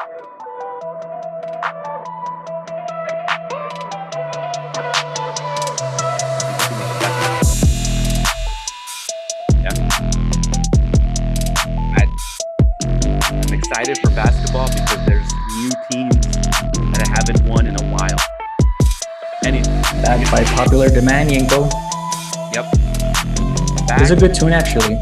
I'm 0.00 0.08
excited 13.52 13.98
for 13.98 14.08
basketball 14.16 14.68
because 14.68 15.04
there's 15.04 15.28
new 15.58 15.70
teams 15.90 16.16
that 16.16 17.04
I 17.04 17.10
haven't 17.10 17.46
won 17.46 17.66
in 17.66 17.76
a 17.76 17.84
while. 17.90 18.16
Anything. 19.44 19.82
Backed 20.00 20.30
by 20.30 20.44
popular 20.44 20.88
demand, 20.88 21.28
Yenko. 21.28 21.70
Yep. 22.54 22.64
It's 24.00 24.10
a 24.10 24.16
good 24.16 24.34
tune, 24.34 24.54
actually. 24.54 24.96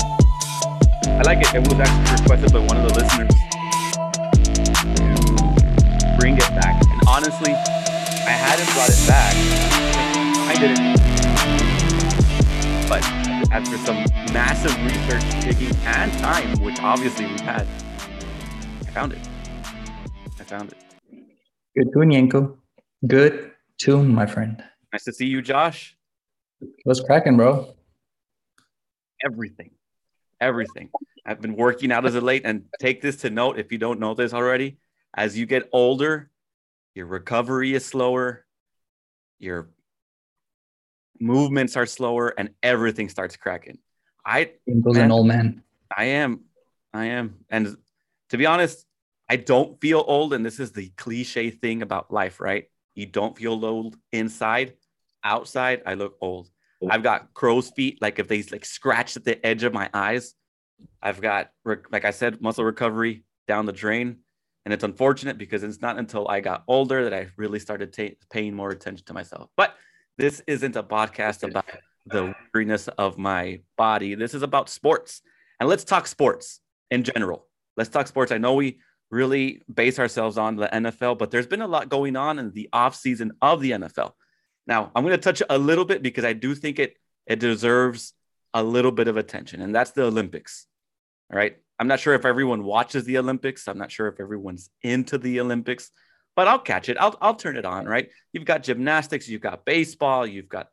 I 1.07 1.23
like 1.25 1.39
it. 1.39 1.55
It 1.55 1.61
was 1.61 1.79
actually 1.79 2.23
requested 2.23 2.53
by 2.53 2.59
one 2.59 2.79
of 2.79 2.89
the 2.89 2.95
listeners 3.01 3.48
honestly, 7.29 7.53
I 7.53 8.31
hadn't 8.31 8.73
brought 8.73 8.89
it 8.89 9.07
back. 9.07 9.35
I 10.49 10.55
didn't. 10.59 10.97
But 12.89 13.05
after 13.53 13.77
some 13.85 13.97
massive 14.33 14.75
research, 14.83 15.45
digging, 15.45 15.77
and 15.85 16.11
time, 16.21 16.59
which 16.65 16.81
obviously 16.81 17.27
we've 17.27 17.41
had, 17.41 17.67
I 18.87 18.91
found 18.93 19.13
it. 19.13 19.29
I 20.41 20.45
found 20.45 20.73
it. 20.73 20.79
Good 21.77 21.93
tune, 21.93 22.09
Yenko. 22.09 22.57
Good 23.07 23.53
tune, 23.77 24.15
my 24.15 24.25
friend. 24.25 24.65
Nice 24.91 25.05
to 25.05 25.13
see 25.13 25.27
you, 25.27 25.43
Josh. 25.43 25.99
What's 26.85 27.01
cracking, 27.01 27.37
bro? 27.37 27.75
everything 29.25 29.73
everything 30.41 30.89
i've 31.27 31.41
been 31.41 31.57
working 31.57 31.91
out 31.91 32.07
as 32.07 32.15
of 32.15 32.23
late 32.23 32.43
and 32.45 32.67
take 32.79 33.03
this 33.03 33.17
to 33.17 33.29
note 33.29 33.59
if 33.59 33.73
you 33.73 33.79
don't 33.79 33.99
know 33.99 34.15
this 34.15 34.33
already 34.33 34.79
as 35.17 35.37
you 35.37 35.45
get 35.45 35.69
older 35.73 36.31
your 36.99 37.07
recovery 37.07 37.75
is 37.75 37.87
slower 37.87 38.45
your 39.39 39.71
movements 41.21 41.77
are 41.77 41.87
slower 41.87 42.35
and 42.37 42.51
everything 42.61 43.09
starts 43.09 43.37
cracking 43.37 43.79
i 44.27 44.51
Yenko's 44.69 44.97
Man. 44.97 45.05
an 45.05 45.13
old 45.13 45.29
man. 45.29 45.63
i 45.97 46.05
am 46.07 46.41
i 46.93 47.05
am 47.05 47.37
and 47.51 47.77
to 48.31 48.37
be 48.37 48.47
honest 48.47 48.85
i 49.29 49.37
don't 49.37 49.81
feel 49.81 50.05
old 50.09 50.35
and 50.35 50.45
this 50.45 50.59
is 50.59 50.73
the 50.73 50.89
cliche 50.97 51.51
thing 51.51 51.83
about 51.83 52.13
life 52.13 52.41
right 52.41 52.65
you 52.97 53.07
don't 53.07 53.39
feel 53.39 53.65
old 53.65 53.97
inside 54.11 54.75
outside 55.23 55.83
i 55.87 55.95
look 55.95 56.17
old 56.21 56.51
I've 56.89 57.03
got 57.03 57.35
crow's 57.35 57.71
feet, 57.71 58.01
like 58.01 58.21
if 58.21 58.29
they 58.29 58.41
like 58.53 58.65
scratch 58.65 59.17
at 59.17 59.25
the 59.25 59.45
edge 59.45 59.65
of 59.65 59.73
my 59.73 59.91
eyes. 59.93 60.35
I've 61.03 61.21
got, 61.21 61.51
like 61.91 62.05
I 62.05 62.13
said, 62.13 62.41
muscle 62.41 62.65
recovery 62.65 63.25
down 63.49 63.67
the 63.67 63.73
drain. 63.73 64.19
And 64.69 64.75
it's 64.75 64.85
unfortunate 64.85 65.39
because 65.39 65.63
it's 65.63 65.81
not 65.81 65.99
until 65.99 66.29
I 66.29 66.41
got 66.41 66.63
older 66.69 67.05
that 67.05 67.15
I 67.15 67.29
really 67.39 67.59
started 67.59 67.91
ta- 67.91 68.15
paying 68.31 68.53
more 68.53 68.69
attention 68.69 69.07
to 69.07 69.15
myself. 69.15 69.49
But 69.57 69.75
this 70.19 70.43
isn't 70.47 70.77
a 70.77 70.83
podcast 70.83 71.43
about 71.43 71.65
the 72.05 72.35
weariness 72.53 72.87
of 72.89 73.17
my 73.17 73.63
body. 73.79 74.15
This 74.15 74.35
is 74.35 74.43
about 74.43 74.69
sports. 74.69 75.23
And 75.59 75.71
let's 75.71 75.85
talk 75.85 76.07
sports 76.07 76.61
in 76.91 77.03
general. 77.03 77.47
Let's 77.79 77.89
talk 77.89 78.09
sports. 78.09 78.31
I 78.31 78.37
know 78.37 78.57
we 78.57 78.81
really 79.11 79.63
base 79.73 79.99
ourselves 79.99 80.37
on 80.37 80.57
the 80.57 80.69
NFL, 80.69 81.17
but 81.17 81.31
there's 81.31 81.47
been 81.47 81.63
a 81.63 81.67
lot 81.67 81.89
going 81.89 82.15
on 82.15 82.39
in 82.39 82.51
the 82.51 82.69
off 82.71 82.95
season 82.95 83.33
of 83.41 83.63
the 83.63 83.71
NFL. 83.71 84.13
Now, 84.67 84.91
I'm 84.95 85.03
going 85.03 85.17
to 85.17 85.23
touch 85.23 85.43
a 85.49 85.57
little 85.57 85.87
bit 85.87 86.03
because 86.03 86.27
I 86.27 86.35
do 86.35 86.55
think 86.55 86.79
it 86.79 86.99
it 87.27 87.41
deserves 87.41 88.13
a 88.53 88.63
little 88.63 88.93
bit 88.93 89.09
of 89.09 89.17
attention, 89.17 89.63
and 89.63 89.75
that's 89.75 89.93
the 89.93 90.03
Olympics. 90.03 90.67
All 91.33 91.39
right. 91.39 91.57
I'm 91.79 91.89
not 91.89 92.01
sure 92.01 92.15
if 92.15 92.25
everyone 92.25 92.65
watches 92.65 93.05
the 93.05 93.19
Olympics. 93.19 93.69
I'm 93.69 93.79
not 93.79 93.93
sure 93.93 94.09
if 94.09 94.21
everyone's 94.21 94.71
into 94.83 95.17
the 95.19 95.41
Olympics, 95.41 95.91
but 96.35 96.49
I'll 96.49 96.59
catch 96.59 96.89
it. 96.89 96.97
I'll 96.99 97.17
I'll 97.21 97.35
turn 97.35 97.57
it 97.57 97.65
on. 97.65 97.87
Right. 97.87 98.09
You've 98.33 98.45
got 98.45 98.63
gymnastics. 98.63 99.29
You've 99.29 99.43
got 99.43 99.65
baseball. 99.65 100.27
You've 100.27 100.49
got 100.49 100.69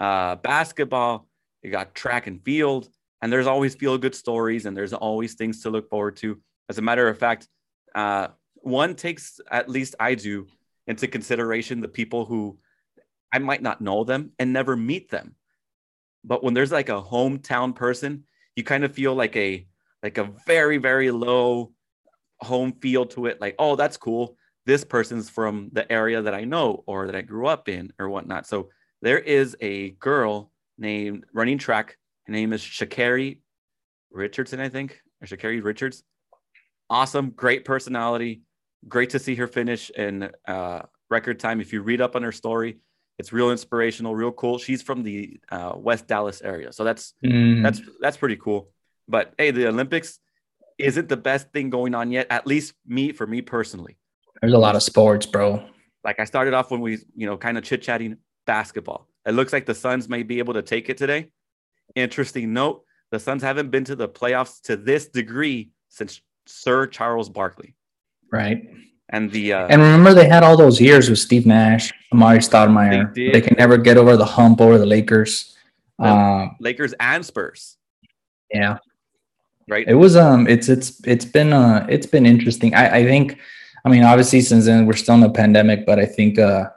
uh, 0.00 0.36
basketball. 0.36 1.28
You 1.62 1.70
got 1.70 1.94
track 1.94 2.26
and 2.26 2.42
field, 2.42 2.88
and 3.20 3.32
there's 3.32 3.46
always 3.46 3.74
feel 3.74 3.98
good 3.98 4.14
stories, 4.14 4.64
and 4.64 4.76
there's 4.76 4.92
always 4.92 5.34
things 5.34 5.62
to 5.62 5.70
look 5.70 5.90
forward 5.90 6.16
to. 6.18 6.40
As 6.68 6.78
a 6.78 6.82
matter 6.82 7.08
of 7.08 7.18
fact, 7.18 7.48
uh, 7.94 8.28
one 8.54 8.94
takes 8.94 9.40
at 9.50 9.68
least 9.68 9.96
I 10.00 10.14
do 10.14 10.46
into 10.86 11.06
consideration 11.06 11.80
the 11.80 11.88
people 11.88 12.24
who 12.24 12.58
I 13.32 13.38
might 13.38 13.62
not 13.62 13.80
know 13.80 14.04
them 14.04 14.32
and 14.38 14.52
never 14.52 14.76
meet 14.76 15.10
them. 15.10 15.34
But 16.24 16.42
when 16.42 16.54
there's 16.54 16.72
like 16.72 16.88
a 16.88 17.02
hometown 17.02 17.74
person, 17.74 18.24
you 18.56 18.64
kind 18.64 18.84
of 18.84 18.94
feel 18.94 19.14
like 19.14 19.36
a 19.36 19.67
like 20.02 20.18
a 20.18 20.30
very 20.46 20.78
very 20.78 21.10
low 21.10 21.72
home 22.40 22.72
feel 22.80 23.06
to 23.06 23.26
it. 23.26 23.40
Like, 23.40 23.56
oh, 23.58 23.76
that's 23.76 23.96
cool. 23.96 24.36
This 24.66 24.84
person's 24.84 25.30
from 25.30 25.70
the 25.72 25.90
area 25.90 26.22
that 26.22 26.34
I 26.34 26.44
know 26.44 26.84
or 26.86 27.06
that 27.06 27.16
I 27.16 27.22
grew 27.22 27.46
up 27.46 27.68
in 27.68 27.92
or 27.98 28.08
whatnot. 28.08 28.46
So 28.46 28.68
there 29.02 29.18
is 29.18 29.56
a 29.60 29.90
girl 29.92 30.52
named 30.76 31.24
running 31.32 31.58
track. 31.58 31.96
Her 32.26 32.32
name 32.32 32.52
is 32.52 32.60
Sha'Carri 32.60 33.40
Richardson, 34.10 34.60
I 34.60 34.68
think, 34.68 35.00
or 35.22 35.26
Sha'Carri 35.26 35.64
Richards. 35.64 36.04
Awesome, 36.90 37.30
great 37.30 37.64
personality. 37.64 38.42
Great 38.86 39.10
to 39.10 39.18
see 39.18 39.34
her 39.34 39.46
finish 39.46 39.90
in 39.90 40.30
uh, 40.46 40.82
record 41.10 41.40
time. 41.40 41.60
If 41.60 41.72
you 41.72 41.82
read 41.82 42.00
up 42.00 42.14
on 42.14 42.22
her 42.22 42.32
story, 42.32 42.78
it's 43.18 43.32
real 43.32 43.50
inspirational, 43.50 44.14
real 44.14 44.32
cool. 44.32 44.58
She's 44.58 44.82
from 44.82 45.02
the 45.02 45.40
uh, 45.50 45.72
West 45.76 46.06
Dallas 46.06 46.40
area, 46.40 46.72
so 46.72 46.84
that's 46.84 47.14
Mm, 47.24 47.62
that's 47.62 47.80
that's 48.00 48.16
pretty 48.16 48.36
cool. 48.36 48.70
But 49.08 49.34
hey, 49.38 49.50
the 49.50 49.68
Olympics 49.68 50.18
isn't 50.78 51.08
the 51.08 51.16
best 51.16 51.50
thing 51.52 51.70
going 51.70 51.94
on 51.94 52.10
yet. 52.12 52.26
At 52.30 52.46
least 52.46 52.74
me, 52.86 53.12
for 53.12 53.26
me 53.26 53.42
personally. 53.42 53.96
there's 54.40 54.52
a 54.52 54.58
lot 54.58 54.76
of 54.76 54.82
sports, 54.82 55.26
bro. 55.26 55.64
Like 56.04 56.20
I 56.20 56.24
started 56.24 56.54
off 56.54 56.70
when 56.70 56.80
we, 56.80 56.98
you 57.14 57.26
know, 57.26 57.36
kind 57.36 57.58
of 57.58 57.64
chit 57.64 57.82
chatting 57.82 58.16
basketball. 58.46 59.08
It 59.26 59.32
looks 59.32 59.52
like 59.52 59.66
the 59.66 59.74
Suns 59.74 60.08
may 60.08 60.22
be 60.22 60.38
able 60.38 60.54
to 60.54 60.62
take 60.62 60.88
it 60.88 60.96
today. 60.96 61.30
Interesting 61.94 62.52
note: 62.52 62.84
the 63.10 63.18
Suns 63.18 63.42
haven't 63.42 63.70
been 63.70 63.84
to 63.84 63.96
the 63.96 64.08
playoffs 64.08 64.60
to 64.62 64.76
this 64.76 65.08
degree 65.08 65.70
since 65.88 66.20
Sir 66.46 66.86
Charles 66.86 67.28
Barkley. 67.28 67.74
Right. 68.32 68.68
And 69.10 69.30
the 69.30 69.54
uh, 69.54 69.66
And 69.68 69.80
remember, 69.80 70.12
they 70.12 70.28
had 70.28 70.42
all 70.42 70.56
those 70.56 70.80
years 70.80 71.08
with 71.08 71.18
Steve 71.18 71.46
Nash, 71.46 71.92
Amar'e 72.12 72.38
Stoudemire. 72.38 73.14
They 73.14 73.30
They, 73.32 73.40
can 73.40 73.56
never 73.56 73.78
get 73.78 73.96
over 73.96 74.18
the 74.18 74.26
hump 74.26 74.60
over 74.60 74.76
the 74.76 74.86
Lakers. 74.86 75.56
Um, 75.98 76.56
Lakers 76.60 76.94
and 77.00 77.24
Spurs, 77.24 77.76
yeah, 78.52 78.76
right? 79.68 79.86
it 79.86 79.94
was. 79.94 80.16
Um, 80.16 80.46
it's 80.46 80.68
it's 80.68 81.00
it's 81.06 81.24
been 81.24 81.52
uh 81.52 81.86
it's 81.88 82.06
been 82.06 82.26
interesting. 82.26 82.74
I 82.74 82.98
I 82.98 83.04
think, 83.04 83.38
I 83.84 83.88
mean, 83.88 84.04
obviously 84.04 84.40
since 84.40 84.66
then 84.66 84.86
we're 84.86 84.94
still 84.94 85.14
in 85.14 85.22
a 85.22 85.30
pandemic, 85.30 85.86
but 85.86 85.98
I 85.98 86.06
think 86.06 86.38
uh, 86.38 86.70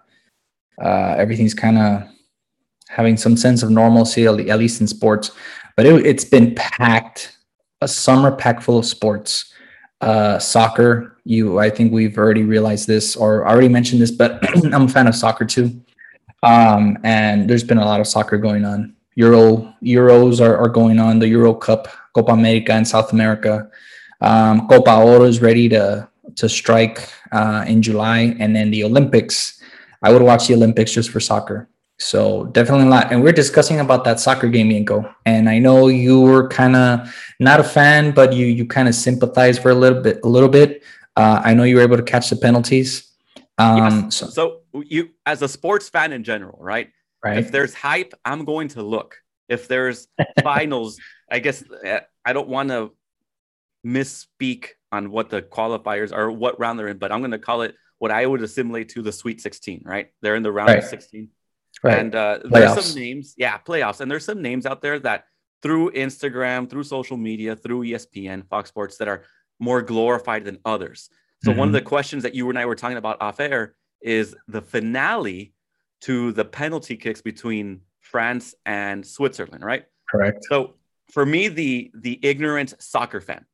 uh 0.82 1.16
everything's 1.18 1.54
kind 1.54 1.78
of 1.78 2.04
having 2.88 3.18
some 3.18 3.38
sense 3.38 3.64
of 3.64 3.70
normalcy 3.72 4.26
at 4.26 4.36
least 4.36 4.82
in 4.82 4.88
sports. 4.88 5.32
But 5.78 5.86
it, 5.86 6.06
it's 6.06 6.26
been 6.26 6.54
packed, 6.56 7.38
a 7.82 7.88
summer 7.88 8.36
packed 8.36 8.64
full 8.64 8.78
of 8.78 8.86
sports. 8.86 9.54
Uh, 10.02 10.40
soccer. 10.40 11.18
You, 11.26 11.60
I 11.60 11.70
think 11.70 11.94
we've 11.94 12.18
already 12.18 12.42
realized 12.42 12.88
this 12.88 13.16
or 13.16 13.48
already 13.48 13.70
mentioned 13.70 14.02
this, 14.02 14.10
but 14.10 14.44
I'm 14.74 14.86
a 14.86 14.88
fan 14.88 15.06
of 15.06 15.14
soccer 15.14 15.46
too. 15.46 15.80
Um, 16.42 16.98
and 17.04 17.48
there's 17.48 17.64
been 17.64 17.78
a 17.78 17.86
lot 17.86 18.00
of 18.00 18.08
soccer 18.08 18.40
going 18.40 18.66
on. 18.66 18.96
Euro 19.16 19.74
Euros 19.84 20.44
are, 20.44 20.58
are 20.58 20.70
going 20.70 21.00
on. 21.00 21.20
The 21.20 21.28
Euro 21.28 21.54
Cup, 21.54 21.88
Copa 22.14 22.32
America 22.34 22.76
in 22.76 22.86
South 22.86 23.12
America. 23.14 23.70
Um, 24.22 24.68
Copa 24.68 24.96
Oro 25.02 25.24
is 25.24 25.42
ready 25.42 25.70
to 25.70 26.08
to 26.36 26.48
strike 26.48 27.10
uh, 27.32 27.66
in 27.68 27.82
July, 27.82 28.36
and 28.40 28.56
then 28.56 28.72
the 28.72 28.84
Olympics. 28.84 29.62
I 30.04 30.12
would 30.12 30.22
watch 30.22 30.48
the 30.48 30.56
Olympics 30.56 30.92
just 30.94 31.10
for 31.12 31.20
soccer. 31.20 31.68
So 32.00 32.46
definitely 32.46 32.88
a 32.88 32.90
lot. 32.90 33.12
And 33.12 33.22
we're 33.22 33.32
discussing 33.32 33.80
about 33.80 34.04
that 34.06 34.20
soccer 34.20 34.48
game, 34.50 34.70
Yenko. 34.70 35.14
And 35.28 35.48
I 35.48 35.60
know 35.60 35.88
you 35.88 36.20
were 36.22 36.48
kind 36.48 36.76
of 36.76 37.14
not 37.40 37.60
a 37.60 37.64
fan, 37.64 38.12
but 38.12 38.34
you 38.34 38.48
you 38.48 38.66
kind 38.66 38.88
of 38.88 38.96
sympathize 38.96 39.60
for 39.60 39.70
a 39.70 39.76
little 39.76 40.02
bit. 40.02 40.20
A 40.24 40.28
little 40.28 40.50
bit. 40.50 40.82
Uh, 41.16 41.42
I 41.44 41.54
know 41.54 41.64
you 41.64 41.76
were 41.76 41.84
able 41.84 41.98
to 41.98 42.04
catch 42.04 42.30
the 42.30 42.36
penalties. 42.38 43.12
Um, 43.60 43.78
Yes. 43.78 44.16
so, 44.16 44.26
So 44.28 44.82
you, 44.82 45.10
as 45.26 45.42
a 45.44 45.48
sports 45.48 45.90
fan 45.90 46.12
in 46.14 46.24
general, 46.24 46.58
right? 46.60 46.90
right. 47.24 47.38
If 47.38 47.52
there's 47.52 47.74
hype, 47.76 48.14
I'm 48.26 48.46
going 48.46 48.70
to 48.70 48.82
look. 48.82 49.18
If 49.50 49.68
there's 49.68 50.08
finals, 50.44 50.98
I 51.32 51.40
guess 51.40 51.64
uh, 51.64 52.02
I 52.26 52.34
don't 52.34 52.50
want 52.50 52.70
to 52.70 52.92
misspeak 53.86 54.68
on 54.92 55.10
what 55.10 55.30
the 55.30 55.42
qualifiers 55.42 56.14
are, 56.14 56.30
what 56.30 56.60
round 56.60 56.78
they're 56.78 56.90
in, 56.90 56.98
but 56.98 57.12
I'm 57.12 57.20
going 57.22 57.32
to 57.32 57.40
call 57.40 57.62
it 57.62 57.76
what 58.00 58.12
I 58.12 58.26
would 58.26 58.42
assimilate 58.42 58.90
to 58.90 59.02
the 59.02 59.12
Sweet 59.12 59.42
16. 59.42 59.84
Right? 59.86 60.10
They're 60.22 60.36
in 60.36 60.44
the 60.44 60.52
round 60.52 60.72
of 60.72 60.84
16, 60.84 61.30
right. 61.84 62.00
and 62.00 62.14
uh, 62.14 62.40
there's 62.44 62.86
some 62.86 63.00
names, 63.02 63.34
yeah, 63.38 63.58
playoffs, 63.58 64.02
and 64.02 64.12
there's 64.12 64.26
some 64.26 64.42
names 64.42 64.66
out 64.66 64.82
there 64.82 65.00
that 65.00 65.26
through 65.64 65.92
Instagram, 65.92 66.70
through 66.70 66.84
social 66.84 67.18
media, 67.18 67.56
through 67.56 67.82
ESPN, 67.84 68.48
Fox 68.50 68.70
Sports 68.70 68.98
that 68.98 69.08
are 69.08 69.24
more 69.60 69.82
glorified 69.82 70.44
than 70.44 70.58
others. 70.66 71.10
So 71.44 71.52
one 71.52 71.70
of 71.70 71.74
Mhm. 71.74 71.78
the 71.80 71.82
questions 71.84 72.24
that 72.24 72.36
you 72.36 72.50
and 72.50 72.58
I 72.58 72.66
were 72.66 72.76
talking 72.76 72.98
about 72.98 73.22
off 73.22 73.40
air 73.40 73.76
is 74.02 74.36
the 74.48 74.62
finale 74.62 75.54
to 76.02 76.32
the 76.32 76.46
penalty 76.46 76.98
kicks 76.98 77.22
between 77.22 77.82
France 78.00 78.56
and 78.66 79.06
Switzerland, 79.06 79.64
right? 79.64 79.86
Correct. 80.10 80.44
So 80.50 80.76
for 81.12 81.26
me, 81.26 81.48
the 81.48 81.92
the 81.94 82.20
ignorant 82.22 82.74
soccer 82.80 83.22
fan, 83.22 83.46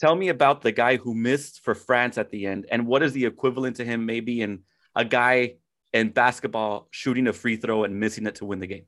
tell 0.00 0.14
me 0.14 0.28
about 0.28 0.62
the 0.62 0.72
guy 0.72 0.96
who 0.96 1.14
missed 1.14 1.60
for 1.62 1.74
France 1.74 2.18
at 2.18 2.30
the 2.30 2.46
end, 2.46 2.66
and 2.70 2.86
what 2.86 3.02
is 3.02 3.12
the 3.12 3.26
equivalent 3.26 3.76
to 3.76 3.84
him 3.84 4.06
maybe 4.06 4.40
in 4.40 4.60
a 4.94 5.04
guy 5.04 5.54
in 5.92 6.10
basketball 6.10 6.88
shooting 6.90 7.26
a 7.26 7.32
free 7.32 7.56
throw 7.56 7.84
and 7.84 7.98
missing 7.98 8.26
it 8.26 8.36
to 8.36 8.44
win 8.44 8.60
the 8.60 8.66
game? 8.66 8.84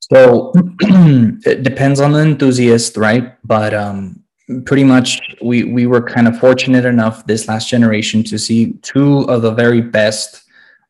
So 0.00 0.52
it 0.80 1.62
depends 1.62 2.00
on 2.00 2.12
the 2.12 2.20
enthusiast, 2.20 2.96
right? 2.96 3.34
But 3.44 3.74
um, 3.74 4.22
pretty 4.64 4.84
much 4.84 5.20
we 5.42 5.64
we 5.64 5.86
were 5.86 6.02
kind 6.02 6.28
of 6.28 6.38
fortunate 6.38 6.84
enough 6.84 7.26
this 7.26 7.48
last 7.48 7.68
generation 7.68 8.22
to 8.24 8.38
see 8.38 8.72
two 8.82 9.22
of 9.22 9.42
the 9.42 9.52
very 9.52 9.80
best 9.80 10.42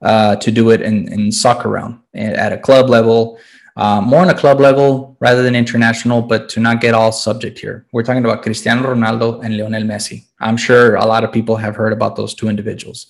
uh, 0.03 0.37
to 0.37 0.50
do 0.50 0.70
it 0.70 0.81
in, 0.81 1.12
in 1.12 1.32
soccer 1.32 1.69
round 1.69 1.99
at 2.15 2.53
a 2.53 2.59
club 2.59 2.88
level 2.88 3.38
uh, 3.78 4.00
more 4.00 4.20
on 4.20 4.28
a 4.28 4.34
club 4.34 4.58
level 4.58 5.16
rather 5.20 5.42
than 5.42 5.54
international, 5.54 6.20
but 6.20 6.48
to 6.48 6.58
not 6.58 6.80
get 6.80 6.94
all 6.94 7.12
subject 7.12 7.58
here. 7.60 7.86
We're 7.92 8.02
talking 8.02 8.25
about 8.25 8.42
Cristiano 8.42 8.82
Ronaldo 8.92 9.44
and 9.44 9.56
Lionel 9.56 9.84
Messi. 9.84 10.25
I'm 10.40 10.56
sure 10.56 10.96
a 10.96 11.06
lot 11.06 11.22
of 11.22 11.30
people 11.32 11.54
have 11.56 11.76
heard 11.76 11.92
about 11.92 12.16
those 12.16 12.34
two 12.34 12.48
individuals. 12.48 13.06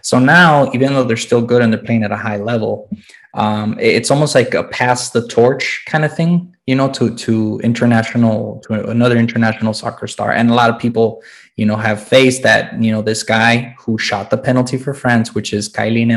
So 0.00 0.20
now, 0.20 0.70
even 0.72 0.94
though 0.94 1.02
they're 1.02 1.16
still 1.16 1.42
good 1.42 1.60
and 1.60 1.72
they're 1.72 1.82
playing 1.82 2.04
at 2.04 2.12
a 2.12 2.16
high 2.16 2.36
level, 2.36 2.88
um, 3.34 3.76
it's 3.80 4.10
almost 4.12 4.34
like 4.36 4.54
a 4.54 4.62
pass 4.64 5.10
the 5.10 5.26
torch 5.26 5.82
kind 5.86 6.04
of 6.04 6.14
thing, 6.14 6.54
you 6.66 6.76
know, 6.76 6.88
to 6.90 7.14
to 7.16 7.60
international 7.64 8.62
to 8.66 8.90
another 8.90 9.16
international 9.16 9.74
soccer 9.74 10.06
star. 10.06 10.30
And 10.32 10.50
a 10.50 10.54
lot 10.54 10.70
of 10.70 10.78
people, 10.78 11.22
you 11.56 11.66
know, 11.66 11.76
have 11.76 12.02
faced 12.02 12.42
that, 12.42 12.82
you 12.82 12.90
know, 12.90 13.02
this 13.02 13.22
guy 13.22 13.74
who 13.78 13.98
shot 13.98 14.30
the 14.30 14.38
penalty 14.38 14.78
for 14.78 14.94
France, 14.94 15.34
which 15.34 15.52
is 15.52 15.68
Kylian 15.68 16.10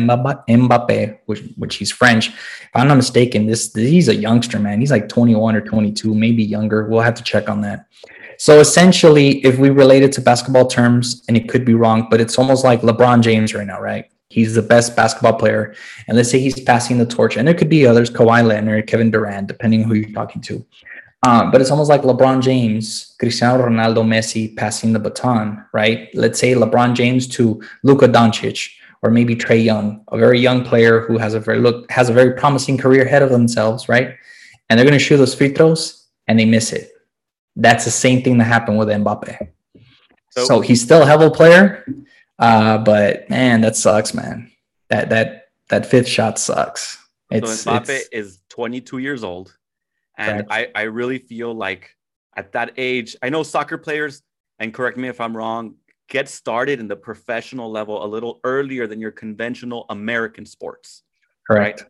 Mbappe, 0.47 1.19
which 1.25 1.43
which 1.57 1.75
he's 1.75 1.91
French. 1.91 2.29
If 2.29 2.69
I'm 2.73 2.87
not 2.87 2.95
mistaken, 2.95 3.45
this 3.45 3.73
he's 3.73 4.07
a 4.07 4.15
youngster, 4.15 4.59
man. 4.59 4.79
He's 4.79 4.91
like 4.91 5.09
21 5.09 5.55
or 5.55 5.61
22, 5.61 6.13
maybe 6.15 6.43
younger. 6.43 6.87
We'll 6.87 7.01
have 7.01 7.15
to 7.15 7.23
check 7.23 7.49
on 7.49 7.61
that. 7.61 7.87
So 8.37 8.59
essentially, 8.59 9.45
if 9.45 9.57
we 9.57 9.69
relate 9.69 10.03
it 10.03 10.11
to 10.13 10.21
basketball 10.21 10.67
terms, 10.67 11.23
and 11.27 11.37
it 11.37 11.47
could 11.47 11.65
be 11.65 11.73
wrong, 11.73 12.07
but 12.09 12.19
it's 12.19 12.37
almost 12.37 12.63
like 12.63 12.81
LeBron 12.81 13.21
James 13.21 13.53
right 13.53 13.67
now, 13.67 13.79
right? 13.79 14.05
He's 14.29 14.55
the 14.55 14.61
best 14.61 14.95
basketball 14.95 15.33
player. 15.33 15.75
And 16.07 16.17
let's 16.17 16.31
say 16.31 16.39
he's 16.39 16.59
passing 16.59 16.97
the 16.97 17.05
torch, 17.05 17.37
and 17.37 17.47
there 17.47 17.53
could 17.53 17.69
be 17.69 17.85
others, 17.85 18.09
Kawhi 18.09 18.45
Leonard, 18.45 18.87
Kevin 18.87 19.11
Durant, 19.11 19.47
depending 19.47 19.83
who 19.83 19.93
you're 19.93 20.11
talking 20.11 20.41
to. 20.43 20.65
Uh, 21.23 21.49
but 21.51 21.59
it's 21.59 21.71
almost 21.71 21.89
like 21.89 22.03
LeBron 22.03 22.41
James, 22.41 23.15
Cristiano 23.19 23.63
Ronaldo, 23.63 24.05
Messi 24.05 24.55
passing 24.55 24.93
the 24.93 24.99
baton, 24.99 25.65
right? 25.73 26.09
Let's 26.13 26.39
say 26.39 26.53
LeBron 26.53 26.93
James 26.93 27.27
to 27.29 27.61
Luka 27.83 28.07
Doncic, 28.07 28.69
or 29.01 29.09
maybe 29.09 29.35
Trae 29.35 29.63
Young, 29.63 30.03
a 30.09 30.17
very 30.17 30.39
young 30.39 30.63
player 30.63 31.01
who 31.01 31.17
has 31.17 31.33
a 31.33 31.39
very 31.39 31.59
look 31.59 31.89
has 31.91 32.09
a 32.09 32.13
very 32.13 32.33
promising 32.33 32.77
career 32.77 33.05
ahead 33.05 33.21
of 33.21 33.29
themselves, 33.29 33.89
right? 33.89 34.15
And 34.69 34.77
they're 34.77 34.85
going 34.85 34.97
to 34.97 35.03
shoot 35.03 35.17
those 35.17 35.35
free 35.35 35.53
throws 35.53 36.07
and 36.27 36.39
they 36.39 36.45
miss 36.45 36.73
it. 36.73 36.91
That's 37.55 37.85
the 37.85 37.91
same 37.91 38.23
thing 38.23 38.37
that 38.39 38.45
happened 38.45 38.77
with 38.77 38.87
Mbappe. 38.87 39.49
So, 40.31 40.45
so 40.45 40.59
he's 40.59 40.81
still 40.81 41.03
a 41.03 41.05
hell 41.05 41.21
of 41.21 41.31
a 41.31 41.35
player, 41.35 41.85
uh, 42.39 42.79
but 42.79 43.29
man, 43.29 43.61
that 43.61 43.75
sucks, 43.75 44.13
man. 44.13 44.51
That 44.89 45.09
that 45.09 45.49
that 45.69 45.85
fifth 45.85 46.07
shot 46.07 46.37
sucks. 46.37 46.97
It's, 47.31 47.61
so 47.61 47.71
Mbappe 47.71 47.89
it's, 47.89 48.09
is 48.11 48.39
22 48.49 48.97
years 48.97 49.23
old, 49.23 49.55
and 50.17 50.47
I 50.49 50.69
I 50.75 50.83
really 50.83 51.19
feel 51.19 51.53
like 51.53 51.91
at 52.35 52.51
that 52.53 52.73
age, 52.77 53.15
I 53.21 53.29
know 53.29 53.43
soccer 53.43 53.77
players, 53.77 54.21
and 54.59 54.73
correct 54.73 54.97
me 54.97 55.07
if 55.07 55.21
I'm 55.21 55.35
wrong, 55.35 55.75
get 56.09 56.29
started 56.29 56.79
in 56.79 56.87
the 56.87 56.95
professional 56.95 57.71
level 57.71 58.03
a 58.03 58.07
little 58.07 58.39
earlier 58.43 58.87
than 58.87 58.99
your 58.99 59.11
conventional 59.11 59.85
American 59.89 60.45
sports. 60.45 61.03
Correct. 61.47 61.81
Right? 61.81 61.89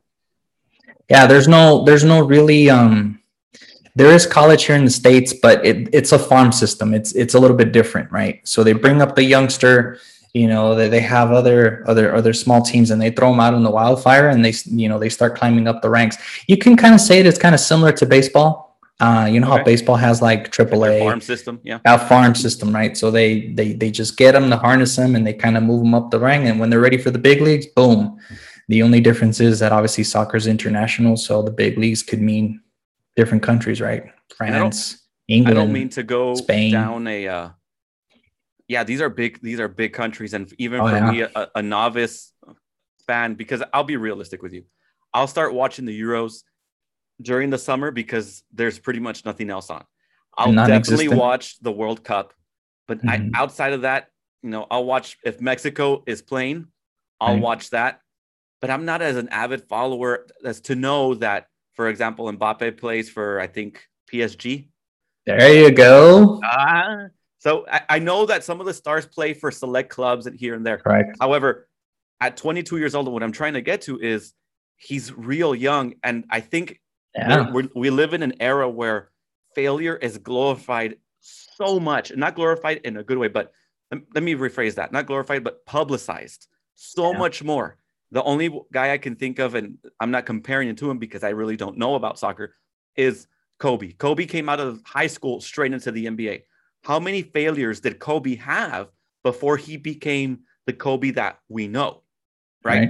Yeah, 1.10 1.28
there's 1.28 1.48
no 1.48 1.84
there's 1.84 2.04
no 2.04 2.26
really 2.26 2.70
um 2.70 3.20
there 3.96 4.12
is 4.12 4.28
college 4.28 4.66
here 4.66 4.76
in 4.76 4.84
the 4.84 4.92
states, 4.92 5.34
but 5.34 5.66
it, 5.66 5.88
it's 5.94 6.12
a 6.12 6.20
farm 6.20 6.52
system. 6.52 6.94
It's 6.94 7.14
it's 7.14 7.34
a 7.34 7.40
little 7.40 7.56
bit 7.56 7.72
different, 7.72 8.12
right? 8.12 8.46
So 8.48 8.64
they 8.64 8.74
bring 8.74 9.02
up 9.02 9.16
the 9.16 9.24
youngster, 9.24 10.00
you 10.36 10.48
know, 10.48 10.76
they, 10.76 10.90
they 10.90 11.00
have 11.00 11.32
other 11.32 11.82
other 11.88 12.14
other 12.14 12.34
small 12.34 12.62
teams, 12.62 12.92
and 12.92 13.02
they 13.02 13.10
throw 13.10 13.32
them 13.32 13.40
out 13.40 13.54
in 13.54 13.64
the 13.64 13.72
wildfire, 13.72 14.28
and 14.28 14.44
they 14.44 14.54
you 14.66 14.90
know 14.90 15.00
they 15.00 15.08
start 15.08 15.38
climbing 15.38 15.66
up 15.66 15.82
the 15.82 15.90
ranks. 15.90 16.18
You 16.48 16.58
can 16.58 16.76
kind 16.76 16.94
of 16.94 17.00
say 17.00 17.22
it. 17.22 17.26
It's 17.26 17.40
kind 17.40 17.56
of 17.56 17.62
similar 17.62 17.94
to 17.94 18.06
baseball. 18.06 18.78
Uh, 19.00 19.30
you 19.32 19.40
know 19.40 19.48
okay. 19.48 19.60
how 19.60 19.64
baseball 19.64 19.96
has 19.96 20.22
like 20.22 20.52
AAA 20.52 21.00
farm 21.00 21.22
system, 21.22 21.62
yeah, 21.64 21.80
a 21.86 21.98
farm 21.98 22.36
system, 22.36 22.76
right? 22.76 22.98
So 22.98 23.12
they 23.12 23.54
they 23.54 23.72
they 23.72 23.90
just 23.90 24.18
get 24.18 24.34
them 24.34 24.50
to 24.50 24.58
harness 24.58 24.98
them, 24.98 25.16
and 25.16 25.26
they 25.26 25.34
kind 25.34 25.56
of 25.56 25.64
move 25.64 25.80
them 25.80 25.94
up 25.94 26.12
the 26.12 26.20
rank, 26.20 26.44
and 26.46 26.60
when 26.60 26.70
they're 26.70 26.82
ready 26.82 26.98
for 26.98 27.12
the 27.12 27.20
big 27.20 27.40
leagues, 27.40 27.68
boom. 27.68 28.20
The 28.68 28.84
only 28.84 29.00
difference 29.00 29.40
is 29.40 29.60
that 29.60 29.72
obviously 29.72 30.04
soccer 30.04 30.36
is 30.36 30.48
international, 30.48 31.16
so 31.16 31.44
the 31.44 31.52
big 31.52 31.78
leagues 31.78 32.04
could 32.04 32.20
mean 32.20 32.60
different 33.16 33.42
countries, 33.42 33.80
right? 33.80 34.04
France, 34.36 34.98
I 35.30 35.34
England. 35.34 35.58
I 35.58 35.62
don't 35.62 35.72
mean 35.72 35.90
to 35.90 36.04
go 36.04 36.36
Spain. 36.36 36.74
down 36.74 37.08
a. 37.08 37.26
Uh, 37.26 37.50
yeah, 38.68 38.84
these 38.84 39.02
are 39.02 39.10
big. 39.10 39.40
These 39.42 39.60
are 39.60 39.68
big 39.68 39.94
countries, 39.94 40.34
and 40.34 40.52
even 40.58 40.82
oh, 40.82 40.88
for 40.88 40.96
yeah. 40.96 41.12
me, 41.12 41.22
a, 41.22 41.48
a 41.56 41.62
novice 41.62 42.34
fan, 43.08 43.36
because 43.36 43.64
I'll 43.74 43.84
be 43.84 43.98
realistic 43.98 44.42
with 44.42 44.54
you, 44.54 44.64
I'll 45.14 45.28
start 45.28 45.54
watching 45.54 45.86
the 45.86 46.00
Euros 46.00 46.44
during 47.22 47.50
the 47.50 47.58
summer 47.58 47.92
because 47.92 48.44
there's 48.54 48.80
pretty 48.80 49.00
much 49.00 49.26
nothing 49.26 49.50
else 49.50 49.70
on. 49.70 49.86
I'll 50.38 50.54
definitely 50.54 51.08
watch 51.08 51.58
the 51.62 51.72
World 51.72 52.04
Cup, 52.04 52.34
but 52.88 52.98
mm-hmm. 53.00 53.36
I, 53.36 53.40
outside 53.42 53.74
of 53.74 53.82
that, 53.82 54.08
you 54.44 54.50
know, 54.50 54.68
I'll 54.70 54.86
watch 54.86 55.18
if 55.24 55.40
Mexico 55.40 56.04
is 56.06 56.22
playing, 56.22 56.68
I'll 57.22 57.36
right. 57.36 57.42
watch 57.42 57.70
that. 57.70 58.00
But 58.62 58.70
I'm 58.72 58.86
not 58.86 59.02
as 59.02 59.16
an 59.16 59.30
avid 59.30 59.68
follower 59.70 60.26
as 60.44 60.62
to 60.62 60.76
know 60.76 61.14
that 61.16 61.48
for 61.76 61.90
example, 61.90 62.32
Mbappe 62.32 62.78
plays 62.78 63.10
for 63.10 63.40
I 63.40 63.48
think 63.48 63.84
PSG. 64.12 64.70
There 65.26 65.54
you 65.54 65.72
go. 65.72 66.42
Uh, 66.42 67.08
so 67.46 67.64
I, 67.72 67.82
I, 67.90 68.00
know 68.00 68.26
that 68.26 68.44
some 68.44 68.60
of 68.60 68.66
the 68.66 68.74
stars 68.74 69.06
play 69.06 69.36
for 69.36 69.52
select 69.52 69.92
clubs 69.92 70.26
and 70.26 70.36
here 70.36 70.56
and 70.56 70.66
there. 70.66 70.80
Correct. 70.80 71.16
However, 71.22 71.68
at 72.20 72.38
22 72.38 72.78
years 72.78 72.96
old, 72.96 73.08
what 73.08 73.22
I'm 73.22 73.32
trying 73.32 73.54
to 73.54 73.62
get 73.62 73.82
to 73.82 74.00
is 74.00 74.34
he's 74.78 75.14
real 75.14 75.54
young, 75.54 75.94
and 76.04 76.26
I 76.32 76.40
think 76.40 76.82
yeah. 77.14 77.52
we're, 77.52 77.70
we're, 77.76 77.92
live 77.92 78.16
in 78.16 78.24
an 78.24 78.34
era 78.40 78.68
where 78.68 79.12
failure 79.54 79.96
is 79.96 80.18
glorified 80.18 80.96
so 81.20 81.80
much, 81.80 82.12
not 82.16 82.34
glorified 82.34 82.82
in 82.84 82.98
a 82.98 83.04
good 83.04 83.20
way, 83.20 83.28
but 83.28 83.52
let, 83.92 84.02
let 84.16 84.24
me 84.24 84.34
rephrase 84.34 84.74
that: 84.76 84.92
not 84.92 85.06
glorified, 85.06 85.44
but 85.44 85.64
publicized 85.68 86.48
so 86.74 87.12
yeah. 87.12 87.20
much 87.20 87.44
more. 87.44 87.78
The 88.12 88.24
only 88.24 88.60
guy 88.74 88.92
I 88.92 88.98
can 88.98 89.16
think 89.16 89.38
of, 89.38 89.54
and 89.54 89.78
I'm 90.00 90.10
not 90.10 90.26
comparing 90.26 90.68
it 90.70 90.80
to 90.80 90.90
him 90.90 90.98
because 90.98 91.24
I 91.24 91.30
really 91.30 91.58
don't 91.58 91.78
know 91.78 91.94
about 91.94 92.18
soccer, 92.18 92.56
is 92.96 93.28
Kobe. 93.60 93.92
Kobe 93.92 94.26
came 94.26 94.50
out 94.50 94.60
of 94.60 94.82
high 94.84 95.06
school 95.06 95.42
straight 95.42 95.74
into 95.74 95.92
the 95.92 96.08
NBA. 96.08 96.42
How 96.86 97.00
many 97.00 97.24
failures 97.24 97.80
did 97.80 98.00
Kobe 98.00 98.36
have 98.36 98.90
before 99.24 99.58
he 99.58 99.76
became 99.76 100.42
the 100.68 100.74
Kobe 100.74 101.12
that 101.12 101.40
we 101.50 101.68
know? 101.68 102.04
Right? 102.64 102.90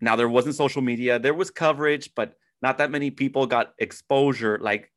Now, 0.00 0.16
there 0.16 0.28
wasn't 0.28 0.56
social 0.56 0.82
media, 0.82 1.18
there 1.18 1.34
was 1.34 1.50
coverage, 1.50 2.10
but 2.16 2.34
not 2.60 2.78
that 2.78 2.90
many 2.90 3.10
people 3.10 3.46
got 3.46 3.72
exposure 3.78 4.58
like 4.60 4.92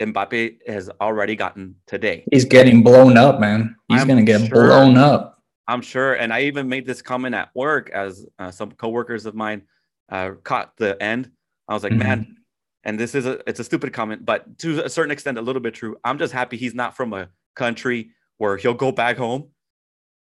Mbappe 0.00 0.58
has 0.66 0.90
already 1.00 1.36
gotten 1.36 1.76
today. 1.86 2.24
He's 2.30 2.44
getting 2.44 2.82
blown 2.82 3.16
up, 3.16 3.38
man. 3.40 3.76
He's 3.88 4.04
going 4.04 4.24
to 4.24 4.30
get 4.30 4.48
sure. 4.48 4.66
blown 4.66 4.96
up. 4.96 5.42
I'm 5.68 5.80
sure. 5.80 6.14
And 6.14 6.32
I 6.32 6.42
even 6.42 6.68
made 6.68 6.86
this 6.86 7.02
comment 7.02 7.34
at 7.34 7.50
work 7.54 7.90
as 7.90 8.26
uh, 8.38 8.50
some 8.50 8.72
coworkers 8.72 9.26
of 9.26 9.34
mine 9.34 9.62
uh, 10.10 10.32
caught 10.42 10.76
the 10.76 11.00
end. 11.02 11.30
I 11.68 11.74
was 11.74 11.82
like, 11.82 11.92
mm-hmm. 11.92 12.08
man, 12.08 12.36
and 12.84 12.98
this 12.98 13.14
is 13.14 13.26
a 13.26 13.40
it's 13.48 13.58
a 13.58 13.64
stupid 13.64 13.92
comment, 13.92 14.24
but 14.24 14.58
to 14.58 14.84
a 14.84 14.88
certain 14.88 15.10
extent, 15.10 15.38
a 15.38 15.42
little 15.42 15.62
bit 15.62 15.74
true. 15.74 15.96
I'm 16.04 16.18
just 16.18 16.32
happy 16.32 16.56
he's 16.56 16.74
not 16.74 16.96
from 16.96 17.12
a 17.12 17.28
country 17.56 18.10
where 18.38 18.56
he'll 18.56 18.74
go 18.74 18.92
back 18.92 19.16
home 19.16 19.48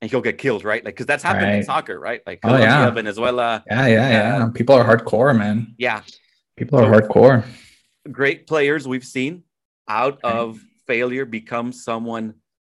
and 0.01 0.11
he'll 0.11 0.21
get 0.21 0.37
killed, 0.37 0.63
right? 0.63 0.83
Like, 0.83 0.93
because 0.95 1.05
that's 1.05 1.23
happened 1.23 1.45
right. 1.45 1.55
in 1.55 1.63
soccer, 1.63 1.99
right? 1.99 2.21
Like 2.27 2.39
oh, 2.43 2.49
Colombia, 2.49 2.67
yeah. 2.67 2.89
Venezuela. 2.91 3.63
Yeah, 3.67 3.87
yeah, 3.87 4.09
yeah. 4.09 4.49
People 4.53 4.75
are 4.75 4.83
hardcore, 4.83 5.35
man. 5.37 5.73
Yeah. 5.77 6.01
People 6.57 6.79
are 6.79 6.93
so, 6.93 7.07
hardcore. 7.07 7.45
Great 8.11 8.45
players 8.45 8.87
we've 8.87 9.05
seen 9.05 9.43
out 9.87 10.19
of 10.23 10.59
failure 10.85 11.25
become 11.25 11.71
someone 11.71 12.35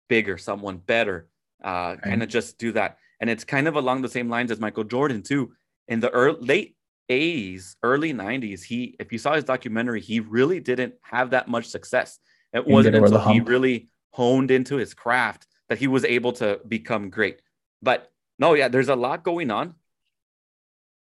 bigger, 0.09 0.39
someone 0.39 0.77
better 0.77 1.29
uh, 1.65 1.69
right. 1.69 2.03
kind 2.03 2.23
of 2.23 2.29
just 2.29 2.59
do 2.59 2.73
that. 2.73 2.99
And 3.21 3.31
it's 3.31 3.45
kind 3.45 3.67
of 3.67 3.77
along 3.77 4.03
the 4.03 4.09
same 4.09 4.29
lines 4.29 4.51
as 4.51 4.61
Michael 4.61 4.85
Jordan 4.85 5.23
too. 5.23 5.53
In 5.89 6.01
the 6.01 6.11
early, 6.11 6.41
late 6.41 6.77
80s, 7.11 7.77
early 7.83 8.13
90s, 8.13 8.63
he, 8.63 8.97
if 9.01 9.13
you 9.13 9.19
saw 9.19 9.35
his 9.35 9.45
documentary, 9.45 10.01
he 10.01 10.21
really 10.21 10.61
didn't 10.61 10.95
have 11.03 11.31
that 11.31 11.49
much 11.49 11.67
success. 11.67 12.19
It 12.53 12.67
wasn't 12.67 12.97
until 12.97 13.33
he 13.33 13.41
really 13.41 13.89
honed 14.15 14.51
into 14.51 14.77
his 14.77 14.95
craft 14.95 15.47
that 15.69 15.79
he 15.79 15.89
was 15.89 16.05
able 16.05 16.33
to 16.33 16.61
become 16.69 17.11
great. 17.11 17.43
But 17.83 18.13
no, 18.39 18.55
yeah, 18.55 18.69
there's 18.69 18.89
a 18.89 18.97
lot 18.97 19.25
going 19.25 19.51
on. 19.51 19.75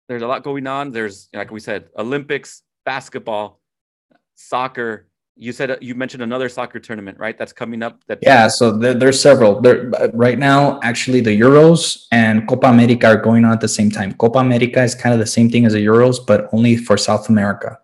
There's 0.09 0.21
a 0.21 0.27
lot 0.27 0.43
going 0.43 0.67
on. 0.67 0.91
There's, 0.91 1.29
like 1.33 1.51
we 1.51 1.59
said, 1.59 1.89
Olympics, 1.97 2.63
basketball, 2.85 3.61
soccer, 4.35 5.07
you 5.37 5.51
said 5.51 5.71
uh, 5.71 5.77
you 5.79 5.95
mentioned 5.95 6.23
another 6.23 6.49
soccer 6.49 6.79
tournament, 6.79 7.17
right? 7.19 7.37
That's 7.37 7.53
coming 7.53 7.83
up. 7.83 8.03
That 8.07 8.19
yeah. 8.21 8.47
So 8.47 8.75
there, 8.75 8.93
there's 8.93 9.21
several. 9.21 9.61
There 9.61 9.91
right 10.13 10.39
now, 10.39 10.79
actually, 10.83 11.21
the 11.21 11.39
Euros 11.39 12.07
and 12.11 12.47
Copa 12.47 12.67
America 12.67 13.07
are 13.07 13.17
going 13.17 13.45
on 13.45 13.51
at 13.53 13.61
the 13.61 13.67
same 13.67 13.91
time. 13.91 14.13
Copa 14.15 14.39
America 14.39 14.81
is 14.81 14.95
kind 14.95 15.13
of 15.13 15.19
the 15.19 15.27
same 15.27 15.49
thing 15.49 15.65
as 15.65 15.73
the 15.73 15.85
Euros, 15.85 16.17
but 16.25 16.49
only 16.51 16.75
for 16.75 16.97
South 16.97 17.29
America. 17.29 17.79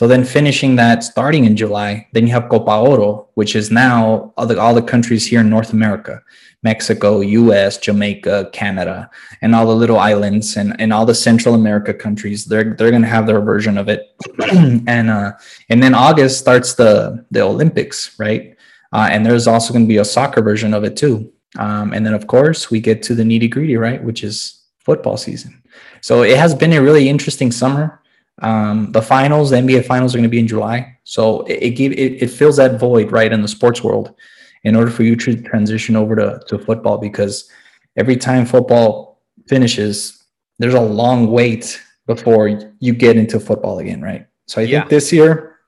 So 0.00 0.08
then 0.08 0.24
finishing 0.24 0.76
that 0.76 1.04
starting 1.04 1.44
in 1.44 1.58
July, 1.58 2.08
then 2.14 2.26
you 2.26 2.32
have 2.32 2.48
Copa 2.48 2.74
Oro, 2.78 3.28
which 3.34 3.54
is 3.54 3.70
now 3.70 4.32
all 4.38 4.46
the, 4.46 4.58
all 4.58 4.72
the 4.72 4.80
countries 4.80 5.26
here 5.26 5.40
in 5.40 5.50
North 5.50 5.74
America, 5.74 6.22
Mexico, 6.62 7.20
US, 7.20 7.76
Jamaica, 7.76 8.48
Canada, 8.54 9.10
and 9.42 9.54
all 9.54 9.66
the 9.66 9.76
little 9.76 9.98
islands 9.98 10.56
and, 10.56 10.74
and 10.80 10.90
all 10.90 11.04
the 11.04 11.14
Central 11.14 11.54
America 11.54 11.92
countries. 11.92 12.46
They're 12.46 12.72
they're 12.72 12.90
gonna 12.90 13.06
have 13.08 13.26
their 13.26 13.42
version 13.42 13.76
of 13.76 13.90
it. 13.90 14.16
and 14.86 15.10
uh 15.10 15.32
and 15.68 15.82
then 15.82 15.94
August 15.94 16.38
starts 16.38 16.72
the 16.72 17.22
the 17.30 17.42
Olympics, 17.42 18.18
right? 18.18 18.56
Uh, 18.94 19.08
and 19.10 19.26
there's 19.26 19.46
also 19.46 19.74
gonna 19.74 19.84
be 19.84 19.98
a 19.98 20.04
soccer 20.06 20.40
version 20.40 20.72
of 20.72 20.82
it 20.82 20.96
too. 20.96 21.30
Um, 21.58 21.92
and 21.92 22.06
then 22.06 22.14
of 22.14 22.26
course 22.26 22.70
we 22.70 22.80
get 22.80 23.02
to 23.02 23.14
the 23.14 23.22
nitty 23.22 23.50
gritty, 23.50 23.76
right? 23.76 24.02
Which 24.02 24.24
is 24.24 24.64
football 24.78 25.18
season. 25.18 25.62
So 26.00 26.22
it 26.22 26.38
has 26.38 26.54
been 26.54 26.72
a 26.72 26.80
really 26.80 27.06
interesting 27.10 27.52
summer. 27.52 27.99
Um, 28.42 28.92
the 28.92 29.02
finals, 29.02 29.50
the 29.50 29.56
NBA 29.56 29.84
finals 29.86 30.14
are 30.14 30.18
going 30.18 30.24
to 30.24 30.30
be 30.30 30.38
in 30.38 30.46
July, 30.46 30.96
so 31.04 31.42
it, 31.42 31.58
it 31.58 31.92
it, 31.92 32.22
it 32.22 32.30
fills 32.30 32.56
that 32.56 32.80
void 32.80 33.12
right 33.12 33.32
in 33.32 33.42
the 33.42 33.48
sports 33.48 33.82
world. 33.82 34.14
In 34.62 34.76
order 34.76 34.90
for 34.90 35.04
you 35.04 35.16
to 35.16 35.40
transition 35.40 35.96
over 35.96 36.14
to, 36.16 36.42
to 36.48 36.58
football, 36.58 36.98
because 36.98 37.50
every 37.96 38.16
time 38.16 38.44
football 38.44 39.22
finishes, 39.48 40.22
there's 40.58 40.74
a 40.74 40.80
long 40.80 41.30
wait 41.30 41.80
before 42.06 42.48
you 42.80 42.92
get 42.92 43.16
into 43.16 43.40
football 43.40 43.78
again, 43.78 44.02
right? 44.02 44.26
So 44.46 44.60
I 44.60 44.64
yeah. 44.64 44.80
think 44.80 44.90
this 44.90 45.12
year 45.12 45.58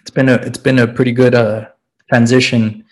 it's 0.00 0.10
been 0.10 0.28
a 0.28 0.34
it's 0.34 0.58
been 0.58 0.78
a 0.78 0.86
pretty 0.86 1.12
good 1.12 1.34
uh, 1.34 1.68
transition 2.08 2.84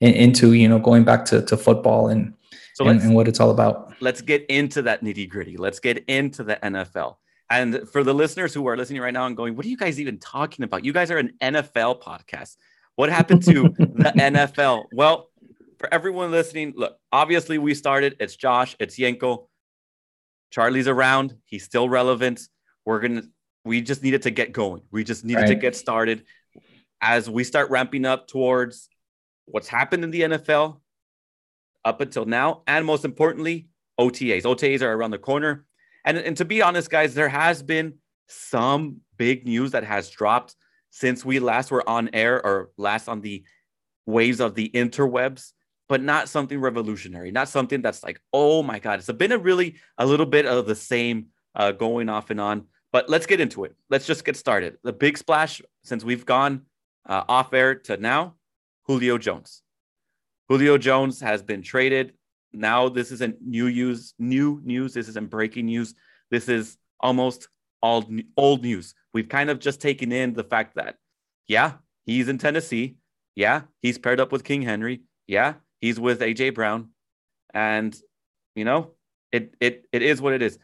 in, 0.00 0.14
into 0.14 0.52
you 0.52 0.68
know 0.68 0.78
going 0.78 1.04
back 1.04 1.24
to, 1.26 1.42
to 1.42 1.56
football 1.56 2.08
and, 2.08 2.34
so 2.74 2.86
and, 2.88 3.00
and 3.00 3.14
what 3.14 3.28
it's 3.28 3.40
all 3.40 3.50
about. 3.50 3.94
Let's 4.00 4.20
get 4.20 4.44
into 4.46 4.82
that 4.82 5.02
nitty 5.02 5.28
gritty. 5.28 5.56
Let's 5.56 5.78
get 5.78 6.04
into 6.08 6.44
the 6.44 6.56
NFL. 6.56 7.16
And 7.50 7.88
for 7.88 8.02
the 8.02 8.14
listeners 8.14 8.54
who 8.54 8.66
are 8.68 8.76
listening 8.76 9.02
right 9.02 9.12
now 9.12 9.26
and 9.26 9.36
going, 9.36 9.56
what 9.56 9.66
are 9.66 9.68
you 9.68 9.76
guys 9.76 10.00
even 10.00 10.18
talking 10.18 10.64
about? 10.64 10.84
You 10.84 10.92
guys 10.92 11.10
are 11.10 11.18
an 11.18 11.34
NFL 11.42 12.02
podcast. 12.02 12.56
What 12.96 13.10
happened 13.10 13.42
to 13.44 13.62
the 13.78 14.12
NFL? 14.16 14.84
Well, 14.92 15.28
for 15.78 15.92
everyone 15.92 16.30
listening, 16.30 16.72
look, 16.76 16.96
obviously 17.12 17.58
we 17.58 17.74
started. 17.74 18.16
It's 18.20 18.36
Josh, 18.36 18.76
it's 18.78 18.98
Yenko. 18.98 19.46
Charlie's 20.50 20.88
around. 20.88 21.34
He's 21.44 21.64
still 21.64 21.88
relevant. 21.88 22.40
We're 22.86 23.00
going 23.00 23.16
to, 23.16 23.28
we 23.64 23.80
just 23.80 24.02
needed 24.02 24.22
to 24.22 24.30
get 24.30 24.52
going. 24.52 24.82
We 24.90 25.04
just 25.04 25.24
needed 25.24 25.42
right. 25.42 25.48
to 25.48 25.54
get 25.54 25.76
started. 25.76 26.24
As 27.00 27.28
we 27.28 27.44
start 27.44 27.70
ramping 27.70 28.06
up 28.06 28.28
towards 28.28 28.88
what's 29.46 29.68
happened 29.68 30.04
in 30.04 30.10
the 30.10 30.20
NFL 30.22 30.80
up 31.84 32.00
until 32.00 32.24
now, 32.24 32.62
and 32.66 32.86
most 32.86 33.04
importantly, 33.04 33.68
OTAs. 34.00 34.42
OTAs 34.42 34.80
are 34.80 34.92
around 34.92 35.10
the 35.10 35.18
corner. 35.18 35.66
And, 36.04 36.18
and 36.18 36.36
to 36.36 36.44
be 36.44 36.62
honest, 36.62 36.90
guys, 36.90 37.14
there 37.14 37.28
has 37.28 37.62
been 37.62 37.94
some 38.28 39.00
big 39.16 39.46
news 39.46 39.72
that 39.72 39.84
has 39.84 40.10
dropped 40.10 40.54
since 40.90 41.24
we 41.24 41.38
last 41.38 41.70
were 41.70 41.88
on 41.88 42.10
air 42.12 42.44
or 42.44 42.70
last 42.76 43.08
on 43.08 43.20
the 43.20 43.44
waves 44.06 44.40
of 44.40 44.54
the 44.54 44.70
interwebs, 44.70 45.52
but 45.88 46.02
not 46.02 46.28
something 46.28 46.60
revolutionary, 46.60 47.30
not 47.30 47.48
something 47.48 47.82
that's 47.82 48.02
like, 48.02 48.20
oh 48.32 48.62
my 48.62 48.78
God, 48.78 48.98
it's 48.98 49.10
been 49.12 49.32
a 49.32 49.38
really 49.38 49.76
a 49.98 50.06
little 50.06 50.26
bit 50.26 50.46
of 50.46 50.66
the 50.66 50.74
same 50.74 51.26
uh, 51.54 51.72
going 51.72 52.08
off 52.08 52.30
and 52.30 52.40
on. 52.40 52.66
But 52.92 53.08
let's 53.08 53.26
get 53.26 53.40
into 53.40 53.64
it. 53.64 53.74
Let's 53.90 54.06
just 54.06 54.24
get 54.24 54.36
started. 54.36 54.78
The 54.84 54.92
big 54.92 55.18
splash 55.18 55.60
since 55.82 56.04
we've 56.04 56.24
gone 56.24 56.62
uh, 57.08 57.24
off 57.28 57.52
air 57.52 57.74
to 57.74 57.96
now, 57.96 58.36
Julio 58.84 59.18
Jones. 59.18 59.62
Julio 60.48 60.78
Jones 60.78 61.20
has 61.20 61.42
been 61.42 61.62
traded 61.62 62.12
now 62.54 62.88
this 62.88 63.10
isn't 63.12 63.36
new 63.40 63.70
news 63.70 64.14
new 64.18 64.60
news 64.64 64.94
this 64.94 65.08
isn't 65.08 65.30
breaking 65.30 65.66
news. 65.66 65.94
This 66.30 66.48
is 66.48 66.76
almost 67.00 67.48
all 67.82 68.04
old 68.36 68.62
news. 68.62 68.94
We've 69.12 69.28
kind 69.28 69.50
of 69.50 69.58
just 69.58 69.80
taken 69.80 70.12
in 70.12 70.32
the 70.34 70.44
fact 70.44 70.76
that 70.76 70.96
yeah 71.48 71.72
he's 72.06 72.28
in 72.28 72.38
tennessee. 72.38 72.96
Yeah 73.34 73.62
he's 73.82 73.98
paired 73.98 74.20
up 74.20 74.32
with 74.32 74.44
king 74.44 74.62
henry. 74.62 75.02
Yeah 75.26 75.54
he's 75.80 75.98
with 76.00 76.20
aj 76.20 76.54
brown. 76.54 76.90
And 77.52 77.96
you 78.54 78.64
know 78.64 78.92
it 79.32 79.54
it 79.60 79.84
it 79.92 80.02
is 80.02 80.20
what 80.20 80.32
it 80.32 80.42
is. 80.42 80.58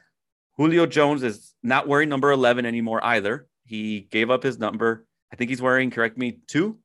Julio 0.57 0.87
jones 0.87 1.23
is 1.23 1.55
not 1.63 1.89
wearing 1.89 2.09
number 2.09 2.31
11 2.31 2.67
anymore 2.67 3.03
either. 3.05 3.47
He 3.65 4.01
gave 4.11 4.31
up 4.31 4.43
his 4.43 4.59
number. 4.59 5.07
I 5.33 5.37
think 5.37 5.49
he's 5.51 5.63
wearing 5.63 5.91
correct 5.91 6.19
me 6.19 6.41
two? 6.47 6.79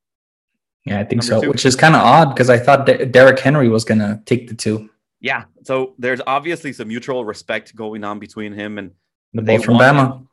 Yeah, 0.85 0.99
I 0.99 1.03
think 1.03 1.23
Number 1.23 1.35
so, 1.35 1.41
two. 1.41 1.49
which 1.49 1.65
is 1.65 1.75
kind 1.75 1.95
of 1.95 2.01
odd 2.01 2.29
because 2.35 2.49
I 2.49 2.59
thought 2.59 2.85
De- 2.85 3.05
Derrick 3.07 3.39
Henry 3.39 3.69
was 3.69 3.83
going 3.83 3.97
to 3.99 4.21
take 4.25 4.47
the 4.47 4.53
two 4.53 4.87
yeah, 5.25 5.45
so 5.63 5.95
there's 5.97 6.21
obviously 6.27 6.71
some 6.71 6.87
mutual 6.87 7.25
respect 7.25 7.75
going 7.75 8.03
on 8.03 8.19
between 8.19 8.53
him 8.53 8.77
and 8.77 8.91
the 9.33 9.41
boy 9.41 9.57
from 9.57 9.79
Bama. 9.79 10.17
Him. 10.17 10.29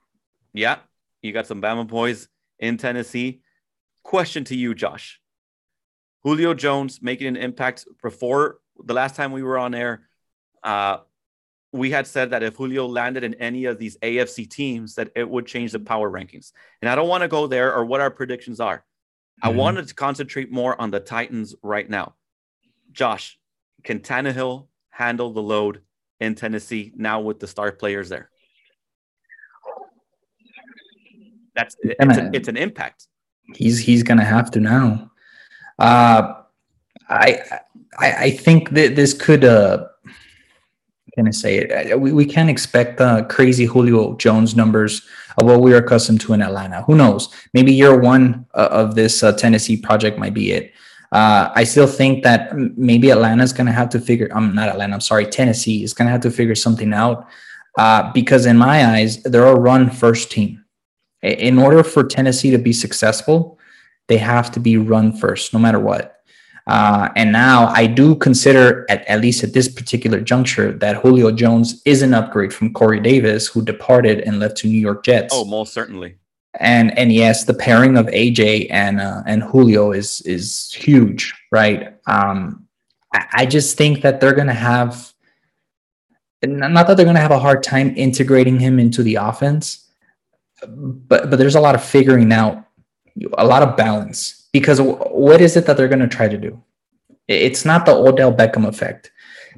Yeah, 0.53 0.81
you 1.23 1.33
got 1.33 1.47
some 1.47 1.63
Bama 1.63 1.89
boys 1.89 2.29
in 2.59 2.77
Tennessee. 2.77 3.41
Question 4.03 4.45
to 4.45 4.55
you, 4.55 4.75
Josh. 4.75 5.19
Julio 6.25 6.53
Jones 6.53 7.01
making 7.01 7.27
an 7.29 7.37
impact 7.37 7.87
before 8.03 8.59
the 8.85 8.93
last 8.93 9.17
time 9.17 9.33
we 9.33 9.43
were 9.43 9.57
on 9.57 9.75
air. 9.75 10.07
Uh, 10.63 10.99
we 11.73 11.91
had 11.91 12.07
said 12.07 12.29
that 12.33 12.43
if 12.43 12.57
Julio 12.57 12.87
landed 12.87 13.25
in 13.25 13.33
any 13.37 13.65
of 13.65 13.79
these 13.79 13.97
AFC 14.03 14.47
teams, 14.47 14.97
that 14.97 15.11
it 15.17 15.27
would 15.27 15.47
change 15.47 15.73
the 15.73 15.81
power 15.81 16.11
rankings. 16.11 16.53
And 16.83 16.91
I 16.91 16.97
don't 16.97 17.09
want 17.09 17.23
to 17.23 17.29
go 17.29 17.47
there 17.47 17.75
or 17.75 17.87
what 17.87 18.03
our 18.03 18.11
predictions 18.11 18.61
are. 18.61 18.85
Mm-hmm. 19.43 19.49
I 19.49 19.53
wanted 19.53 19.89
to 19.89 19.95
concentrate 19.95 20.53
more 20.53 20.79
on 20.79 20.91
the 20.91 21.01
Titans 21.01 21.55
right 21.63 21.89
now. 21.89 22.15
Josh, 22.93 23.39
can 23.85 24.01
Tannehill 24.01 24.67
handle 24.93 25.33
the 25.33 25.43
load 25.43 25.81
in 26.21 26.37
Tennessee 26.37 26.93
now 26.95 27.21
with 27.21 27.41
the 27.41 27.49
star 27.49 27.73
players 27.73 28.09
there? 28.09 28.31
That's 31.57 31.77
it's, 31.83 32.19
a, 32.19 32.31
it's 32.33 32.49
an 32.49 32.57
impact. 32.57 33.09
He's 33.55 33.79
he's 33.79 34.03
gonna 34.03 34.25
have 34.25 34.51
to 34.53 34.61
now. 34.61 35.11
Uh, 35.79 36.35
I 37.09 37.43
I, 37.99 38.13
I 38.13 38.31
think 38.31 38.71
that 38.71 38.95
this 38.97 39.13
could 39.13 39.45
uh 39.45 39.89
can 41.15 41.29
I 41.29 41.31
say 41.31 41.59
it? 41.59 42.01
We, 42.01 42.13
we 42.13 42.25
can't 42.25 42.49
expect 42.49 42.99
uh, 42.99 43.25
crazy 43.25 43.67
Julio 43.67 44.17
Jones 44.17 44.57
numbers 44.57 45.07
of 45.37 45.47
what 45.47 45.61
we're 45.61 45.77
accustomed 45.77 46.23
to 46.23 46.33
in 46.33 46.41
Atlanta. 46.41 46.83
Who 46.83 46.95
knows? 46.95 47.29
Maybe 47.53 47.71
year 47.71 47.99
one 47.99 48.47
uh, 48.55 48.69
of 48.71 48.95
this 48.95 49.23
uh, 49.23 49.33
Tennessee 49.33 49.77
project 49.77 50.19
might 50.19 50.33
be 50.33 50.53
it. 50.53 50.73
Uh, 51.13 51.53
I 51.55 51.65
still 51.65 51.87
think 51.87 52.25
that 52.25 52.57
maybe 52.57 53.11
Atlanta's 53.11 53.53
going 53.53 53.67
to 53.67 53.73
have 53.73 53.91
to 53.91 54.01
figure. 54.01 54.29
I'm 54.31 54.49
um, 54.49 54.55
not 54.55 54.71
Atlanta. 54.71 54.95
I'm 54.95 55.01
sorry. 55.01 55.27
Tennessee 55.27 55.85
is 55.85 55.93
going 55.93 56.07
to 56.07 56.13
have 56.13 56.23
to 56.23 56.31
figure 56.31 56.55
something 56.55 56.95
out 56.95 57.29
uh, 57.77 58.11
because, 58.13 58.47
in 58.47 58.57
my 58.57 58.87
eyes, 58.87 59.23
they're 59.23 59.47
a 59.47 59.55
run 59.55 59.91
first 59.91 60.33
team. 60.33 60.65
In 61.23 61.59
order 61.59 61.85
for 61.85 62.03
Tennessee 62.03 62.51
to 62.51 62.59
be 62.59 62.73
successful, 62.73 63.59
they 64.09 64.17
have 64.17 64.51
to 64.53 64.61
be 64.61 64.79
run 64.79 65.15
first, 65.15 65.53
no 65.53 65.61
matter 65.61 65.79
what. 65.79 66.17
Uh, 66.67 67.11
and 67.15 67.31
now 67.31 67.67
I 67.69 67.87
do 67.87 68.15
consider, 68.15 68.87
at, 68.89 69.05
at 69.07 69.21
least 69.21 69.45
at 69.45 69.53
this 69.53 69.69
particular 69.69 70.21
juncture, 70.21 70.73
that 70.73 70.97
Julio 70.97 71.31
Jones 71.31 71.83
is 71.85 72.01
an 72.01 72.15
upgrade 72.15 72.55
from 72.55 72.73
Corey 72.73 73.01
Davis, 73.01 73.47
who 73.47 73.63
departed 73.63 74.21
and 74.21 74.41
left 74.41 74.57
to 74.59 74.67
New 74.67 74.81
York 74.81 75.05
Jets. 75.05 75.35
Oh, 75.37 75.45
most 75.45 75.75
certainly 75.75 76.17
and 76.61 76.97
and 76.99 77.13
yes, 77.13 77.45
the 77.45 77.55
pairing 77.55 77.97
of 77.97 78.07
AJ 78.07 78.67
and 78.71 79.01
uh, 79.01 79.23
and 79.27 79.43
Julio 79.43 79.93
is 79.93 80.21
is 80.23 80.73
huge, 80.73 81.35
right? 81.51 81.97
Um, 82.07 82.67
I, 83.15 83.27
I 83.33 83.47
just 83.47 83.79
think 83.79 84.03
that 84.03 84.21
they're 84.21 84.35
gonna 84.35 84.53
have 84.53 85.13
not 86.43 86.87
that 86.87 86.97
they're 86.97 87.07
gonna 87.07 87.21
have 87.21 87.31
a 87.31 87.39
hard 87.39 87.63
time 87.63 87.95
integrating 87.97 88.59
him 88.59 88.79
into 88.79 89.03
the 89.03 89.15
offense, 89.15 89.89
but 90.67 91.31
but 91.31 91.39
there's 91.39 91.55
a 91.55 91.61
lot 91.61 91.75
of 91.75 91.83
figuring 91.83 92.31
out, 92.33 92.65
a 93.39 93.47
lot 93.47 93.63
of 93.63 93.77
balance 93.77 94.49
because 94.53 94.81
what 94.81 95.41
is 95.41 95.57
it 95.57 95.65
that 95.67 95.77
they're 95.79 95.89
gonna 95.89 96.09
try 96.09 96.29
to 96.29 96.39
do? 96.39 96.63
It's 97.29 97.65
not 97.65 97.87
the 97.87 97.95
Odell 97.95 98.33
Beckham 98.33 98.67
effect, 98.67 99.11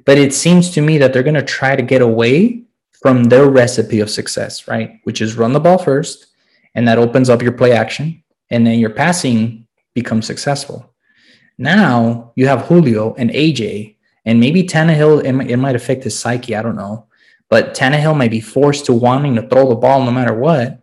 but 0.04 0.16
it 0.16 0.32
seems 0.32 0.70
to 0.72 0.80
me 0.80 0.98
that 0.98 1.12
they're 1.12 1.24
gonna 1.24 1.42
try 1.42 1.74
to 1.74 1.82
get 1.82 2.02
away 2.02 2.62
from 3.02 3.24
their 3.24 3.50
recipe 3.50 3.98
of 3.98 4.10
success, 4.10 4.68
right? 4.68 5.00
Which 5.02 5.20
is 5.20 5.34
run 5.34 5.52
the 5.52 5.60
ball 5.60 5.78
first 5.78 6.28
and 6.74 6.86
that 6.88 6.98
opens 6.98 7.30
up 7.30 7.42
your 7.42 7.52
play 7.52 7.72
action, 7.72 8.22
and 8.50 8.66
then 8.66 8.78
your 8.78 8.90
passing 8.90 9.66
becomes 9.94 10.26
successful. 10.26 10.92
Now 11.58 12.32
you 12.36 12.46
have 12.48 12.66
Julio 12.66 13.14
and 13.14 13.30
AJ, 13.30 13.96
and 14.24 14.40
maybe 14.40 14.64
Tannehill, 14.64 15.24
it 15.24 15.32
might, 15.32 15.50
it 15.50 15.56
might 15.56 15.76
affect 15.76 16.04
his 16.04 16.18
psyche. 16.18 16.56
I 16.56 16.62
don't 16.62 16.76
know. 16.76 17.06
But 17.48 17.74
Tannehill 17.74 18.16
might 18.16 18.30
be 18.30 18.40
forced 18.40 18.86
to 18.86 18.92
wanting 18.92 19.36
to 19.36 19.48
throw 19.48 19.68
the 19.68 19.76
ball 19.76 20.04
no 20.04 20.10
matter 20.10 20.34
what. 20.34 20.80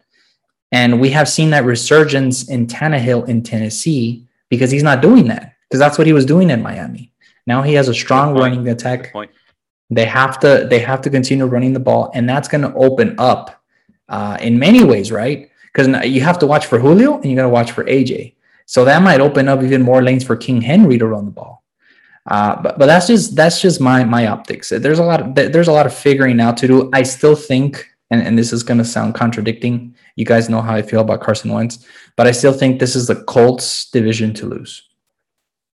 And 0.71 1.01
we 1.01 1.09
have 1.09 1.27
seen 1.27 1.49
that 1.49 1.65
resurgence 1.65 2.47
in 2.47 2.67
Tannehill 2.67 3.27
in 3.27 3.43
Tennessee 3.43 4.25
because 4.49 4.71
he's 4.71 4.83
not 4.83 5.01
doing 5.01 5.27
that 5.27 5.55
because 5.67 5.79
that's 5.79 5.97
what 5.97 6.07
he 6.07 6.13
was 6.13 6.25
doing 6.25 6.49
in 6.49 6.61
Miami. 6.61 7.11
Now 7.45 7.61
he 7.61 7.73
has 7.73 7.89
a 7.89 7.93
strong 7.93 8.37
running 8.37 8.67
attack. 8.69 9.11
They 9.89 10.05
have 10.05 10.39
to 10.39 10.67
they 10.69 10.79
have 10.79 11.01
to 11.01 11.09
continue 11.09 11.45
running 11.45 11.73
the 11.73 11.79
ball, 11.81 12.11
and 12.13 12.29
that's 12.29 12.47
going 12.47 12.61
to 12.61 12.73
open 12.75 13.15
up 13.17 13.61
uh, 14.07 14.37
in 14.39 14.57
many 14.57 14.85
ways, 14.85 15.11
right? 15.11 15.50
Because 15.71 15.87
you 16.05 16.21
have 16.21 16.39
to 16.39 16.47
watch 16.47 16.65
for 16.65 16.79
Julio 16.79 17.15
and 17.15 17.25
you 17.25 17.35
got 17.35 17.43
to 17.43 17.49
watch 17.49 17.71
for 17.71 17.83
AJ. 17.85 18.35
So 18.65 18.85
that 18.85 19.01
might 19.01 19.19
open 19.19 19.47
up 19.47 19.61
even 19.63 19.81
more 19.81 20.01
lanes 20.01 20.23
for 20.23 20.35
King 20.35 20.61
Henry 20.61 20.97
to 20.97 21.07
run 21.07 21.25
the 21.25 21.31
ball. 21.31 21.63
Uh, 22.27 22.61
but 22.61 22.77
but 22.77 22.85
that's 22.85 23.07
just 23.07 23.35
that's 23.35 23.61
just 23.61 23.81
my 23.81 24.03
my 24.03 24.27
optics. 24.27 24.69
There's 24.69 24.99
a 24.99 25.03
lot 25.03 25.21
of 25.21 25.35
there's 25.35 25.67
a 25.67 25.71
lot 25.71 25.85
of 25.85 25.93
figuring 25.93 26.39
out 26.39 26.55
to 26.57 26.67
do. 26.67 26.89
I 26.93 27.03
still 27.03 27.35
think 27.35 27.87
and, 28.11 28.21
and 28.21 28.37
this 28.37 28.53
is 28.53 28.61
going 28.61 28.77
to 28.77 28.85
sound 28.85 29.15
contradicting. 29.15 29.95
You 30.15 30.25
guys 30.25 30.49
know 30.49 30.61
how 30.61 30.75
I 30.75 30.81
feel 30.81 31.01
about 31.01 31.21
Carson 31.21 31.51
Wentz, 31.51 31.85
but 32.15 32.27
I 32.27 32.31
still 32.31 32.53
think 32.53 32.79
this 32.79 32.95
is 32.95 33.07
the 33.07 33.23
Colts 33.23 33.89
division 33.89 34.33
to 34.35 34.45
lose. 34.45 34.87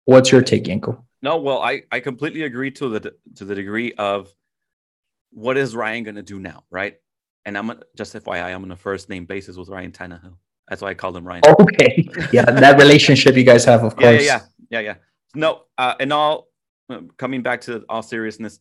What's 0.06 0.32
your 0.32 0.42
take, 0.42 0.66
Yenko? 0.66 1.04
No, 1.22 1.38
well, 1.38 1.62
I, 1.62 1.82
I 1.92 2.00
completely 2.00 2.44
agree 2.44 2.72
to 2.72 2.88
the 2.90 3.14
to 3.36 3.44
the 3.44 3.56
degree 3.56 3.92
of 3.94 4.34
what 5.32 5.58
is 5.58 5.76
Ryan 5.76 6.04
going 6.04 6.16
to 6.16 6.24
do 6.24 6.40
now, 6.40 6.64
right? 6.70 6.98
And 7.48 7.58
I'm 7.58 7.72
just 7.96 8.14
FYI, 8.14 8.54
I'm 8.54 8.66
on 8.66 8.72
a 8.72 8.76
first 8.76 9.08
name 9.08 9.26
basis 9.26 9.56
with 9.56 9.70
Ryan 9.70 9.94
Tannehill. 9.94 10.36
That's 10.68 10.82
why 10.82 10.90
I 10.90 10.94
called 10.96 11.16
him 11.16 11.26
Ryan. 11.26 11.44
Okay, 11.62 12.06
yeah, 12.34 12.44
that 12.44 12.78
relationship 12.78 13.38
you 13.38 13.46
guys 13.46 13.64
have, 13.64 13.86
of 13.86 13.96
course. 13.96 14.22
Yeah, 14.26 14.42
yeah, 14.70 14.70
yeah, 14.70 14.80
yeah. 14.82 14.96
No, 15.34 15.62
uh, 15.78 15.96
and 15.98 16.12
all 16.12 16.50
coming 17.16 17.42
back 17.42 17.62
to 17.62 17.86
all 17.88 18.04
seriousness, 18.04 18.60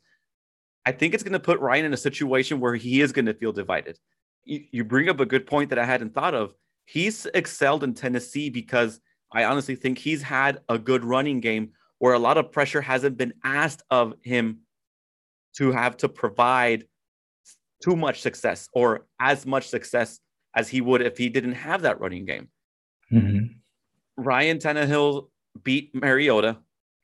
I 0.85 0.93
think 0.93 1.15
it's 1.15 1.25
going 1.25 1.33
to 1.33 1.41
put 1.41 1.59
Ryan 1.59 1.87
in 1.87 1.95
a 1.95 1.97
situation 1.97 2.61
where 2.61 2.77
he 2.77 3.01
is 3.01 3.11
going 3.11 3.27
to 3.27 3.35
feel 3.35 3.51
divided. 3.51 3.99
You, 4.45 4.63
you 4.71 4.85
bring 4.85 5.09
up 5.09 5.19
a 5.19 5.27
good 5.27 5.49
point 5.49 5.71
that 5.71 5.81
I 5.81 5.85
hadn't 5.85 6.15
thought 6.15 6.35
of. 6.35 6.55
He's 6.85 7.27
excelled 7.35 7.83
in 7.83 7.93
Tennessee 7.93 8.51
because 8.51 9.01
I 9.33 9.47
honestly 9.47 9.75
think 9.75 9.99
he's 9.99 10.23
had 10.23 10.61
a 10.69 10.79
good 10.79 11.05
running 11.05 11.41
game 11.41 11.73
where 11.99 12.15
a 12.15 12.21
lot 12.21 12.39
of 12.39 12.53
pressure 12.53 12.83
hasn't 12.83 13.17
been 13.17 13.35
asked 13.43 13.83
of 13.91 14.15
him 14.23 14.61
to 15.57 15.73
have 15.73 15.97
to 15.97 16.09
provide 16.09 16.85
too 17.83 17.97
much 17.97 18.21
success 18.21 18.69
or 18.73 19.07
as 19.21 19.47
much 19.47 19.69
success 19.69 20.21
as 20.55 20.69
he 20.69 20.81
would 20.81 21.03
if 21.03 21.19
he 21.19 21.29
didn't 21.29 21.53
have 21.53 21.83
that 21.83 22.01
running 22.01 22.25
game. 22.25 22.49
Mm-hmm. 23.13 23.47
Ryan 24.17 24.59
Tannehill 24.59 25.29
beat 25.63 25.95
Mariota 25.95 26.59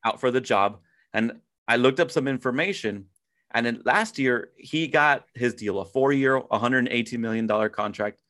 out 0.04 0.20
for 0.20 0.30
the 0.30 0.40
job. 0.40 0.78
And 1.12 1.40
I 1.68 1.76
looked 1.76 2.00
up 2.00 2.10
some 2.10 2.26
information. 2.26 3.06
And 3.54 3.66
then 3.66 3.82
last 3.84 4.18
year, 4.18 4.50
he 4.56 4.88
got 4.88 5.26
his 5.34 5.54
deal 5.54 5.78
a 5.80 5.84
four 5.84 6.12
year, 6.12 6.40
$118 6.40 7.18
million 7.18 7.46
contract 7.70 8.20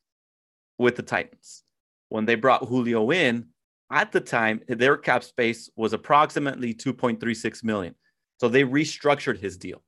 with 0.78 0.96
the 0.96 1.02
Titans. 1.02 1.62
When 2.08 2.26
they 2.26 2.34
brought 2.34 2.66
Julio 2.66 3.10
in, 3.12 3.46
at 3.90 4.10
the 4.10 4.20
time, 4.20 4.62
their 4.66 4.96
cap 4.96 5.22
space 5.22 5.70
was 5.76 5.92
approximately 5.92 6.74
2.36 6.74 7.62
million. 7.62 7.94
So 8.38 8.48
they 8.48 8.64
restructured 8.64 9.38
his 9.38 9.56
deal. 9.56 9.82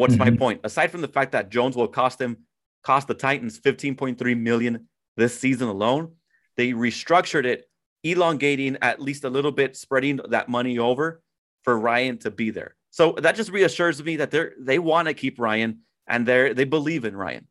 What's 0.00 0.14
mm-hmm. 0.14 0.32
my 0.32 0.36
point? 0.36 0.60
Aside 0.64 0.90
from 0.90 1.02
the 1.02 1.08
fact 1.08 1.32
that 1.32 1.50
Jones 1.50 1.76
will 1.76 1.86
cost 1.86 2.18
him, 2.18 2.38
cost 2.82 3.06
the 3.06 3.12
Titans 3.14 3.60
15.3 3.60 4.40
million 4.40 4.88
this 5.18 5.38
season 5.38 5.68
alone, 5.68 6.12
they 6.56 6.70
restructured 6.70 7.44
it, 7.44 7.68
elongating 8.02 8.78
at 8.80 8.98
least 8.98 9.24
a 9.24 9.30
little 9.30 9.52
bit, 9.52 9.76
spreading 9.76 10.18
that 10.30 10.48
money 10.48 10.78
over 10.78 11.22
for 11.64 11.78
Ryan 11.78 12.16
to 12.20 12.30
be 12.30 12.48
there. 12.48 12.76
So 12.88 13.12
that 13.18 13.36
just 13.36 13.50
reassures 13.50 14.02
me 14.02 14.16
that 14.16 14.30
they're 14.30 14.54
they 14.58 14.78
want 14.78 15.06
to 15.08 15.12
keep 15.12 15.38
Ryan 15.38 15.80
and 16.08 16.26
they 16.26 16.54
they 16.54 16.64
believe 16.64 17.04
in 17.04 17.14
Ryan. 17.14 17.46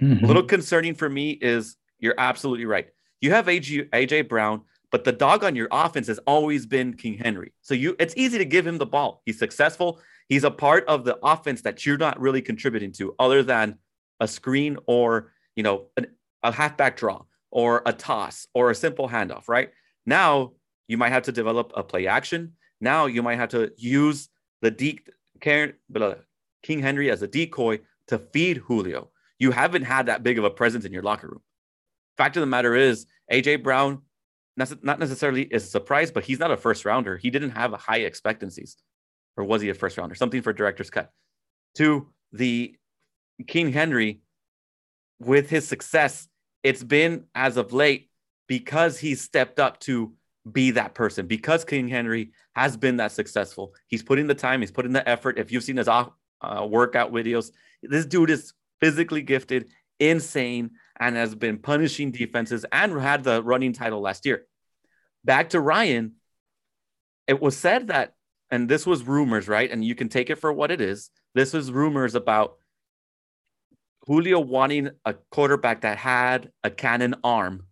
Mm-hmm. 0.00 0.24
A 0.24 0.26
little 0.26 0.42
concerning 0.42 0.94
for 0.94 1.08
me 1.08 1.32
is 1.32 1.76
you're 1.98 2.14
absolutely 2.16 2.64
right. 2.64 2.88
You 3.20 3.32
have 3.32 3.44
AJ, 3.46 3.90
AJ 3.90 4.26
Brown, 4.30 4.62
but 4.90 5.04
the 5.04 5.12
dog 5.12 5.44
on 5.44 5.54
your 5.54 5.68
offense 5.70 6.06
has 6.06 6.18
always 6.20 6.64
been 6.64 6.94
King 6.94 7.18
Henry. 7.18 7.52
So 7.60 7.74
you 7.74 7.94
it's 7.98 8.14
easy 8.16 8.38
to 8.38 8.46
give 8.46 8.66
him 8.66 8.78
the 8.78 8.86
ball. 8.86 9.20
He's 9.26 9.38
successful. 9.38 10.00
He's 10.30 10.44
a 10.44 10.50
part 10.50 10.86
of 10.86 11.04
the 11.04 11.18
offense 11.24 11.62
that 11.62 11.84
you're 11.84 11.98
not 11.98 12.20
really 12.20 12.40
contributing 12.40 12.92
to, 12.92 13.16
other 13.18 13.42
than 13.42 13.78
a 14.20 14.28
screen 14.28 14.78
or 14.86 15.32
you 15.56 15.64
know 15.64 15.86
an, 15.96 16.06
a 16.44 16.52
halfback 16.52 16.96
draw 16.96 17.24
or 17.50 17.82
a 17.84 17.92
toss 17.92 18.46
or 18.54 18.70
a 18.70 18.74
simple 18.76 19.08
handoff. 19.08 19.48
Right 19.48 19.70
now, 20.06 20.52
you 20.86 20.96
might 20.96 21.10
have 21.10 21.24
to 21.24 21.32
develop 21.32 21.72
a 21.74 21.82
play 21.82 22.06
action. 22.06 22.52
Now 22.80 23.06
you 23.06 23.24
might 23.24 23.36
have 23.36 23.48
to 23.50 23.72
use 23.76 24.28
the 24.62 24.70
de- 24.70 25.00
King 25.40 26.78
Henry 26.78 27.10
as 27.10 27.22
a 27.22 27.26
decoy 27.26 27.80
to 28.06 28.18
feed 28.18 28.58
Julio. 28.58 29.10
You 29.40 29.50
haven't 29.50 29.82
had 29.82 30.06
that 30.06 30.22
big 30.22 30.38
of 30.38 30.44
a 30.44 30.50
presence 30.50 30.84
in 30.84 30.92
your 30.92 31.02
locker 31.02 31.26
room. 31.26 31.42
Fact 32.16 32.36
of 32.36 32.42
the 32.42 32.46
matter 32.46 32.76
is, 32.76 33.06
AJ 33.32 33.64
Brown 33.64 34.02
not 34.56 34.98
necessarily 35.00 35.42
is 35.42 35.64
a 35.64 35.68
surprise, 35.68 36.12
but 36.12 36.22
he's 36.22 36.38
not 36.38 36.50
a 36.52 36.56
first 36.56 36.84
rounder. 36.84 37.16
He 37.16 37.30
didn't 37.30 37.50
have 37.50 37.72
high 37.72 38.00
expectancies 38.00 38.76
or 39.40 39.44
was 39.44 39.62
he 39.62 39.70
a 39.70 39.74
first 39.74 39.96
rounder? 39.98 40.14
Something 40.14 40.42
for 40.42 40.52
director's 40.52 40.90
cut. 40.90 41.10
To 41.76 42.08
the 42.32 42.76
King 43.46 43.72
Henry, 43.72 44.20
with 45.18 45.50
his 45.50 45.66
success, 45.66 46.28
it's 46.62 46.82
been 46.82 47.24
as 47.34 47.56
of 47.56 47.72
late 47.72 48.10
because 48.46 48.98
he's 48.98 49.20
stepped 49.20 49.58
up 49.58 49.80
to 49.80 50.12
be 50.50 50.72
that 50.72 50.94
person. 50.94 51.26
Because 51.26 51.64
King 51.64 51.88
Henry 51.88 52.32
has 52.54 52.76
been 52.76 52.96
that 52.98 53.12
successful, 53.12 53.74
he's 53.86 54.02
putting 54.02 54.26
the 54.26 54.34
time, 54.34 54.60
he's 54.60 54.70
putting 54.70 54.92
the 54.92 55.08
effort. 55.08 55.38
If 55.38 55.52
you've 55.52 55.64
seen 55.64 55.76
his 55.76 55.88
uh, 55.88 56.06
workout 56.68 57.12
videos, 57.12 57.50
this 57.82 58.06
dude 58.06 58.30
is 58.30 58.52
physically 58.80 59.22
gifted, 59.22 59.68
insane, 59.98 60.70
and 60.98 61.16
has 61.16 61.34
been 61.34 61.58
punishing 61.58 62.10
defenses 62.10 62.64
and 62.72 62.98
had 63.00 63.24
the 63.24 63.42
running 63.42 63.72
title 63.72 64.00
last 64.00 64.26
year. 64.26 64.46
Back 65.24 65.50
to 65.50 65.60
Ryan, 65.60 66.12
it 67.26 67.40
was 67.40 67.56
said 67.56 67.88
that 67.88 68.14
and 68.50 68.68
this 68.68 68.86
was 68.86 69.04
rumors, 69.04 69.48
right? 69.48 69.70
And 69.70 69.84
you 69.84 69.94
can 69.94 70.08
take 70.08 70.30
it 70.30 70.36
for 70.36 70.52
what 70.52 70.70
it 70.70 70.80
is. 70.80 71.10
This 71.34 71.52
was 71.52 71.70
rumors 71.70 72.14
about 72.14 72.56
Julio 74.06 74.40
wanting 74.40 74.90
a 75.04 75.14
quarterback 75.30 75.82
that 75.82 75.98
had 75.98 76.50
a 76.64 76.70
cannon 76.70 77.14
arm 77.22 77.66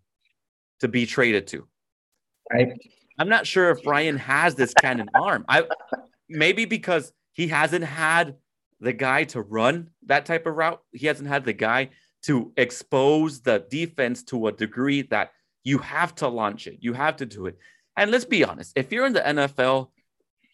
to 0.80 0.88
be 0.88 1.06
traded 1.06 1.46
to. 1.48 1.66
Right. 2.52 2.72
I'm 3.18 3.28
not 3.28 3.46
sure 3.46 3.70
if 3.70 3.84
Ryan 3.84 4.16
has 4.18 4.54
this 4.54 4.72
cannon 4.74 5.08
arm. 5.14 5.44
I 5.48 5.64
maybe 6.28 6.64
because 6.64 7.12
he 7.32 7.48
hasn't 7.48 7.84
had 7.84 8.36
the 8.80 8.92
guy 8.92 9.24
to 9.24 9.40
run 9.40 9.90
that 10.06 10.24
type 10.24 10.46
of 10.46 10.54
route. 10.54 10.80
He 10.92 11.06
hasn't 11.06 11.28
had 11.28 11.44
the 11.44 11.52
guy 11.52 11.90
to 12.22 12.52
expose 12.56 13.40
the 13.40 13.64
defense 13.70 14.22
to 14.24 14.46
a 14.46 14.52
degree 14.52 15.02
that 15.02 15.32
you 15.64 15.78
have 15.78 16.14
to 16.16 16.28
launch 16.28 16.66
it. 16.66 16.78
You 16.80 16.92
have 16.92 17.16
to 17.16 17.26
do 17.26 17.46
it. 17.46 17.58
And 17.96 18.10
let's 18.10 18.24
be 18.24 18.44
honest, 18.44 18.72
if 18.76 18.92
you're 18.92 19.06
in 19.06 19.12
the 19.12 19.20
NFL 19.20 19.88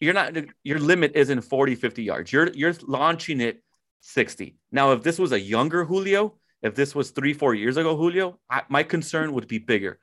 you're 0.00 0.14
not 0.14 0.36
your 0.62 0.78
limit 0.78 1.12
isn't 1.14 1.42
40 1.42 1.74
50 1.74 2.02
yards. 2.02 2.32
You're 2.32 2.50
you're 2.52 2.74
launching 2.82 3.40
it 3.40 3.62
60 4.00 4.56
now 4.70 4.92
if 4.92 5.02
this 5.02 5.18
was 5.18 5.32
a 5.32 5.40
younger 5.40 5.84
julio 5.84 6.34
if 6.62 6.74
this 6.74 6.94
was 6.94 7.10
three 7.10 7.32
four 7.32 7.54
years 7.54 7.78
ago 7.78 7.96
julio 7.96 8.38
I, 8.50 8.62
my 8.68 8.82
concern 8.82 9.32
would 9.32 9.48
be 9.48 9.58
bigger. 9.58 9.98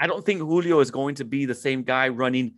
I 0.00 0.06
don't 0.06 0.24
think 0.24 0.40
julio 0.40 0.80
is 0.80 0.90
going 0.90 1.16
to 1.16 1.24
be 1.24 1.44
the 1.44 1.54
same 1.54 1.82
guy 1.82 2.08
running 2.08 2.54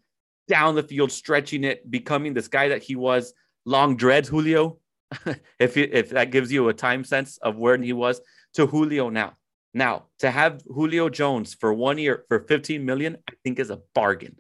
down 0.49 0.75
the 0.75 0.83
field 0.83 1.13
stretching 1.13 1.65
it 1.65 1.91
becoming 1.91 2.35
this 2.35 2.49
guy 2.49 2.69
that 2.69 2.83
he 2.83 2.97
was 2.97 3.35
long 3.65 3.97
dreads 3.97 4.29
julio 4.29 4.79
if 5.59 5.77
if 5.77 6.11
that 6.11 6.31
gives 6.31 6.51
you 6.53 6.69
a 6.69 6.75
time 6.75 7.05
sense 7.05 7.39
of 7.39 7.57
where 7.57 7.77
he 7.77 7.93
was 7.93 8.21
to 8.55 8.67
julio 8.67 9.11
now. 9.11 9.35
Now 9.73 10.07
to 10.19 10.31
have 10.31 10.63
julio 10.67 11.09
jones 11.09 11.55
for 11.55 11.73
one 11.73 11.99
year 11.99 12.25
for 12.29 12.41
15 12.41 12.85
million 12.85 13.19
i 13.29 13.35
think 13.45 13.59
is 13.59 13.71
a 13.71 13.81
bargain. 13.95 14.37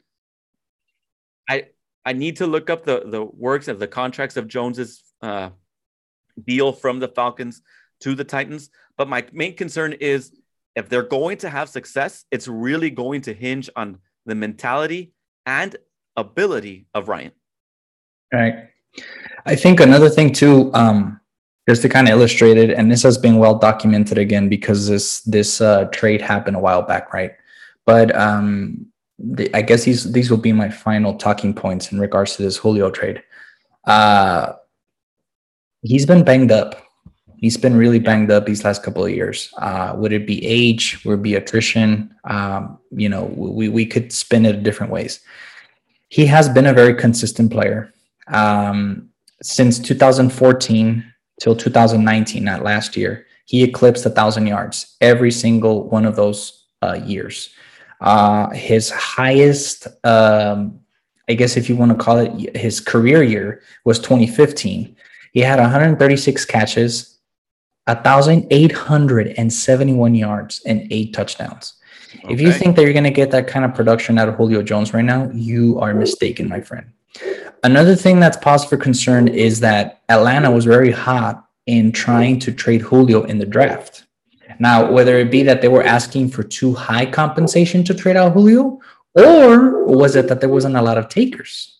I 1.48 1.66
I 2.04 2.12
need 2.12 2.36
to 2.36 2.46
look 2.46 2.70
up 2.70 2.84
the 2.84 3.02
the 3.06 3.24
works 3.24 3.68
of 3.68 3.78
the 3.78 3.86
contracts 3.86 4.36
of 4.36 4.48
Jones's 4.48 5.02
uh, 5.22 5.50
deal 6.42 6.72
from 6.72 6.98
the 6.98 7.08
Falcons 7.08 7.62
to 8.00 8.14
the 8.14 8.24
Titans. 8.24 8.70
But 8.96 9.08
my 9.08 9.24
main 9.32 9.56
concern 9.56 9.92
is 9.94 10.32
if 10.76 10.88
they're 10.88 11.02
going 11.02 11.38
to 11.38 11.50
have 11.50 11.68
success, 11.68 12.24
it's 12.30 12.48
really 12.48 12.90
going 12.90 13.22
to 13.22 13.34
hinge 13.34 13.68
on 13.76 13.98
the 14.26 14.34
mentality 14.34 15.12
and 15.46 15.76
ability 16.16 16.86
of 16.94 17.08
Ryan. 17.08 17.32
Right. 18.32 18.68
I 19.46 19.56
think 19.56 19.80
another 19.80 20.08
thing 20.08 20.32
too, 20.32 20.70
um, 20.74 21.20
just 21.68 21.82
to 21.82 21.88
kind 21.88 22.08
of 22.08 22.12
illustrate 22.12 22.56
it, 22.56 22.70
and 22.70 22.90
this 22.90 23.02
has 23.02 23.18
been 23.18 23.38
well 23.38 23.58
documented 23.58 24.18
again 24.18 24.48
because 24.48 24.88
this 24.88 25.20
this 25.22 25.60
uh, 25.60 25.84
trade 25.86 26.20
happened 26.20 26.56
a 26.56 26.60
while 26.60 26.82
back, 26.82 27.12
right? 27.12 27.32
But 27.86 28.14
um, 28.14 28.86
the, 29.22 29.54
I 29.54 29.62
guess 29.62 29.84
these 29.84 30.12
these 30.12 30.30
will 30.30 30.38
be 30.38 30.52
my 30.52 30.70
final 30.70 31.14
talking 31.14 31.54
points 31.54 31.92
in 31.92 32.00
regards 32.00 32.36
to 32.36 32.42
this 32.42 32.56
Julio 32.56 32.90
trade. 32.90 33.22
Uh, 33.84 34.54
he's 35.82 36.06
been 36.06 36.24
banged 36.24 36.52
up. 36.52 36.76
He's 37.36 37.56
been 37.56 37.76
really 37.76 37.98
banged 37.98 38.30
up 38.30 38.44
these 38.44 38.64
last 38.64 38.82
couple 38.82 39.04
of 39.04 39.10
years. 39.10 39.52
Uh, 39.58 39.94
would 39.96 40.12
it 40.12 40.26
be 40.26 40.44
age? 40.44 41.02
Would 41.04 41.20
it 41.20 41.22
be 41.22 41.34
attrition? 41.34 42.14
Um, 42.24 42.78
you 42.90 43.08
know, 43.08 43.24
we 43.36 43.68
we 43.68 43.86
could 43.86 44.12
spin 44.12 44.46
it 44.46 44.62
different 44.62 44.92
ways. 44.92 45.20
He 46.08 46.26
has 46.26 46.48
been 46.48 46.66
a 46.66 46.74
very 46.74 46.94
consistent 46.94 47.52
player 47.52 47.92
um, 48.28 49.08
since 49.42 49.78
2014 49.78 51.04
till 51.40 51.56
2019, 51.56 52.44
not 52.44 52.62
last 52.62 52.96
year. 52.96 53.26
He 53.44 53.62
eclipsed 53.62 54.06
a 54.06 54.10
thousand 54.10 54.46
yards 54.46 54.96
every 55.00 55.30
single 55.30 55.88
one 55.88 56.04
of 56.04 56.16
those 56.16 56.66
uh, 56.82 57.00
years. 57.04 57.50
Uh, 58.00 58.50
his 58.50 58.90
highest, 58.90 59.86
um, 60.04 60.80
I 61.28 61.34
guess 61.34 61.56
if 61.56 61.68
you 61.68 61.76
want 61.76 61.92
to 61.92 61.98
call 61.98 62.18
it 62.18 62.56
his 62.56 62.80
career 62.80 63.22
year, 63.22 63.62
was 63.84 63.98
2015. 63.98 64.96
He 65.32 65.40
had 65.40 65.60
136 65.60 66.44
catches, 66.46 67.18
1,871 67.86 70.14
yards, 70.14 70.62
and 70.66 70.88
eight 70.90 71.12
touchdowns. 71.12 71.74
Okay. 72.24 72.34
If 72.34 72.40
you 72.40 72.52
think 72.52 72.76
that 72.76 72.82
you're 72.82 72.92
going 72.92 73.04
to 73.04 73.10
get 73.10 73.30
that 73.30 73.46
kind 73.46 73.64
of 73.64 73.74
production 73.74 74.18
out 74.18 74.28
of 74.28 74.34
Julio 74.34 74.62
Jones 74.62 74.92
right 74.92 75.04
now, 75.04 75.30
you 75.32 75.78
are 75.78 75.94
mistaken, 75.94 76.48
my 76.48 76.60
friend. 76.60 76.92
Another 77.62 77.94
thing 77.94 78.20
that's 78.20 78.36
cause 78.36 78.64
for 78.64 78.76
concern 78.76 79.28
is 79.28 79.60
that 79.60 80.02
Atlanta 80.08 80.50
was 80.50 80.64
very 80.64 80.90
hot 80.90 81.46
in 81.66 81.92
trying 81.92 82.38
to 82.40 82.52
trade 82.52 82.80
Julio 82.80 83.22
in 83.24 83.38
the 83.38 83.46
draft. 83.46 84.04
Now, 84.60 84.92
whether 84.92 85.18
it 85.18 85.30
be 85.30 85.42
that 85.44 85.62
they 85.62 85.68
were 85.68 85.82
asking 85.82 86.28
for 86.28 86.42
too 86.42 86.74
high 86.74 87.06
compensation 87.06 87.82
to 87.84 87.94
trade 87.94 88.16
out 88.16 88.34
Julio, 88.34 88.78
or 89.14 89.84
was 89.86 90.14
it 90.16 90.28
that 90.28 90.40
there 90.40 90.50
wasn't 90.50 90.76
a 90.76 90.82
lot 90.82 90.98
of 90.98 91.08
takers? 91.08 91.78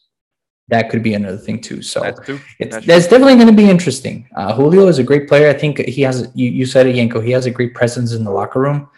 That 0.68 0.88
could 0.88 1.02
be 1.02 1.12
another 1.14 1.36
thing 1.36 1.60
too. 1.60 1.82
So 1.82 2.00
That's 2.00 2.20
true. 2.20 2.40
it's 2.58 2.74
That's 2.74 2.86
that's 2.86 3.06
definitely 3.06 3.34
going 3.34 3.48
to 3.48 3.52
be 3.52 3.68
interesting. 3.68 4.28
Uh, 4.34 4.54
Julio 4.54 4.86
is 4.86 4.98
a 4.98 5.02
great 5.04 5.28
player. 5.28 5.50
I 5.50 5.52
think 5.52 5.78
he 5.78 6.00
has. 6.02 6.30
You, 6.34 6.50
you 6.50 6.64
said 6.64 6.86
it, 6.86 6.96
Yenko. 6.96 7.22
He 7.22 7.32
has 7.32 7.44
a 7.44 7.50
great 7.50 7.74
presence 7.74 8.14
in 8.14 8.24
the 8.24 8.30
locker 8.30 8.60
room. 8.60 8.88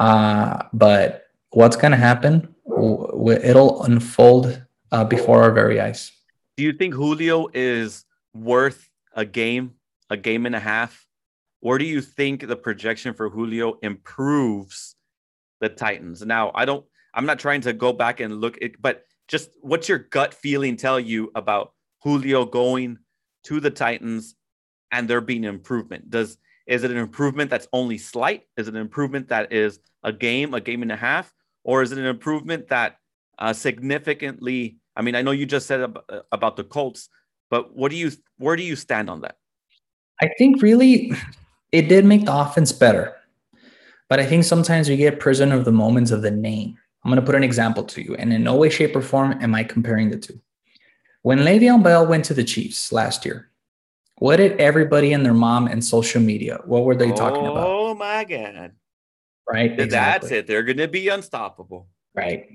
Uh, 0.00 0.62
but 0.72 1.26
what's 1.50 1.76
going 1.76 1.90
to 1.90 1.96
happen? 1.96 2.54
It'll 2.66 3.82
unfold 3.82 4.62
uh, 4.92 5.04
before 5.04 5.42
our 5.42 5.50
very 5.50 5.80
eyes. 5.80 6.12
Do 6.56 6.62
you 6.62 6.72
think 6.72 6.94
Julio 6.94 7.48
is 7.52 8.04
worth 8.32 8.88
a 9.14 9.24
game, 9.26 9.74
a 10.08 10.16
game 10.16 10.46
and 10.46 10.54
a 10.54 10.60
half? 10.60 11.05
Or 11.66 11.78
do 11.78 11.84
you 11.84 12.00
think 12.00 12.46
the 12.46 12.54
projection 12.54 13.12
for 13.12 13.28
Julio 13.28 13.76
improves 13.82 14.94
the 15.60 15.68
Titans? 15.68 16.24
Now, 16.24 16.52
I 16.54 16.64
don't, 16.64 16.86
I'm 17.12 17.26
not 17.26 17.40
trying 17.40 17.60
to 17.62 17.72
go 17.72 17.92
back 17.92 18.20
and 18.20 18.40
look 18.40 18.56
at, 18.62 18.80
but 18.80 19.02
just 19.26 19.50
what's 19.62 19.88
your 19.88 19.98
gut 19.98 20.32
feeling 20.32 20.76
tell 20.76 21.00
you 21.00 21.32
about 21.34 21.72
Julio 22.04 22.44
going 22.44 22.98
to 23.46 23.58
the 23.58 23.72
Titans 23.72 24.36
and 24.92 25.10
there 25.10 25.20
being 25.20 25.42
improvement? 25.42 26.08
Does, 26.08 26.38
is 26.68 26.84
it 26.84 26.92
an 26.92 26.98
improvement 26.98 27.50
that's 27.50 27.66
only 27.72 27.98
slight? 27.98 28.44
Is 28.56 28.68
it 28.68 28.74
an 28.74 28.80
improvement 28.80 29.26
that 29.30 29.52
is 29.52 29.80
a 30.04 30.12
game, 30.12 30.54
a 30.54 30.60
game 30.60 30.82
and 30.82 30.92
a 30.92 30.96
half? 30.96 31.34
Or 31.64 31.82
is 31.82 31.90
it 31.90 31.98
an 31.98 32.06
improvement 32.06 32.68
that 32.68 32.98
uh, 33.40 33.52
significantly? 33.52 34.78
I 34.94 35.02
mean, 35.02 35.16
I 35.16 35.22
know 35.22 35.32
you 35.32 35.46
just 35.46 35.66
said 35.66 35.80
ab- 35.80 36.04
about 36.30 36.54
the 36.54 36.62
Colts, 36.62 37.08
but 37.50 37.74
what 37.74 37.90
do 37.90 37.96
you 37.96 38.12
where 38.38 38.54
do 38.54 38.62
you 38.62 38.76
stand 38.76 39.10
on 39.10 39.22
that? 39.22 39.34
I 40.22 40.28
think 40.38 40.62
really 40.62 41.10
it 41.72 41.88
did 41.88 42.04
make 42.04 42.24
the 42.24 42.36
offense 42.36 42.72
better. 42.72 43.14
But 44.08 44.20
I 44.20 44.26
think 44.26 44.44
sometimes 44.44 44.88
we 44.88 44.96
get 44.96 45.18
prisoner 45.20 45.56
of 45.56 45.64
the 45.64 45.72
moments 45.72 46.10
of 46.10 46.22
the 46.22 46.30
name. 46.30 46.76
I'm 47.04 47.10
going 47.10 47.20
to 47.20 47.26
put 47.26 47.34
an 47.34 47.44
example 47.44 47.84
to 47.84 48.02
you, 48.02 48.14
and 48.16 48.32
in 48.32 48.42
no 48.42 48.56
way, 48.56 48.70
shape, 48.70 48.94
or 48.96 49.02
form 49.02 49.38
am 49.40 49.54
I 49.54 49.64
comparing 49.64 50.10
the 50.10 50.18
two. 50.18 50.40
When 51.22 51.38
Le'Veon 51.40 51.82
Bell 51.82 52.06
went 52.06 52.24
to 52.26 52.34
the 52.34 52.44
Chiefs 52.44 52.92
last 52.92 53.24
year, 53.24 53.50
what 54.18 54.36
did 54.36 54.60
everybody 54.60 55.12
and 55.12 55.24
their 55.24 55.34
mom 55.34 55.66
and 55.66 55.84
social 55.84 56.20
media, 56.22 56.60
what 56.64 56.84
were 56.84 56.94
they 56.94 57.10
talking 57.12 57.46
about? 57.46 57.66
Oh 57.66 57.94
my 57.94 58.24
god. 58.24 58.72
Right? 59.48 59.76
That's 59.90 60.30
it. 60.30 60.46
They're 60.46 60.62
gonna 60.62 60.88
be 60.88 61.08
unstoppable. 61.08 61.88
Right. 62.14 62.46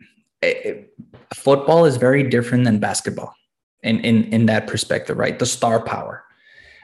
It- 0.41 0.65
it- 0.65 0.93
football 1.34 1.86
is 1.86 1.97
very 1.97 2.24
different 2.24 2.65
than 2.65 2.80
basketball 2.80 3.34
in, 3.84 4.00
in, 4.02 4.24
in 4.34 4.45
that 4.47 4.67
perspective, 4.67 5.17
right? 5.17 5.38
The 5.38 5.45
star 5.45 5.82
power. 5.82 6.24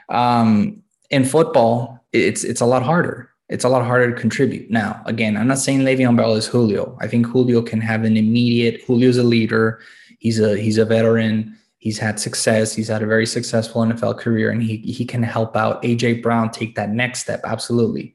Um, 0.08 0.82
in 1.10 1.24
football, 1.24 2.04
it's 2.12 2.44
it's 2.44 2.60
a 2.60 2.66
lot 2.66 2.82
harder. 2.82 3.30
It's 3.48 3.64
a 3.64 3.68
lot 3.68 3.84
harder 3.84 4.14
to 4.14 4.20
contribute. 4.20 4.70
Now, 4.70 5.00
again, 5.06 5.36
I'm 5.36 5.46
not 5.46 5.58
saying 5.58 5.80
Le'Veon 5.80 6.16
Bell 6.16 6.34
is 6.34 6.46
Julio. 6.46 6.98
I 7.00 7.06
think 7.06 7.26
Julio 7.26 7.62
can 7.62 7.80
have 7.80 8.04
an 8.04 8.16
immediate. 8.16 8.86
Julio's 8.86 9.16
a 9.16 9.22
leader. 9.22 9.80
He's 10.18 10.38
a 10.40 10.58
he's 10.58 10.78
a 10.78 10.84
veteran. 10.84 11.56
He's 11.78 11.98
had 11.98 12.18
success. 12.18 12.74
He's 12.74 12.88
had 12.88 13.02
a 13.02 13.06
very 13.06 13.24
successful 13.24 13.82
NFL 13.82 14.18
career, 14.18 14.50
and 14.50 14.62
he 14.62 14.78
he 14.78 15.04
can 15.04 15.22
help 15.22 15.56
out 15.56 15.82
AJ 15.82 16.22
Brown 16.22 16.50
take 16.50 16.74
that 16.74 16.90
next 16.90 17.20
step. 17.20 17.40
Absolutely. 17.44 18.14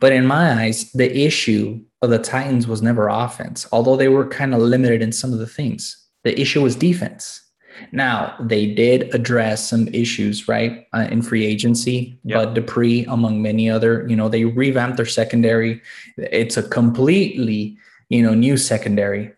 But 0.00 0.12
in 0.12 0.26
my 0.26 0.64
eyes, 0.64 0.90
the 0.92 1.14
issue 1.16 1.80
of 2.02 2.10
the 2.10 2.18
Titans 2.18 2.66
was 2.66 2.82
never 2.82 3.08
offense, 3.08 3.66
although 3.72 3.96
they 3.96 4.08
were 4.08 4.26
kind 4.26 4.54
of 4.54 4.60
limited 4.60 5.02
in 5.02 5.12
some 5.12 5.32
of 5.32 5.38
the 5.38 5.46
things. 5.46 5.96
The 6.24 6.38
issue 6.40 6.62
was 6.62 6.74
defense. 6.74 7.43
Now, 7.92 8.34
they 8.40 8.66
did 8.74 9.14
address 9.14 9.68
some 9.68 9.88
issues, 9.88 10.48
right, 10.48 10.86
uh, 10.92 11.08
in 11.10 11.22
free 11.22 11.44
agency, 11.44 12.18
Yep. 12.24 12.34
but 12.36 12.54
Dupree, 12.54 13.04
among 13.06 13.42
many 13.42 13.68
other, 13.70 14.06
you 14.08 14.16
know, 14.16 14.28
they 14.28 14.44
revamped 14.44 14.96
their 14.96 15.06
secondary. 15.06 15.80
It's 16.16 16.56
a 16.56 16.62
completely, 16.62 17.76
you 18.08 18.22
know, 18.22 18.34
new 18.34 18.56
secondary. 18.56 19.32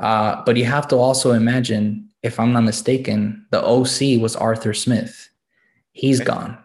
Uh, 0.00 0.42
but 0.44 0.56
you 0.56 0.64
have 0.64 0.86
to 0.88 0.96
also 0.96 1.32
imagine, 1.32 2.08
if 2.22 2.38
I'm 2.38 2.52
not 2.52 2.62
mistaken, 2.64 3.46
the 3.50 3.62
OC 3.64 4.18
was 4.20 4.36
Arthur 4.36 4.74
Smith. 4.74 5.28
He's 5.92 6.20
Okay. 6.20 6.30
gone. 6.30 6.58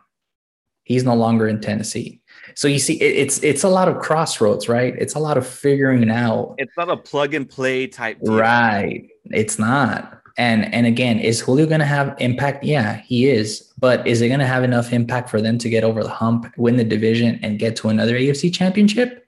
He's 0.84 1.04
no 1.04 1.16
longer 1.16 1.48
in 1.48 1.62
Tennessee. 1.62 2.20
So 2.56 2.68
you 2.68 2.78
see, 2.78 2.96
it, 2.96 3.16
it's 3.16 3.42
it's 3.42 3.64
a 3.64 3.70
lot 3.70 3.88
of 3.88 4.00
crossroads, 4.00 4.68
right? 4.68 4.94
It's 5.00 5.16
a 5.16 5.20
lot 5.20 5.38
of 5.38 5.48
figuring 5.48 6.10
out. 6.12 6.56
It's 6.58 6.76
not 6.78 6.90
a 6.90 6.98
plug 6.98 7.34
and 7.34 7.50
play 7.50 7.88
type 7.88 8.20
deal. 8.22 8.36
Right. 8.38 9.08
It's 9.32 9.58
not. 9.58 10.20
And 10.38 10.74
and 10.74 10.88
again, 10.88 11.20
is 11.20 11.42
Julio 11.42 11.66
going 11.68 11.80
to 11.80 11.86
have 11.86 12.16
impact? 12.20 12.64
Yeah, 12.64 13.02
he 13.02 13.30
is. 13.30 13.72
But 13.78 14.08
is 14.08 14.22
it 14.22 14.30
going 14.30 14.40
to 14.40 14.48
have 14.48 14.64
enough 14.64 14.92
impact 14.92 15.30
for 15.30 15.42
them 15.42 15.58
to 15.60 15.70
get 15.70 15.84
over 15.84 16.04
the 16.04 16.10
hump, 16.10 16.52
win 16.58 16.78
the 16.78 16.84
division, 16.84 17.40
and 17.44 17.60
get 17.60 17.76
to 17.78 17.90
another 17.90 18.18
AFC 18.18 18.54
championship? 18.54 19.28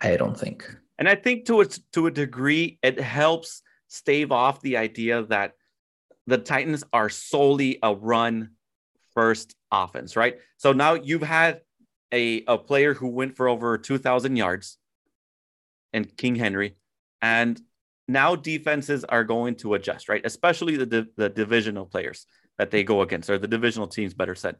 I 0.00 0.16
don't 0.16 0.38
think. 0.38 0.68
And 0.98 1.08
I 1.08 1.14
think 1.14 1.46
to 1.46 1.60
a 1.60 1.66
to 1.92 2.06
a 2.06 2.10
degree, 2.10 2.78
it 2.82 2.98
helps 2.98 3.62
stave 3.88 4.32
off 4.32 4.60
the 4.62 4.78
idea 4.78 5.22
that 5.24 5.54
the 6.26 6.38
Titans 6.38 6.84
are 6.92 7.08
solely 7.08 7.78
a 7.82 7.94
run 7.94 8.50
first 9.14 9.54
offense, 9.70 10.16
right? 10.16 10.38
So 10.56 10.72
now 10.72 10.94
you've 10.94 11.22
had 11.22 11.60
a, 12.12 12.44
a 12.46 12.58
player 12.58 12.94
who 12.94 13.08
went 13.08 13.36
for 13.36 13.48
over 13.48 13.78
2,000 13.78 14.36
yards 14.36 14.78
and 15.92 16.16
King 16.16 16.36
Henry, 16.36 16.76
and 17.20 17.60
now 18.08 18.36
defenses 18.36 19.04
are 19.04 19.24
going 19.24 19.56
to 19.56 19.74
adjust, 19.74 20.08
right? 20.08 20.24
Especially 20.24 20.76
the, 20.76 21.08
the 21.16 21.28
divisional 21.28 21.86
players 21.86 22.26
that 22.58 22.70
they 22.70 22.84
go 22.84 23.02
against, 23.02 23.30
or 23.30 23.38
the 23.38 23.48
divisional 23.48 23.88
teams, 23.88 24.14
better 24.14 24.34
said. 24.34 24.56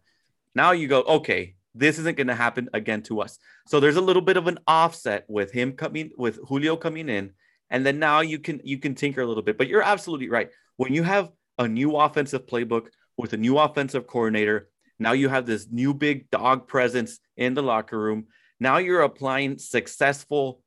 Now 0.54 0.72
you 0.72 0.88
go, 0.88 1.02
okay, 1.02 1.54
this 1.74 1.98
isn't 1.98 2.16
going 2.16 2.28
to 2.28 2.34
happen 2.34 2.68
again 2.72 3.02
to 3.02 3.20
us. 3.20 3.38
So 3.66 3.80
there's 3.80 3.96
a 3.96 4.00
little 4.00 4.22
bit 4.22 4.36
of 4.36 4.46
an 4.46 4.58
offset 4.66 5.24
with 5.28 5.52
him 5.52 5.72
coming, 5.72 6.10
with 6.16 6.38
Julio 6.48 6.76
coming 6.76 7.08
in, 7.08 7.32
and 7.70 7.84
then 7.86 7.98
now 7.98 8.20
you 8.20 8.38
can 8.38 8.60
you 8.64 8.78
can 8.78 8.94
tinker 8.94 9.22
a 9.22 9.26
little 9.26 9.42
bit. 9.42 9.56
But 9.56 9.68
you're 9.68 9.82
absolutely 9.82 10.28
right. 10.28 10.50
When 10.76 10.92
you 10.92 11.02
have 11.02 11.30
a 11.58 11.66
new 11.66 11.96
offensive 11.96 12.46
playbook 12.46 12.88
with 13.16 13.32
a 13.32 13.38
new 13.38 13.58
offensive 13.58 14.06
coordinator, 14.06 14.68
now 14.98 15.12
you 15.12 15.28
have 15.28 15.46
this 15.46 15.66
new 15.70 15.94
big 15.94 16.30
dog 16.30 16.68
presence 16.68 17.18
in 17.36 17.54
the 17.54 17.62
locker 17.62 17.98
room. 17.98 18.26
Now 18.60 18.76
you're 18.76 19.02
applying 19.02 19.58
successful 19.58 20.62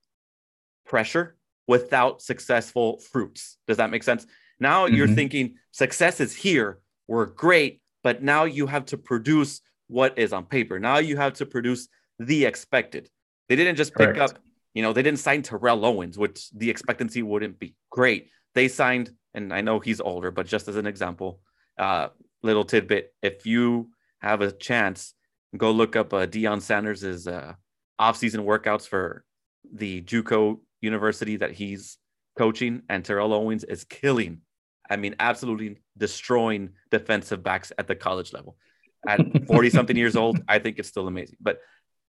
pressure 0.86 1.36
without 1.68 2.22
successful 2.22 3.00
fruits. 3.00 3.58
Does 3.68 3.78
that 3.78 3.90
make 3.90 4.04
sense? 4.04 4.26
Now 4.60 4.86
you're 4.86 5.08
Mhm. 5.08 5.16
thinking 5.16 5.56
success 5.72 6.20
is 6.20 6.36
here. 6.36 6.80
We're 7.08 7.26
great, 7.26 7.82
but 8.04 8.24
now 8.24 8.46
you 8.46 8.68
have 8.68 8.86
to 8.88 8.98
produce 8.98 9.62
what 9.88 10.18
is 10.18 10.34
on 10.34 10.46
paper. 10.46 10.80
Now 10.80 10.98
you 10.98 11.18
have 11.18 11.34
to 11.34 11.46
produce 11.46 11.88
the 12.20 12.46
expected. 12.46 13.10
They 13.50 13.56
didn't 13.56 13.76
just 13.76 13.94
pick 13.96 14.16
Correct. 14.16 14.34
up, 14.34 14.44
you 14.74 14.82
know, 14.82 14.94
they 14.94 15.04
didn't 15.04 15.20
sign 15.20 15.42
Terrell 15.42 15.86
Owens, 15.86 16.18
which 16.18 16.50
the 16.52 16.70
expectancy 16.70 17.22
wouldn't 17.22 17.60
be 17.60 17.76
great. 17.92 18.30
They 18.54 18.68
signed, 18.68 19.12
and 19.34 19.54
I 19.54 19.62
know 19.62 19.80
he's 19.80 20.00
older, 20.02 20.32
but 20.32 20.48
just 20.48 20.68
as 20.68 20.76
an 20.78 20.88
example, 20.88 21.42
uh, 21.78 22.10
little 22.42 22.64
tidbit: 22.64 23.14
if 23.22 23.46
you 23.46 23.92
have 24.20 24.42
a 24.42 24.52
chance, 24.52 25.14
go 25.58 25.72
look 25.72 25.96
up 25.96 26.14
uh, 26.14 26.26
Deion 26.26 26.62
Sanders' 26.62 27.28
uh, 27.28 27.54
off-season 28.00 28.42
workouts 28.42 28.88
for 28.88 29.24
the 29.72 30.02
JUCO 30.02 30.60
university 30.86 31.38
that 31.38 31.52
he's 31.52 31.98
coaching, 32.38 32.84
and 32.90 33.04
Terrell 33.04 33.34
Owens 33.34 33.64
is 33.64 33.84
killing. 33.84 34.42
I 34.90 34.98
mean, 34.98 35.16
absolutely 35.20 35.78
destroying 35.98 36.72
defensive 36.92 37.44
backs 37.44 37.72
at 37.78 37.88
the 37.88 37.96
college 37.96 38.34
level. 38.34 38.56
At 39.08 39.20
40 39.48 39.70
something 39.70 39.98
years 39.98 40.16
old, 40.16 40.42
I 40.48 40.60
think 40.60 40.80
it's 40.80 40.90
still 40.90 41.08
amazing. 41.08 41.38
But 41.42 41.60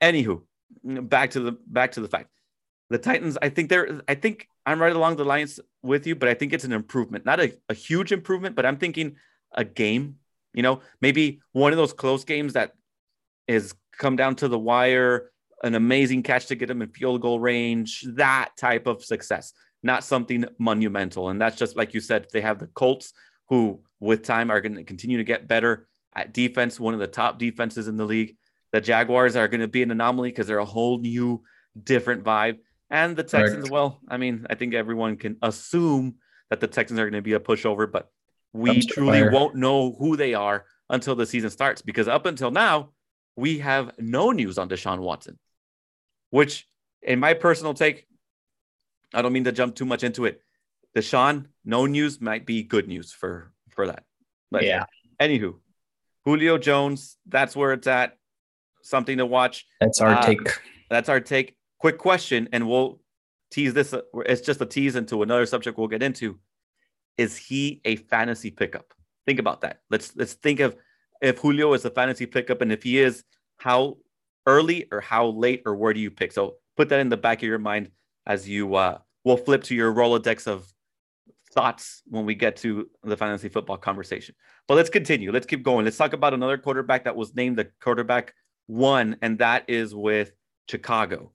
anywho, 0.01 0.43
mm, 0.87 1.09
back 1.09 1.31
to 1.31 1.41
the 1.41 1.53
back 1.67 1.93
to 1.93 2.01
the 2.01 2.09
fact. 2.09 2.31
The 2.89 2.99
Titans, 2.99 3.37
I 3.43 3.49
think 3.49 3.69
they're 3.69 4.01
I 4.07 4.15
think 4.15 4.49
I'm 4.65 4.81
right 4.81 4.95
along 4.95 5.17
the 5.17 5.25
lines 5.25 5.59
with 5.83 6.07
you, 6.07 6.15
but 6.15 6.29
I 6.29 6.35
think 6.35 6.53
it's 6.53 6.65
an 6.65 6.73
improvement. 6.73 7.25
Not 7.25 7.41
a, 7.41 7.57
a 7.69 7.75
huge 7.75 8.13
improvement, 8.13 8.55
but 8.55 8.67
I'm 8.67 8.77
thinking 8.77 9.17
a 9.53 9.65
game, 9.65 10.17
you 10.55 10.63
know, 10.63 10.81
maybe 11.01 11.41
one 11.53 11.73
of 11.73 11.79
those 11.79 11.93
close 11.93 12.25
games 12.25 12.53
that 12.53 12.73
is 13.49 13.75
come 13.97 14.17
down 14.17 14.37
to 14.37 14.49
the 14.49 14.59
wire, 14.59 15.31
an 15.63 15.75
amazing 15.75 16.23
catch 16.23 16.47
to 16.47 16.55
get 16.55 16.71
him 16.71 16.83
in 16.83 16.89
field 16.89 17.21
goal 17.21 17.41
range, 17.41 18.05
that 18.15 18.51
type 18.57 18.87
of 18.87 19.05
success, 19.05 19.53
not 19.83 20.05
something 20.05 20.45
monumental. 20.59 21.31
And 21.31 21.41
that's 21.41 21.57
just 21.57 21.77
like 21.77 21.95
you 21.95 22.01
said, 22.01 22.27
they 22.33 22.41
have 22.41 22.59
the 22.59 22.67
Colts, 22.67 23.13
who 23.49 23.83
with 24.01 24.23
time 24.23 24.51
are 24.51 24.61
going 24.61 24.75
to 24.75 24.85
continue 24.85 25.19
to 25.19 25.25
get 25.25 25.49
better 25.49 25.89
at 26.15 26.33
defense, 26.33 26.81
one 26.81 26.95
of 26.95 27.01
the 27.01 27.07
top 27.07 27.39
defenses 27.39 27.89
in 27.89 27.97
the 27.97 28.05
league. 28.05 28.37
The 28.73 28.81
Jaguars 28.81 29.37
are 29.37 29.49
going 29.49 29.61
to 29.61 29.69
be 29.69 29.83
an 29.83 29.91
anomaly 29.91 30.31
because 30.31 30.47
they're 30.47 30.59
a 30.59 30.65
whole 30.65 30.99
new, 30.99 31.43
different 31.83 32.25
vibe. 32.25 32.59
And 32.91 33.17
the 33.17 33.23
Texans, 33.23 33.69
Correct. 33.69 33.71
well, 33.71 34.01
I 34.09 34.17
mean, 34.17 34.47
I 34.49 34.55
think 34.55 34.75
everyone 34.75 35.17
can 35.17 35.37
assume 35.43 36.17
that 36.51 36.61
the 36.61 36.67
Texans 36.67 37.01
are 37.01 37.05
going 37.05 37.15
to 37.15 37.23
be 37.23 37.33
a 37.33 37.41
pushover, 37.41 37.91
but 37.91 38.11
we 38.53 38.71
Dumpster 38.71 38.89
truly 38.89 39.21
fire. 39.21 39.31
won't 39.31 39.57
know 39.57 39.97
who 39.99 40.17
they 40.17 40.35
are 40.35 40.65
until 40.89 41.15
the 41.15 41.27
season 41.27 41.51
starts 41.51 41.83
because 41.83 42.09
up 42.09 42.27
until 42.27 42.51
now, 42.51 42.91
we 43.37 43.59
have 43.59 43.93
no 43.99 44.31
news 44.31 44.57
on 44.57 44.69
Deshaun 44.69 45.01
Watson, 45.01 45.39
which, 46.37 46.69
in 47.01 47.19
my 47.19 47.33
personal 47.33 47.73
take, 47.73 48.07
I 49.15 49.23
don't 49.23 49.33
mean 49.33 49.45
to 49.45 49.53
jump 49.53 49.75
too 49.75 49.87
much 49.87 50.05
into 50.05 50.27
it. 50.27 50.43
Deshaun, 50.95 51.47
no 51.65 51.87
news 51.87 52.21
might 52.21 52.45
be 52.45 52.63
good 52.63 52.89
news 52.89 53.11
for 53.11 53.53
for 53.71 53.87
that. 53.87 54.05
But 54.51 54.65
yeah, 54.65 54.85
anywho, 55.19 55.55
Julio 56.27 56.59
Jones, 56.59 57.17
that's 57.27 57.57
where 57.57 57.73
it's 57.73 57.87
at. 57.87 58.19
Something 58.83 59.17
to 59.17 59.25
watch. 59.25 59.65
that's 59.81 60.03
our 60.03 60.17
uh, 60.17 60.23
take. 60.23 60.47
That's 60.91 61.09
our 61.09 61.21
take. 61.21 61.57
Quick 61.79 61.97
question, 61.97 62.51
and 62.53 62.69
we'll 62.69 63.01
tease 63.51 63.73
this. 63.73 63.95
It's 64.27 64.43
just 64.43 64.61
a 64.61 64.67
tease 64.67 64.95
into 64.95 65.23
another 65.23 65.47
subject 65.47 65.79
we'll 65.79 65.89
get 65.89 66.03
into. 66.03 66.39
Is 67.17 67.35
he 67.39 67.81
a 67.87 67.97
fantasy 67.97 68.51
pickup? 68.51 68.93
Think 69.25 69.39
about 69.39 69.63
that. 69.63 69.81
Let's 69.89 70.15
let's 70.17 70.35
think 70.35 70.61
of 70.61 70.77
if 71.23 71.39
Julio 71.39 71.73
is 71.73 71.87
a 71.87 71.91
fantasy 71.91 72.27
pickup, 72.27 72.61
and 72.61 72.73
if 72.73 72.83
he 72.83 72.99
is, 72.99 73.25
how 73.57 73.97
early 74.47 74.87
or 74.91 75.01
how 75.01 75.27
late 75.27 75.63
or 75.67 75.75
where 75.75 75.93
do 75.93 76.01
you 76.01 76.11
pick? 76.11 76.33
So 76.33 76.55
put 76.77 76.89
that 76.91 77.01
in 77.01 77.09
the 77.09 77.17
back 77.17 77.39
of 77.39 77.49
your 77.49 77.59
mind 77.59 77.91
as 78.27 78.49
you 78.49 78.75
uh, 78.75 78.99
will 79.25 79.37
flip 79.37 79.65
to 79.65 79.75
your 79.75 79.93
Rolodex 79.93 80.47
of 80.47 80.67
thoughts 81.53 82.03
when 82.07 82.27
we 82.27 82.35
get 82.35 82.57
to 82.57 82.89
the 83.03 83.17
fantasy 83.17 83.49
football 83.49 83.77
conversation. 83.77 84.35
But 84.69 84.75
let's 84.75 84.91
continue. 84.91 85.33
Let's 85.33 85.47
keep 85.47 85.63
going. 85.63 85.85
Let's 85.85 85.97
talk 85.97 86.13
about 86.13 86.35
another 86.35 86.59
quarterback 86.59 87.05
that 87.05 87.17
was 87.17 87.35
named 87.35 87.57
the 87.57 87.69
quarterback 87.81 88.35
one, 88.67 89.17
and 89.23 89.39
that 89.39 89.65
is 89.69 89.95
with 89.95 90.33
Chicago. 90.69 91.33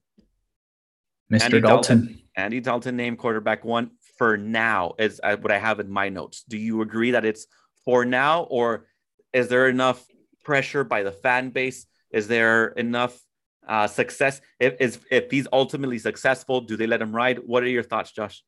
Mr. 1.31 1.43
Andy 1.43 1.61
Dalton. 1.61 1.99
Dalton. 1.99 2.21
Andy 2.35 2.59
Dalton 2.59 2.95
named 2.97 3.17
quarterback 3.17 3.63
one 3.63 3.91
for 4.17 4.37
now, 4.37 4.93
is 4.99 5.19
uh, 5.23 5.37
what 5.37 5.51
I 5.51 5.57
have 5.57 5.79
in 5.79 5.89
my 5.89 6.09
notes. 6.09 6.43
Do 6.47 6.57
you 6.57 6.81
agree 6.81 7.11
that 7.11 7.25
it's 7.25 7.47
for 7.85 8.05
now, 8.05 8.43
or 8.43 8.85
is 9.33 9.47
there 9.47 9.67
enough 9.67 10.05
pressure 10.43 10.83
by 10.83 11.03
the 11.03 11.11
fan 11.11 11.49
base? 11.49 11.85
Is 12.13 12.27
there 12.27 12.67
enough 12.69 13.19
uh, 13.67 13.87
success? 13.87 14.41
If, 14.59 14.75
is, 14.79 14.99
if 15.09 15.31
he's 15.31 15.47
ultimately 15.51 15.99
successful, 15.99 16.61
do 16.61 16.77
they 16.77 16.87
let 16.87 17.01
him 17.01 17.15
ride? 17.15 17.39
What 17.45 17.63
are 17.63 17.69
your 17.69 17.83
thoughts, 17.83 18.11
Josh? 18.11 18.43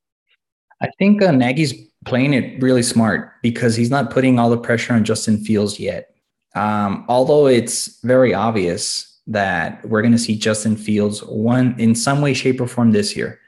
I 0.81 0.89
think 0.99 1.21
uh, 1.21 1.31
Nagy's 1.31 1.73
playing 2.05 2.33
it 2.33 2.61
really 2.61 2.83
smart 2.83 3.31
because 3.41 3.75
he's 3.75 3.89
not 3.89 4.11
putting 4.11 4.37
all 4.37 4.49
the 4.49 4.57
pressure 4.57 4.93
on 4.93 5.05
Justin 5.05 5.37
Fields 5.37 5.79
yet. 5.79 6.15
Um, 6.55 7.05
although 7.07 7.47
it's 7.47 7.99
very 8.03 8.33
obvious 8.33 9.21
that 9.27 9.83
we're 9.87 10.01
going 10.01 10.11
to 10.11 10.17
see 10.19 10.37
Justin 10.37 10.75
Fields 10.75 11.23
one 11.23 11.75
in 11.79 11.95
some 11.95 12.21
way, 12.21 12.33
shape, 12.33 12.59
or 12.59 12.67
form 12.67 12.91
this 12.91 13.15
year. 13.15 13.39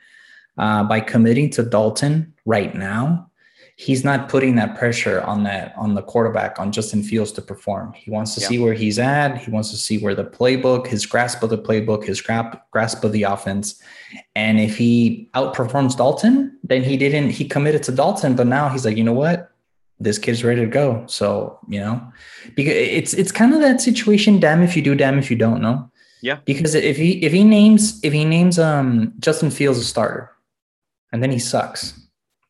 Uh, 0.57 0.83
by 0.85 1.01
committing 1.01 1.49
to 1.49 1.63
Dalton 1.63 2.33
right 2.45 2.73
now, 2.73 3.29
he's 3.77 4.05
not 4.05 4.29
putting 4.29 4.55
that 4.55 4.77
pressure 4.77 5.21
on 5.21 5.43
that 5.43 5.73
on 5.77 5.95
the 5.95 6.01
quarterback 6.01 6.59
on 6.59 6.71
Justin 6.71 7.03
Fields 7.03 7.31
to 7.33 7.41
perform. 7.41 7.93
He 7.93 8.09
wants 8.09 8.33
to 8.35 8.41
yeah. 8.41 8.47
see 8.47 8.59
where 8.59 8.73
he's 8.73 8.97
at. 8.97 9.37
He 9.37 9.51
wants 9.51 9.69
to 9.71 9.77
see 9.77 9.97
where 9.97 10.15
the 10.15 10.23
playbook, 10.23 10.87
his 10.87 11.05
grasp 11.05 11.43
of 11.43 11.49
the 11.49 11.57
playbook, 11.57 12.05
his 12.05 12.21
grasp 12.21 12.57
grasp 12.71 13.03
of 13.03 13.11
the 13.11 13.23
offense. 13.23 13.81
And 14.35 14.59
if 14.59 14.77
he 14.77 15.29
outperforms 15.35 15.97
Dalton, 15.97 16.57
then 16.63 16.83
he 16.83 16.95
didn't. 16.95 17.31
He 17.31 17.45
committed 17.45 17.83
to 17.83 17.91
Dalton, 17.91 18.35
but 18.35 18.47
now 18.47 18.69
he's 18.69 18.85
like, 18.85 18.97
you 18.97 19.03
know 19.03 19.13
what? 19.13 19.51
This 19.99 20.17
kid's 20.17 20.43
ready 20.43 20.61
to 20.61 20.67
go. 20.67 21.03
So 21.07 21.59
you 21.67 21.79
know, 21.79 22.01
because 22.55 22.75
it's 22.75 23.13
it's 23.13 23.31
kind 23.31 23.53
of 23.53 23.59
that 23.61 23.81
situation. 23.81 24.39
Damn 24.39 24.63
if 24.63 24.75
you 24.75 24.81
do, 24.81 24.95
damn 24.95 25.19
if 25.19 25.29
you 25.29 25.37
don't. 25.37 25.61
know. 25.61 25.91
Yeah. 26.21 26.39
Because 26.45 26.75
if 26.75 26.95
he 26.95 27.23
if 27.25 27.33
he 27.33 27.43
names 27.43 27.99
if 28.03 28.13
he 28.13 28.23
names 28.23 28.57
um 28.57 29.13
Justin 29.19 29.51
Fields 29.51 29.79
a 29.79 29.83
starter, 29.83 30.31
and 31.11 31.21
then 31.21 31.31
he 31.31 31.39
sucks, 31.39 31.99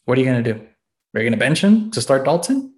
what 0.05 0.17
are 0.17 0.21
you 0.21 0.27
gonna 0.27 0.43
do? 0.43 0.65
We're 1.15 1.21
going 1.21 1.31
to 1.31 1.37
bench 1.37 1.63
him 1.63 1.91
to 1.91 2.01
start 2.01 2.25
Dalton, 2.25 2.73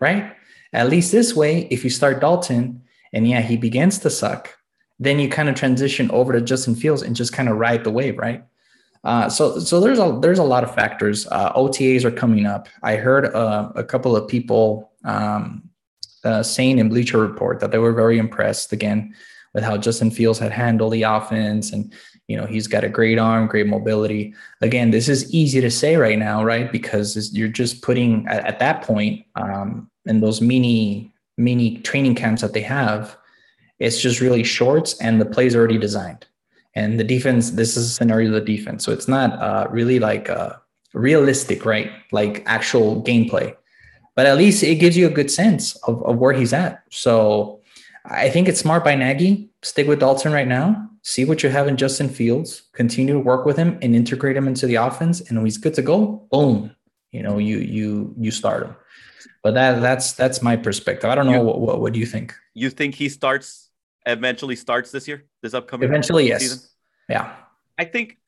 right? 0.00 0.34
At 0.72 0.88
least 0.88 1.12
this 1.12 1.36
way, 1.36 1.68
if 1.70 1.84
you 1.84 1.90
start 1.90 2.18
Dalton 2.18 2.82
and 3.12 3.28
yeah, 3.28 3.42
he 3.42 3.58
begins 3.58 3.98
to 3.98 4.10
suck, 4.10 4.56
then 4.98 5.18
you 5.18 5.28
kind 5.28 5.50
of 5.50 5.54
transition 5.54 6.10
over 6.10 6.32
to 6.32 6.40
Justin 6.40 6.74
Fields 6.74 7.02
and 7.02 7.14
just 7.14 7.34
kind 7.34 7.46
of 7.46 7.58
ride 7.58 7.84
the 7.84 7.90
wave, 7.90 8.16
right? 8.16 8.42
Uh, 9.04 9.28
so, 9.28 9.58
so 9.58 9.80
there's 9.80 9.98
a 9.98 10.18
there's 10.22 10.38
a 10.38 10.44
lot 10.44 10.64
of 10.64 10.74
factors. 10.74 11.26
Uh, 11.30 11.52
OTAs 11.52 12.04
are 12.04 12.10
coming 12.10 12.46
up. 12.46 12.68
I 12.82 12.96
heard 12.96 13.26
uh, 13.26 13.70
a 13.74 13.84
couple 13.84 14.16
of 14.16 14.28
people 14.28 14.92
um, 15.04 15.68
uh, 16.24 16.42
saying 16.42 16.78
in 16.78 16.88
Bleacher 16.88 17.18
Report 17.18 17.60
that 17.60 17.70
they 17.70 17.76
were 17.76 17.92
very 17.92 18.16
impressed 18.16 18.72
again 18.72 19.14
with 19.52 19.62
how 19.62 19.76
Justin 19.76 20.10
Fields 20.10 20.38
had 20.38 20.52
handled 20.52 20.94
the 20.94 21.02
offense 21.02 21.70
and 21.70 21.92
you 22.28 22.36
know 22.36 22.46
he's 22.46 22.66
got 22.66 22.84
a 22.84 22.88
great 22.88 23.18
arm 23.18 23.46
great 23.46 23.66
mobility. 23.66 24.34
Again 24.60 24.90
this 24.90 25.08
is 25.08 25.32
easy 25.32 25.60
to 25.60 25.70
say 25.70 25.96
right 25.96 26.18
now 26.18 26.42
right? 26.44 26.70
Because 26.70 27.32
you're 27.32 27.48
just 27.48 27.82
putting 27.82 28.26
at, 28.28 28.44
at 28.46 28.58
that 28.58 28.82
point 28.82 29.24
um, 29.36 29.90
in 30.06 30.20
those 30.20 30.40
mini 30.40 31.12
mini 31.36 31.78
training 31.78 32.14
camps 32.14 32.42
that 32.42 32.52
they 32.52 32.62
have 32.62 33.16
it's 33.78 34.00
just 34.00 34.20
really 34.20 34.44
shorts 34.44 34.98
and 35.00 35.20
the 35.20 35.26
plays 35.26 35.56
already 35.56 35.78
designed. 35.78 36.26
And 36.74 36.98
the 36.98 37.04
defense 37.04 37.50
this 37.50 37.76
is 37.76 37.86
a 37.86 37.90
scenario 37.90 38.28
of 38.28 38.34
the 38.34 38.56
defense. 38.56 38.84
So 38.84 38.92
it's 38.92 39.08
not 39.08 39.32
uh, 39.40 39.66
really 39.70 39.98
like 39.98 40.30
uh, 40.30 40.54
realistic 40.92 41.64
right? 41.64 41.90
Like 42.12 42.42
actual 42.46 43.02
gameplay. 43.02 43.54
But 44.16 44.26
at 44.26 44.38
least 44.38 44.62
it 44.62 44.76
gives 44.76 44.96
you 44.96 45.06
a 45.06 45.10
good 45.10 45.30
sense 45.30 45.74
of, 45.88 46.02
of 46.04 46.16
where 46.18 46.32
he's 46.32 46.52
at. 46.52 46.82
So 46.90 47.60
i 48.06 48.28
think 48.28 48.48
it's 48.48 48.60
smart 48.60 48.84
by 48.84 48.94
nagy. 48.94 49.48
Stick 49.62 49.86
with 49.86 50.00
dalton 50.00 50.32
right 50.32 50.48
now 50.48 50.90
see 51.04 51.24
what 51.24 51.42
you 51.42 51.50
have 51.50 51.68
in 51.68 51.76
Justin 51.76 52.08
Fields, 52.08 52.62
continue 52.72 53.12
to 53.12 53.20
work 53.20 53.44
with 53.44 53.56
him 53.56 53.78
and 53.82 53.94
integrate 53.94 54.36
him 54.36 54.48
into 54.48 54.66
the 54.66 54.76
offense. 54.76 55.20
And 55.20 55.38
when 55.38 55.46
he's 55.46 55.58
good 55.58 55.74
to 55.74 55.82
go, 55.82 56.26
boom, 56.32 56.74
you 57.12 57.22
know, 57.22 57.38
you 57.38 57.58
you 57.58 58.14
you 58.18 58.30
start 58.30 58.64
him. 58.64 58.76
But 59.42 59.54
that 59.54 59.80
that's 59.80 60.14
that's 60.14 60.42
my 60.42 60.56
perspective. 60.56 61.08
I 61.08 61.14
don't 61.14 61.26
know 61.26 61.32
you, 61.32 61.42
what, 61.42 61.60
what, 61.60 61.80
what 61.80 61.92
do 61.92 62.00
you 62.00 62.06
think? 62.06 62.34
You 62.54 62.70
think 62.70 62.94
he 62.94 63.08
starts 63.08 63.70
eventually 64.06 64.56
starts 64.56 64.90
this 64.90 65.06
year, 65.06 65.26
this 65.42 65.54
upcoming 65.54 65.88
eventually, 65.88 66.28
yes. 66.28 66.40
Season? 66.40 66.60
Yeah. 67.08 67.34
I 67.78 67.84
think 67.84 68.18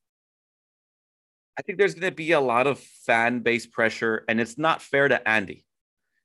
I 1.58 1.62
think 1.62 1.78
there's 1.78 1.94
going 1.94 2.10
to 2.10 2.14
be 2.14 2.32
a 2.32 2.40
lot 2.40 2.66
of 2.66 2.78
fan 2.78 3.40
base 3.40 3.66
pressure, 3.66 4.24
and 4.28 4.38
it's 4.38 4.58
not 4.58 4.82
fair 4.82 5.08
to 5.08 5.26
Andy. 5.26 5.64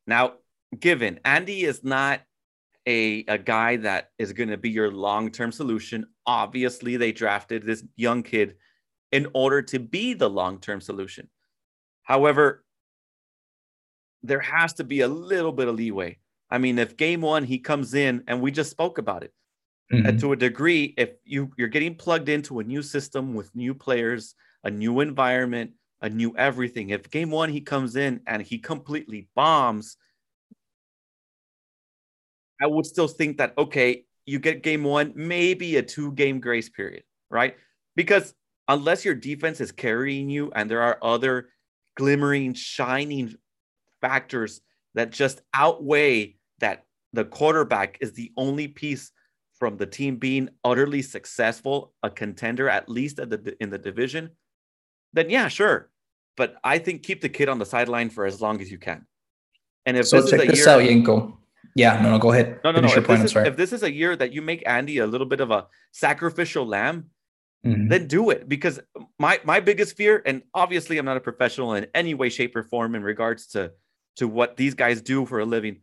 Now, 0.06 0.34
given 0.78 1.22
Andy 1.24 1.64
is 1.64 1.84
not 1.84 2.20
a, 2.88 3.24
a 3.28 3.38
guy 3.38 3.78
that 3.78 4.10
is 4.18 4.34
going 4.34 4.50
to 4.50 4.58
be 4.58 4.70
your 4.70 4.92
long 4.92 5.32
term 5.32 5.52
solution. 5.52 6.06
Obviously, 6.26 6.98
they 6.98 7.12
drafted 7.12 7.64
this 7.64 7.84
young 7.96 8.24
kid 8.24 8.56
in 9.12 9.28
order 9.34 9.62
to 9.62 9.80
be 9.80 10.14
the 10.14 10.30
long 10.30 10.60
term 10.60 10.82
solution. 10.82 11.30
However, 12.04 12.66
there 14.24 14.40
has 14.40 14.74
to 14.74 14.84
be 14.84 15.02
a 15.02 15.08
little 15.08 15.52
bit 15.52 15.68
of 15.68 15.76
leeway. 15.76 16.18
I 16.50 16.58
mean, 16.58 16.80
if 16.80 16.98
game 16.98 17.22
one 17.22 17.44
he 17.44 17.60
comes 17.60 17.94
in 17.94 18.24
and 18.28 18.42
we 18.42 18.52
just 18.52 18.72
spoke 18.72 18.98
about 18.98 19.24
it, 19.24 19.34
mm-hmm. 19.92 20.06
and 20.06 20.20
to 20.20 20.34
a 20.34 20.36
degree, 20.36 20.94
if 20.98 21.12
you 21.24 21.52
you're 21.58 21.68
getting 21.68 21.96
plugged 21.96 22.30
into 22.30 22.60
a 22.60 22.64
new 22.64 22.82
system 22.82 23.34
with 23.34 23.56
new 23.56 23.74
players, 23.74 24.36
a 24.64 24.70
new 24.70 25.00
environment, 25.00 25.72
a 26.02 26.10
new 26.10 26.36
everything. 26.36 26.90
If 26.90 27.10
game 27.10 27.32
one 27.32 27.50
he 27.50 27.62
comes 27.62 27.96
in 27.96 28.22
and 28.28 28.42
he 28.42 28.58
completely 28.58 29.30
bombs, 29.36 29.98
I 32.62 32.68
would 32.68 32.86
still 32.86 33.08
think 33.08 33.38
that 33.38 33.54
okay, 33.58 34.06
you 34.26 34.40
get 34.40 34.64
game 34.64 34.84
one, 34.84 35.14
maybe 35.16 35.78
a 35.78 35.84
two 35.84 36.12
game 36.14 36.40
grace 36.40 36.70
period, 36.70 37.04
right? 37.30 37.56
Because 37.96 38.34
unless 38.68 39.04
your 39.04 39.16
defense 39.16 39.60
is 39.60 39.72
carrying 39.72 40.30
you 40.30 40.52
and 40.56 40.70
there 40.70 40.82
are 40.82 40.98
other 41.02 41.50
glimmering, 41.98 42.54
shining 42.54 43.36
factors 44.00 44.62
that 44.94 45.12
just 45.12 45.42
outweigh 45.54 46.36
that 46.60 46.86
the 47.14 47.26
quarterback 47.26 47.98
is 48.02 48.14
the 48.14 48.32
only 48.38 48.68
piece 48.68 49.12
from 49.60 49.78
the 49.78 49.86
team 49.86 50.16
being 50.16 50.50
utterly 50.64 51.02
successful, 51.02 51.94
a 52.02 52.10
contender 52.10 52.70
at 52.70 52.90
least 52.90 53.20
at 53.20 53.30
the, 53.30 53.56
in 53.62 53.70
the 53.70 53.78
division, 53.78 54.32
then 55.14 55.30
yeah, 55.30 55.48
sure. 55.48 55.90
But 56.38 56.56
I 56.64 56.80
think 56.80 57.04
keep 57.04 57.22
the 57.22 57.30
kid 57.30 57.50
on 57.50 57.60
the 57.60 57.66
sideline 57.66 58.10
for 58.10 58.26
as 58.26 58.42
long 58.42 58.62
as 58.62 58.72
you 58.72 58.78
can. 58.78 59.06
And 59.86 59.98
if 59.98 60.08
so 60.08 60.22
this 60.22 60.32
check 60.32 60.40
is 60.40 60.46
a 60.46 60.52
this 60.52 60.60
year, 60.60 60.70
out, 60.70 60.82
Yenko. 60.82 61.38
Yeah, 61.76 62.02
no, 62.02 62.12
no, 62.12 62.20
go 62.20 62.32
ahead. 62.32 62.60
No, 62.64 62.72
no, 62.72 62.80
Finish 62.80 62.96
no. 62.96 63.02
If 63.02 63.08
this, 63.08 63.24
is, 63.24 63.36
if 63.36 63.58
this, 63.58 63.74
is, 63.74 63.84
a 63.84 63.92
year 63.92 64.16
that 64.16 64.34
you 64.34 64.42
make 64.42 64.64
Andy 64.66 64.98
a 64.98 65.08
little 65.08 65.28
bit 65.28 65.40
of 65.40 65.52
a 65.52 65.68
sacrificial 65.92 66.66
lamb, 66.66 67.06
mm-hmm. 67.66 67.88
then 67.88 68.08
do 68.08 68.30
it. 68.30 68.48
Because 68.50 68.80
my 69.20 69.40
my 69.44 69.60
biggest 69.60 69.96
fear, 69.96 70.22
and 70.26 70.44
obviously 70.54 70.98
I'm 70.98 71.06
not 71.06 71.18
a 71.18 71.22
professional 71.22 71.74
in 71.76 71.88
any 71.96 72.14
way, 72.14 72.30
shape, 72.30 72.56
or 72.56 72.64
form 72.64 72.96
in 72.96 73.04
regards 73.04 73.48
to 73.48 73.72
to 74.18 74.28
what 74.28 74.58
these 74.58 74.74
guys 74.74 75.02
do 75.02 75.26
for 75.26 75.40
a 75.40 75.46
living. 75.46 75.82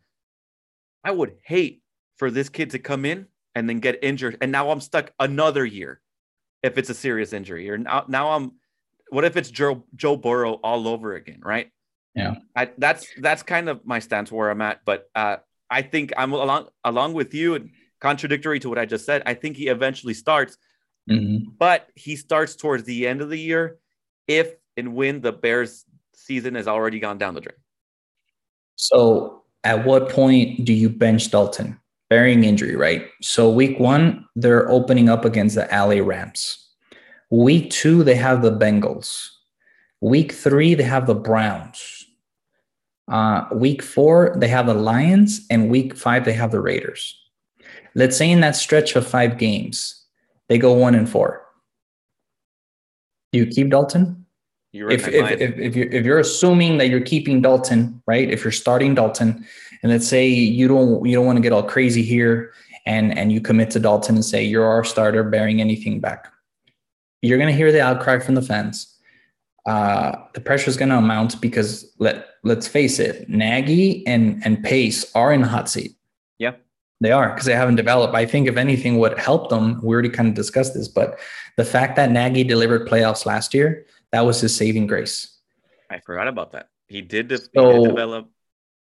I 1.04 1.10
would 1.10 1.36
hate 1.44 1.82
for 2.16 2.30
this 2.30 2.48
kid 2.48 2.70
to 2.70 2.78
come 2.78 3.04
in 3.04 3.26
and 3.54 3.68
then 3.68 3.80
get 3.80 3.98
injured, 4.02 4.36
and 4.40 4.52
now 4.52 4.70
I'm 4.70 4.80
stuck 4.80 5.12
another 5.18 5.64
year 5.64 6.00
if 6.62 6.76
it's 6.76 6.90
a 6.90 6.94
serious 6.94 7.32
injury. 7.32 7.70
Or 7.70 7.78
now 7.78 8.04
now 8.08 8.32
I'm 8.32 8.52
what 9.10 9.24
if 9.24 9.36
it's 9.36 9.50
Joe 9.50 9.84
Joe 9.94 10.16
Burrow 10.16 10.54
all 10.54 10.86
over 10.86 11.14
again, 11.14 11.40
right? 11.42 11.70
Yeah, 12.14 12.36
I, 12.56 12.70
that's 12.78 13.06
that's 13.18 13.42
kind 13.42 13.68
of 13.68 13.86
my 13.86 14.00
stance 14.00 14.32
where 14.32 14.50
I'm 14.50 14.60
at. 14.60 14.84
But 14.84 15.08
uh, 15.14 15.36
I 15.70 15.82
think 15.82 16.12
I'm 16.16 16.32
along 16.32 16.68
along 16.84 17.14
with 17.14 17.34
you 17.34 17.54
and 17.54 17.70
contradictory 18.00 18.60
to 18.60 18.68
what 18.68 18.78
I 18.78 18.86
just 18.86 19.04
said. 19.04 19.22
I 19.26 19.34
think 19.34 19.56
he 19.56 19.68
eventually 19.68 20.14
starts, 20.14 20.56
mm-hmm. 21.10 21.50
but 21.58 21.88
he 21.94 22.16
starts 22.16 22.56
towards 22.56 22.84
the 22.84 23.06
end 23.06 23.20
of 23.20 23.30
the 23.30 23.38
year 23.38 23.78
if 24.26 24.54
and 24.76 24.94
when 24.94 25.20
the 25.20 25.32
Bears 25.32 25.84
season 26.14 26.54
has 26.54 26.68
already 26.68 27.00
gone 27.00 27.18
down 27.18 27.34
the 27.34 27.40
drain. 27.40 27.56
So, 28.76 29.42
at 29.64 29.84
what 29.84 30.08
point 30.08 30.64
do 30.64 30.72
you 30.72 30.88
bench 30.88 31.30
Dalton? 31.30 31.80
Bearing 32.10 32.44
injury, 32.44 32.76
right? 32.76 33.08
So, 33.20 33.50
week 33.50 33.78
one, 33.78 34.26
they're 34.36 34.70
opening 34.70 35.08
up 35.08 35.24
against 35.24 35.56
the 35.56 35.68
LA 35.72 36.04
Rams. 36.04 36.68
Week 37.30 37.70
two, 37.70 38.04
they 38.04 38.14
have 38.14 38.40
the 38.40 38.52
Bengals. 38.52 39.28
Week 40.00 40.32
three, 40.32 40.74
they 40.74 40.84
have 40.84 41.06
the 41.06 41.14
Browns. 41.14 41.97
Uh, 43.08 43.46
week 43.52 43.82
four, 43.82 44.34
they 44.36 44.48
have 44.48 44.66
the 44.66 44.74
Lions, 44.74 45.46
and 45.50 45.70
week 45.70 45.96
five, 45.96 46.24
they 46.24 46.32
have 46.32 46.50
the 46.50 46.60
Raiders. 46.60 47.16
Let's 47.94 48.16
say 48.16 48.30
in 48.30 48.40
that 48.40 48.54
stretch 48.54 48.96
of 48.96 49.06
five 49.06 49.38
games, 49.38 50.04
they 50.48 50.58
go 50.58 50.72
one 50.72 50.94
and 50.94 51.08
four. 51.08 51.44
Do 53.32 53.38
you 53.38 53.46
keep 53.46 53.70
Dalton? 53.70 54.26
You're 54.72 54.90
if, 54.90 55.08
if, 55.08 55.40
if, 55.40 55.58
if, 55.58 55.76
you're, 55.76 55.88
if 55.88 56.04
you're 56.04 56.18
assuming 56.18 56.76
that 56.78 56.88
you're 56.88 57.00
keeping 57.00 57.40
Dalton, 57.40 58.02
right? 58.06 58.30
If 58.30 58.44
you're 58.44 58.52
starting 58.52 58.94
Dalton, 58.94 59.46
and 59.82 59.92
let's 59.92 60.06
say 60.06 60.28
you 60.28 60.68
don't 60.68 61.06
you 61.06 61.14
don't 61.14 61.24
want 61.24 61.36
to 61.36 61.42
get 61.42 61.52
all 61.52 61.62
crazy 61.62 62.02
here, 62.02 62.52
and 62.84 63.16
and 63.16 63.32
you 63.32 63.40
commit 63.40 63.70
to 63.70 63.80
Dalton 63.80 64.16
and 64.16 64.24
say 64.24 64.44
you're 64.44 64.66
our 64.66 64.84
starter, 64.84 65.24
bearing 65.24 65.60
anything 65.60 66.00
back, 66.00 66.30
you're 67.22 67.38
going 67.38 67.50
to 67.50 67.56
hear 67.56 67.72
the 67.72 67.80
outcry 67.80 68.18
from 68.18 68.34
the 68.34 68.42
fans. 68.42 68.97
Uh, 69.68 70.24
the 70.32 70.40
pressure 70.40 70.70
is 70.70 70.76
going 70.78 70.88
to 70.88 70.96
amount 70.96 71.40
because 71.40 71.92
let 71.98 72.26
let's 72.42 72.66
face 72.66 72.98
it, 72.98 73.28
Nagy 73.28 74.06
and 74.06 74.42
and 74.44 74.64
Pace 74.64 75.14
are 75.14 75.32
in 75.32 75.42
the 75.42 75.48
hot 75.48 75.68
seat. 75.68 75.92
Yeah, 76.38 76.54
they 77.00 77.12
are 77.12 77.28
because 77.28 77.44
they 77.44 77.54
haven't 77.54 77.76
developed. 77.76 78.14
I 78.14 78.24
think 78.24 78.48
if 78.48 78.56
anything, 78.56 78.96
what 78.96 79.18
helped 79.18 79.50
them, 79.50 79.80
we 79.82 79.92
already 79.92 80.08
kind 80.08 80.28
of 80.28 80.34
discussed 80.34 80.72
this, 80.72 80.88
but 80.88 81.18
the 81.56 81.64
fact 81.64 81.96
that 81.96 82.10
Nagy 82.10 82.44
delivered 82.44 82.88
playoffs 82.88 83.26
last 83.26 83.52
year 83.52 83.84
that 84.12 84.24
was 84.24 84.40
his 84.40 84.56
saving 84.56 84.86
grace. 84.86 85.38
I 85.90 86.00
forgot 86.00 86.28
about 86.28 86.52
that. 86.52 86.68
He 86.86 87.02
did, 87.02 87.28
de- 87.28 87.38
so, 87.38 87.48
he 87.54 87.78
did 87.78 87.88
develop 87.88 88.30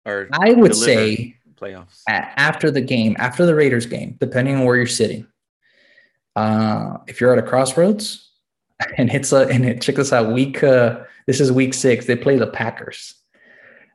or 0.05 0.29
I 0.33 0.53
would 0.53 0.75
say 0.75 1.37
playoffs 1.57 2.03
after 2.07 2.71
the 2.71 2.81
game, 2.81 3.17
after 3.19 3.47
the 3.47 3.55
Raiders 3.55 3.87
game, 3.87 4.17
depending 4.21 4.57
on 4.57 4.65
where 4.65 4.77
you're 4.77 4.87
sitting. 4.87 5.27
Uh, 6.37 6.99
if 7.07 7.21
you're 7.21 7.33
at 7.33 7.39
a 7.39 7.47
crossroads 7.47 8.24
and 8.99 9.11
it's 9.11 9.33
a 9.33 9.47
and 9.49 9.65
it, 9.65 9.81
check 9.81 9.97
this 9.97 10.13
out, 10.13 10.33
week 10.33 10.63
uh, 10.63 11.01
this 11.27 11.41
is 11.41 11.53
week 11.53 11.75
six. 11.75 12.07
They 12.07 12.17
play 12.17 12.37
the 12.37 12.47
Packers. 12.47 13.15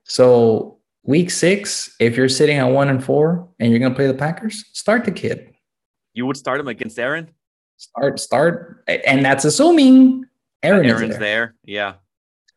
So 0.04 0.78
week 1.04 1.32
six, 1.32 1.96
if 2.00 2.16
you're 2.16 2.30
sitting 2.30 2.58
at 2.58 2.66
one 2.66 2.90
and 2.90 3.04
four 3.04 3.48
and 3.60 3.72
you're 3.72 3.80
gonna 3.80 3.96
play 3.96 4.08
the 4.08 4.14
Packers, 4.14 4.66
start 4.74 5.06
the 5.06 5.12
kid. 5.12 5.54
You 6.14 6.26
would 6.26 6.38
start 6.38 6.60
him 6.60 6.68
against 6.68 6.98
Aaron. 7.00 7.30
Start, 7.78 8.20
start, 8.20 8.84
and 8.88 9.24
that's 9.24 9.46
assuming 9.46 10.26
Aaron 10.64 10.86
Aaron's 10.86 11.12
there. 11.12 11.20
there. 11.20 11.56
Yeah. 11.64 11.94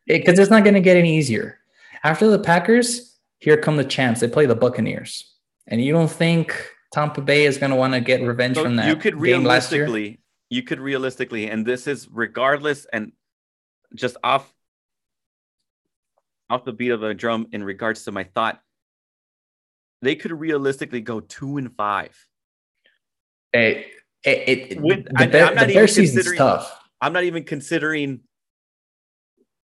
Because 0.07 0.39
it, 0.39 0.43
it's 0.43 0.51
not 0.51 0.65
going 0.65 0.75
to 0.75 0.81
get 0.81 0.97
any 0.97 1.17
easier. 1.17 1.59
After 2.03 2.29
the 2.29 2.39
Packers, 2.39 3.17
here 3.39 3.57
come 3.57 3.77
the 3.77 3.85
champs. 3.85 4.21
They 4.21 4.29
play 4.29 4.47
the 4.47 4.57
Buccaneers. 4.57 5.33
And 5.69 5.83
you 5.83 5.93
don't 5.93 6.11
think 6.11 6.57
Tampa 6.93 7.21
Bay 7.21 7.45
is 7.45 7.57
going 7.57 7.71
to 7.71 7.77
want 7.77 7.95
to 7.95 8.01
get 8.01 8.21
revenge 8.23 8.57
so 8.57 8.65
from 8.65 8.77
that 8.77 8.89
you 8.89 8.97
could 8.97 9.15
realistically, 9.15 10.19
You 10.53 10.62
could 10.62 10.81
realistically, 10.81 11.49
and 11.49 11.65
this 11.65 11.87
is 11.87 12.07
regardless 12.12 12.85
and 12.93 13.12
just 13.95 14.19
off 14.23 14.53
off 16.51 16.67
the 16.67 16.75
beat 16.75 16.91
of 16.91 17.03
a 17.03 17.15
drum 17.15 17.47
in 17.53 17.65
regards 17.65 18.05
to 18.05 18.12
my 18.12 18.25
thought, 18.25 18.61
they 20.03 20.15
could 20.15 20.31
realistically 20.31 21.01
go 21.01 21.21
two 21.21 21.57
and 21.57 21.75
five. 21.75 22.15
It, 23.55 23.87
it, 24.23 24.73
it 24.73 24.81
With, 24.83 25.07
the, 25.07 25.12
I, 25.17 25.27
bear, 25.27 25.55
the 25.55 25.73
bear 25.73 25.88
season's 25.88 26.37
tough. 26.37 26.79
I'm 27.01 27.15
not 27.15 27.25
even 27.25 27.45
considering 27.45 28.21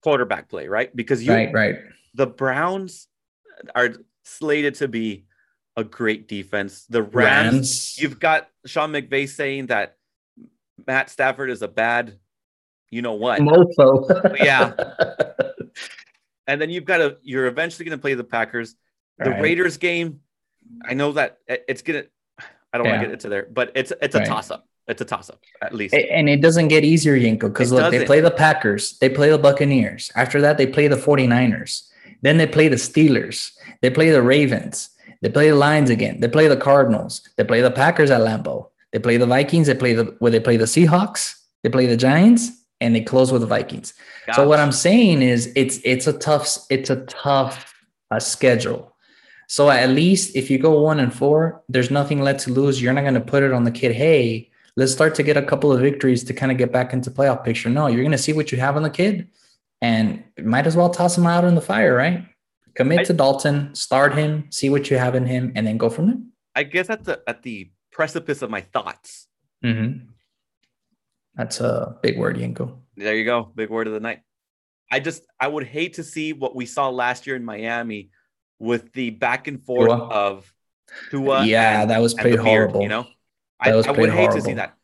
quarterback 0.05 0.49
play, 0.49 0.69
right? 0.69 0.95
Because 0.95 1.25
you, 1.25 1.33
right, 1.33 1.53
right. 1.53 1.75
The 2.15 2.29
Browns 2.29 3.09
are 3.75 3.95
slated 4.23 4.77
to 4.77 4.87
be 4.87 5.27
a 5.77 5.83
great 5.83 6.29
defense. 6.29 6.87
The 6.89 7.03
Rams, 7.03 7.15
Rams. 7.15 7.99
you've 7.99 8.21
got 8.21 8.49
Sean 8.65 8.93
McVay 8.93 9.29
saying 9.29 9.67
that 9.67 9.98
Matt 10.87 11.11
Stafford 11.11 11.51
is 11.51 11.63
a 11.63 11.69
bad, 11.69 12.19
you 12.91 13.03
know 13.03 13.15
what? 13.15 13.41
Mofo. 13.41 14.37
yeah. 14.39 14.73
And 16.49 16.59
then 16.59 16.71
you've 16.71 16.87
got 16.87 16.97
to, 16.97 17.19
you're 17.23 17.47
eventually 17.47 17.85
going 17.85 17.97
to 17.97 18.01
play 18.01 18.15
the 18.15 18.25
Packers. 18.25 18.75
The 19.19 19.31
right. 19.31 19.43
Raiders 19.43 19.77
game, 19.77 20.21
I 20.83 20.95
know 20.95 21.13
that 21.13 21.39
it's 21.47 21.83
going 21.83 22.05
to, 22.05 22.09
I 22.73 22.79
don't 22.79 22.87
yeah. 22.87 22.93
want 22.93 23.03
to 23.03 23.07
get 23.09 23.13
into 23.13 23.29
there, 23.29 23.47
but 23.53 23.73
it's, 23.75 23.93
it's 24.01 24.15
a 24.15 24.21
right. 24.21 24.27
toss 24.27 24.51
up. 24.51 24.67
It's 24.89 25.03
a 25.03 25.05
toss 25.05 25.29
up, 25.29 25.43
at 25.61 25.75
least. 25.75 25.93
And 25.93 26.31
it 26.31 26.41
doesn't 26.41 26.69
get 26.69 26.85
easier, 26.85 27.15
Yenko, 27.19 27.41
because 27.41 27.71
look, 27.71 27.83
doesn't. 27.83 27.99
they 27.99 28.07
play 28.07 28.21
the 28.21 28.31
Packers, 28.31 28.99
they 28.99 29.11
play 29.11 29.29
the 29.29 29.37
Buccaneers. 29.37 30.11
After 30.15 30.41
that, 30.41 30.57
they 30.57 30.67
play 30.67 30.89
the 30.89 30.97
49ers. 30.97 31.91
Then 32.23 32.39
they 32.39 32.47
play 32.47 32.69
the 32.69 32.77
Steelers. 32.77 33.53
They 33.83 33.91
play 33.91 34.11
the 34.11 34.23
Ravens. 34.23 34.89
They 35.21 35.29
play 35.29 35.51
the 35.51 35.57
Lions 35.57 35.91
again. 35.91 36.21
They 36.21 36.29
play 36.29 36.49
the 36.49 36.57
Cardinals. 36.57 37.29
They 37.37 37.45
play 37.45 37.61
the 37.61 37.71
Packers 37.71 38.11
at 38.11 38.23
Lambeau. 38.23 38.69
They 38.93 38.99
play 38.99 39.17
the 39.17 39.27
Vikings. 39.27 39.67
They 39.67 39.75
play 39.75 39.95
the 39.95 40.17
where 40.19 40.31
they 40.31 40.41
play 40.41 40.57
the 40.57 40.65
Seahawks. 40.65 41.35
They 41.63 41.69
play 41.69 41.87
the 41.87 41.97
Giants, 41.97 42.51
and 42.81 42.95
they 42.95 43.01
close 43.01 43.33
with 43.33 43.43
the 43.43 43.47
Vikings. 43.47 43.95
Gosh. 44.27 44.37
So 44.37 44.49
what 44.49 44.61
I'm 44.61 44.73
saying 44.73 45.23
is, 45.23 45.53
it's 45.57 45.81
it's 45.85 46.07
a 46.07 46.13
tough 46.13 46.59
it's 46.71 46.91
a 46.91 47.05
tough 47.07 47.75
uh, 48.11 48.21
schedule. 48.21 48.95
So 49.49 49.71
at 49.71 49.89
least 49.89 50.37
if 50.37 50.51
you 50.51 50.59
go 50.59 50.81
one 50.81 51.01
and 51.01 51.13
four, 51.13 51.63
there's 51.69 51.91
nothing 51.91 52.21
left 52.21 52.41
to 52.41 52.53
lose. 52.53 52.83
You're 52.83 52.93
not 52.93 53.03
going 53.03 53.15
to 53.15 53.21
put 53.21 53.43
it 53.43 53.53
on 53.53 53.65
the 53.65 53.71
kid. 53.71 53.93
Hey, 53.93 54.51
let's 54.77 54.93
start 54.93 55.15
to 55.15 55.23
get 55.23 55.39
a 55.39 55.43
couple 55.43 55.73
of 55.73 55.81
victories 55.81 56.23
to 56.25 56.35
kind 56.35 56.53
of 56.53 56.59
get 56.59 56.71
back 56.71 56.93
into 56.93 57.11
playoff 57.11 57.45
picture. 57.45 57.71
No, 57.71 57.87
you're 57.87 58.03
going 58.03 58.13
to 58.13 58.19
see 58.19 58.35
what 58.35 58.53
you 58.53 58.59
have 58.59 58.77
on 58.77 58.83
the 58.83 58.91
kid 58.91 59.27
and 59.81 60.23
might 60.39 60.67
as 60.67 60.77
well 60.77 60.91
toss 60.91 61.17
him 61.17 61.27
out 61.27 61.45
in 61.45 61.55
the 61.55 61.61
fire, 61.61 61.95
right? 61.95 62.25
Commit 62.75 63.01
I, 63.01 63.05
to 63.05 63.13
Dalton, 63.13 63.75
start 63.75 64.15
him, 64.15 64.47
see 64.51 64.71
what 64.71 64.91
you 64.91 64.99
have 64.99 65.15
in 65.15 65.27
him, 65.27 65.53
and 65.57 65.67
then 65.67 65.79
go 65.79 65.89
from 65.89 66.07
there. 66.07 66.19
I 66.55 66.63
guess 66.65 66.91
at 66.91 67.05
the 67.05 67.23
at 67.27 67.43
the 67.43 67.71
precipice 67.99 68.43
of 68.43 68.49
my 68.49 68.61
thoughts. 68.61 69.27
Mm-hmm. 69.65 70.07
That's 71.35 71.59
a 71.59 71.97
big 72.01 72.17
word, 72.17 72.37
Yenko. 72.37 72.79
There 72.97 73.17
you 73.17 73.25
go, 73.25 73.51
big 73.57 73.71
word 73.71 73.89
of 73.89 73.93
the 73.93 73.99
night. 73.99 74.21
I 74.89 75.01
just 75.01 75.25
I 75.41 75.49
would 75.49 75.67
hate 75.67 75.95
to 75.95 76.05
see 76.05 76.33
what 76.33 76.55
we 76.55 76.65
saw 76.65 76.91
last 76.91 77.27
year 77.27 77.35
in 77.35 77.45
Miami 77.45 78.11
with 78.61 78.93
the 78.93 79.11
back 79.11 79.49
and 79.49 79.61
forth 79.61 79.89
Tua. 79.89 80.07
of 80.07 80.55
Tua. 81.11 81.45
Yeah, 81.45 81.83
and, 81.83 81.91
that 81.91 82.01
was 82.01 82.15
pretty 82.15 82.37
horrible. 82.37 82.81
Beard, 82.81 82.83
you 82.85 82.89
know, 82.89 83.07
I, 83.61 83.71
I, 83.71 83.75
would 83.75 83.87
horrible. 83.87 84.11
hate 84.13 84.31
to 84.31 84.43
see 84.43 84.55
that. 84.55 84.77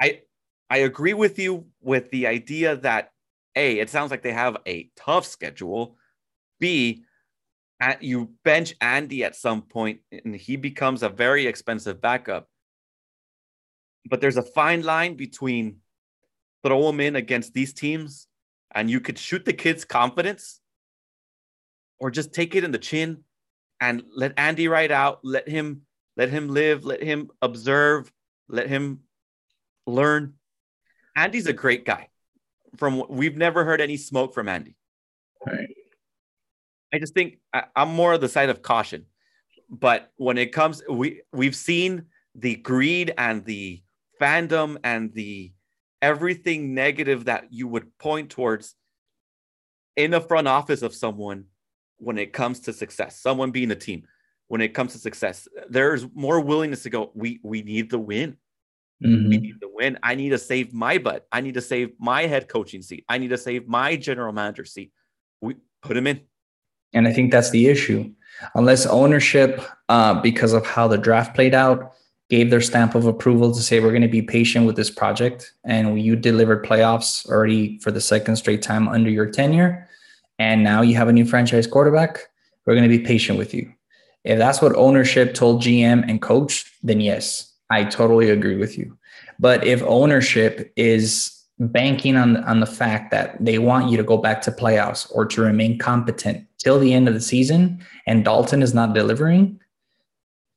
I 0.00 0.22
I 0.70 0.78
agree 0.78 1.14
with 1.14 1.38
you 1.38 1.66
with 1.82 2.10
the 2.10 2.26
idea 2.26 2.76
that 2.76 3.10
a 3.54 3.78
it 3.78 3.90
sounds 3.90 4.10
like 4.10 4.22
they 4.22 4.32
have 4.32 4.56
a 4.66 4.90
tough 4.96 5.26
schedule. 5.26 5.98
B 6.58 7.03
you 8.00 8.30
bench 8.44 8.74
Andy 8.80 9.24
at 9.24 9.36
some 9.36 9.62
point 9.62 10.00
and 10.10 10.34
he 10.34 10.56
becomes 10.56 11.02
a 11.02 11.08
very 11.08 11.46
expensive 11.46 12.00
backup. 12.00 12.48
But 14.08 14.20
there's 14.20 14.36
a 14.36 14.42
fine 14.42 14.82
line 14.82 15.16
between 15.16 15.78
throw 16.62 16.88
him 16.88 17.00
in 17.00 17.16
against 17.16 17.52
these 17.52 17.72
teams 17.72 18.26
and 18.74 18.90
you 18.90 19.00
could 19.00 19.18
shoot 19.18 19.44
the 19.44 19.52
kid's 19.52 19.84
confidence 19.84 20.60
or 21.98 22.10
just 22.10 22.32
take 22.32 22.54
it 22.54 22.64
in 22.64 22.70
the 22.70 22.78
chin 22.78 23.24
and 23.80 24.02
let 24.14 24.34
Andy 24.36 24.68
ride 24.68 24.92
out, 24.92 25.20
let 25.22 25.48
him 25.48 25.82
let 26.16 26.30
him 26.30 26.48
live, 26.48 26.84
let 26.84 27.02
him 27.02 27.30
observe, 27.42 28.12
let 28.48 28.68
him 28.68 29.00
learn. 29.86 30.34
Andy's 31.16 31.46
a 31.46 31.52
great 31.52 31.84
guy. 31.84 32.08
From 32.76 33.04
we've 33.08 33.36
never 33.36 33.64
heard 33.64 33.80
any 33.80 33.96
smoke 33.96 34.34
from 34.34 34.48
Andy. 34.48 34.76
Right. 35.46 35.73
I 36.94 36.98
just 36.98 37.12
think 37.12 37.38
I, 37.52 37.64
I'm 37.74 37.88
more 37.88 38.12
of 38.12 38.20
the 38.20 38.28
side 38.28 38.50
of 38.50 38.62
caution. 38.62 39.06
But 39.68 40.12
when 40.16 40.38
it 40.38 40.52
comes, 40.52 40.82
we 40.88 41.22
we've 41.32 41.56
seen 41.56 42.04
the 42.34 42.56
greed 42.56 43.12
and 43.18 43.44
the 43.44 43.82
fandom 44.20 44.78
and 44.84 45.12
the 45.12 45.52
everything 46.00 46.74
negative 46.74 47.24
that 47.24 47.52
you 47.52 47.66
would 47.66 47.96
point 47.98 48.30
towards 48.30 48.74
in 49.96 50.12
the 50.12 50.20
front 50.20 50.46
office 50.46 50.82
of 50.82 50.94
someone 50.94 51.46
when 51.98 52.18
it 52.18 52.32
comes 52.32 52.60
to 52.60 52.72
success, 52.72 53.20
someone 53.20 53.50
being 53.50 53.70
a 53.70 53.76
team 53.76 54.04
when 54.48 54.60
it 54.60 54.74
comes 54.74 54.92
to 54.92 54.98
success. 54.98 55.48
There's 55.68 56.06
more 56.14 56.40
willingness 56.40 56.84
to 56.84 56.90
go, 56.90 57.10
we 57.14 57.40
we 57.42 57.62
need 57.62 57.90
the 57.90 57.98
win. 57.98 58.36
Mm-hmm. 59.02 59.28
We 59.28 59.38
need 59.38 59.60
to 59.60 59.70
win. 59.72 59.98
I 60.02 60.14
need 60.14 60.30
to 60.30 60.38
save 60.38 60.72
my 60.72 60.98
butt. 60.98 61.26
I 61.32 61.40
need 61.40 61.54
to 61.54 61.60
save 61.60 61.94
my 61.98 62.26
head 62.26 62.48
coaching 62.48 62.82
seat. 62.82 63.04
I 63.08 63.18
need 63.18 63.30
to 63.30 63.38
save 63.38 63.66
my 63.66 63.96
general 63.96 64.32
manager 64.32 64.64
seat. 64.64 64.92
We 65.40 65.56
put 65.82 65.96
him 65.96 66.06
in. 66.06 66.20
And 66.94 67.06
I 67.06 67.12
think 67.12 67.30
that's 67.30 67.50
the 67.50 67.66
issue. 67.66 68.10
Unless 68.54 68.86
ownership, 68.86 69.60
uh, 69.88 70.20
because 70.20 70.52
of 70.52 70.66
how 70.66 70.88
the 70.88 70.98
draft 70.98 71.34
played 71.34 71.54
out, 71.54 71.92
gave 72.30 72.50
their 72.50 72.60
stamp 72.60 72.94
of 72.94 73.06
approval 73.06 73.52
to 73.52 73.60
say 73.60 73.80
we're 73.80 73.90
going 73.90 74.02
to 74.02 74.08
be 74.08 74.22
patient 74.22 74.66
with 74.66 74.76
this 74.76 74.90
project, 74.90 75.52
and 75.64 76.00
you 76.00 76.16
delivered 76.16 76.64
playoffs 76.64 77.28
already 77.28 77.78
for 77.80 77.90
the 77.90 78.00
second 78.00 78.36
straight 78.36 78.62
time 78.62 78.88
under 78.88 79.10
your 79.10 79.30
tenure, 79.30 79.88
and 80.38 80.64
now 80.64 80.80
you 80.80 80.96
have 80.96 81.08
a 81.08 81.12
new 81.12 81.26
franchise 81.26 81.66
quarterback, 81.66 82.28
we're 82.64 82.74
going 82.74 82.88
to 82.88 82.98
be 82.98 83.04
patient 83.04 83.38
with 83.38 83.52
you. 83.52 83.70
If 84.24 84.38
that's 84.38 84.62
what 84.62 84.74
ownership 84.74 85.34
told 85.34 85.62
GM 85.62 86.08
and 86.08 86.20
coach, 86.22 86.72
then 86.82 87.00
yes, 87.00 87.52
I 87.70 87.84
totally 87.84 88.30
agree 88.30 88.56
with 88.56 88.78
you. 88.78 88.96
But 89.38 89.64
if 89.66 89.82
ownership 89.82 90.72
is 90.76 91.30
banking 91.60 92.16
on 92.16 92.38
on 92.44 92.60
the 92.60 92.66
fact 92.66 93.10
that 93.10 93.36
they 93.44 93.58
want 93.58 93.90
you 93.90 93.96
to 93.96 94.02
go 94.02 94.16
back 94.16 94.42
to 94.42 94.50
playoffs 94.50 95.10
or 95.14 95.24
to 95.26 95.42
remain 95.42 95.78
competent 95.78 96.44
till 96.64 96.78
the 96.78 96.92
end 96.92 97.06
of 97.06 97.14
the 97.14 97.20
season 97.20 97.84
and 98.06 98.24
Dalton 98.24 98.62
is 98.62 98.74
not 98.74 98.94
delivering, 98.94 99.60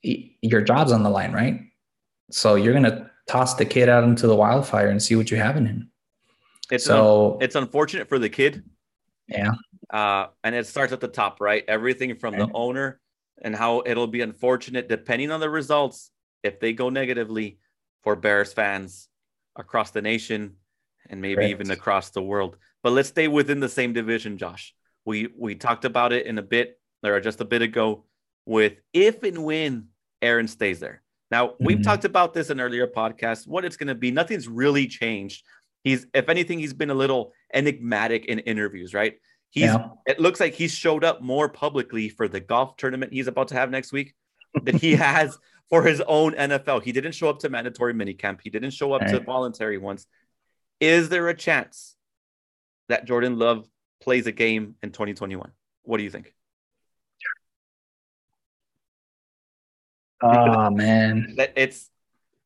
your 0.01 0.62
job's 0.62 0.91
on 0.91 1.03
the 1.03 1.10
line, 1.10 1.34
right? 1.34 1.60
So 2.32 2.55
you're 2.55 2.74
going 2.74 2.84
to 2.84 3.12
toss 3.28 3.55
the 3.55 3.66
kid 3.66 3.89
out 3.89 4.05
into 4.05 4.26
the 4.26 4.36
wildfire 4.36 4.88
and 4.88 5.03
see 5.03 5.16
what 5.16 5.30
you 5.30 5.38
have 5.38 5.58
in 5.58 5.66
him. 5.66 5.91
It's 6.72 6.86
so 6.86 7.34
un- 7.34 7.38
it's 7.41 7.55
unfortunate 7.55 8.10
for 8.10 8.20
the 8.20 8.30
kid. 8.30 8.64
Yeah. 9.28 9.51
Uh, 9.89 10.28
and 10.43 10.55
it 10.55 10.66
starts 10.66 10.93
at 10.93 11.01
the 11.01 11.08
top, 11.08 11.39
right? 11.41 11.64
Everything 11.68 12.16
from 12.16 12.38
the 12.38 12.49
owner 12.53 12.99
and 13.41 13.55
how 13.55 13.84
it'll 13.86 14.08
be 14.08 14.22
unfortunate 14.22 14.89
depending 14.89 15.32
on 15.32 15.39
the 15.39 15.49
results 15.49 16.12
if 16.43 16.60
they 16.60 16.74
go 16.74 16.89
negatively 16.89 17.60
for 18.03 18.16
Bears 18.16 18.53
fans 18.53 19.10
across 19.55 19.91
the 19.91 20.01
nation 20.01 20.55
and 21.10 21.22
maybe 21.22 21.36
Correct. 21.36 21.51
even 21.51 21.72
across 21.72 22.10
the 22.10 22.22
world. 22.22 22.58
But 22.84 22.93
let's 22.93 23.10
stay 23.10 23.28
within 23.28 23.60
the 23.60 23.70
same 23.70 23.93
division, 23.93 24.38
Josh. 24.38 24.74
We 25.08 25.30
we 25.38 25.55
talked 25.55 25.86
about 25.86 26.12
it 26.12 26.26
in 26.26 26.38
a 26.38 26.41
bit 26.41 26.80
or 27.01 27.20
just 27.22 27.39
a 27.39 27.45
bit 27.45 27.62
ago 27.62 28.03
with 28.45 28.74
if 28.91 29.24
and 29.24 29.45
when 29.45 29.88
Aaron 30.22 30.49
stays 30.49 30.82
there. 30.82 31.01
Now 31.32 31.55
we've 31.62 31.78
Mhm. 31.78 31.84
talked 31.84 32.03
about 32.05 32.34
this 32.34 32.49
in 32.49 32.60
earlier 32.60 32.88
podcasts. 32.88 33.47
What 33.47 33.64
it's 33.64 33.78
going 33.78 33.88
to 33.88 33.95
be, 33.95 34.12
nothing's 34.12 34.49
really 34.49 34.86
changed. 34.88 35.45
He's, 35.86 36.05
if 36.14 36.28
anything, 36.28 36.60
he's 36.60 36.74
been 36.74 36.89
a 36.89 36.93
little 37.03 37.32
enigmatic 37.53 38.26
in 38.26 38.39
interviews, 38.39 38.93
right? 38.93 39.18
He's 39.49 39.66
Yeah. 39.66 39.89
it 40.05 40.20
looks 40.20 40.41
like 40.41 40.53
he's 40.55 40.74
showed 40.74 41.05
up 41.05 41.22
more 41.22 41.47
publicly 41.47 42.10
for 42.10 42.28
the 42.28 42.41
golf 42.41 42.76
tournament 42.76 43.14
he's 43.14 43.28
about 43.28 43.47
to 43.49 43.55
have 43.55 43.72
next 43.72 43.93
week 43.93 44.14
than 44.62 44.78
he 44.78 44.91
has 45.08 45.38
for 45.70 45.84
his 45.84 46.01
own 46.01 46.34
NFL. 46.34 46.80
He 46.84 46.91
didn't 46.91 47.14
show 47.14 47.30
up 47.30 47.39
to 47.39 47.49
mandatory 47.49 47.93
minicamp. 47.93 48.41
He 48.43 48.49
didn't 48.49 48.72
show 48.72 48.91
up 48.91 49.05
to 49.08 49.22
voluntary 49.22 49.78
ones. 49.78 50.05
Is 50.82 51.08
there 51.08 51.30
a 51.30 51.34
chance 51.34 51.95
that 52.89 53.05
Jordan 53.05 53.38
Love 53.39 53.70
plays 54.02 54.28
a 54.28 54.32
game 54.32 54.76
in 54.84 54.91
2021? 54.91 55.52
What 55.84 55.98
do 55.98 56.04
you 56.04 56.10
think? 56.10 56.34
Oh 60.22 60.70
man. 60.72 61.36
It's 61.56 61.89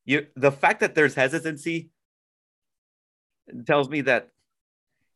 you 0.06 0.28
the 0.36 0.52
fact 0.52 0.82
that 0.82 0.95
there's 0.95 1.16
hesitancy 1.16 1.89
tells 3.66 3.89
me 3.89 4.02
that 4.02 4.30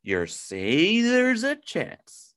you're 0.04 0.28
saying 0.28 1.04
there's 1.04 1.44
a 1.44 1.56
chance. 1.56 2.34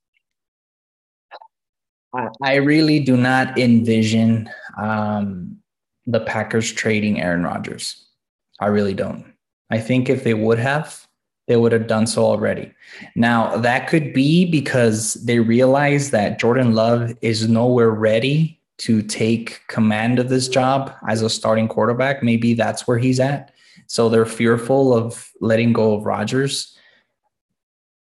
I- 2.15 2.29
I 2.43 2.55
really 2.57 3.01
do 3.01 3.17
not 3.17 3.59
envision 3.59 4.49
um, 4.79 5.59
the 6.07 6.21
Packers 6.21 6.73
trading 6.73 7.21
Aaron 7.21 7.43
Rodgers. 7.45 8.07
I 8.61 8.67
really 8.67 8.95
don't. 8.95 9.35
I 9.71 9.79
think 9.79 10.09
if 10.09 10.25
they 10.25 10.35
would 10.35 10.59
have, 10.59 11.07
they 11.49 11.57
would 11.57 11.73
have 11.73 11.87
done 11.87 12.07
so 12.07 12.25
already. 12.25 12.73
Now, 13.17 13.57
that 13.57 13.89
could 13.89 14.13
be 14.13 14.49
because 14.51 15.15
they 15.15 15.41
realize 15.41 16.11
that 16.11 16.39
Jordan 16.39 16.75
Love 16.75 17.13
is 17.21 17.49
nowhere 17.49 17.91
ready 17.91 18.61
to 18.79 19.03
take 19.03 19.67
command 19.67 20.21
of 20.21 20.29
this 20.29 20.47
job 20.47 20.95
as 21.09 21.23
a 21.23 21.29
starting 21.29 21.67
quarterback. 21.67 22.23
Maybe 22.23 22.55
that's 22.55 22.87
where 22.87 22.99
he's 22.99 23.19
at. 23.19 23.53
So 23.89 24.09
they're 24.09 24.27
fearful 24.27 24.95
of 24.95 25.33
letting 25.41 25.73
go 25.73 25.95
of 25.95 26.05
Rodgers. 26.05 26.77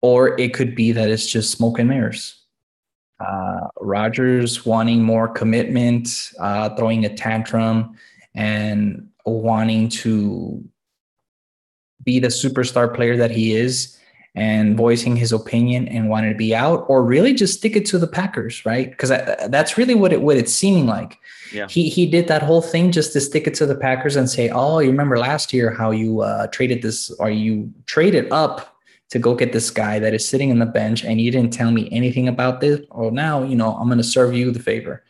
Or 0.03 0.39
it 0.39 0.53
could 0.53 0.75
be 0.75 0.93
that 0.93 1.09
it's 1.09 1.27
just 1.27 1.53
smoke 1.53 1.79
and 1.79 1.89
mirrors 1.89 2.47
uh, 3.21 3.69
Rodgers 3.81 4.67
wanting 4.67 5.03
more 5.03 5.29
commitment, 5.29 6.33
uh, 6.39 6.75
throwing 6.77 7.05
a 7.05 7.15
tantrum, 7.15 7.97
and 8.35 9.09
wanting 9.25 9.89
to 9.89 10.63
be 12.07 12.19
the 12.19 12.29
superstar 12.29 12.93
player 12.93 13.17
that 13.19 13.31
he 13.31 13.55
is 13.55 13.93
and 14.35 14.77
voicing 14.77 15.17
his 15.17 15.33
opinion 15.33 15.89
and 15.89 16.09
wanting 16.09 16.31
to 16.31 16.37
be 16.37 16.55
out, 16.55 16.85
or 16.89 17.03
really 17.03 17.35
just 17.35 17.59
stick 17.59 17.75
it 17.75 17.87
to 17.87 17.99
the 17.99 18.07
Packers, 18.07 18.65
right? 18.67 18.91
Because 18.91 19.09
that's 19.09 19.77
really 19.77 19.95
what 19.95 20.13
it 20.13 20.23
what 20.23 20.37
it's 20.37 20.53
seeming 20.53 20.87
like. 20.87 21.19
Yeah. 21.53 21.67
He 21.69 21.89
he 21.89 22.07
did 22.07 22.29
that 22.29 22.43
whole 22.43 22.63
thing 22.63 22.93
just 22.93 23.13
to 23.15 23.21
stick 23.21 23.47
it 23.47 23.55
to 23.55 23.67
the 23.67 23.75
Packers 23.75 24.17
and 24.17 24.29
say, 24.31 24.49
"Oh, 24.51 24.79
you 24.79 24.91
remember 24.91 25.19
last 25.19 25.53
year 25.53 25.71
how 25.71 25.91
you 25.91 26.21
uh, 26.21 26.47
traded 26.49 26.83
this, 26.83 27.11
or 27.19 27.31
you 27.31 27.73
traded 27.87 28.31
up 28.31 28.77
to 29.11 29.19
go 29.19 29.35
get 29.35 29.53
this 29.53 29.71
guy 29.71 29.99
that 29.99 30.15
is 30.15 30.27
sitting 30.27 30.51
in 30.51 30.59
the 30.59 30.67
bench 30.67 31.05
and 31.05 31.21
you 31.21 31.31
didn't 31.31 31.53
tell 31.53 31.71
me 31.71 31.89
anything 31.93 32.29
about 32.29 32.61
this 32.61 32.81
or 32.91 33.11
now 33.11 33.43
you 33.43 33.55
know 33.55 33.75
i'm 33.77 33.87
going 33.87 33.99
to 33.99 34.05
serve 34.05 34.35
you 34.35 34.51
the 34.51 34.59
favor 34.59 35.05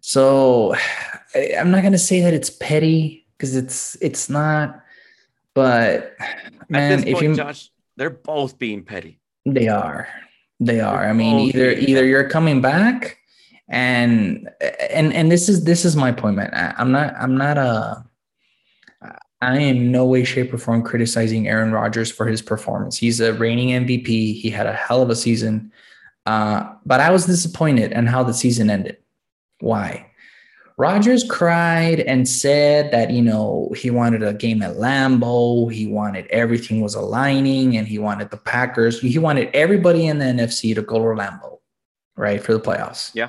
so 0.00 0.74
i'm 1.58 1.70
not 1.70 1.82
going 1.82 1.92
to 1.92 1.98
say 1.98 2.20
that 2.20 2.34
it's 2.34 2.50
petty 2.50 3.26
because 3.36 3.54
it's 3.54 3.96
it's 4.00 4.28
not 4.30 4.82
but 5.54 6.14
At 6.20 6.68
man 6.68 6.98
this 7.00 7.06
if 7.06 7.12
point, 7.14 7.24
you 7.24 7.34
Josh, 7.36 7.70
they're 7.96 8.10
both 8.10 8.58
being 8.58 8.84
petty. 8.84 9.20
they 9.46 9.68
are 9.68 10.08
they 10.60 10.80
are 10.80 11.06
i 11.08 11.12
mean 11.12 11.38
either 11.40 11.70
either 11.72 12.04
you're 12.04 12.28
coming 12.28 12.60
back 12.60 13.18
and 13.68 14.48
and 14.90 15.12
and 15.12 15.30
this 15.30 15.48
is 15.48 15.64
this 15.64 15.84
is 15.84 15.94
my 15.96 16.10
point 16.12 16.36
man 16.36 16.50
I, 16.52 16.74
i'm 16.78 16.90
not 16.92 17.14
i'm 17.16 17.36
not 17.36 17.58
a 17.58 18.04
I 19.40 19.58
am 19.60 19.92
no 19.92 20.04
way, 20.04 20.24
shape, 20.24 20.52
or 20.52 20.58
form 20.58 20.82
criticizing 20.82 21.46
Aaron 21.46 21.70
Rodgers 21.70 22.10
for 22.10 22.26
his 22.26 22.42
performance. 22.42 22.96
He's 22.96 23.20
a 23.20 23.32
reigning 23.34 23.68
MVP. 23.68 24.06
He 24.40 24.50
had 24.50 24.66
a 24.66 24.72
hell 24.72 25.00
of 25.00 25.10
a 25.10 25.14
season. 25.14 25.70
Uh, 26.26 26.74
but 26.84 26.98
I 26.98 27.10
was 27.12 27.24
disappointed 27.26 27.92
in 27.92 28.06
how 28.06 28.24
the 28.24 28.34
season 28.34 28.68
ended. 28.68 28.96
Why? 29.60 30.07
Rodgers 30.78 31.24
cried 31.28 31.98
and 32.00 32.28
said 32.28 32.92
that, 32.92 33.10
you 33.10 33.20
know, 33.20 33.68
he 33.76 33.90
wanted 33.90 34.22
a 34.22 34.32
game 34.32 34.62
at 34.62 34.76
Lambeau. 34.76 35.72
He 35.72 35.88
wanted 35.88 36.28
everything 36.28 36.80
was 36.80 36.94
aligning 36.94 37.76
and 37.76 37.88
he 37.88 37.98
wanted 37.98 38.30
the 38.30 38.36
Packers. 38.36 39.00
He 39.00 39.18
wanted 39.18 39.50
everybody 39.52 40.06
in 40.06 40.18
the 40.18 40.26
NFC 40.26 40.76
to 40.76 40.82
go 40.82 40.98
to 40.98 41.20
Lambeau, 41.20 41.58
right, 42.16 42.40
for 42.40 42.52
the 42.52 42.60
playoffs. 42.60 43.10
Yeah. 43.12 43.28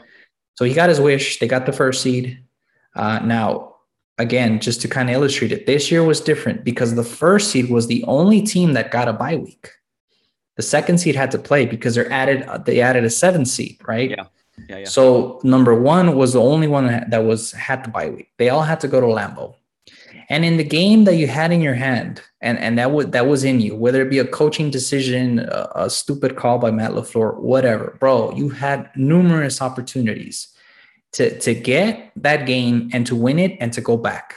So 0.54 0.64
he 0.64 0.76
got 0.76 0.89
his 0.89 1.00
wish. 1.00 1.39
They 1.39 1.47
got 1.47 1.66
the 1.66 1.74
first 1.74 2.04
seed. 2.04 2.39
Uh, 2.95 3.18
now, 3.20 3.78
again, 4.20 4.60
just 4.60 4.80
to 4.82 4.88
kind 4.88 5.10
of 5.10 5.16
illustrate 5.16 5.52
it, 5.52 5.66
this 5.66 5.89
year 5.89 6.04
was 6.04 6.22
different 6.22 6.64
because 6.64 6.93
the 6.93 7.04
first 7.04 7.50
seed 7.50 7.72
was 7.72 7.88
the 7.88 8.04
only 8.04 8.43
team 8.43 8.74
that 8.74 8.91
got 8.91 9.08
a 9.08 9.14
bye 9.14 9.38
week. 9.38 9.72
The 10.56 10.62
second 10.62 11.00
seed 11.00 11.16
had 11.16 11.32
to 11.32 11.39
play 11.39 11.66
because 11.66 11.95
they're 11.95 12.12
added 12.12 12.47
they 12.66 12.80
added 12.80 13.06
a 13.06 13.10
seventh 13.10 13.47
seed, 13.47 13.80
right? 13.88 14.12
Yeah. 14.12 14.26
Yeah, 14.68 14.78
yeah. 14.80 14.86
So 14.86 15.39
number 15.43 15.74
one 15.80 16.16
was 16.16 16.34
the 16.34 16.41
only 16.41 16.68
one 16.68 16.88
that 16.88 17.10
that 17.12 17.24
was 17.24 17.51
had 17.51 17.84
the 17.84 17.89
bye 17.89 18.10
week. 18.10 18.30
They 18.38 18.49
all 18.49 18.64
had 18.64 18.80
to 18.82 18.88
go 18.88 18.99
to 18.99 19.07
Lambeau. 19.07 19.55
And 20.32 20.45
in 20.45 20.57
the 20.57 20.64
game 20.64 21.05
that 21.05 21.16
you 21.16 21.26
had 21.26 21.51
in 21.51 21.60
your 21.60 21.74
hand, 21.74 22.22
and, 22.41 22.60
and 22.60 22.78
that 22.78 22.91
was 22.91 23.07
that 23.07 23.26
was 23.28 23.43
in 23.43 23.60
you, 23.62 23.76
whether 23.76 24.01
it 24.03 24.10
be 24.12 24.20
a 24.20 24.26
coaching 24.28 24.70
decision, 24.70 25.39
a, 25.39 25.70
a 25.76 25.89
stupid 25.89 26.36
call 26.36 26.60
by 26.60 26.70
Matt 26.72 26.91
LaFleur, 26.91 27.39
whatever, 27.39 27.97
bro, 27.99 28.32
you 28.36 28.49
had 28.49 28.89
numerous 28.95 29.60
opportunities 29.62 30.47
to, 31.14 31.39
to 31.39 31.55
get 31.55 32.12
that 32.16 32.45
game 32.45 32.91
and 32.93 33.07
to 33.07 33.16
win 33.16 33.39
it 33.39 33.57
and 33.60 33.74
to 33.74 33.82
go 33.82 33.97
back. 33.97 34.36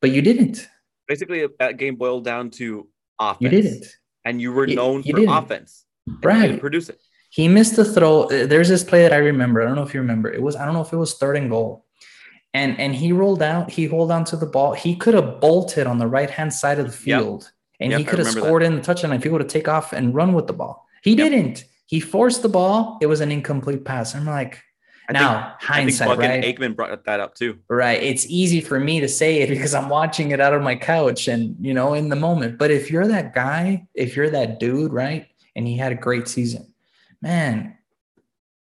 But 0.00 0.12
you 0.12 0.22
didn't. 0.22 0.68
Basically, 1.08 1.44
that 1.58 1.76
game 1.76 1.96
boiled 1.96 2.24
down 2.24 2.50
to 2.50 2.86
offense. 3.18 3.40
You 3.40 3.48
didn't. 3.48 3.86
And 4.24 4.40
you 4.40 4.52
were 4.52 4.66
known 4.68 5.02
you 5.04 5.12
for 5.12 5.20
didn't. 5.20 5.34
offense. 5.34 5.84
and 6.06 6.14
you 6.22 6.28
Right. 6.28 6.46
didn't 6.48 6.60
produce 6.60 6.88
it. 6.88 7.00
He 7.38 7.46
missed 7.46 7.76
the 7.76 7.84
throw. 7.84 8.22
Uh, 8.24 8.46
There's 8.46 8.68
this 8.68 8.82
play 8.82 9.02
that 9.02 9.12
I 9.12 9.18
remember. 9.18 9.62
I 9.62 9.66
don't 9.66 9.76
know 9.76 9.84
if 9.84 9.94
you 9.94 10.00
remember. 10.00 10.28
It 10.28 10.42
was 10.42 10.56
I 10.56 10.64
don't 10.64 10.74
know 10.74 10.80
if 10.82 10.92
it 10.92 10.96
was 10.96 11.14
third 11.14 11.36
and 11.36 11.48
goal. 11.48 11.84
And 12.52 12.70
and 12.80 12.92
he 12.96 13.12
rolled 13.12 13.42
out, 13.42 13.70
he 13.70 13.86
hold 13.86 14.10
on 14.10 14.24
to 14.24 14.36
the 14.36 14.46
ball. 14.46 14.72
He 14.72 14.96
could 14.96 15.14
have 15.14 15.38
bolted 15.40 15.86
on 15.86 15.98
the 15.98 16.08
right-hand 16.08 16.52
side 16.52 16.80
of 16.80 16.86
the 16.86 17.10
Yep. 17.10 17.20
field 17.20 17.52
and 17.78 17.92
Yep, 17.92 17.98
he 18.00 18.04
could 18.04 18.18
have 18.18 18.26
remember 18.26 18.40
that. 18.40 18.46
scored 18.48 18.62
in 18.64 18.74
the 18.74 18.82
touchdown 18.82 19.12
if 19.12 19.22
he 19.22 19.28
would 19.28 19.40
have 19.40 19.48
take 19.58 19.68
off 19.68 19.92
and 19.92 20.12
run 20.14 20.32
with 20.32 20.48
the 20.48 20.52
ball. 20.52 20.84
He 21.04 21.12
Yep. 21.14 21.18
didn't. 21.30 21.64
He 21.86 22.00
forced 22.00 22.42
the 22.42 22.48
ball. 22.48 22.98
It 23.00 23.06
was 23.06 23.20
an 23.20 23.30
incomplete 23.30 23.84
pass. 23.84 24.16
I'm 24.16 24.26
like, 24.26 24.58
I 25.08 25.12
now 25.12 25.20
think, 25.20 25.70
I 25.70 25.84
think 25.84 25.98
hindsight, 26.00 26.18
right? 26.18 26.44
Aikman 26.44 26.74
brought 26.74 27.04
that 27.04 27.20
up 27.20 27.36
too. 27.36 27.58
Right. 27.70 28.02
It's 28.02 28.26
easy 28.28 28.60
for 28.60 28.80
me 28.80 28.98
to 28.98 29.08
say 29.08 29.42
it 29.42 29.48
because 29.54 29.74
I'm 29.76 29.88
watching 29.88 30.32
it 30.32 30.40
out 30.40 30.54
of 30.54 30.62
my 30.62 30.74
couch 30.74 31.28
and, 31.28 31.54
you 31.60 31.72
know, 31.72 31.94
in 31.94 32.08
the 32.08 32.16
moment. 32.16 32.58
But 32.58 32.72
if 32.72 32.90
you're 32.90 33.06
that 33.06 33.32
guy, 33.32 33.86
if 33.94 34.16
you're 34.16 34.30
that 34.30 34.58
dude, 34.58 34.92
right, 34.92 35.26
and 35.54 35.68
he 35.68 35.76
had 35.76 35.92
a 35.92 36.00
great 36.06 36.26
season, 36.28 36.74
man, 37.22 37.76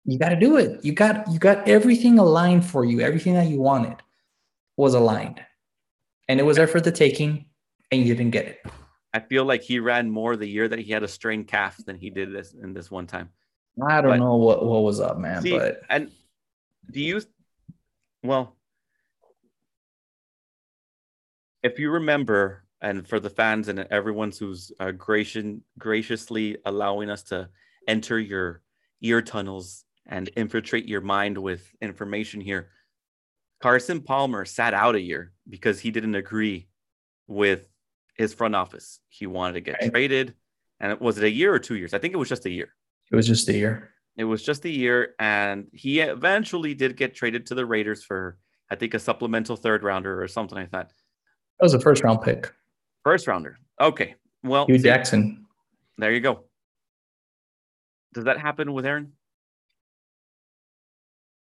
you 0.04 0.18
got 0.18 0.30
to 0.30 0.36
do 0.36 0.56
it. 0.56 0.84
You 0.84 0.92
got 0.92 1.30
you 1.30 1.38
got 1.38 1.68
everything 1.68 2.18
aligned 2.18 2.64
for 2.64 2.84
you. 2.84 3.00
Everything 3.00 3.34
that 3.34 3.48
you 3.48 3.60
wanted 3.60 3.96
was 4.76 4.94
aligned, 4.94 5.40
and 6.28 6.40
it 6.40 6.42
was 6.44 6.56
there 6.56 6.66
for 6.66 6.80
the 6.80 6.92
taking, 6.92 7.46
and 7.90 8.04
you 8.06 8.14
didn't 8.14 8.32
get 8.32 8.46
it. 8.46 8.60
I 9.12 9.20
feel 9.20 9.44
like 9.44 9.62
he 9.62 9.78
ran 9.80 10.10
more 10.10 10.36
the 10.36 10.46
year 10.46 10.68
that 10.68 10.78
he 10.78 10.92
had 10.92 11.02
a 11.02 11.08
strained 11.08 11.48
calf 11.48 11.76
than 11.84 11.96
he 11.96 12.10
did 12.10 12.32
this 12.32 12.52
in 12.54 12.72
this 12.72 12.90
one 12.90 13.06
time. 13.06 13.30
I 13.86 14.00
don't 14.00 14.12
But- 14.12 14.18
know 14.18 14.36
what 14.36 14.64
what 14.64 14.82
was 14.82 15.00
up, 15.00 15.18
man. 15.18 15.42
See, 15.42 15.56
but 15.56 15.82
and 15.88 16.10
do 16.90 17.00
you? 17.00 17.20
Well, 18.22 18.56
if 21.62 21.78
you 21.78 21.90
remember, 21.90 22.64
and 22.80 23.06
for 23.06 23.20
the 23.20 23.30
fans 23.30 23.68
and 23.68 23.80
everyone 23.90 24.32
who's 24.38 24.72
uh, 24.80 24.90
gracious, 24.92 25.56
graciously 25.78 26.56
allowing 26.64 27.10
us 27.10 27.22
to 27.24 27.48
enter 27.90 28.18
your 28.18 28.62
ear 29.02 29.20
tunnels 29.20 29.84
and 30.06 30.30
infiltrate 30.36 30.86
your 30.88 31.00
mind 31.00 31.36
with 31.36 31.68
information 31.82 32.40
here, 32.40 32.68
Carson 33.60 34.00
Palmer 34.00 34.44
sat 34.44 34.72
out 34.74 34.94
a 34.94 35.00
year 35.00 35.32
because 35.48 35.80
he 35.80 35.90
didn't 35.90 36.14
agree 36.14 36.68
with 37.26 37.68
his 38.16 38.32
front 38.32 38.54
office. 38.54 39.00
He 39.08 39.26
wanted 39.26 39.54
to 39.54 39.60
get 39.60 39.76
Right. 39.80 39.90
traded, 39.90 40.34
and 40.78 40.98
was 41.00 41.18
it 41.18 41.24
a 41.24 41.30
year 41.30 41.52
or 41.52 41.58
two 41.58 41.76
years? 41.76 41.92
I 41.94 41.98
think 41.98 42.14
it 42.14 42.16
was 42.16 42.28
just 42.28 42.46
a 42.46 42.50
year. 42.50 42.74
it 43.12 43.16
was 43.16 43.26
just 43.26 43.48
a 43.48 43.52
year. 43.52 43.90
It 44.16 44.24
was 44.24 44.40
just 44.42 44.64
a 44.64 44.70
year, 44.70 45.14
and 45.18 45.66
he 45.72 45.98
eventually 46.00 46.74
did 46.74 46.96
get 46.96 47.12
traded 47.14 47.46
to 47.46 47.54
the 47.56 47.66
Raiders 47.66 48.04
for, 48.04 48.38
I 48.70 48.76
think, 48.76 48.94
a 48.94 48.98
supplemental 49.00 49.56
third 49.56 49.82
rounder 49.82 50.22
or 50.22 50.28
something 50.28 50.56
like 50.56 50.70
that. 50.70 50.88
That 51.58 51.64
was 51.64 51.74
a 51.74 51.80
first 51.80 52.04
round 52.04 52.22
pick. 52.22 52.52
First 53.02 53.26
rounder. 53.26 53.58
Okay. 53.80 54.14
Well, 54.44 54.66
Hue 54.66 54.78
Jackson. 54.78 55.44
there 55.98 56.12
you 56.12 56.20
go. 56.20 56.44
Does 58.12 58.24
that 58.24 58.38
happen 58.38 58.72
with 58.72 58.86
Aaron? 58.86 59.12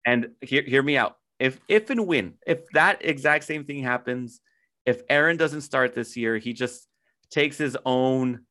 And 0.06 0.30
hear, 0.42 0.64
hear 0.64 0.84
me 0.84 0.98
out. 0.98 1.18
If 1.40 1.60
if 1.68 1.90
and 1.90 2.06
when 2.06 2.34
if 2.46 2.68
that 2.72 3.06
exact 3.06 3.46
same 3.46 3.64
thing 3.64 3.82
happens, 3.84 4.42
if 4.86 5.02
Aaron 5.10 5.38
doesn't 5.38 5.62
start 5.62 5.94
this 5.94 6.18
year, 6.18 6.38
he 6.38 6.54
just 6.54 6.88
takes 7.30 7.58
his 7.58 7.78
own 7.86 8.42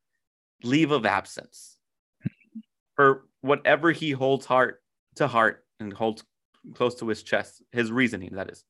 leave 0.63 0.91
of 0.91 1.05
absence 1.05 1.77
for 2.95 3.25
whatever 3.41 3.91
he 3.91 4.11
holds 4.11 4.45
heart 4.45 4.81
to 5.15 5.27
heart 5.27 5.65
and 5.79 5.93
holds 5.93 6.23
close 6.73 6.95
to 6.95 7.07
his 7.07 7.23
chest, 7.23 7.61
his 7.71 7.91
reasoning, 7.91 8.31
that 8.33 8.49
is. 8.49 8.63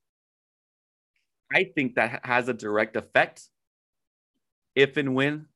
I 1.51 1.63
think 1.63 1.95
that 1.95 2.21
has 2.23 2.47
a 2.47 2.53
direct 2.53 2.95
effect 2.95 3.43
if 4.75 4.97
and 4.97 5.15
when 5.15 5.47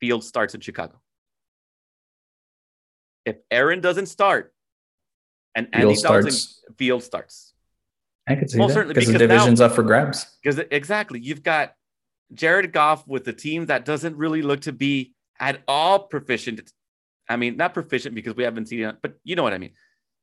Field 0.00 0.24
starts 0.24 0.54
in 0.54 0.60
Chicago. 0.60 0.99
If 3.30 3.36
Aaron 3.50 3.80
doesn't 3.80 4.06
start 4.06 4.52
and 5.54 5.68
Andy 5.72 5.94
Field 5.94 6.02
Dalton 6.02 6.30
starts. 6.32 6.64
Field 6.76 7.02
starts. 7.02 7.54
I 8.28 8.34
could 8.34 8.50
see 8.50 8.58
Well, 8.58 8.68
that 8.68 8.88
because 8.88 9.06
the 9.06 9.12
because 9.12 9.28
now- 9.28 9.34
division's 9.36 9.60
up 9.60 9.72
for 9.72 9.82
grabs. 9.84 10.26
Because 10.42 10.58
exactly, 10.70 11.20
you've 11.20 11.42
got 11.42 11.74
Jared 12.34 12.72
Goff 12.72 13.06
with 13.06 13.26
a 13.28 13.32
team 13.32 13.66
that 13.66 13.84
doesn't 13.84 14.16
really 14.16 14.42
look 14.42 14.62
to 14.62 14.72
be 14.72 15.14
at 15.38 15.62
all 15.68 16.00
proficient. 16.00 16.72
I 17.28 17.36
mean, 17.36 17.56
not 17.56 17.72
proficient 17.74 18.14
because 18.14 18.34
we 18.34 18.42
haven't 18.44 18.66
seen 18.66 18.80
it, 18.84 18.96
but 19.00 19.14
you 19.24 19.36
know 19.36 19.42
what 19.44 19.52
I 19.54 19.58
mean. 19.58 19.72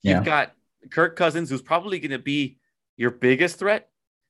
You've 0.02 0.18
Yeah. 0.18 0.24
got 0.24 0.54
Kirk 0.92 1.16
Cousins, 1.16 1.50
who's 1.50 1.62
probably 1.62 2.00
going 2.00 2.12
to 2.12 2.20
be 2.20 2.60
your 2.98 3.12
biggest 3.12 3.58
threat. 3.60 3.90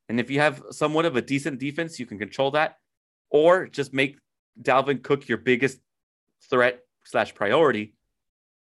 And 0.10 0.20
if 0.20 0.30
you 0.30 0.40
have 0.40 0.64
somewhat 0.72 1.06
of 1.06 1.16
a 1.16 1.22
decent 1.22 1.60
defense, 1.60 2.00
you 2.00 2.06
can 2.06 2.18
control 2.20 2.52
that, 2.52 2.78
or 3.30 3.68
just 3.68 3.94
make 3.94 4.18
Dalvin 4.62 5.04
Cook 5.04 5.28
your 5.28 5.38
biggest 5.40 5.80
threat 6.50 6.80
slash 7.04 7.34
priority. 7.36 7.96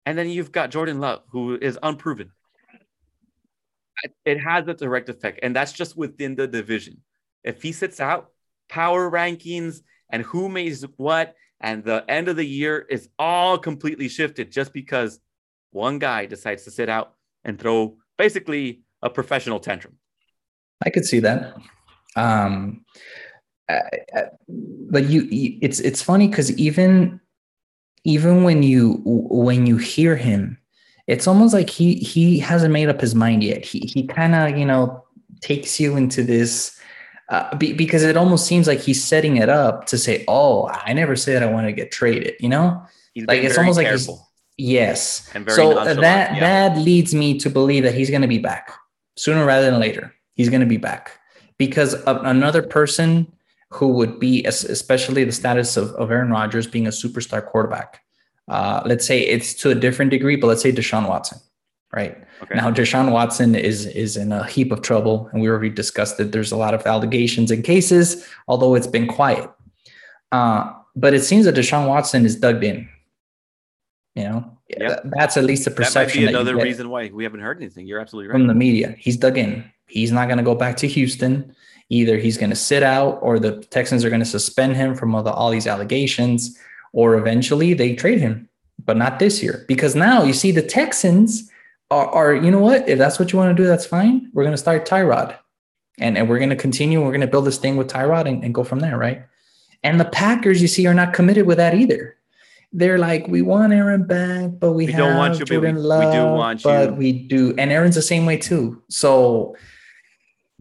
And 0.09 0.17
then 0.17 0.31
you've 0.31 0.53
got 0.53 0.71
Jordan 0.71 1.01
Love, 1.01 1.21
who 1.29 1.59
is 1.61 1.79
unproven. 1.83 2.31
It 4.25 4.39
has 4.39 4.67
a 4.67 4.73
direct 4.73 5.11
effect, 5.11 5.41
and 5.43 5.55
that's 5.55 5.71
just 5.71 5.99
within 5.99 6.35
the 6.35 6.47
division. 6.47 7.03
If 7.45 7.61
he 7.61 7.73
sits 7.73 8.01
out, 8.01 8.31
power 8.71 9.11
rankings 9.11 9.83
and 10.09 10.23
who 10.23 10.49
makes 10.49 10.83
what, 10.97 11.35
and 11.61 11.85
the 11.85 12.07
end 12.09 12.29
of 12.29 12.37
the 12.37 12.47
year 12.47 12.87
is 12.89 13.11
all 13.19 13.59
completely 13.59 14.09
shifted 14.09 14.51
just 14.51 14.73
because 14.73 15.21
one 15.73 15.99
guy 15.99 16.25
decides 16.25 16.65
to 16.65 16.71
sit 16.71 16.89
out 16.89 17.13
and 17.45 17.59
throw 17.59 17.99
basically 18.17 18.85
a 19.03 19.11
professional 19.11 19.61
tantrum. 19.61 19.99
I 20.83 20.89
could 20.89 21.05
see 21.05 21.21
that. 21.21 21.55
Um, 22.17 22.83
I, 23.69 23.83
I, 24.17 24.23
but 24.91 25.05
you, 25.05 25.29
it's 25.61 25.81
it's 25.81 26.01
funny 26.01 26.29
because 26.29 26.51
even 26.57 27.21
even 28.09 28.43
when 28.43 28.63
you 28.63 29.03
when 29.05 29.67
you 29.67 29.77
hear 29.77 30.17
him, 30.17 30.57
it's 31.07 31.27
almost 31.27 31.53
like 31.53 31.69
he 31.69 31.97
he 31.97 32.39
hasn't 32.39 32.73
made 32.73 32.89
up 32.89 33.01
his 33.01 33.15
mind 33.15 33.45
yet. 33.45 33.65
He 33.65 33.81
he 33.81 34.07
kind 34.07 34.35
of 34.35 34.59
you 34.59 34.65
know 34.65 35.05
takes 35.43 35.79
you 35.79 35.95
into 35.97 36.23
this 36.23 36.81
uh, 37.29 37.55
be, 37.57 37.75
because 37.75 38.03
it 38.03 38.17
almost 38.17 38.47
seems 38.47 38.67
like 38.67 38.81
he's 38.81 39.05
setting 39.05 39.37
it 39.37 39.51
up 39.51 39.85
to 39.89 39.99
say, 39.99 40.25
"Oh, 40.27 40.69
I 40.69 40.95
never 40.95 41.17
said 41.17 41.43
I 41.43 41.53
want 41.53 41.67
to 41.67 41.73
get 41.73 41.93
traded," 41.93 42.35
you 42.41 42.49
know. 42.49 42.83
Like, 43.15 43.43
it's 43.43 43.59
almost 43.59 43.77
like 43.77 43.89
he's- 43.89 44.09
Yes. 44.61 45.31
And 45.35 45.49
so 45.51 45.71
uh, 45.71 45.75
nonchalant, 45.75 46.01
that 46.01 46.35
yeah. 46.35 46.41
that 46.41 46.79
leads 46.79 47.15
me 47.15 47.39
to 47.39 47.51
believe 47.51 47.85
that 47.85 47.95
he's 47.95 48.11
going 48.11 48.23
to 48.23 48.29
be 48.29 48.39
back 48.39 48.73
sooner 49.17 49.45
rather 49.45 49.71
than 49.71 49.79
later. 49.79 50.13
He's 50.35 50.49
going 50.49 50.63
to 50.63 50.67
be 50.67 50.79
back 50.79 51.13
because 51.59 51.95
another 52.07 52.63
person 52.63 53.33
who 53.71 53.89
would 53.89 54.19
be, 54.19 54.45
especially 54.45 55.25
the 55.25 55.33
status 55.33 55.77
of, 55.77 55.91
of 55.93 56.11
Aaron 56.11 56.31
Rodgers 56.31 56.66
being 56.66 56.87
a 56.87 56.91
superstar 56.91 57.45
quarterback. 57.45 58.03
Uh, 58.49 58.83
let's 58.87 59.07
say 59.07 59.21
it's 59.21 59.53
to 59.55 59.71
a 59.71 59.75
different 59.75 60.11
degree, 60.11 60.37
but 60.37 60.47
let's 60.47 60.62
say 60.62 60.73
Deshaun 60.73 61.07
Watson, 61.07 61.39
right? 61.93 62.16
Okay. 62.43 62.55
Now 62.55 62.71
Deshaun 62.71 63.12
Watson 63.12 63.55
is 63.55 63.85
is 63.87 64.16
in 64.16 64.33
a 64.33 64.47
heap 64.47 64.73
of 64.73 64.81
trouble, 64.81 65.29
and 65.33 65.43
we 65.43 65.49
already 65.49 65.69
discussed 65.69 66.16
that 66.16 66.33
there's 66.33 66.51
a 66.51 66.57
lot 66.57 66.73
of 66.73 66.87
allegations 66.87 67.51
and 67.51 67.62
cases, 67.62 68.27
although 68.47 68.75
it's 68.75 68.87
been 68.87 69.07
quiet. 69.07 69.51
Uh, 70.33 70.73
but 70.97 71.12
it 71.12 71.23
seems 71.23 71.45
that 71.45 71.55
Deshaun 71.55 71.87
Watson 71.87 72.25
is 72.25 72.37
dug 72.37 72.64
in. 72.64 72.89
You 74.14 74.25
know. 74.25 74.59
Th- 74.77 74.99
that's 75.05 75.37
at 75.37 75.45
least 75.45 75.64
the 75.64 75.71
that 75.71 75.79
might 75.79 75.85
perception 75.87 76.21
be 76.23 76.27
another 76.27 76.57
reason 76.57 76.91
why 76.91 77.11
we 77.12 77.25
haven't 77.25 77.41
heard 77.41 77.59
anything. 77.59 77.87
You're 77.87 78.01
absolutely 78.01 78.29
right. 78.29 78.35
from 78.35 78.47
the 78.47 78.55
media. 78.55 78.95
He's 78.99 79.16
dug 79.16 79.39
in. 79.39 79.64
He's 79.87 80.12
not 80.12 80.27
going 80.27 80.39
to 80.39 80.45
go 80.45 80.55
back 80.55 80.77
to 80.79 80.87
Houston. 80.89 81.55
Either 81.91 82.18
he's 82.18 82.36
going 82.36 82.51
to 82.51 82.57
sit 82.57 82.82
out, 82.82 83.18
or 83.22 83.39
the 83.39 83.62
Texans 83.70 84.05
are 84.05 84.11
going 84.11 84.20
to 84.20 84.26
suspend 84.26 84.76
him 84.76 84.95
from 84.95 85.14
all, 85.14 85.22
the, 85.22 85.32
all 85.32 85.51
these 85.51 85.66
allegations, 85.66 86.59
or 86.93 87.16
eventually 87.16 87.72
they 87.74 87.95
trade 87.95 88.20
him, 88.20 88.49
but 88.84 88.97
not 88.97 89.18
this 89.18 89.43
year 89.43 89.64
because 89.68 89.95
now 89.95 90.22
you 90.22 90.32
see 90.32 90.51
the 90.53 90.62
Texans 90.62 91.51
are, 91.91 92.07
are 92.09 92.34
you 92.34 92.51
know 92.51 92.61
what? 92.61 92.86
If 92.89 92.99
that's 92.99 93.18
what 93.18 93.32
you 93.32 93.39
want 93.39 93.57
to 93.57 93.62
do, 93.62 93.66
that's 93.66 93.86
fine. 93.86 94.30
We're 94.34 94.43
going 94.45 94.53
to 94.53 94.59
start 94.59 94.86
Tyrod, 94.86 95.34
and 95.99 96.18
and 96.18 96.28
we're 96.28 96.39
going 96.39 96.51
to 96.51 96.57
continue. 96.57 97.01
We're 97.03 97.11
going 97.12 97.22
to 97.22 97.26
build 97.26 97.47
this 97.47 97.59
thing 97.59 97.76
with 97.76 97.89
Tyrod 97.89 98.28
and, 98.28 98.45
and 98.45 98.55
go 98.55 98.64
from 98.64 98.80
there, 98.80 98.99
right? 98.99 99.22
And 99.82 99.99
the 99.99 100.05
Packers, 100.05 100.61
you 100.61 100.68
see, 100.68 100.86
are 100.86 100.95
not 100.95 101.14
committed 101.14 101.47
with 101.47 101.57
that 101.59 101.72
either. 101.74 102.16
They're 102.72 102.99
like, 102.99 103.26
we 103.28 103.41
want 103.41 103.72
Aaron 103.72 104.05
back, 104.07 104.51
but 104.59 104.72
we, 104.72 104.84
We 104.86 104.93
have 104.93 104.99
don't 104.99 105.16
want 105.16 105.39
you, 105.39 105.47
but 105.47 105.51
we- 105.51 105.57
Jordan 105.57 105.76
we 105.76 105.80
do 105.82 105.86
Love, 105.89 106.36
want 106.36 106.62
but 106.62 106.91
you. 106.91 106.95
we 106.97 107.12
do. 107.26 107.55
And 107.57 107.72
Aaron's 107.72 107.95
the 107.95 108.03
same 108.03 108.26
way 108.26 108.36
too. 108.36 108.82
So, 108.91 109.57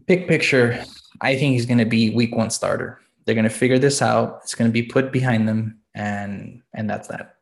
big 0.06 0.26
picture, 0.26 0.82
I 1.20 1.36
think 1.36 1.54
he's 1.54 1.66
going 1.66 1.78
to 1.78 1.84
be 1.84 2.10
week 2.10 2.34
one 2.34 2.50
starter. 2.50 3.00
They're 3.24 3.34
going 3.34 3.44
to 3.44 3.50
figure 3.50 3.78
this 3.78 4.00
out. 4.00 4.40
It's 4.42 4.54
going 4.54 4.70
to 4.70 4.72
be 4.72 4.82
put 4.82 5.12
behind 5.12 5.48
them, 5.48 5.80
and 5.94 6.62
and 6.74 6.88
that's 6.88 7.08
that. 7.08 7.36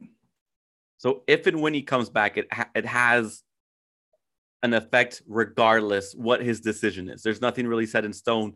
So 0.99 1.23
if 1.27 1.47
and 1.47 1.61
when 1.61 1.75
he 1.75 1.83
comes 1.83 2.11
back, 2.11 2.37
it 2.37 2.53
ha- 2.53 2.71
it 2.75 2.87
has 2.87 3.43
an 4.63 4.75
effect 4.75 5.23
regardless 5.29 6.15
what 6.15 6.43
his 6.43 6.61
decision 6.61 7.09
is. 7.09 7.23
There's 7.23 7.41
nothing 7.41 7.67
really 7.67 7.87
set 7.87 8.05
in 8.05 8.13
stone 8.13 8.55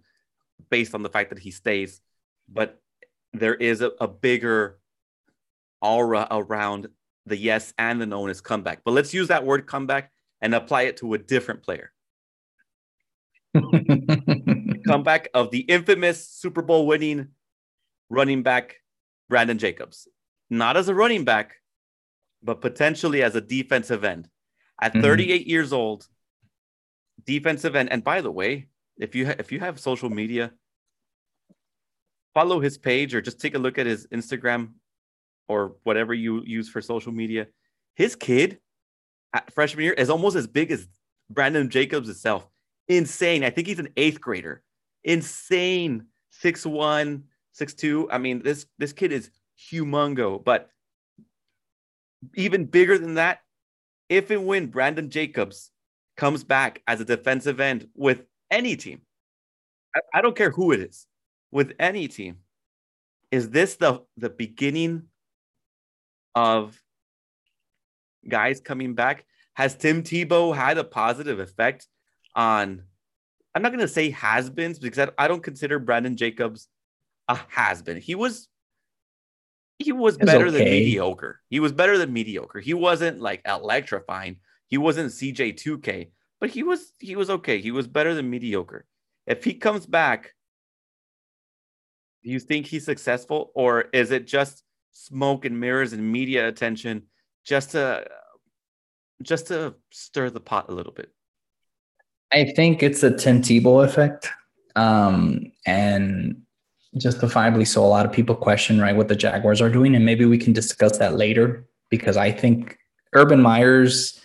based 0.71 0.95
on 0.95 1.03
the 1.03 1.09
fact 1.09 1.31
that 1.31 1.39
he 1.39 1.51
stays, 1.51 2.01
but 2.49 2.81
there 3.33 3.55
is 3.55 3.81
a, 3.81 3.93
a 4.01 4.09
bigger 4.09 4.79
aura 5.81 6.27
around 6.31 6.89
the 7.27 7.37
yes 7.37 7.73
and 7.79 8.01
the 8.01 8.07
no 8.07 8.23
in 8.23 8.29
his 8.29 8.41
comeback. 8.41 8.83
But 8.85 8.93
let's 8.93 9.14
use 9.14 9.29
that 9.29 9.45
word 9.47 9.66
comeback 9.66 10.11
and 10.41 10.55
apply 10.55 10.83
it 10.83 10.97
to 10.99 11.14
a 11.14 11.18
different 11.18 11.62
player. 11.62 11.93
Comeback 14.91 15.28
of 15.34 15.51
the 15.51 15.61
infamous 15.61 16.28
Super 16.28 16.62
Bowl 16.62 16.86
winning 16.86 17.28
running 18.09 18.43
back 18.43 18.76
Brandon 19.28 19.59
Jacobs. 19.59 20.09
Not 20.51 20.76
as 20.76 20.88
a 20.88 20.95
running 20.95 21.24
back, 21.24 21.57
but 22.43 22.61
potentially 22.61 23.22
as 23.22 23.34
a 23.36 23.41
defensive 23.41 24.03
end. 24.05 24.28
At 24.80 24.95
Mhm. 24.95 25.03
38 25.03 25.47
years 25.47 25.72
old, 25.72 26.09
defensive 27.24 27.76
end. 27.76 27.91
And 27.91 28.03
by 28.03 28.20
the 28.20 28.30
way, 28.30 28.68
if 28.99 29.14
you 29.14 29.26
ha- 29.26 29.36
if 29.38 29.53
you 29.53 29.61
have 29.61 29.78
social 29.78 30.11
media, 30.11 30.53
follow 32.34 32.61
his 32.61 32.78
page 32.78 33.14
or 33.14 33.20
just 33.20 33.41
take 33.41 33.55
a 33.55 33.59
look 33.59 33.78
at 33.78 33.86
his 33.86 34.07
Instagram 34.09 34.74
or 35.49 35.76
whatever 35.82 36.14
you 36.14 36.43
use 36.45 36.68
for 36.68 36.80
social 36.80 37.12
media. 37.12 37.49
His 37.97 38.14
kid 38.16 38.61
at 39.32 39.53
freshman 39.53 39.84
year 39.84 39.93
is 39.93 40.11
almost 40.11 40.36
as 40.36 40.47
big 40.47 40.70
as 40.70 40.88
Brandon 41.28 41.68
Jacobs 41.68 42.09
itself. 42.09 42.49
Insane. 42.88 43.45
I 43.45 43.51
think 43.51 43.66
he's 43.66 43.78
an 43.78 43.93
eighth 43.97 44.20
grader. 44.20 44.62
Insane. 45.05 46.07
6'1, 46.43 47.23
6'2. 47.59 48.07
I 48.11 48.19
mean, 48.19 48.43
this 48.43 48.67
this 48.79 48.93
kid 48.93 49.13
is 49.13 49.31
humongo, 49.59 50.43
but 50.43 50.71
even 52.35 52.65
bigger 52.65 52.99
than 52.99 53.15
that, 53.15 53.41
if 54.09 54.31
and 54.31 54.47
when 54.47 54.67
Brandon 54.67 55.11
Jacobs 55.11 55.71
comes 56.17 56.45
back 56.45 56.83
as 56.87 57.01
a 57.01 57.05
defensive 57.05 57.61
end 57.61 57.89
with 57.95 58.25
any 58.51 58.77
team, 58.77 59.03
I, 59.95 60.01
I 60.15 60.23
don't 60.23 60.37
care 60.37 60.51
who 60.51 60.73
it 60.73 60.81
is, 60.81 61.07
with 61.51 61.73
any 61.79 62.09
team, 62.09 62.39
is 63.31 63.51
this 63.51 63.77
the 63.77 64.03
the 64.17 64.31
beginning 64.31 65.05
of 66.35 66.81
guys 68.29 68.61
coming 68.61 68.95
back? 68.95 69.25
Has 69.55 69.75
Tim 69.75 70.03
Tebow 70.03 70.55
had 70.55 70.79
a 70.79 70.85
positive 70.85 71.39
effect 71.39 71.87
on? 72.35 72.85
I'm 73.55 73.63
not 73.63 73.73
going 73.73 73.81
to 73.81 73.89
say 73.89 74.11
has-beens 74.11 74.79
because 74.79 75.09
I, 75.09 75.25
I 75.25 75.29
don't 75.29 75.43
consider 75.43 75.79
Brandon 75.79 76.17
Jacobs 76.17 76.69
a 77.29 77.39
has-been. 77.49 78.01
He 78.01 78.15
was 78.15 78.49
he 79.79 79.93
was 79.93 80.17
He 80.17 80.25
was 80.25 80.33
better 80.33 80.51
than 80.51 80.65
mediocre. 80.65 81.41
He 81.49 81.61
was 81.61 81.73
better 81.73 81.97
than 81.97 82.13
mediocre. 82.13 82.61
He 82.61 82.75
wasn't 82.75 83.21
like 83.21 83.41
electrifying. 83.47 84.37
He 84.67 84.79
wasn't 84.79 85.11
CJ 85.11 85.55
2K, 85.55 86.11
but 86.39 86.51
he 86.51 86.63
was 86.63 86.93
he 86.99 87.17
was 87.17 87.31
okay. 87.31 87.61
He 87.61 87.71
was 87.71 87.87
better 87.87 88.15
than 88.15 88.29
mediocre. 88.29 88.85
If 89.27 89.43
he 89.45 89.55
comes 89.55 89.87
back, 89.87 90.35
do 92.23 92.31
you 92.31 92.41
think 92.41 92.67
he's 92.67 92.85
successful 92.85 93.53
or 93.55 93.87
is 93.93 94.11
it 94.11 94.27
just 94.27 94.63
smoke 94.93 95.45
and 95.45 95.59
mirrors 95.59 95.93
and 95.93 96.13
media 96.13 96.47
attention 96.47 97.05
just 97.45 97.71
to 97.71 98.07
just 99.23 99.49
to 99.49 99.75
stir 99.91 100.31
the 100.31 100.41
pot 100.41 100.67
a 100.69 100.75
little 100.75 100.93
bit? 100.93 101.11
I 102.33 102.45
think 102.45 102.83
it's 102.83 103.01
Tim 103.01 103.43
Tebow 103.43 103.85
effect. 103.85 104.28
Um, 104.76 105.53
and 105.66 106.41
justifiably 106.97 107.64
so, 107.64 107.85
a 107.85 107.87
lot 107.87 108.07
of 108.07 108.12
people 108.12 108.35
question, 108.35 108.81
right, 108.81 108.97
what 108.97 109.09
the 109.09 109.16
Jaguars 109.16 109.61
are 109.61 109.70
doing. 109.70 109.95
And 109.95 110.05
maybe 110.05 110.24
we 110.24 110.39
can 110.39 110.53
discuss 110.53 110.99
that 110.99 111.16
later 111.16 111.64
because 111.89 112.16
I 112.16 112.31
think 112.31 112.78
Urban 113.14 113.43
Myers, 113.43 114.20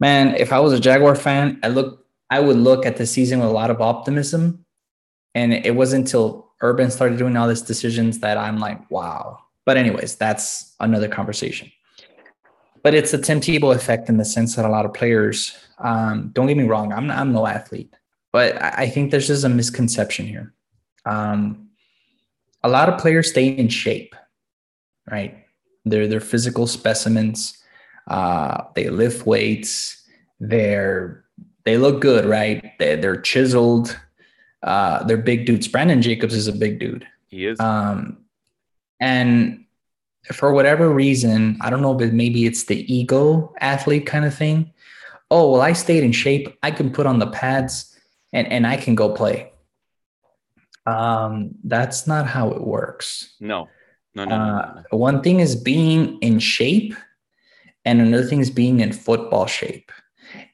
man, 0.00 0.34
if 0.36 0.52
I 0.52 0.60
was 0.60 0.72
a 0.72 0.80
Jaguar 0.80 1.14
fan, 1.14 1.60
I 1.62 1.68
look, 1.68 2.04
I 2.30 2.40
would 2.40 2.56
look 2.56 2.84
at 2.84 2.96
the 2.96 3.06
season 3.06 3.40
with 3.40 3.48
a 3.48 3.52
lot 3.52 3.70
of 3.70 3.80
optimism 3.80 4.64
And 5.34 5.54
it 5.54 5.76
wasn't 5.76 6.06
until 6.06 6.52
Urban 6.60 6.90
started 6.90 7.18
doing 7.18 7.36
all 7.36 7.48
these 7.48 7.62
decisions 7.62 8.18
that 8.20 8.36
I'm 8.36 8.58
like, 8.58 8.90
wow. 8.90 9.38
But 9.64 9.76
anyways, 9.76 10.16
that's 10.16 10.74
another 10.80 11.08
conversation. 11.08 11.70
But 12.82 12.94
it's 12.94 13.12
a 13.12 13.18
Tim 13.18 13.40
Tebow 13.40 13.74
effect 13.74 14.08
in 14.08 14.16
the 14.16 14.24
sense 14.24 14.56
that 14.56 14.64
a 14.64 14.68
lot 14.68 14.84
of 14.84 14.94
players, 14.94 15.56
um, 15.80 16.30
don't 16.32 16.46
get 16.46 16.56
me 16.56 16.64
wrong, 16.64 16.92
I'm, 16.92 17.10
I'm 17.10 17.32
no 17.32 17.46
athlete, 17.46 17.94
but 18.32 18.60
I 18.62 18.88
think 18.88 19.10
there's 19.10 19.26
just 19.26 19.44
a 19.44 19.48
misconception 19.48 20.26
here. 20.26 20.54
Um, 21.04 21.68
a 22.62 22.68
lot 22.68 22.88
of 22.88 22.98
players 22.98 23.30
stay 23.30 23.48
in 23.48 23.68
shape, 23.68 24.14
right? 25.10 25.44
They're 25.84 26.06
they're 26.06 26.20
physical 26.20 26.66
specimens. 26.66 27.56
Uh, 28.06 28.64
they 28.74 28.88
lift 28.90 29.26
weights. 29.26 30.02
They're 30.40 31.24
they 31.64 31.78
look 31.78 32.00
good, 32.00 32.24
right? 32.24 32.72
They, 32.78 32.96
they're 32.96 33.20
chiseled. 33.20 33.98
Uh, 34.62 35.04
they're 35.04 35.16
big 35.16 35.46
dudes. 35.46 35.68
Brandon 35.68 36.02
Jacobs 36.02 36.34
is 36.34 36.48
a 36.48 36.52
big 36.52 36.78
dude. 36.78 37.06
He 37.28 37.46
is. 37.46 37.60
Um, 37.60 38.24
and 39.00 39.64
for 40.32 40.52
whatever 40.52 40.90
reason, 40.90 41.58
I 41.60 41.70
don't 41.70 41.82
know, 41.82 41.94
but 41.94 42.12
maybe 42.12 42.44
it's 42.46 42.64
the 42.64 42.92
ego 42.92 43.54
athlete 43.60 44.06
kind 44.06 44.24
of 44.24 44.34
thing. 44.34 44.72
Oh, 45.30 45.52
well, 45.52 45.60
I 45.60 45.72
stayed 45.72 46.04
in 46.04 46.12
shape. 46.12 46.56
I 46.62 46.70
can 46.70 46.90
put 46.90 47.06
on 47.06 47.18
the 47.18 47.26
pads 47.26 47.98
and, 48.32 48.46
and 48.46 48.66
I 48.66 48.76
can 48.76 48.94
go 48.94 49.12
play. 49.12 49.52
Um, 50.86 51.50
that's 51.64 52.06
not 52.06 52.26
how 52.26 52.50
it 52.50 52.62
works. 52.62 53.34
No. 53.40 53.68
No, 54.14 54.24
no, 54.24 54.36
no, 54.36 54.44
Uh, 54.44 54.82
one 54.90 55.22
thing 55.22 55.40
is 55.40 55.54
being 55.54 56.18
in 56.20 56.38
shape, 56.38 56.94
and 57.84 58.00
another 58.00 58.24
thing 58.24 58.40
is 58.40 58.50
being 58.50 58.80
in 58.80 58.92
football 58.92 59.46
shape. 59.46 59.92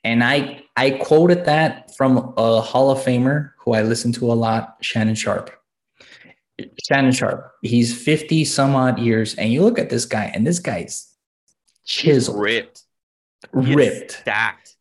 And 0.02 0.22
I 0.22 0.62
I 0.76 0.90
quoted 0.90 1.44
that 1.46 1.94
from 1.96 2.34
a 2.36 2.60
Hall 2.60 2.90
of 2.90 2.98
Famer 2.98 3.52
who 3.58 3.72
I 3.72 3.82
listen 3.82 4.12
to 4.12 4.30
a 4.32 4.34
lot, 4.34 4.76
Shannon 4.82 5.14
Sharpe. 5.14 5.50
Shannon 6.86 7.12
Sharpe. 7.12 7.50
He's 7.62 7.96
50 7.96 8.44
some 8.44 8.74
odd 8.74 8.98
years, 8.98 9.34
and 9.36 9.50
you 9.52 9.62
look 9.62 9.78
at 9.78 9.88
this 9.88 10.04
guy, 10.04 10.30
and 10.34 10.46
this 10.46 10.58
guy's 10.58 11.14
chiseled, 11.84 12.40
ripped. 12.40 12.82
Ripped. 13.52 14.12
Stacked. 14.12 14.76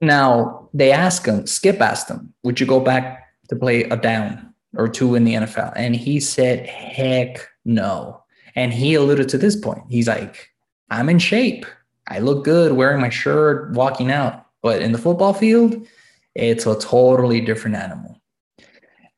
Now 0.00 0.68
they 0.74 0.92
ask 0.92 1.26
him, 1.26 1.46
Skip 1.46 1.80
asked 1.80 2.08
him, 2.08 2.34
would 2.42 2.60
you 2.60 2.66
go 2.66 2.80
back 2.80 3.28
to 3.48 3.56
play 3.56 3.84
a 3.84 3.96
down 3.96 4.54
or 4.76 4.88
two 4.88 5.14
in 5.14 5.24
the 5.24 5.34
NFL? 5.34 5.72
And 5.76 5.96
he 5.96 6.20
said, 6.20 6.66
heck 6.66 7.48
no. 7.64 8.22
And 8.54 8.72
he 8.72 8.94
alluded 8.94 9.28
to 9.30 9.38
this 9.38 9.56
point. 9.56 9.82
He's 9.88 10.08
like, 10.08 10.50
I'm 10.90 11.08
in 11.08 11.18
shape. 11.18 11.66
I 12.08 12.18
look 12.18 12.44
good 12.44 12.72
wearing 12.72 13.00
my 13.00 13.08
shirt, 13.08 13.72
walking 13.72 14.10
out. 14.10 14.46
But 14.62 14.82
in 14.82 14.92
the 14.92 14.98
football 14.98 15.32
field, 15.32 15.86
it's 16.34 16.66
a 16.66 16.78
totally 16.78 17.40
different 17.40 17.76
animal. 17.76 18.20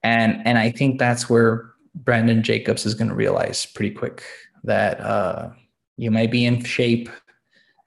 And 0.03 0.47
and 0.47 0.57
I 0.57 0.71
think 0.71 0.99
that's 0.99 1.29
where 1.29 1.73
Brandon 1.95 2.43
Jacobs 2.43 2.87
is 2.87 2.95
going 2.95 3.09
to 3.09 3.15
realize 3.15 3.67
pretty 3.67 3.95
quick 3.95 4.23
that 4.65 5.01
uh, 5.01 5.51
you 5.97 6.11
might 6.11 6.31
be 6.31 6.45
in 6.45 6.63
shape 6.63 7.09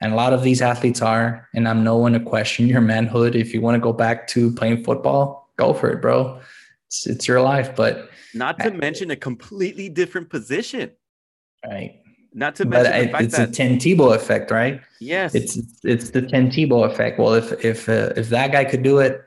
and 0.00 0.12
a 0.12 0.16
lot 0.16 0.32
of 0.32 0.42
these 0.42 0.62
athletes 0.62 1.02
are 1.02 1.48
and 1.54 1.68
i'm 1.68 1.84
no 1.84 1.96
one 1.96 2.12
to 2.12 2.20
question 2.20 2.66
your 2.66 2.80
manhood. 2.80 3.34
If 3.34 3.52
you 3.54 3.60
want 3.60 3.74
to 3.76 3.80
go 3.80 3.92
back 3.92 4.26
to 4.28 4.52
playing 4.52 4.84
football 4.84 5.50
go 5.56 5.72
for 5.74 5.90
it 5.90 6.00
bro. 6.00 6.40
It's, 6.86 7.06
it's 7.06 7.28
your 7.28 7.40
life 7.40 7.74
but 7.76 8.10
Not 8.34 8.58
to 8.60 8.70
mention 8.70 9.10
a 9.10 9.16
completely 9.16 9.88
different 9.88 10.30
position. 10.30 10.90
right. 11.66 11.96
Not 12.32 12.54
to 12.56 12.64
but 12.64 12.84
mention 12.84 13.06
the 13.06 13.12
fact 13.12 13.24
it's 13.24 13.36
that 13.36 13.48
a 13.48 13.52
Tim 13.52 13.78
Tebow 13.78 14.14
effect 14.14 14.50
right? 14.50 14.80
Yes, 15.00 15.34
it's 15.34 15.58
it's 15.84 16.10
the 16.10 16.22
Tim 16.22 16.48
Tebow 16.48 16.86
effect. 16.90 17.18
Well 17.18 17.34
if 17.34 17.64
if 17.64 17.88
uh, 17.88 18.12
if 18.16 18.28
that 18.28 18.52
guy 18.52 18.64
could 18.64 18.82
do 18.82 18.98
it 18.98 19.22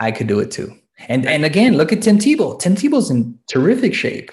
i 0.00 0.10
could 0.10 0.26
do 0.26 0.40
it 0.40 0.50
too. 0.50 0.76
And 1.08 1.26
and 1.26 1.44
again 1.44 1.76
look 1.76 1.92
at 1.92 2.02
Tim 2.02 2.18
Tebow. 2.18 2.58
Tim 2.58 2.74
Tebow's 2.74 3.10
in 3.10 3.38
terrific 3.46 3.94
shape. 3.94 4.32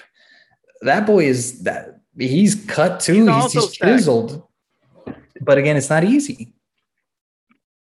That 0.82 1.06
boy 1.06 1.24
is 1.24 1.62
that 1.62 2.00
he's 2.18 2.54
cut 2.66 3.00
too. 3.00 3.26
He's 3.26 3.52
he's, 3.52 3.64
he's 3.64 3.72
chiseled 3.72 4.45
but 5.46 5.58
again 5.58 5.76
it's 5.76 5.90
not 5.90 6.04
easy 6.04 6.52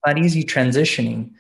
not 0.07 0.19
easy 0.19 0.43
transitioning 0.45 1.31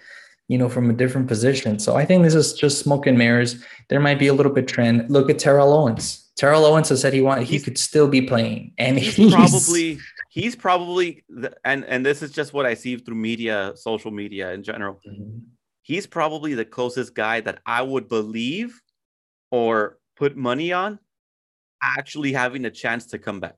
you 0.49 0.59
know 0.59 0.69
from 0.69 0.91
a 0.91 0.93
different 0.93 1.29
position 1.29 1.79
so 1.79 1.97
i 1.97 2.05
think 2.05 2.23
this 2.23 2.35
is 2.35 2.53
just 2.53 2.79
smoke 2.79 3.07
and 3.07 3.17
mirrors 3.17 3.63
there 3.89 4.01
might 4.01 4.19
be 4.19 4.27
a 4.27 4.35
little 4.35 4.53
bit 4.53 4.69
trend 4.69 5.09
look 5.11 5.31
at 5.31 5.39
terrell 5.39 5.73
owens 5.73 6.31
terrell 6.37 6.65
owens 6.65 6.89
has 6.89 7.01
said 7.01 7.13
he 7.13 7.21
want 7.21 7.41
he 7.41 7.47
He's- 7.47 7.65
could 7.65 7.79
still 7.79 8.09
be 8.09 8.23
playing 8.23 8.73
and 8.79 8.99
he's, 8.99 9.15
he's, 9.15 9.33
probably 9.33 9.99
he's 10.29 10.55
probably 10.55 11.25
the, 11.29 11.57
and 11.65 11.85
and 11.85 12.05
this 12.05 12.23
is 12.23 12.31
just 12.31 12.53
what 12.53 12.67
I 12.67 12.75
see 12.75 12.97
through 12.97 13.17
media, 13.17 13.73
social 13.75 14.11
media 14.11 14.53
in 14.53 14.63
general. 14.63 15.01
Mm-hmm. 15.07 15.39
He's 15.83 16.07
probably 16.07 16.55
the 16.55 16.65
closest 16.65 17.15
guy 17.15 17.41
that 17.41 17.61
I 17.67 17.83
would 17.83 18.09
believe 18.09 18.81
or 19.51 19.99
put 20.17 20.37
money 20.37 20.73
on 20.73 20.99
actually 21.83 22.33
having 22.33 22.67
a 22.67 22.71
chance 22.71 23.07
to 23.07 23.19
come 23.19 23.41
back. 23.41 23.57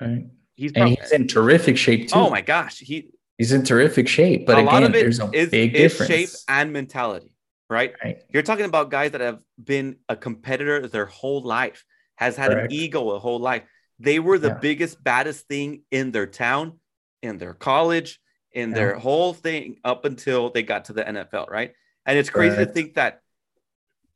Right. 0.00 0.26
He's 0.54 0.72
and 0.74 0.88
he's 0.90 1.12
in 1.12 1.26
terrific 1.26 1.76
shape 1.76 2.08
too 2.08 2.18
oh 2.18 2.30
my 2.30 2.40
gosh, 2.40 2.78
he 2.78 3.08
he's 3.38 3.52
in 3.52 3.64
terrific 3.64 4.06
shape 4.08 4.46
but 4.46 4.56
a 4.56 4.60
again 4.60 4.66
lot 4.66 4.82
of 4.82 4.94
it 4.94 5.00
there's 5.00 5.20
a 5.20 5.30
is, 5.32 5.50
big 5.50 5.74
is 5.74 5.92
difference 5.92 6.08
shape 6.10 6.28
and 6.48 6.72
mentality, 6.72 7.32
right? 7.70 7.94
right 8.04 8.18
You're 8.30 8.42
talking 8.42 8.66
about 8.66 8.90
guys 8.90 9.12
that 9.12 9.20
have 9.20 9.42
been 9.62 9.96
a 10.08 10.16
competitor 10.16 10.86
their 10.86 11.06
whole 11.06 11.42
life, 11.42 11.84
has 12.16 12.36
had 12.36 12.50
Correct. 12.50 12.72
an 12.72 12.78
ego 12.78 13.10
a 13.10 13.18
whole 13.18 13.40
life. 13.40 13.62
They 13.98 14.18
were 14.18 14.38
the 14.38 14.48
Yeah. 14.48 14.58
biggest, 14.60 15.02
baddest 15.02 15.46
thing 15.48 15.82
in 15.90 16.10
their 16.10 16.26
town, 16.26 16.80
in 17.22 17.38
their 17.38 17.54
college, 17.54 18.20
in 18.52 18.70
Yeah. 18.70 18.74
their 18.76 18.94
whole 18.98 19.32
thing 19.32 19.78
up 19.84 20.04
until 20.04 20.50
they 20.50 20.62
got 20.62 20.86
to 20.86 20.92
the 20.92 21.06
NFL, 21.06 21.46
right? 21.48 21.72
And 22.04 22.18
it's 22.18 22.30
crazy 22.30 22.56
to 22.56 22.66
think 22.66 22.94
that 22.94 23.20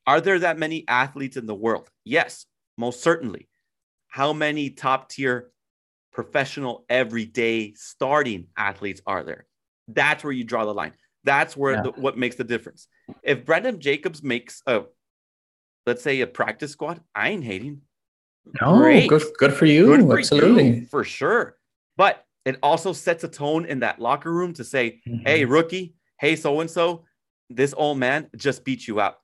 are 0.07 0.21
there 0.21 0.39
that 0.41 0.59
many 0.59 0.87
athletes 0.87 1.37
in 1.37 1.47
the 1.47 1.55
world? 1.55 1.91
Yes, 2.05 2.47
most 2.77 3.01
certainly. 3.03 3.49
How 4.09 4.33
many 4.33 4.71
top 4.71 5.09
tier 5.09 5.51
professional 6.17 6.87
everyday 6.89 7.75
starting 7.75 8.47
athletes 8.57 9.03
are 9.07 9.23
there? 9.23 9.47
That's 9.87 10.25
where 10.25 10.33
you 10.33 10.45
draw 10.45 10.65
the 10.65 10.75
line. 10.75 10.95
That's 11.25 11.57
where 11.57 11.75
Yeah. 11.75 11.83
the, 11.83 11.91
what 11.91 12.17
makes 12.17 12.37
the 12.37 12.43
difference. 12.45 12.89
If 13.23 13.45
Brandon 13.45 13.79
Jacobs 13.79 14.23
makes 14.23 14.63
a, 14.67 14.85
let's 15.85 16.03
say, 16.03 16.23
a 16.23 16.27
practice 16.27 16.73
squad, 16.73 17.03
I 17.15 17.29
ain't 17.29 17.45
hating. 17.45 17.83
no 18.61 18.79
Great. 18.79 19.09
good 19.11 19.23
good 19.39 19.53
for 19.53 19.67
you 19.67 19.85
Good 19.87 20.01
for 20.07 20.19
absolutely 20.19 20.69
you, 20.79 20.87
for 20.87 21.05
sure. 21.05 21.59
But 21.97 22.25
it 22.47 22.59
also 22.63 22.93
sets 22.95 23.23
a 23.25 23.29
tone 23.29 23.67
in 23.67 23.81
that 23.81 24.01
locker 24.01 24.33
room 24.33 24.55
to 24.55 24.65
say, 24.65 25.03
hey, 25.05 25.43
Mm-hmm. 25.43 25.53
rookie, 25.53 25.95
hey, 26.19 26.35
so 26.37 26.61
and 26.61 26.71
so, 26.71 27.05
this 27.51 27.75
old 27.77 27.99
man 27.99 28.31
just 28.37 28.65
beat 28.65 28.89
you 28.89 29.01
out. 29.01 29.19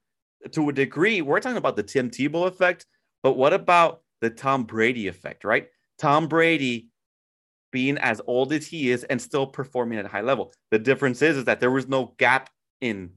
To 0.50 0.68
a 0.68 0.72
degree, 0.72 1.22
we're 1.22 1.40
talking 1.40 1.56
about 1.56 1.76
the 1.76 1.84
Tim 1.84 2.10
Tebow 2.10 2.46
effect, 2.48 2.84
but 3.22 3.34
what 3.34 3.52
about 3.52 4.02
the 4.20 4.28
Tom 4.30 4.64
Brady 4.64 5.06
effect, 5.08 5.44
right? 5.44 5.68
Tom 6.02 6.26
Brady 6.26 6.88
being 7.70 7.96
as 7.98 8.20
old 8.26 8.52
as 8.52 8.66
he 8.66 8.90
is 8.90 9.04
and 9.04 9.22
still 9.22 9.46
performing 9.46 9.98
at 10.00 10.04
a 10.04 10.08
high 10.08 10.20
level. 10.20 10.52
The 10.72 10.80
difference 10.80 11.22
is, 11.22 11.36
is 11.36 11.44
that 11.44 11.60
there 11.60 11.70
was 11.70 11.86
no 11.86 12.14
gap 12.18 12.50
in, 12.80 13.12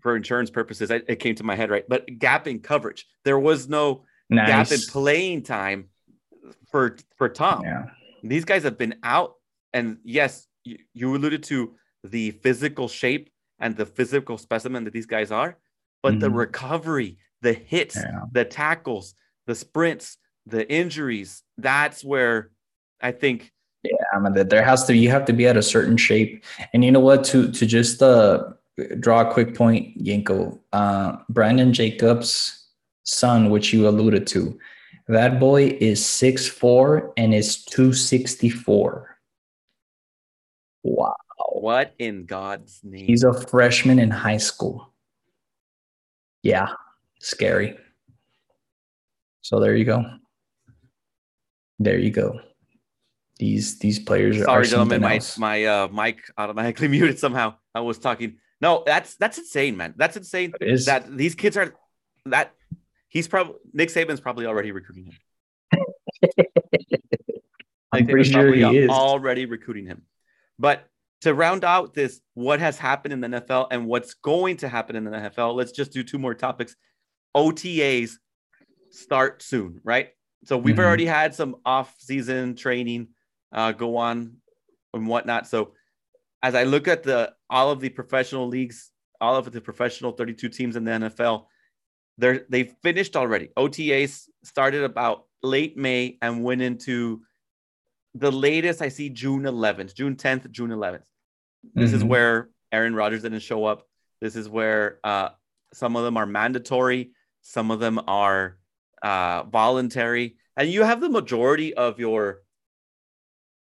for 0.00 0.14
insurance 0.14 0.48
purposes, 0.48 0.92
I- 0.92 1.02
it 1.08 1.16
came 1.18 1.34
to 1.34 1.42
my 1.44 1.56
head, 1.56 1.70
right? 1.70 1.84
But 1.88 2.06
gap 2.20 2.46
in 2.46 2.60
coverage. 2.60 3.04
There 3.24 3.38
was 3.38 3.68
no 3.68 4.04
nice. 4.30 4.48
gap 4.48 4.72
in 4.72 4.80
playing 4.88 5.42
time 5.42 5.88
for 6.70 6.96
for 7.16 7.28
Tom. 7.28 7.64
yeah 7.64 7.86
These 8.22 8.44
guys 8.44 8.62
have 8.62 8.78
been 8.78 8.94
out, 9.02 9.34
and 9.72 9.98
yes, 10.04 10.46
you, 10.64 10.78
you 10.94 11.14
alluded 11.16 11.42
to 11.44 11.74
the 12.04 12.30
physical 12.30 12.86
shape 12.86 13.28
and 13.58 13.76
the 13.76 13.86
physical 13.86 14.38
specimen 14.38 14.84
that 14.84 14.92
these 14.92 15.06
guys 15.06 15.32
are, 15.32 15.58
but 16.02 16.20
the 16.20 16.28
Mhm. 16.28 16.36
recovery, 16.36 17.18
the 17.42 17.52
hits, 17.52 17.96
yeah 17.96 18.20
the 18.32 18.44
tackles, 18.44 19.14
the 19.48 19.54
sprints, 19.56 20.16
the 20.46 20.70
injuries, 20.70 21.42
that's 21.58 22.04
where 22.04 22.50
I 23.00 23.12
think 23.12 23.52
Yeah, 23.82 23.96
I 24.14 24.18
mean, 24.20 24.32
that 24.34 24.50
there 24.50 24.62
has 24.64 24.84
to 24.86 24.94
you 24.96 25.10
have 25.10 25.24
to 25.26 25.32
be 25.32 25.46
at 25.46 25.56
a 25.56 25.62
certain 25.62 25.96
shape. 25.96 26.44
And 26.72 26.84
you 26.84 26.90
know 26.92 27.00
what? 27.00 27.24
To 27.24 27.50
to 27.52 27.66
just 27.66 28.02
uh 28.02 28.44
draw 29.00 29.20
a 29.28 29.32
quick 29.32 29.54
point, 29.54 29.96
Yenko, 30.02 30.58
uh 30.72 31.16
Brandon 31.28 31.72
Jacobs' 31.72 32.66
son, 33.04 33.50
which 33.50 33.72
you 33.72 33.88
alluded 33.88 34.26
to, 34.28 34.58
that 35.08 35.38
boy 35.40 35.76
is 35.80 36.04
six 36.04 36.48
four 36.48 37.12
and 37.16 37.34
is 37.34 37.64
264. 37.64 39.08
Wow. 40.84 41.14
what 41.52 41.94
in 41.98 42.24
God's 42.26 42.80
name? 42.82 43.06
He's 43.06 43.22
a 43.22 43.32
freshman 43.32 43.98
in 43.98 44.10
high 44.10 44.38
school. 44.38 44.92
Yeah, 46.42 46.72
scary. 47.20 47.76
So 49.42 49.60
there 49.60 49.76
you 49.76 49.84
go. 49.84 50.02
There 51.82 51.98
you 51.98 52.10
go. 52.10 52.40
These 53.38 53.80
these 53.80 53.98
players 53.98 54.40
are 54.40 54.44
Sorry, 54.44 54.66
gentlemen, 54.66 55.00
my 55.00 55.14
else. 55.14 55.36
my 55.36 55.64
uh, 55.64 55.88
mic 55.88 56.20
automatically 56.38 56.86
muted 56.96 57.18
somehow. 57.18 57.54
I 57.74 57.80
was 57.80 57.98
talking. 57.98 58.36
No, 58.60 58.84
that's 58.86 59.16
that's 59.16 59.38
insane, 59.38 59.76
man. 59.76 59.94
That's 59.96 60.16
insane. 60.16 60.52
Is. 60.60 60.86
that 60.86 61.16
these 61.16 61.34
kids 61.34 61.56
are 61.56 61.74
that 62.26 62.54
he's 63.08 63.26
probably 63.26 63.54
Nick 63.72 63.88
Saban's 63.88 64.20
probably 64.20 64.46
already 64.46 64.70
recruiting 64.70 65.06
him. 65.06 65.18
I'm 67.92 68.06
pretty 68.06 68.30
sure 68.30 68.54
he 68.54 68.62
is. 68.62 68.88
already 68.88 69.46
recruiting 69.46 69.86
him. 69.86 70.02
But 70.58 70.86
to 71.22 71.34
round 71.34 71.64
out 71.64 71.94
this, 71.94 72.20
what 72.34 72.60
has 72.60 72.78
happened 72.78 73.12
in 73.12 73.20
the 73.20 73.40
NFL 73.40 73.68
and 73.72 73.86
what's 73.86 74.14
going 74.14 74.58
to 74.58 74.68
happen 74.68 74.94
in 74.94 75.04
the 75.04 75.10
NFL, 75.10 75.56
let's 75.56 75.72
just 75.72 75.92
do 75.92 76.04
two 76.04 76.18
more 76.18 76.34
topics. 76.34 76.76
OTAs 77.36 78.12
start 78.90 79.42
soon, 79.42 79.80
right? 79.82 80.10
So 80.44 80.58
we've 80.58 80.74
mm-hmm. 80.74 80.84
already 80.84 81.06
had 81.06 81.34
some 81.34 81.56
off-season 81.64 82.56
training 82.56 83.08
uh, 83.52 83.72
go 83.72 83.96
on 83.96 84.36
and 84.94 85.06
whatnot. 85.06 85.46
So 85.46 85.72
as 86.42 86.54
I 86.54 86.64
look 86.64 86.88
at 86.88 87.02
the 87.02 87.32
all 87.48 87.70
of 87.70 87.80
the 87.80 87.88
professional 87.88 88.48
leagues, 88.48 88.90
all 89.20 89.36
of 89.36 89.50
the 89.52 89.60
professional 89.60 90.12
32 90.12 90.48
teams 90.48 90.76
in 90.76 90.84
the 90.84 90.90
NFL, 90.90 91.46
they're 92.18 92.44
they've 92.48 92.74
finished 92.82 93.16
already. 93.16 93.48
OTAs 93.56 94.28
started 94.42 94.82
about 94.82 95.26
late 95.42 95.76
May 95.76 96.18
and 96.20 96.42
went 96.42 96.62
into 96.62 97.22
the 98.14 98.32
latest 98.32 98.82
I 98.82 98.88
see 98.88 99.08
June 99.08 99.42
11th, 99.42 99.94
June 99.94 100.16
10th, 100.16 100.50
June 100.50 100.70
11th. 100.70 101.02
This 101.74 101.88
mm-hmm. 101.88 101.96
is 101.96 102.04
where 102.04 102.50
Aaron 102.70 102.94
Rodgers 102.94 103.22
didn't 103.22 103.40
show 103.40 103.64
up. 103.64 103.86
This 104.20 104.36
is 104.36 104.48
where 104.48 104.98
uh, 105.04 105.30
some 105.72 105.96
of 105.96 106.04
them 106.04 106.16
are 106.16 106.26
mandatory, 106.26 107.12
some 107.40 107.70
of 107.70 107.80
them 107.80 108.00
are 108.06 108.58
uh, 109.02 109.44
voluntary, 109.44 110.36
and 110.56 110.68
you 110.68 110.82
have 110.82 111.00
the 111.00 111.08
majority 111.08 111.74
of 111.74 111.98
your 111.98 112.42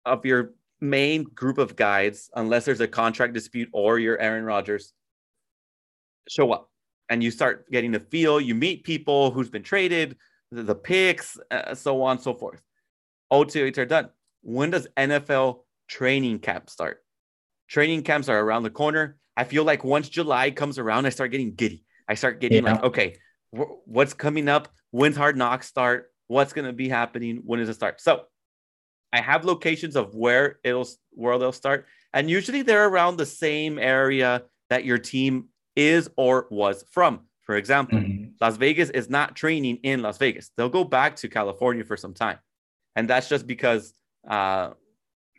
of 0.06 0.26
your 0.26 0.54
main 0.80 1.24
group 1.24 1.58
of 1.58 1.76
guides, 1.76 2.30
unless 2.36 2.66
there's 2.66 2.82
a 2.82 2.88
contract 2.88 3.34
dispute 3.34 3.70
or 3.74 4.00
you're 4.00 4.20
Aaron 4.20 4.46
Rodgers, 4.46 4.94
show 6.30 6.52
up 6.52 6.70
and 7.10 7.24
you 7.24 7.32
start 7.32 7.70
getting 7.72 7.92
the 7.92 8.00
feel. 8.00 8.40
You 8.40 8.56
meet 8.56 8.84
people 8.84 9.32
who's 9.32 9.50
been 9.50 9.64
traded, 9.64 10.18
the, 10.52 10.64
the 10.64 10.76
picks, 10.76 11.38
uh, 11.52 11.76
so 11.76 12.02
on 12.04 12.18
and 12.18 12.22
so 12.22 12.34
forth. 12.34 12.62
OTAs 13.32 13.78
are 13.78 13.86
done. 13.86 14.10
When 14.42 14.70
does 14.70 14.88
NFL 14.98 15.60
training 15.88 16.40
camp 16.40 16.70
start? 16.70 17.04
Training 17.68 18.04
camps 18.04 18.30
are 18.30 18.40
around 18.40 18.64
the 18.64 18.70
corner. 18.70 19.18
I 19.36 19.44
feel 19.44 19.64
like 19.64 19.84
once 19.84 20.10
July 20.10 20.52
comes 20.52 20.80
around, 20.80 21.06
I 21.06 21.10
start 21.10 21.32
getting 21.32 21.54
giddy. 21.54 21.84
I 22.08 22.16
start 22.16 22.40
getting 22.40 22.64
yeah. 22.64 22.74
like, 22.74 22.84
okay, 22.84 23.18
what's 23.52 24.14
coming 24.14 24.48
up? 24.50 24.70
When's 24.92 25.18
Hard 25.18 25.38
Knocks 25.38 25.68
start? 25.68 26.12
What's 26.28 26.54
going 26.54 26.66
to 26.66 26.74
be 26.74 26.90
happening? 26.90 27.42
When 27.46 27.60
does 27.60 27.70
it 27.70 27.76
start? 27.76 28.02
So 28.02 28.24
I 29.14 29.22
have 29.22 29.46
locations 29.46 29.96
of 29.96 30.16
where 30.16 30.60
it'll 30.64 30.88
where 31.12 31.38
they'll 31.40 31.52
start, 31.52 31.86
and 32.14 32.30
usually 32.30 32.62
they're 32.62 32.88
around 32.88 33.18
the 33.18 33.26
same 33.26 33.80
area 33.80 34.44
that 34.70 34.84
your 34.84 34.98
team 34.98 35.48
is 35.76 36.10
or 36.18 36.48
was 36.50 36.84
from. 36.92 37.22
For 37.44 37.56
example, 37.56 38.00
mm-hmm. 38.00 38.32
Las 38.42 38.58
Vegas 38.58 38.90
is 38.90 39.10
not 39.10 39.36
training 39.36 39.78
in 39.84 40.02
Las 40.02 40.18
Vegas. 40.18 40.52
They'll 40.58 40.68
go 40.68 40.84
back 40.84 41.16
to 41.18 41.30
California 41.30 41.86
for 41.86 41.96
some 41.96 42.14
time, 42.14 42.40
and 42.96 43.10
that's 43.10 43.30
just 43.30 43.48
because. 43.48 43.94
Uh, 44.28 44.72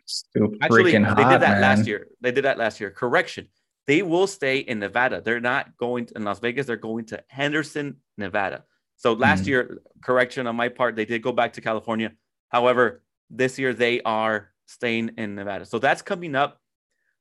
Still 0.05 0.49
actually, 0.59 0.93
they 0.93 1.01
hot, 1.03 1.17
did 1.17 1.41
that 1.41 1.41
man. 1.41 1.61
last 1.61 1.85
year. 1.85 2.07
They 2.19 2.31
did 2.31 2.45
that 2.45 2.57
last 2.57 2.79
year. 2.79 2.89
Correction. 2.89 3.47
They 3.89 4.03
will 4.03 4.27
stay 4.27 4.59
in 4.59 4.77
Nevada. 4.77 5.19
They're 5.19 5.39
not 5.39 5.75
going 5.75 6.05
to, 6.05 6.17
in 6.17 6.23
Las 6.23 6.37
Vegas. 6.37 6.67
They're 6.67 6.75
going 6.75 7.05
to 7.05 7.23
Henderson, 7.27 7.95
Nevada. 8.19 8.63
So 8.97 9.13
last 9.13 9.39
mm-hmm. 9.39 9.49
year, 9.49 9.81
correction 10.03 10.45
on 10.45 10.55
my 10.55 10.69
part, 10.69 10.95
they 10.95 11.05
did 11.05 11.23
go 11.23 11.31
back 11.31 11.53
to 11.53 11.61
California. 11.61 12.11
However, 12.49 13.01
this 13.31 13.57
year 13.57 13.73
they 13.73 13.99
are 14.03 14.51
staying 14.67 15.13
in 15.17 15.33
Nevada. 15.33 15.65
So 15.65 15.79
that's 15.79 16.03
coming 16.03 16.35
up. 16.35 16.61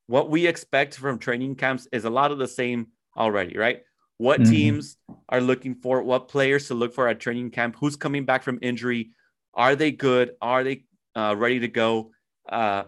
What 0.09 0.29
we 0.29 0.47
expect 0.47 0.97
from 0.97 1.19
training 1.19 1.55
camps 1.55 1.89
is 1.91 2.05
a 2.05 2.11
lot 2.11 2.33
of 2.33 2.39
the 2.39 2.47
same 2.47 2.89
already, 3.17 3.57
right? 3.57 3.81
What 4.19 4.43
mm-hmm. 4.43 4.53
teams 4.53 4.99
are 5.31 5.41
looking 5.41 5.75
for, 5.75 6.03
what 6.03 6.29
players 6.29 6.69
to 6.69 6.75
look 6.75 6.93
for 6.93 7.09
at 7.09 7.19
training 7.19 7.51
camp, 7.51 7.77
who's 7.81 7.97
coming 7.97 8.27
back 8.27 8.43
from 8.43 8.59
injury, 8.61 9.13
are 9.55 9.75
they 9.75 9.91
good, 9.91 10.33
are 10.43 10.65
they 10.65 10.85
uh, 11.17 11.35
ready 11.35 11.61
to 11.61 11.69
go? 11.69 12.11
Uh, 12.47 12.83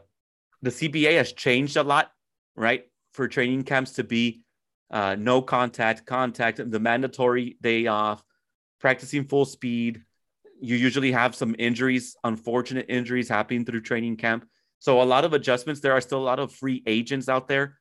the 0.60 0.68
CBA 0.68 1.16
has 1.16 1.32
changed 1.32 1.78
a 1.78 1.82
lot, 1.82 2.10
right? 2.54 2.84
For 3.12 3.28
training 3.28 3.64
camps 3.64 3.92
to 3.92 4.04
be 4.04 4.42
uh, 4.90 5.16
no 5.18 5.42
contact, 5.42 6.06
contact, 6.06 6.60
the 6.70 6.80
mandatory 6.80 7.56
day 7.60 7.86
off, 7.86 8.22
practicing 8.80 9.24
full 9.24 9.44
speed, 9.44 10.02
you 10.60 10.76
usually 10.76 11.12
have 11.12 11.34
some 11.34 11.56
injuries, 11.58 12.16
unfortunate 12.22 12.86
injuries 12.88 13.28
happening 13.28 13.64
through 13.64 13.80
training 13.80 14.16
camp. 14.16 14.46
So 14.78 15.02
a 15.02 15.04
lot 15.04 15.24
of 15.24 15.32
adjustments. 15.32 15.80
There 15.80 15.92
are 15.92 16.00
still 16.00 16.18
a 16.18 16.24
lot 16.24 16.38
of 16.38 16.52
free 16.52 16.82
agents 16.86 17.28
out 17.28 17.48
there, 17.48 17.78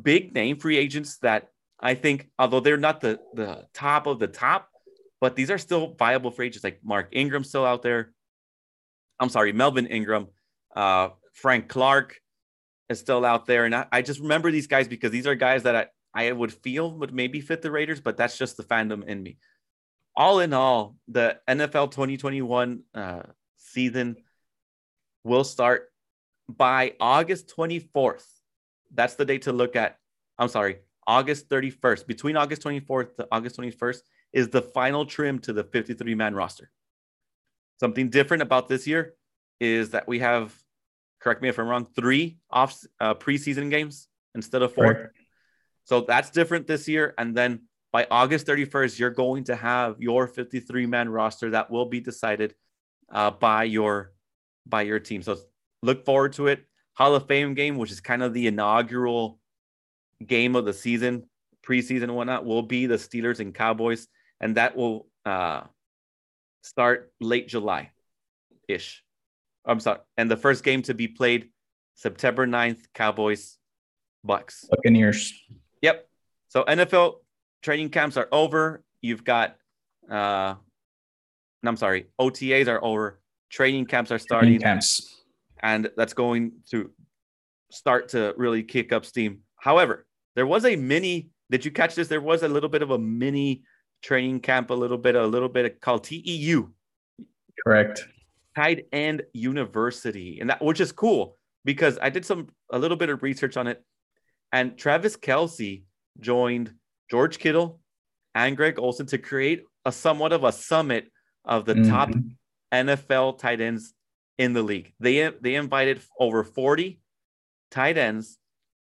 big 0.00 0.34
name 0.34 0.58
free 0.58 0.76
agents 0.76 1.18
that 1.18 1.48
I 1.78 1.94
think, 1.94 2.28
although 2.38 2.60
they're 2.60 2.76
not 2.76 3.00
the 3.00 3.20
the 3.34 3.66
top 3.74 4.06
of 4.06 4.18
the 4.18 4.28
top, 4.28 4.68
but 5.20 5.36
these 5.36 5.50
are 5.50 5.58
still 5.58 5.94
viable 5.94 6.30
free 6.30 6.46
agents. 6.46 6.64
Like 6.64 6.80
Mark 6.82 7.08
Ingram 7.12 7.44
still 7.44 7.64
out 7.64 7.82
there. 7.82 8.12
I'm 9.18 9.28
sorry, 9.28 9.52
Melvin 9.52 9.86
Ingram, 9.86 10.28
uh, 10.74 11.10
Frank 11.32 11.68
Clark 11.68 12.20
is 12.88 13.00
still 13.00 13.24
out 13.24 13.46
there, 13.46 13.64
and 13.64 13.74
I, 13.74 13.86
I 13.92 14.02
just 14.02 14.20
remember 14.20 14.50
these 14.50 14.66
guys 14.66 14.88
because 14.88 15.10
these 15.10 15.26
are 15.26 15.34
guys 15.34 15.64
that 15.64 15.76
I 15.76 15.86
I 16.14 16.32
would 16.32 16.52
feel 16.52 16.90
would 16.98 17.12
maybe 17.12 17.40
fit 17.40 17.62
the 17.62 17.70
Raiders, 17.70 18.00
but 18.00 18.16
that's 18.16 18.38
just 18.38 18.56
the 18.56 18.62
fandom 18.62 19.04
in 19.04 19.22
me 19.22 19.38
all 20.16 20.40
in 20.40 20.52
all, 20.52 20.96
the 21.08 21.38
NFL 21.46 21.90
2021 21.90 22.82
uh, 22.94 23.22
season 23.56 24.16
will 25.24 25.44
start 25.44 25.92
by 26.48 26.94
August 26.98 27.52
24th. 27.56 28.24
That's 28.94 29.14
the 29.14 29.24
date 29.24 29.42
to 29.42 29.52
look 29.52 29.76
at. 29.76 29.98
I'm 30.38 30.48
sorry, 30.48 30.78
August 31.06 31.48
31st. 31.48 32.06
Between 32.06 32.36
August 32.36 32.62
24th 32.62 33.16
to 33.16 33.28
August 33.30 33.58
21st 33.58 33.98
is 34.32 34.48
the 34.48 34.62
final 34.62 35.04
trim 35.04 35.38
to 35.40 35.52
the 35.52 35.64
53 35.64 36.14
man 36.14 36.34
roster. 36.34 36.70
Something 37.78 38.08
different 38.08 38.42
about 38.42 38.68
this 38.68 38.86
year 38.86 39.14
is 39.60 39.90
that 39.90 40.08
we 40.08 40.20
have, 40.20 40.54
correct 41.26 41.42
me 41.42 41.48
if 41.48 41.58
I'm 41.58 41.66
wrong, 41.66 41.88
three 41.96 42.38
off 42.52 42.78
uh, 43.00 43.14
preseason 43.14 43.68
games 43.68 44.06
instead 44.36 44.62
of 44.62 44.72
four. 44.72 44.84
Right. 44.84 45.06
So 45.82 46.02
that's 46.02 46.30
different 46.30 46.68
this 46.68 46.86
year. 46.86 47.14
And 47.18 47.36
then 47.36 47.62
by 47.92 48.06
August 48.12 48.46
31st, 48.46 48.96
you're 49.00 49.10
going 49.10 49.42
to 49.44 49.56
have 49.56 49.96
your 49.98 50.28
53 50.28 50.86
man 50.86 51.08
roster 51.08 51.50
that 51.50 51.68
will 51.68 51.86
be 51.86 51.98
decided 51.98 52.54
uh, 53.12 53.32
by 53.32 53.64
your 53.64 54.12
by 54.66 54.82
your 54.82 55.00
team. 55.00 55.20
So 55.22 55.36
look 55.82 56.04
forward 56.04 56.34
to 56.34 56.46
it. 56.46 56.64
Hall 56.94 57.16
of 57.16 57.26
Fame 57.26 57.54
game, 57.54 57.76
which 57.76 57.90
is 57.90 58.00
kind 58.00 58.22
of 58.22 58.32
the 58.32 58.46
inaugural 58.46 59.40
game 60.24 60.54
of 60.54 60.64
the 60.64 60.72
season, 60.72 61.24
preseason 61.66 62.04
and 62.04 62.14
whatnot, 62.14 62.44
will 62.44 62.62
be 62.62 62.86
the 62.86 62.96
Steelers 62.98 63.40
and 63.40 63.52
Cowboys, 63.52 64.06
and 64.40 64.56
that 64.56 64.76
will 64.76 65.08
uh, 65.24 65.62
start 66.62 67.12
late 67.20 67.48
July 67.48 67.90
ish. 68.68 69.02
I'm 69.66 69.80
sorry. 69.80 69.98
And 70.16 70.30
the 70.30 70.36
first 70.36 70.64
game 70.64 70.82
to 70.82 70.94
be 70.94 71.08
played 71.08 71.50
September 71.94 72.46
9th, 72.46 72.78
Cowboys, 72.94 73.58
Bucks. 74.24 74.64
Buccaneers. 74.70 75.32
Yep. 75.82 76.08
So 76.48 76.64
NFL 76.64 77.16
training 77.62 77.90
camps 77.90 78.16
are 78.16 78.28
over. 78.32 78.82
You've 79.00 79.24
got, 79.24 79.56
uh, 80.10 80.54
I'm 81.64 81.76
sorry, 81.76 82.06
OTAs 82.20 82.68
are 82.68 82.82
over. 82.82 83.20
Training 83.50 83.86
camps 83.86 84.10
are 84.10 84.18
starting. 84.18 84.50
Training 84.50 84.62
camps. 84.62 85.22
And 85.62 85.90
that's 85.96 86.12
going 86.12 86.52
to 86.70 86.90
start 87.70 88.10
to 88.10 88.34
really 88.36 88.62
kick 88.62 88.92
up 88.92 89.04
steam. 89.04 89.40
However, 89.56 90.06
there 90.34 90.46
was 90.46 90.64
a 90.64 90.76
mini, 90.76 91.30
did 91.50 91.64
you 91.64 91.70
catch 91.70 91.94
this? 91.94 92.08
There 92.08 92.20
was 92.20 92.42
a 92.42 92.48
little 92.48 92.68
bit 92.68 92.82
of 92.82 92.90
a 92.90 92.98
mini 92.98 93.62
training 94.02 94.40
camp, 94.40 94.70
a 94.70 94.74
little 94.74 94.98
bit, 94.98 95.14
a 95.14 95.26
little 95.26 95.48
bit 95.48 95.80
called 95.80 96.04
TEU. 96.04 96.70
Correct. 97.64 98.06
Tight 98.56 98.86
End 98.92 99.22
University. 99.34 100.38
And 100.40 100.48
that, 100.50 100.64
which 100.64 100.80
is 100.80 100.90
cool 100.90 101.36
because 101.64 101.98
I 102.00 102.08
did 102.08 102.24
some, 102.24 102.48
a 102.72 102.78
little 102.78 102.96
bit 102.96 103.10
of 103.10 103.22
research 103.22 103.56
on 103.56 103.66
it. 103.66 103.84
And 104.50 104.78
Travis 104.78 105.16
Kelce 105.16 105.84
joined 106.18 106.72
George 107.10 107.38
Kittle 107.38 107.80
and 108.34 108.56
Greg 108.56 108.78
Olsen 108.78 109.06
to 109.06 109.18
create 109.18 109.62
a 109.84 109.92
somewhat 109.92 110.32
of 110.32 110.42
a 110.42 110.52
summit 110.52 111.12
of 111.44 111.66
the 111.66 111.74
mm-hmm. 111.74 111.90
top 111.90 112.10
NFL 112.72 113.38
tight 113.38 113.60
ends 113.60 113.92
in 114.38 114.54
the 114.54 114.62
league. 114.62 114.92
They 115.00 115.30
they 115.40 115.54
invited 115.54 116.00
over 116.18 116.42
40 116.42 117.00
tight 117.70 117.98
ends 117.98 118.38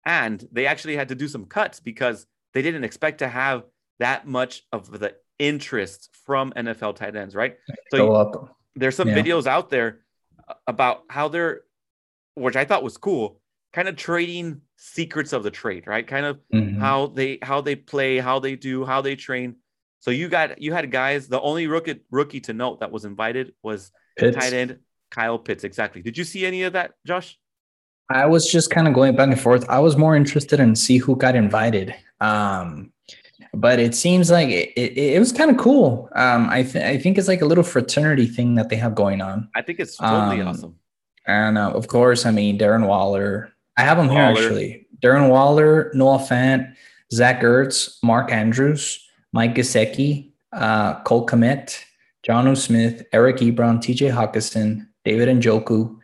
and 0.04 0.46
they 0.52 0.66
actually 0.66 0.96
had 0.96 1.08
to 1.08 1.14
do 1.14 1.28
some 1.28 1.46
cuts 1.46 1.80
because 1.80 2.26
they 2.54 2.62
didn't 2.62 2.84
expect 2.84 3.18
to 3.18 3.28
have 3.28 3.64
that 3.98 4.26
much 4.26 4.62
of 4.72 4.98
the 4.98 5.14
interest 5.38 6.10
from 6.24 6.52
NFL 6.52 6.96
tight 6.96 7.16
ends, 7.16 7.34
right? 7.34 7.56
So 7.90 7.96
you, 7.96 8.36
there's 8.74 8.96
some 8.96 9.08
yeah. 9.08 9.18
videos 9.18 9.46
out 9.46 9.70
there 9.70 10.00
about 10.66 11.02
how 11.08 11.28
they're 11.28 11.62
which 12.34 12.56
I 12.56 12.64
thought 12.64 12.82
was 12.82 12.96
cool, 12.96 13.40
kind 13.72 13.88
of 13.88 13.96
trading 13.96 14.62
secrets 14.76 15.32
of 15.32 15.42
the 15.42 15.50
trade, 15.50 15.86
right? 15.86 16.06
Kind 16.06 16.26
of 16.26 16.40
mm-hmm. 16.52 16.80
how 16.80 17.08
they 17.08 17.38
how 17.42 17.60
they 17.60 17.76
play, 17.76 18.18
how 18.18 18.38
they 18.38 18.56
do, 18.56 18.84
how 18.84 19.02
they 19.02 19.16
train. 19.16 19.56
So 20.00 20.10
you 20.10 20.28
got 20.28 20.60
you 20.60 20.72
had 20.72 20.90
guys. 20.90 21.28
The 21.28 21.40
only 21.40 21.66
rookie 21.66 22.00
rookie 22.10 22.40
to 22.40 22.52
note 22.52 22.80
that 22.80 22.90
was 22.90 23.04
invited 23.04 23.52
was 23.62 23.92
Pitts. 24.16 24.36
tight 24.36 24.52
end 24.52 24.78
Kyle 25.10 25.38
Pitts. 25.38 25.64
Exactly. 25.64 26.02
Did 26.02 26.18
you 26.18 26.24
see 26.24 26.46
any 26.46 26.62
of 26.62 26.72
that, 26.72 26.92
Josh? 27.06 27.38
I 28.10 28.26
was 28.26 28.50
just 28.50 28.70
kind 28.70 28.88
of 28.88 28.94
going 28.94 29.16
back 29.16 29.28
and 29.28 29.40
forth. 29.40 29.68
I 29.68 29.78
was 29.78 29.96
more 29.96 30.16
interested 30.16 30.60
in 30.60 30.74
see 30.74 30.98
who 30.98 31.16
got 31.16 31.34
invited. 31.34 31.94
Um, 32.20 32.92
but 33.54 33.78
it 33.78 33.94
seems 33.94 34.30
like 34.30 34.48
it, 34.48 34.72
it, 34.76 34.96
it 34.96 35.18
was 35.18 35.32
kind 35.32 35.50
of 35.50 35.56
cool. 35.56 36.08
Um, 36.14 36.48
I, 36.48 36.62
th- 36.62 36.84
I 36.84 36.98
think 36.98 37.18
it's 37.18 37.28
like 37.28 37.42
a 37.42 37.46
little 37.46 37.64
fraternity 37.64 38.26
thing 38.26 38.54
that 38.56 38.68
they 38.68 38.76
have 38.76 38.94
going 38.94 39.20
on. 39.20 39.48
I 39.54 39.62
think 39.62 39.80
it's 39.80 39.96
totally 39.96 40.40
um, 40.40 40.48
awesome. 40.48 40.76
And 41.26 41.58
uh, 41.58 41.70
of 41.70 41.88
course, 41.88 42.26
I 42.26 42.30
mean, 42.30 42.58
Darren 42.58 42.86
Waller, 42.86 43.52
I 43.76 43.82
have 43.82 43.98
him 43.98 44.08
here 44.08 44.22
actually. 44.22 44.86
Darren 45.02 45.28
Waller, 45.28 45.90
Noah 45.94 46.18
Fant, 46.18 46.74
Zach 47.12 47.42
Ertz, 47.42 47.96
Mark 48.02 48.32
Andrews, 48.32 48.98
Mike 49.32 49.54
Gesicki, 49.54 50.32
uh, 50.52 51.00
Cole 51.02 51.26
Kmet, 51.26 51.78
Jonnu 52.26 52.56
Smith, 52.56 53.04
Eric 53.12 53.38
Ebron, 53.38 53.78
TJ 53.78 54.12
Hockenson, 54.12 54.86
David 55.04 55.28
Njoku, 55.28 55.96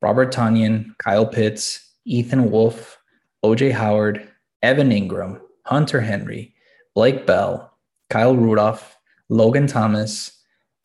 Robert 0.00 0.32
Tonyan, 0.32 0.96
Kyle 0.98 1.26
Pitts, 1.26 1.90
Ethan 2.04 2.50
Wolf, 2.50 2.98
OJ 3.44 3.72
Howard, 3.72 4.28
Evan 4.62 4.90
Engram, 4.90 5.40
Hunter 5.64 6.00
Henry, 6.00 6.53
Blake 6.94 7.26
Bell, 7.26 7.72
Kyle 8.10 8.36
Rudolph, 8.36 8.96
Logan 9.28 9.66
Thomas, 9.66 10.30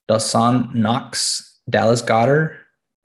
Dawson 0.08 0.70
Knox, 0.74 1.60
Dallas 1.70 2.02
Goedert, 2.02 2.56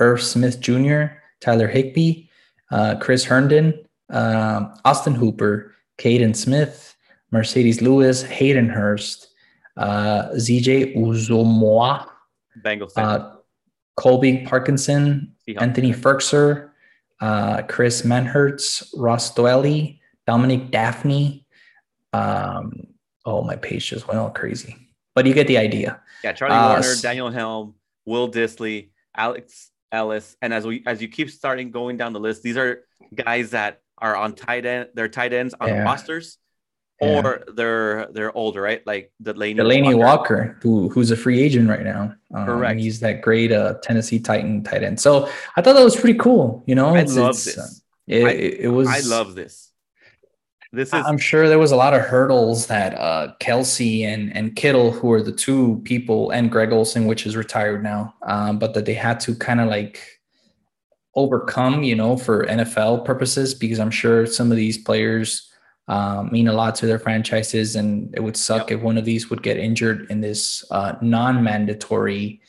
Irv 0.01 0.23
Smith 0.23 0.61
Jr., 0.61 1.07
Tyler 1.41 1.69
Higbee, 1.69 2.29
uh, 2.71 2.97
Chris 2.97 3.25
Herndon, 3.25 3.75
uh, 4.11 4.75
Austin 4.85 5.15
Hooper, 5.15 5.75
Kaden 5.99 6.35
Smith, 6.35 6.97
Marcedes 7.33 7.83
Lewis, 7.83 8.23
Hayden 8.23 8.69
Hurst, 8.69 9.29
uh, 9.77 10.29
ZJ 10.31 10.95
Bengals. 12.63 12.93
uh, 12.97 13.37
Colby 13.97 14.45
Parkinson, 14.47 15.35
Seahawks. 15.47 15.63
Anthony 15.63 15.93
Firkser, 15.93 16.71
uh, 17.21 17.63
Chris 17.63 18.03
Manhertz, 18.03 18.93
Ross 18.97 19.35
Dwelley, 19.35 20.01
Dominique 20.27 20.71
Dafney. 20.71 21.45
Um, 22.13 22.94
oh, 23.25 23.43
my 23.43 23.57
page 23.57 23.89
just 23.91 24.07
went 24.09 24.19
all 24.21 24.31
crazy. 24.31 24.77
But 25.15 25.27
you 25.27 25.35
get 25.35 25.47
the 25.47 25.59
idea. 25.59 26.01
Yeah, 26.23 26.33
Charlie 26.33 26.55
Uh, 26.57 26.71
Warner, 26.73 26.95
Daniel 27.01 27.31
Helm, 27.31 27.75
Will 28.07 28.31
Dissly, 28.31 28.91
Alex 29.17 29.71
Ellis, 29.93 30.37
and 30.43 30.53
as 30.53 30.67
we 30.67 30.83
as 30.87 31.01
you 31.01 31.09
keep 31.09 31.31
starting 31.31 31.71
going 31.71 31.97
down 31.97 32.13
the 32.13 32.21
list, 32.21 32.43
these 32.43 32.57
are 32.57 32.83
guys 33.15 33.51
that 33.51 33.81
are 33.99 34.17
on 34.17 34.35
tight 34.35 34.67
end. 34.67 34.89
They're 34.95 35.09
tight 35.09 35.33
ends 35.33 35.55
on 35.61 35.69
Yeah. 35.69 35.83
rosters, 35.85 36.39
Yeah. 37.01 37.21
or 37.21 37.45
they're 37.55 38.09
they're 38.13 38.37
older, 38.37 38.61
right? 38.61 38.85
Like 38.85 39.13
Delanie, 39.23 39.55
Delanie 39.57 39.97
Walker. 39.97 40.37
Walker, 40.37 40.59
who 40.63 40.89
who's 40.89 41.13
a 41.13 41.17
free 41.17 41.41
agent 41.41 41.69
right 41.69 41.85
now. 41.85 42.15
Um, 42.35 42.45
Correct. 42.47 42.73
And 42.73 42.81
he's 42.81 42.99
that 43.01 43.23
great 43.23 43.53
uh, 43.53 43.75
Tennessee 43.83 44.19
Titan 44.19 44.65
tight 44.65 44.83
end. 44.83 44.99
So 45.01 45.29
I 45.57 45.63
thought 45.63 45.75
that 45.75 45.85
was 45.85 45.95
pretty 45.97 46.19
cool. 46.19 46.65
You 46.67 46.75
know, 46.75 46.89
I 46.97 46.99
It's- 47.03 47.15
love 47.17 47.29
uh, 47.29 47.33
this. 47.33 47.83
It, 48.09 48.25
I- 48.25 48.31
it, 48.31 48.55
it 48.65 48.69
was. 48.69 48.89
I 48.89 48.99
love 49.09 49.37
this. 49.37 49.71
This 50.75 50.89
is 50.89 50.95
I'm 50.95 51.19
sure 51.19 51.49
there 51.49 51.59
was 51.59 51.73
a 51.73 51.77
lot 51.77 51.95
of 51.95 52.03
hurdles 52.03 52.67
that 52.67 52.95
uh, 52.95 53.35
Kelce 53.41 54.05
and 54.05 54.35
and 54.37 54.57
Kittle, 54.57 54.91
who 54.91 55.13
are 55.13 55.23
the 55.23 55.33
two 55.33 55.81
people, 55.85 56.31
and 56.31 56.51
Greg 56.51 56.73
Olsen, 56.73 57.07
which 57.07 57.27
is 57.27 57.37
retired 57.37 57.83
now, 57.83 58.15
um, 58.23 58.59
but 58.59 58.75
that 58.75 58.85
they 58.85 58.95
had 58.95 59.21
to 59.21 59.35
kind 59.35 59.61
of 59.61 59.69
like 59.69 60.21
overcome, 61.15 61.85
you 61.85 61.95
know, 61.95 62.17
for 62.17 62.45
NFL 62.47 63.05
purposes, 63.05 63.55
because 63.55 63.79
I'm 63.79 63.91
sure 63.91 64.27
some 64.27 64.51
of 64.51 64.57
these 64.57 64.77
players 64.77 65.49
um, 65.87 66.31
mean 66.33 66.49
a 66.49 66.53
lot 66.53 66.75
to 66.77 66.87
their 66.87 66.99
franchises, 66.99 67.77
and 67.77 68.13
it 68.15 68.21
would 68.21 68.37
suck 68.37 68.71
Yep. 68.71 68.79
if 68.79 68.85
one 68.85 68.99
of 68.99 69.05
these 69.05 69.31
would 69.31 69.43
get 69.43 69.59
injured 69.59 70.11
in 70.11 70.21
this 70.21 70.65
uh, 70.71 70.95
non-mandatory 71.01 72.41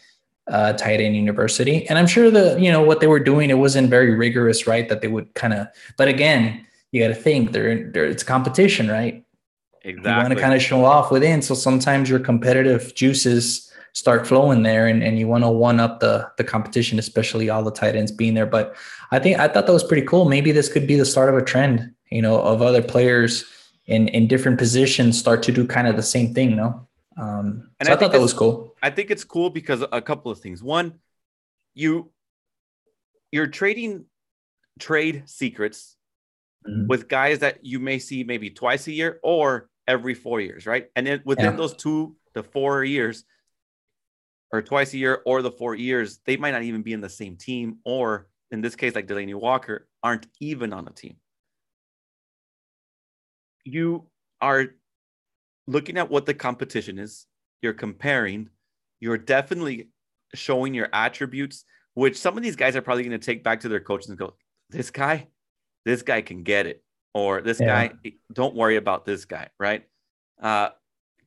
uh, 0.48 0.74
tight 0.74 1.00
end 1.02 1.16
university. 1.16 1.88
And 1.90 2.00
I'm 2.00 2.08
sure 2.08 2.32
the 2.32 2.58
you 2.60 2.72
know 2.72 2.82
what 2.82 3.02
they 3.02 3.08
were 3.08 3.20
doing, 3.20 3.50
it 3.50 3.60
wasn't 3.60 3.90
very 3.90 4.16
rigorous, 4.16 4.66
right? 4.66 4.88
That 4.90 5.02
they 5.02 5.08
would 5.08 5.34
kind 5.36 5.54
of, 5.54 5.68
but 5.98 6.08
again, 6.08 6.66
you 6.92 7.02
got 7.02 7.10
to 7.10 7.16
think 7.16 7.52
they're, 7.52 7.92
they're 7.92 8.06
it's 8.06 8.24
competition, 8.24 8.88
right? 8.88 9.24
Exactly. 9.82 10.12
You 10.12 10.18
want 10.18 10.34
to 10.34 10.40
kind 10.40 10.54
of 10.54 10.62
show 10.62 10.84
off 10.84 11.12
within, 11.12 11.42
so 11.42 11.54
sometimes 11.54 12.10
your 12.10 12.20
competitive 12.20 12.96
juices 12.96 13.72
start 13.94 14.28
flowing 14.28 14.64
there, 14.64 14.88
and, 14.88 15.04
and 15.04 15.18
you 15.20 15.28
want 15.28 15.44
to 15.44 15.50
one 15.50 15.80
up 15.80 16.00
the 16.00 16.30
the 16.38 16.44
competition, 16.44 17.00
especially 17.00 17.50
all 17.50 17.64
the 17.64 17.72
tight 17.72 17.96
ends 17.96 18.12
being 18.12 18.34
there. 18.34 18.46
But 18.46 18.76
I 19.12 19.20
think 19.20 19.40
I 19.40 19.48
thought 19.48 19.68
that 19.68 19.74
was 19.74 19.84
pretty 19.84 20.06
cool. 20.08 20.26
Maybe 20.26 20.52
this 20.52 20.72
could 20.72 20.88
be 20.88 20.96
the 20.96 21.06
start 21.06 21.30
of 21.30 21.36
a 21.36 21.44
trend, 21.44 21.94
you 22.10 22.22
know, 22.22 22.42
of 22.42 22.62
other 22.62 22.82
players 22.82 23.46
in 23.86 24.08
in 24.10 24.28
different 24.28 24.58
positions 24.58 25.20
start 25.20 25.44
to 25.44 25.52
do 25.52 25.68
kind 25.68 25.88
of 25.88 25.96
the 25.96 26.04
same 26.04 26.34
thing, 26.34 26.56
no? 26.56 26.88
Um, 27.18 27.70
And 27.80 27.88
so 27.88 27.94
I, 27.94 27.96
I 27.96 28.00
thought 28.00 28.12
that 28.12 28.22
was 28.22 28.34
cool. 28.34 28.76
I 28.82 28.90
think 28.90 29.12
it's 29.12 29.24
cool 29.24 29.50
because 29.50 29.84
a 29.92 30.02
couple 30.02 30.32
of 30.32 30.40
things. 30.40 30.64
One, 30.64 31.00
you 31.74 32.12
you're 33.32 33.48
trading 33.48 34.06
trade 34.80 35.24
secrets 35.26 35.95
Mhm. 36.68 36.88
with 36.88 37.08
guys 37.08 37.40
that 37.40 37.66
you 37.66 37.80
may 37.80 38.00
see 38.00 38.24
maybe 38.24 38.50
twice 38.50 38.88
a 38.88 38.92
year 38.92 39.20
or 39.24 39.70
every 39.88 40.14
four 40.14 40.42
years, 40.42 40.66
right? 40.66 40.90
And 40.96 41.06
then 41.06 41.22
within 41.26 41.52
Yeah. 41.52 41.58
those 41.58 41.76
two 41.76 42.16
to 42.34 42.44
four 42.44 42.84
years, 42.84 43.24
or 44.52 44.62
twice 44.62 44.94
a 44.94 44.98
year 44.98 45.22
or 45.26 45.42
the 45.42 45.52
four 45.52 45.76
years, 45.76 46.20
they 46.26 46.38
might 46.38 46.52
not 46.52 46.64
even 46.64 46.82
be 46.82 46.94
in 46.94 47.02
the 47.02 47.10
same 47.10 47.36
team, 47.38 47.80
or 47.84 48.30
in 48.52 48.62
this 48.62 48.76
case, 48.76 48.96
like 48.96 49.08
Delanie 49.08 49.36
Walker, 49.36 49.88
aren't 50.04 50.28
even 50.40 50.72
on 50.74 50.88
a 50.88 50.92
team. 50.92 51.18
You 53.64 54.08
are 54.42 54.68
looking 55.68 55.98
at 55.98 56.10
what 56.10 56.26
the 56.26 56.34
competition 56.34 57.00
is, 57.00 57.26
you're 57.62 57.74
comparing, 57.74 58.50
you're 59.00 59.18
definitely 59.18 59.90
showing 60.34 60.74
your 60.74 60.90
attributes, 60.94 61.66
which 61.96 62.18
some 62.18 62.38
of 62.38 62.44
these 62.44 62.56
guys 62.56 62.76
are 62.76 62.82
probably 62.82 63.04
going 63.04 63.20
to 63.20 63.26
take 63.26 63.44
back 63.44 63.62
to 63.62 63.70
their 63.70 63.80
coaches 63.80 64.10
and 64.10 64.18
go, 64.18 64.36
This 64.70 64.92
guy, 64.92 65.28
this 65.86 66.02
guy 66.02 66.22
can 66.22 66.44
get 66.44 66.66
it. 66.66 66.84
Or 67.14 67.42
this 67.42 67.62
Yeah. 67.62 67.88
guy, 67.88 68.14
don't 68.34 68.56
worry 68.56 68.76
about 68.76 69.06
this 69.06 69.24
guy, 69.24 69.50
right? 69.58 69.88
Uh, 70.42 70.70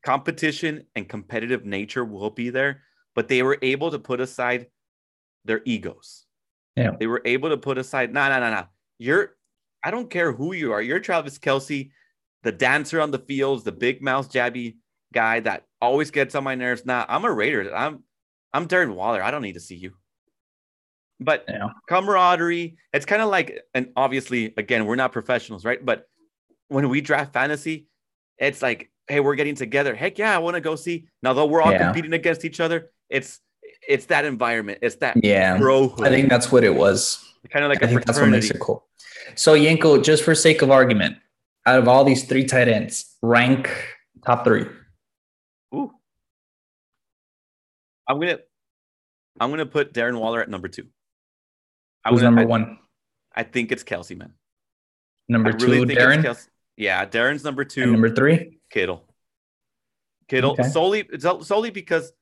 competition 0.03 0.85
and 0.95 1.09
competitive 1.09 1.65
nature 1.65 2.05
will 2.05 2.31
be 2.31 2.51
there, 2.51 2.83
but 3.15 3.29
they 3.29 3.43
were 3.43 3.59
able 3.63 3.91
to 3.91 3.99
put 3.99 4.21
aside 4.21 4.67
their 5.45 5.63
egos. 5.65 6.27
Yeah. 6.77 6.93
They 6.99 7.07
were 7.07 7.23
able 7.25 7.49
to 7.49 7.57
put 7.57 7.79
aside, 7.79 8.13
no, 8.13 8.29
no, 8.29 8.39
no, 8.39 8.51
no. 8.51 8.67
You're, 8.99 9.37
I 9.83 9.91
don't 9.91 10.11
care 10.11 10.33
who 10.33 10.53
you 10.53 10.73
are. 10.73 10.83
You're 10.83 11.01
Travis 11.01 11.39
Kelce, 11.39 11.91
the 12.43 12.53
dancer 12.53 13.01
on 13.01 13.11
the 13.11 13.19
fields, 13.19 13.65
the 13.65 13.73
big 13.73 14.03
mouth 14.03 14.31
jabby 14.31 14.77
guy 15.13 15.41
that 15.41 15.65
always 15.81 16.11
gets 16.11 16.35
on 16.35 16.45
my 16.45 16.55
nerves. 16.55 16.85
Nah, 16.85 17.07
I'm 17.09 17.25
a 17.25 17.33
Raider. 17.33 17.75
I'm, 17.75 18.05
I'm 18.53 18.69
Darren 18.69 18.95
Waller. 18.95 19.23
I 19.23 19.31
don't 19.31 19.43
need 19.43 19.55
to 19.55 19.61
see 19.61 19.77
you. 19.77 19.95
But 21.21 21.45
Yeah. 21.49 21.69
camaraderie, 21.89 22.77
it's 22.93 23.05
kind 23.07 23.23
of 23.23 23.29
like, 23.29 23.61
and 23.75 23.93
obviously, 23.97 24.55
again, 24.57 24.87
we're 24.87 24.97
not 24.97 25.13
professionals, 25.13 25.65
right? 25.65 25.85
But 25.85 26.09
when 26.69 26.89
we 26.89 27.01
draft 27.01 27.33
fantasy, 27.33 27.87
it's 28.39 28.63
like, 28.63 28.91
hey, 29.09 29.21
we're 29.21 29.35
getting 29.35 29.55
together. 29.57 29.95
Heck 29.95 30.19
yeah, 30.19 30.35
I 30.35 30.39
want 30.39 30.55
to 30.55 30.61
go 30.61 30.77
see. 30.77 31.09
Now, 31.23 31.33
though 31.33 31.47
we're 31.47 31.63
all 31.63 31.73
Yeah. 31.73 31.85
competing 31.87 32.13
against 32.13 32.45
each 32.45 32.61
other, 32.61 32.91
it's 33.09 33.41
it's 33.87 34.07
that 34.07 34.25
environment. 34.25 34.79
It's 34.83 34.97
that 34.97 35.23
Yeah, 35.25 35.57
brohood. 35.59 36.07
I 36.07 36.11
think 36.11 36.29
that's 36.29 36.53
what 36.53 36.63
it 36.65 36.75
was. 36.75 37.25
kind 37.51 37.65
of 37.65 37.71
like 37.71 37.83
I 37.83 37.87
a 37.87 37.89
think 37.89 38.05
that's 38.05 38.21
what 38.21 38.29
makes 38.29 38.51
it 38.51 38.59
cool. 38.61 38.87
So 39.35 39.55
Yenko, 39.55 40.03
just 40.05 40.23
for 40.25 40.35
sake 40.35 40.61
of 40.63 40.71
argument, 40.71 41.17
out 41.65 41.79
of 41.79 41.89
all 41.89 42.05
these 42.05 42.25
three 42.25 42.45
tight 42.45 42.69
ends, 42.69 43.17
rank 43.23 43.71
top 44.25 44.45
three. 44.45 44.67
Ooh. 45.75 45.93
I'm 48.07 48.21
gonna 48.21 48.39
I'm 49.41 49.51
gonna 49.51 49.67
put 49.67 49.93
Darren 49.95 50.19
Waller 50.21 50.41
at 50.43 50.49
number 50.49 50.69
two. 50.69 50.87
I'm 52.17 52.23
number 52.23 52.43
I, 52.43 52.45
one? 52.45 52.79
I 53.35 53.43
think 53.43 53.73
it's 53.73 53.85
Kelce, 53.85 54.17
man. 54.17 54.35
Number 55.29 55.51
I 55.51 55.53
really 55.55 55.87
two, 55.87 56.01
Darren. 56.01 56.23
Kelce. 56.23 56.49
Yeah, 56.77 57.05
Darren's 57.07 57.45
number 57.45 57.65
two. 57.65 57.83
And 57.83 57.93
number 57.93 58.15
three. 58.15 58.61
Kittle. 58.71 59.05
Kittle 60.29 60.53
Okay. 60.53 60.63
solely 60.65 61.09
solely 61.43 61.71
because 61.71 62.13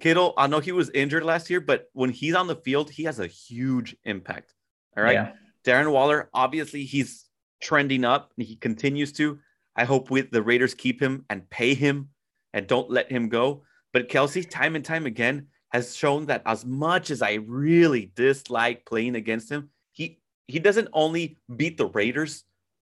Kittle. 0.00 0.34
I 0.36 0.46
know 0.46 0.60
he 0.60 0.72
was 0.72 0.90
injured 0.90 1.24
last 1.24 1.50
year, 1.50 1.60
but 1.60 1.88
when 1.92 2.10
he's 2.10 2.34
on 2.34 2.46
the 2.46 2.56
field, 2.56 2.90
he 2.90 3.04
has 3.04 3.20
a 3.20 3.26
huge 3.26 3.96
impact. 4.04 4.54
All 4.96 5.02
right. 5.04 5.14
Yeah. 5.14 5.32
Darren 5.64 5.92
Waller, 5.92 6.28
obviously, 6.34 6.84
he's 6.84 7.24
trending 7.62 8.04
up 8.04 8.32
and 8.36 8.46
he 8.46 8.56
continues 8.56 9.12
to. 9.12 9.38
I 9.76 9.84
hope 9.84 10.10
with 10.10 10.30
the 10.30 10.42
Raiders 10.42 10.74
keep 10.74 11.00
him 11.00 11.24
and 11.30 11.48
pay 11.48 11.74
him 11.74 12.08
and 12.52 12.66
don't 12.66 12.90
let 12.90 13.10
him 13.10 13.28
go. 13.28 13.62
But 13.92 14.08
Kelce, 14.08 14.48
time 14.48 14.76
and 14.76 14.84
time 14.84 15.06
again, 15.06 15.48
has 15.72 15.96
shown 15.96 16.26
that 16.26 16.42
as 16.46 16.64
much 16.66 17.10
as 17.10 17.22
I 17.22 17.34
really 17.34 18.12
dislike 18.14 18.84
playing 18.84 19.16
against 19.16 19.50
him, 19.50 19.70
he 19.92 20.20
he 20.48 20.58
doesn't 20.58 20.88
only 20.92 21.38
beat 21.56 21.76
the 21.78 21.86
Raiders, 21.86 22.44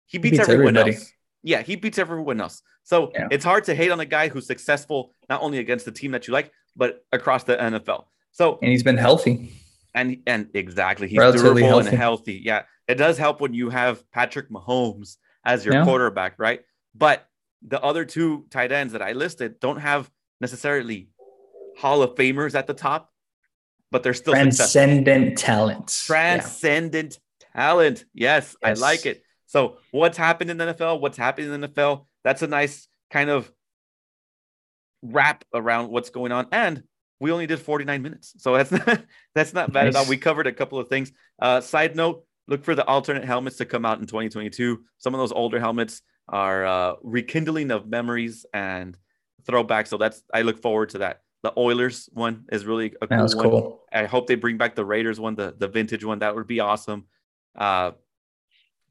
he 0.05 0.17
beats, 0.17 0.37
beats 0.37 0.49
everyone 0.49 0.77
everybody. 0.77 0.95
else. 0.95 1.11
Yeah, 1.43 1.61
he 1.61 1.75
beats 1.75 1.97
everyone 1.97 2.39
else. 2.41 2.61
So 2.83 3.11
Yeah. 3.13 3.27
it's 3.31 3.43
hard 3.43 3.63
to 3.65 3.75
hate 3.75 3.91
on 3.91 3.99
a 3.99 4.05
guy 4.05 4.29
who's 4.29 4.47
successful 4.47 5.13
not 5.29 5.41
only 5.41 5.57
against 5.59 5.85
the 5.85 5.91
team 5.91 6.11
that 6.11 6.27
you 6.27 6.33
like, 6.33 6.51
but 6.75 7.03
across 7.11 7.43
the 7.43 7.57
NFL. 7.57 8.05
So 8.31 8.59
And 8.61 8.71
he's 8.71 8.83
been 8.83 8.97
healthy. 8.97 9.51
and 9.93 10.21
and 10.25 10.49
exactly, 10.53 11.07
he's 11.07 11.17
Relatively 11.17 11.61
durable 11.61 11.67
healthy. 11.69 11.89
and 11.89 11.97
healthy. 11.97 12.41
Yeah, 12.45 12.61
it 12.87 12.95
does 12.95 13.17
help 13.17 13.41
when 13.41 13.53
you 13.53 13.69
have 13.69 14.09
Patrick 14.11 14.49
Mahomes 14.49 15.17
as 15.43 15.65
your 15.65 15.73
Yeah. 15.75 15.83
quarterback, 15.83 16.35
right? 16.37 16.61
But 16.95 17.27
the 17.61 17.81
other 17.81 18.05
two 18.05 18.45
tight 18.51 18.71
ends 18.71 18.93
that 18.93 19.01
I 19.01 19.11
listed 19.11 19.59
don't 19.59 19.79
have 19.81 20.09
necessarily 20.39 21.09
Hall 21.79 22.03
of 22.03 22.15
Famers 22.15 22.55
at 22.55 22.67
the 22.67 22.73
top, 22.73 23.09
but 23.91 24.03
they're 24.03 24.13
still 24.13 24.33
successful. 24.33 24.81
Transcendent 24.81 25.37
talent. 25.37 26.03
Yeah. 26.03 26.15
transcendent 26.15 27.19
talent. 27.55 28.05
Yes, 28.13 28.55
I 28.63 28.73
like 28.73 29.05
it. 29.05 29.23
So 29.47 29.77
what's 29.91 30.17
happened 30.17 30.51
in 30.51 30.57
the 30.57 30.73
NFL? 30.73 30.99
What's 30.99 31.17
happening 31.17 31.53
in 31.53 31.61
the 31.61 31.69
NFL? 31.69 32.05
That's 32.23 32.41
a 32.41 32.47
nice 32.47 32.87
kind 33.09 33.29
of 33.29 33.51
wrap 35.01 35.45
around 35.53 35.89
what's 35.89 36.09
going 36.09 36.31
on. 36.31 36.47
And 36.51 36.83
we 37.19 37.31
only 37.31 37.47
did 37.47 37.59
49 37.59 38.01
minutes. 38.01 38.33
So 38.37 38.55
that's 38.55 38.71
not 38.87 39.01
that's 39.33 39.53
not 39.53 39.71
bad 39.71 39.87
at 39.87 39.95
all. 39.95 40.05
We 40.05 40.17
covered 40.17 40.47
a 40.47 40.51
couple 40.51 40.79
of 40.79 40.87
things. 40.89 41.11
Uh 41.41 41.61
side 41.61 41.95
note, 41.95 42.25
look 42.47 42.63
for 42.63 42.75
the 42.75 42.85
alternate 42.85 43.25
helmets 43.25 43.57
to 43.57 43.65
come 43.65 43.85
out 43.85 43.99
in 43.99 44.05
2022. 44.05 44.83
Some 44.97 45.13
of 45.13 45.19
those 45.19 45.31
older 45.31 45.59
helmets 45.59 46.01
are 46.27 46.65
uh, 46.65 46.93
rekindling 47.01 47.71
of 47.71 47.87
memories 47.87 48.45
and 48.53 48.95
throwbacks. 49.43 49.87
So 49.87 49.97
that's 49.97 50.21
I 50.33 50.43
look 50.43 50.61
forward 50.61 50.89
to 50.89 50.99
that. 50.99 51.21
The 51.41 51.53
Oilers 51.57 52.09
one 52.11 52.45
is 52.51 52.65
really 52.65 52.93
a 53.01 53.07
cool 53.07 53.17
one. 53.17 53.37
Cool. 53.37 53.83
I 53.93 54.05
hope 54.05 54.27
they 54.27 54.35
bring 54.35 54.57
back 54.57 54.75
the 54.75 54.83
Raiders 54.83 55.19
one, 55.19 55.35
the, 55.35 55.55
the 55.57 55.67
vintage 55.67 56.03
one. 56.03 56.19
That 56.19 56.35
would 56.35 56.47
be 56.47 56.59
awesome. 56.59 57.05
Uh, 57.57 57.91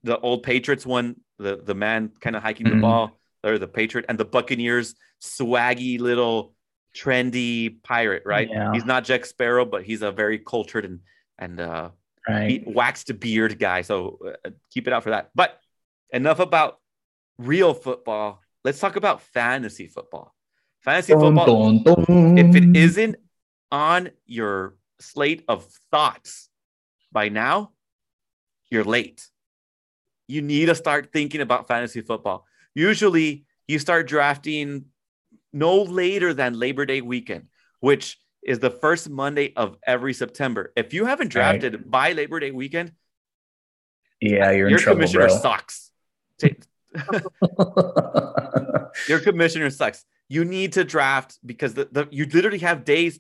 the 0.03 0.19
old 0.19 0.43
Patriots 0.43 0.87
one, 0.87 1.17
the 1.39 1.61
the 1.63 1.75
man 1.75 2.13
kind 2.21 2.37
of 2.37 2.43
hiking 2.43 2.67
mm-hmm. 2.67 2.77
the 2.77 2.83
ball, 2.83 3.21
or 3.45 3.59
the 3.59 3.69
Patriot, 3.69 4.07
and 4.09 4.19
the 4.19 4.25
Buccaneers 4.25 4.95
swaggy 5.21 6.01
little 6.01 6.55
trendy 6.97 7.83
pirate, 7.83 8.23
right? 8.25 8.49
Yeah. 8.51 8.73
He's 8.73 8.85
not 8.85 9.05
Jack 9.05 9.27
Sparrow, 9.27 9.65
but 9.65 9.83
he's 9.83 10.03
a 10.03 10.11
very 10.11 10.39
cultured 10.39 10.85
and 10.85 11.01
and 11.39 11.61
uh, 11.61 11.91
right. 12.29 12.65
waxed 12.67 13.19
beard 13.21 13.59
guy. 13.59 13.83
So 13.83 14.19
uh, 14.45 14.51
keep 14.73 14.87
it 14.87 14.93
out 14.93 15.03
for 15.03 15.11
that. 15.11 15.31
But 15.35 15.59
enough 16.13 16.41
about 16.41 16.79
real 17.39 17.75
football. 17.75 18.41
Let's 18.65 18.81
talk 18.81 18.97
about 18.97 19.23
fantasy 19.23 19.87
football. 19.87 20.35
Fantasy 20.83 21.13
dun, 21.13 21.21
football. 21.21 21.79
Dun, 21.79 22.05
dun. 22.05 22.39
If 22.39 22.57
it 22.57 22.77
isn't 22.77 23.17
on 23.71 24.11
your 24.27 24.75
slate 25.01 25.45
of 25.49 25.67
thoughts 25.91 26.49
by 27.13 27.29
now, 27.29 27.73
you're 28.71 28.85
late. 28.85 29.27
You 30.27 30.43
need 30.43 30.67
to 30.67 30.75
start 30.75 31.13
thinking 31.13 31.41
about 31.41 31.69
fantasy 31.69 32.01
football. 32.01 32.47
Usually, 32.75 33.47
you 33.67 33.79
start 33.79 34.07
drafting 34.07 34.87
no 35.53 35.83
later 35.83 36.35
than 36.35 36.59
Labor 36.59 36.87
Day 36.87 37.01
weekend, 37.01 37.47
which 37.81 38.19
is 38.43 38.59
the 38.59 38.71
first 38.71 39.09
Monday 39.09 39.53
of 39.57 39.77
every 39.87 40.15
September. 40.15 40.73
If 40.77 40.95
you 40.95 41.07
haven't 41.07 41.29
drafted 41.29 41.75
right. 41.75 41.91
by 41.91 42.13
Labor 42.13 42.41
Day 42.41 42.51
weekend, 42.51 42.93
yeah, 44.21 44.51
you're 44.51 44.69
your 44.69 44.79
trouble, 44.79 44.97
commissioner 44.97 45.29
bro. 45.29 45.39
sucks. 45.39 45.93
your 49.09 49.21
commissioner 49.21 49.71
sucks. 49.71 50.05
You 50.29 50.45
need 50.45 50.75
to 50.75 50.85
draft 50.85 51.39
because 51.45 51.75
the, 51.75 51.89
the 51.91 52.09
you 52.11 52.27
literally 52.27 52.59
have 52.59 52.85
days 52.85 53.19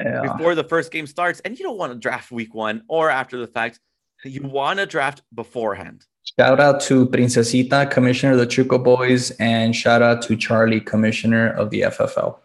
yeah. 0.00 0.20
before 0.22 0.54
the 0.54 0.64
first 0.64 0.92
game 0.92 1.06
starts, 1.06 1.40
and 1.40 1.58
you 1.58 1.64
don't 1.64 1.78
want 1.78 1.92
to 1.92 1.98
draft 1.98 2.30
week 2.30 2.54
one 2.54 2.82
or 2.88 3.10
after 3.10 3.38
the 3.38 3.46
fact. 3.46 3.80
You 4.24 4.42
want 4.42 4.78
to 4.78 4.86
draft 4.86 5.22
beforehand. 5.34 6.06
Shout 6.38 6.58
out 6.58 6.80
to 6.82 7.06
Princesita, 7.06 7.90
commissioner 7.90 8.32
of 8.32 8.38
the 8.38 8.46
Chuco 8.46 8.82
Boys, 8.82 9.30
and 9.32 9.76
shout 9.76 10.00
out 10.00 10.22
to 10.22 10.36
Charlie, 10.36 10.80
commissioner 10.80 11.50
of 11.50 11.68
the 11.68 11.82
FFL. 11.82 12.38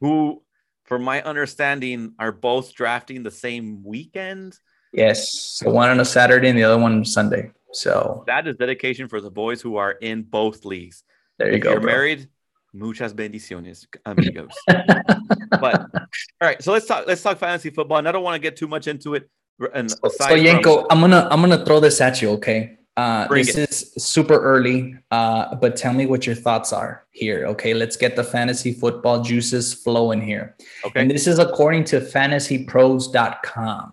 Who, 0.00 0.42
from 0.84 1.02
my 1.02 1.20
understanding, 1.22 2.12
are 2.20 2.30
both 2.30 2.74
drafting 2.74 3.24
the 3.24 3.32
same 3.32 3.82
weekend. 3.82 4.56
Yes, 4.92 5.32
so 5.32 5.70
one 5.70 5.90
on 5.90 5.98
a 5.98 6.04
Saturday 6.04 6.48
and 6.48 6.56
the 6.56 6.62
other 6.62 6.80
one 6.80 6.92
on 6.92 7.04
Sunday. 7.04 7.50
So 7.72 8.22
that 8.28 8.46
is 8.46 8.56
dedication 8.56 9.08
for 9.08 9.20
the 9.20 9.30
boys 9.30 9.60
who 9.60 9.76
are 9.76 9.92
in 9.92 10.22
both 10.22 10.64
leagues. 10.64 11.02
There 11.38 11.48
you 11.48 11.56
if 11.56 11.62
go. 11.62 11.72
You're 11.72 11.80
bro. 11.80 11.92
married. 11.92 12.28
Muchas 12.74 13.14
bendiciones, 13.14 13.86
amigos. 14.04 14.52
but 14.66 15.80
all 15.94 16.08
right, 16.42 16.60
so 16.60 16.72
let's 16.72 16.86
talk. 16.86 17.06
Let's 17.06 17.22
talk 17.22 17.38
fantasy 17.38 17.70
football, 17.70 17.98
and 17.98 18.08
I 18.08 18.12
don't 18.12 18.24
want 18.24 18.34
to 18.34 18.40
get 18.40 18.56
too 18.56 18.66
much 18.66 18.88
into 18.88 19.14
it. 19.14 19.30
And 19.72 19.88
so, 19.88 19.96
so 20.08 20.36
Yenko, 20.36 20.80
from, 20.80 20.86
I'm 20.90 21.00
gonna 21.00 21.28
I'm 21.30 21.40
gonna 21.40 21.64
throw 21.64 21.78
this 21.78 22.00
at 22.00 22.20
you, 22.20 22.30
okay? 22.30 22.78
Uh, 22.96 23.28
this 23.28 23.56
it. 23.56 23.70
is 23.70 23.94
super 23.98 24.40
early, 24.40 24.96
uh, 25.12 25.54
but 25.56 25.76
tell 25.76 25.92
me 25.92 26.06
what 26.06 26.26
your 26.26 26.34
thoughts 26.34 26.72
are 26.72 27.06
here. 27.10 27.46
Okay, 27.46 27.74
let's 27.74 27.96
get 27.96 28.16
the 28.16 28.24
fantasy 28.24 28.72
football 28.72 29.22
juices 29.22 29.72
flowing 29.72 30.20
here. 30.20 30.56
Okay. 30.84 31.00
And 31.00 31.10
this 31.10 31.28
is 31.28 31.38
according 31.38 31.84
to 31.84 32.00
fantasypros.com. 32.00 33.92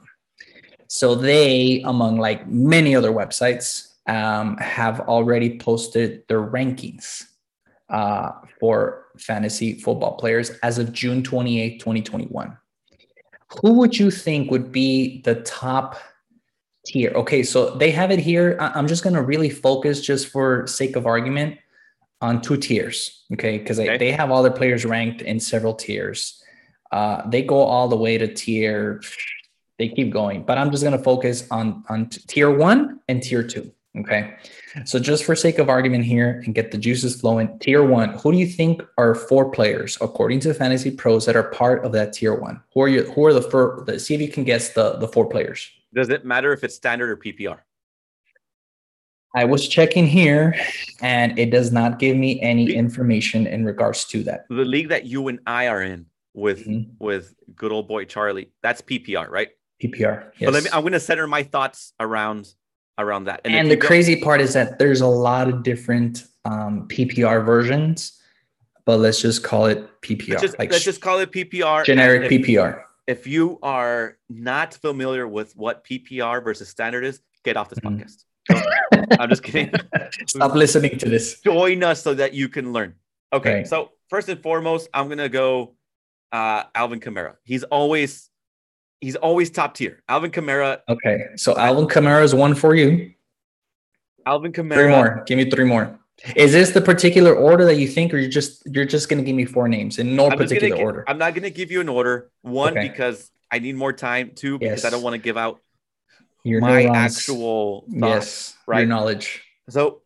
So 0.87 1.15
they, 1.15 1.83
among 1.85 2.17
like 2.17 2.47
many 2.47 2.95
other 2.95 3.11
websites, 3.11 3.93
um, 4.07 4.57
have 4.57 5.01
already 5.01 5.59
posted 5.59 6.27
their 6.27 6.41
rankings 6.41 7.25
uh, 7.91 8.31
for 8.59 9.05
fantasy 9.17 9.79
football 9.79 10.15
players 10.15 10.49
as 10.63 10.79
of 10.79 10.91
June 10.91 11.21
28, 11.23 11.79
2021. 11.79 12.57
Who 13.61 13.73
would 13.73 13.99
you 13.99 14.09
think 14.09 14.49
would 14.49 14.71
be 14.71 15.21
the 15.21 15.35
top 15.35 15.97
tier. 16.85 17.11
Okay, 17.15 17.43
so 17.43 17.75
they 17.75 17.91
have 17.91 18.11
it 18.11 18.19
here. 18.19 18.57
I'm 18.59 18.87
just 18.87 19.03
going 19.03 19.15
to 19.15 19.21
really 19.21 19.49
focus, 19.49 20.01
just 20.01 20.27
for 20.27 20.65
sake 20.67 20.95
of 20.95 21.05
argument, 21.05 21.57
on 22.21 22.41
two 22.41 22.57
tiers. 22.57 23.23
Okay, 23.33 23.57
because 23.57 23.79
okay. 23.79 23.97
they 23.97 24.11
have 24.11 24.31
all 24.31 24.43
their 24.43 24.51
players 24.51 24.85
ranked 24.85 25.21
in 25.21 25.39
several 25.39 25.73
tiers. 25.73 26.41
Uh, 26.91 27.27
they 27.29 27.41
go 27.41 27.57
all 27.57 27.87
the 27.87 27.95
way 27.95 28.17
to 28.17 28.33
tier. 28.33 29.01
They 29.77 29.89
keep 29.89 30.11
going, 30.11 30.43
but 30.43 30.57
I'm 30.57 30.71
just 30.71 30.83
going 30.83 30.97
to 30.97 31.03
focus 31.03 31.47
on 31.49 31.83
on 31.89 32.09
tier 32.09 32.51
one 32.51 32.99
and 33.07 33.21
tier 33.21 33.43
two. 33.43 33.71
Okay, 33.97 34.35
so 34.85 34.99
just 34.99 35.23
for 35.23 35.35
sake 35.35 35.59
of 35.59 35.69
argument 35.69 36.05
here 36.05 36.41
and 36.45 36.55
get 36.55 36.71
the 36.71 36.77
juices 36.77 37.19
flowing, 37.19 37.57
tier 37.59 37.83
one. 37.83 38.09
Who 38.19 38.31
do 38.31 38.37
you 38.37 38.47
think 38.47 38.81
are 38.97 39.15
four 39.15 39.49
players 39.51 39.97
according 40.01 40.39
to 40.41 40.53
Fantasy 40.53 40.91
Pros 40.91 41.25
that 41.25 41.35
are 41.35 41.43
part 41.43 41.83
of 41.83 41.91
that 41.93 42.13
tier 42.13 42.35
one? 42.35 42.61
Who 42.73 42.81
are 42.81 42.87
you? 42.87 43.03
Who 43.03 43.25
are 43.25 43.33
the 43.33 43.41
first? 43.41 44.05
See 44.05 44.15
if 44.15 44.21
you 44.21 44.29
can 44.29 44.43
guess 44.43 44.69
the 44.69 44.97
the 44.97 45.07
four 45.07 45.27
players. 45.27 45.69
Does 45.93 46.09
it 46.09 46.25
matter 46.25 46.53
if 46.53 46.63
it's 46.63 46.75
standard 46.75 47.09
or 47.09 47.17
PPR? 47.17 47.59
I 49.33 49.45
was 49.45 49.67
checking 49.67 50.07
here 50.07 50.55
and 51.01 51.37
it 51.39 51.51
does 51.51 51.71
not 51.71 51.99
give 51.99 52.17
me 52.17 52.41
any 52.41 52.73
information 52.73 53.47
in 53.47 53.63
regards 53.63 54.05
to 54.05 54.23
that. 54.23 54.45
The 54.49 54.65
league 54.65 54.89
that 54.89 55.05
you 55.05 55.29
and 55.29 55.39
I 55.47 55.67
are 55.67 55.81
in 55.81 56.05
with 56.33 56.67
mm-hmm. 56.67 56.91
with 56.99 57.33
good 57.55 57.71
old 57.71 57.87
boy 57.87 58.05
Charlie, 58.05 58.51
that's 58.61 58.81
PPR, 58.81 59.29
right? 59.29 59.49
PPR. 59.81 60.31
Yes. 60.37 60.47
But 60.47 60.53
let 60.53 60.63
me 60.63 60.69
I'm 60.73 60.83
gonna 60.83 60.99
center 60.99 61.27
my 61.27 61.43
thoughts 61.43 61.93
around 61.99 62.53
around 63.01 63.25
that. 63.25 63.41
And, 63.45 63.53
and 63.53 63.71
the 63.71 63.77
crazy 63.77 64.21
part 64.21 64.41
is 64.41 64.53
that 64.53 64.79
there's 64.79 65.01
a 65.01 65.07
lot 65.07 65.49
of 65.49 65.63
different 65.63 66.25
um, 66.45 66.87
PPR 66.87 67.45
versions, 67.45 68.19
but 68.85 68.99
let's 68.99 69.21
just 69.21 69.43
call 69.43 69.65
it 69.65 70.01
PPR. 70.01 70.29
Let's 70.29 70.41
just, 70.41 70.59
like 70.59 70.71
let's 70.71 70.83
just 70.83 71.01
call 71.01 71.19
it 71.19 71.31
PPR. 71.31 71.85
Generic 71.85 72.31
if, 72.31 72.41
PPR 72.41 72.83
if 73.11 73.27
you 73.27 73.59
are 73.61 74.17
not 74.29 74.73
familiar 74.73 75.27
with 75.27 75.55
what 75.55 75.83
PPR 75.83 76.43
versus 76.43 76.69
standard 76.69 77.03
is, 77.03 77.21
get 77.43 77.57
off 77.57 77.69
this 77.69 77.79
mm-hmm. 77.79 78.01
podcast. 78.01 79.19
I'm 79.19 79.29
just 79.29 79.43
kidding. 79.43 79.71
Stop 80.27 80.55
listening 80.55 80.97
to 80.97 81.09
this. 81.09 81.41
Join 81.41 81.83
us 81.83 82.01
so 82.01 82.13
that 82.13 82.33
you 82.33 82.47
can 82.47 82.71
learn. 82.71 82.95
Okay, 83.33 83.55
right. 83.55 83.67
so 83.67 83.91
first 84.09 84.29
and 84.29 84.41
foremost, 84.41 84.89
I'm 84.93 85.09
gonna 85.09 85.29
go 85.29 85.75
uh, 86.31 86.63
Alvin 86.73 86.99
Kamara. 86.99 87.35
He's 87.43 87.63
always 87.63 88.29
he's 89.01 89.15
always 89.17 89.49
top 89.49 89.73
tier. 89.73 90.01
Alvin 90.07 90.31
Kamara. 90.31 90.79
Okay, 90.87 91.25
so 91.35 91.57
Alvin 91.57 91.87
Kamara 91.87 92.23
is 92.23 92.33
one 92.33 92.55
for 92.55 92.73
you. 92.73 93.11
Alvin 94.25 94.53
Kamara. 94.53 94.75
Three 94.75 94.89
more. 94.89 95.23
Give 95.25 95.37
me 95.37 95.49
three 95.49 95.65
more. 95.65 95.99
Is 96.35 96.51
this 96.51 96.69
the 96.69 96.81
particular 96.81 97.33
order 97.33 97.65
that 97.65 97.75
you 97.75 97.87
think, 97.87 98.13
or 98.13 98.17
you're 98.17 98.29
just 98.29 98.63
you're 98.67 98.85
just 98.85 99.09
gonna 99.09 99.23
give 99.23 99.35
me 99.35 99.45
four 99.45 99.67
names 99.67 99.97
in 99.97 100.15
no 100.15 100.29
I'm 100.29 100.37
particular 100.37 100.69
gonna, 100.69 100.81
order? 100.81 101.03
I'm 101.07 101.17
not 101.17 101.33
gonna 101.33 101.49
give 101.49 101.71
you 101.71 101.81
an 101.81 101.89
order. 101.89 102.31
One 102.43 102.77
okay. 102.77 102.87
because 102.87 103.31
I 103.51 103.59
need 103.59 103.75
more 103.75 103.91
time. 103.91 104.31
Two 104.35 104.59
because 104.59 104.83
yes. 104.83 104.85
I 104.85 104.91
don't 104.91 105.01
want 105.01 105.15
to 105.15 105.21
give 105.21 105.35
out 105.35 105.59
your 106.43 106.61
my 106.61 106.83
neurons. 106.83 107.17
actual 107.17 107.81
thoughts, 107.81 107.95
yes, 107.99 108.57
right? 108.67 108.79
Your 108.79 108.87
knowledge. 108.87 109.43
So 109.69 110.03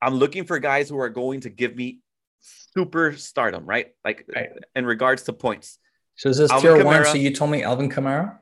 I'm 0.00 0.14
looking 0.14 0.44
for 0.44 0.58
guys 0.58 0.88
who 0.88 0.98
are 0.98 1.10
going 1.10 1.40
to 1.40 1.50
give 1.50 1.76
me 1.76 2.00
super 2.40 3.12
stardom, 3.16 3.66
right? 3.66 3.88
Like 4.04 4.26
right. 4.34 4.50
in 4.74 4.86
regards 4.86 5.24
to 5.24 5.32
points. 5.32 5.78
So 6.18 6.28
is 6.28 6.36
this 6.36 6.50
Alvin 6.50 6.74
tier 6.74 6.84
Kamara, 6.84 6.84
one? 6.84 7.04
So 7.06 7.14
you 7.14 7.32
told 7.32 7.52
me 7.52 7.62
Alvin 7.62 7.88
Kamara. 7.88 8.38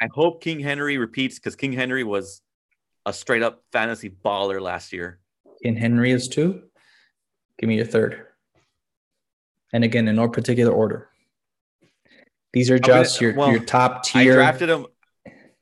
I 0.00 0.08
hope 0.12 0.40
King 0.40 0.60
Henry 0.60 0.98
repeats 0.98 1.36
because 1.38 1.56
King 1.56 1.72
Henry 1.72 2.04
was 2.04 2.42
a 3.04 3.12
straight 3.12 3.42
up 3.42 3.64
fantasy 3.72 4.08
baller 4.08 4.60
last 4.60 4.92
year. 4.92 5.18
In 5.62 5.76
Henry 5.76 6.12
is 6.12 6.28
two. 6.28 6.62
Give 7.58 7.68
me 7.68 7.76
your 7.76 7.86
third. 7.86 8.24
And 9.72 9.82
again, 9.82 10.06
in 10.06 10.14
no 10.14 10.28
particular 10.28 10.72
order. 10.72 11.08
These 12.52 12.70
are 12.70 12.78
just 12.78 13.18
gonna, 13.18 13.32
your, 13.32 13.38
well, 13.38 13.50
your 13.50 13.64
top 13.64 14.04
tier. 14.04 14.34
I 14.34 14.36
drafted 14.36 14.68
him. 14.68 14.86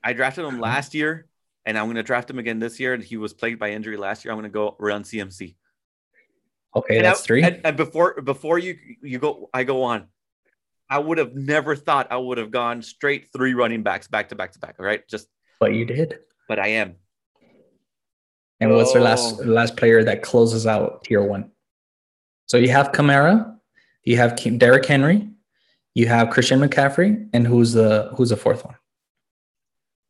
I 0.03 0.13
drafted 0.13 0.45
him 0.45 0.61
last 0.61 0.95
year, 0.95 1.27
and 1.65 1.79
I'm 1.79 1.87
going 1.87 1.97
to 1.97 2.03
draft 2.03 2.29
him 2.29 2.39
again 2.39 2.59
this 2.59 2.79
year. 2.79 2.93
And 2.93 3.03
he 3.03 3.17
was 3.17 3.33
plagued 3.33 3.59
by 3.59 3.71
injury 3.71 3.97
last 3.97 4.25
year. 4.25 4.33
I'm 4.33 4.39
going 4.39 4.51
to 4.51 4.53
go 4.53 4.77
run 4.79 5.05
CMC. 5.05 5.55
Okay, 6.77 6.97
and 6.97 7.07
that's 7.07 7.23
I, 7.23 7.25
three. 7.25 7.43
And, 7.43 7.61
and 7.65 7.77
before 7.79 8.21
before 8.21 8.59
you 8.59 8.77
you 9.01 9.19
go, 9.19 9.49
I 9.55 9.65
go 9.65 9.85
on. 9.85 10.09
I 10.89 10.99
would 10.99 11.19
have 11.19 11.35
never 11.35 11.75
thought 11.77 12.09
I 12.11 12.17
would 12.17 12.39
have 12.39 12.51
gone 12.51 12.83
straight 12.83 13.29
three 13.33 13.55
running 13.55 13.83
backs 13.83 14.09
back 14.09 14.29
to 14.29 14.35
back 14.35 14.53
to 14.53 14.59
back. 14.59 14.77
All 14.79 14.87
right, 14.87 15.07
just. 15.09 15.29
But 15.61 15.75
you 15.75 15.85
did. 15.85 16.19
But 16.49 16.59
I 16.59 16.69
am. 16.69 16.97
And 18.61 18.73
oh. 18.73 18.77
what's 18.77 18.93
the 18.93 19.01
last 19.01 19.45
last 19.45 19.77
player 19.77 20.05
that 20.05 20.23
closes 20.23 20.67
out 20.67 21.05
tier 21.05 21.23
one? 21.23 21.51
So 22.47 22.57
you 22.57 22.71
have 22.71 22.93
Kamara, 22.93 23.57
you 24.05 24.17
have 24.19 24.37
Derrick 24.59 24.85
Henry, 24.85 25.29
you 25.95 26.07
have 26.07 26.31
Christian 26.31 26.61
McCaffrey, 26.61 27.29
and 27.33 27.47
who's 27.47 27.73
the 27.73 28.13
who's 28.17 28.31
the 28.31 28.37
fourth 28.37 28.65
one? 28.65 28.77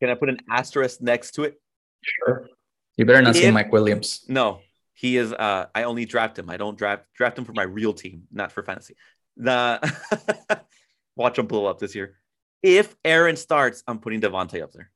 Can 0.01 0.11
I 0.11 0.15
put 0.15 0.29
an 0.29 0.39
asterisk 0.51 1.01
next 1.01 1.33
to 1.33 1.45
it? 1.45 1.61
Sure. 2.03 2.49
You 2.97 3.05
better 3.05 3.23
not 3.23 3.37
if, 3.37 3.43
say 3.43 3.51
Mike 3.51 3.73
Williams. 3.73 4.25
No, 4.29 4.61
he 4.93 5.17
is. 5.17 5.33
Uh, 5.33 5.67
I 5.75 5.85
only 5.85 6.05
draft 6.05 6.39
him. 6.39 6.51
I 6.51 6.57
don't 6.57 6.77
draft 6.77 7.05
draft 7.15 7.39
him 7.39 7.45
for 7.45 7.53
my 7.53 7.63
real 7.63 7.93
team, 7.93 8.25
not 8.33 8.53
for 8.53 8.63
fantasy. 8.63 8.97
The 9.37 10.61
watch 11.17 11.39
him 11.39 11.47
blow 11.47 11.67
up 11.67 11.79
this 11.79 11.95
year. 11.95 12.17
If 12.63 12.97
Aaron 13.05 13.37
starts, 13.37 13.83
I'm 13.87 13.99
putting 13.99 14.21
Davante 14.21 14.63
up 14.63 14.73
there. 14.73 14.91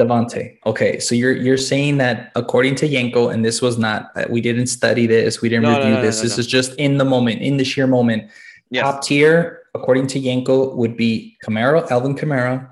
Davante. 0.00 0.58
Okay, 0.66 0.98
so 0.98 1.14
you're 1.14 1.32
you're 1.32 1.56
saying 1.56 1.98
that 1.98 2.32
according 2.34 2.74
to 2.76 2.88
Yenko, 2.88 3.32
and 3.32 3.44
this 3.44 3.62
was 3.62 3.78
not 3.78 4.10
uh, 4.16 4.24
we 4.28 4.40
didn't 4.40 4.66
study 4.66 5.06
this, 5.06 5.40
we 5.40 5.48
didn't 5.48 5.62
No, 5.62 5.76
review 5.78 5.94
no, 5.94 6.02
this. 6.02 6.16
no, 6.18 6.22
this 6.24 6.36
no. 6.36 6.40
is 6.40 6.46
just 6.46 6.74
in 6.74 6.98
the 6.98 7.04
moment, 7.04 7.42
in 7.42 7.56
the 7.56 7.64
sheer 7.64 7.86
moment. 7.86 8.30
Yes. 8.70 8.82
Top 8.82 9.02
tier, 9.04 9.62
according 9.74 10.08
to 10.08 10.20
Yenko, 10.20 10.74
would 10.74 10.96
be 10.96 11.36
Kamara, 11.44 11.88
Alvin 11.92 12.16
Kamara, 12.16 12.68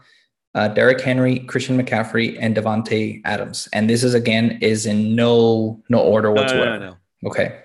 uh, 0.57 0.67
Derrick 0.69 1.01
Henry, 1.01 1.39
Christian 1.41 1.81
McCaffrey, 1.81 2.37
and 2.41 2.57
Davante 2.57 3.21
Adams. 3.25 3.69
And 3.73 3.89
this 3.89 4.03
is 4.03 4.15
again 4.15 4.59
is 4.61 4.85
in 4.85 5.15
no 5.15 5.81
no 5.89 6.01
order 6.01 6.33
whatsoever. 6.33 6.97
Okay. 7.25 7.61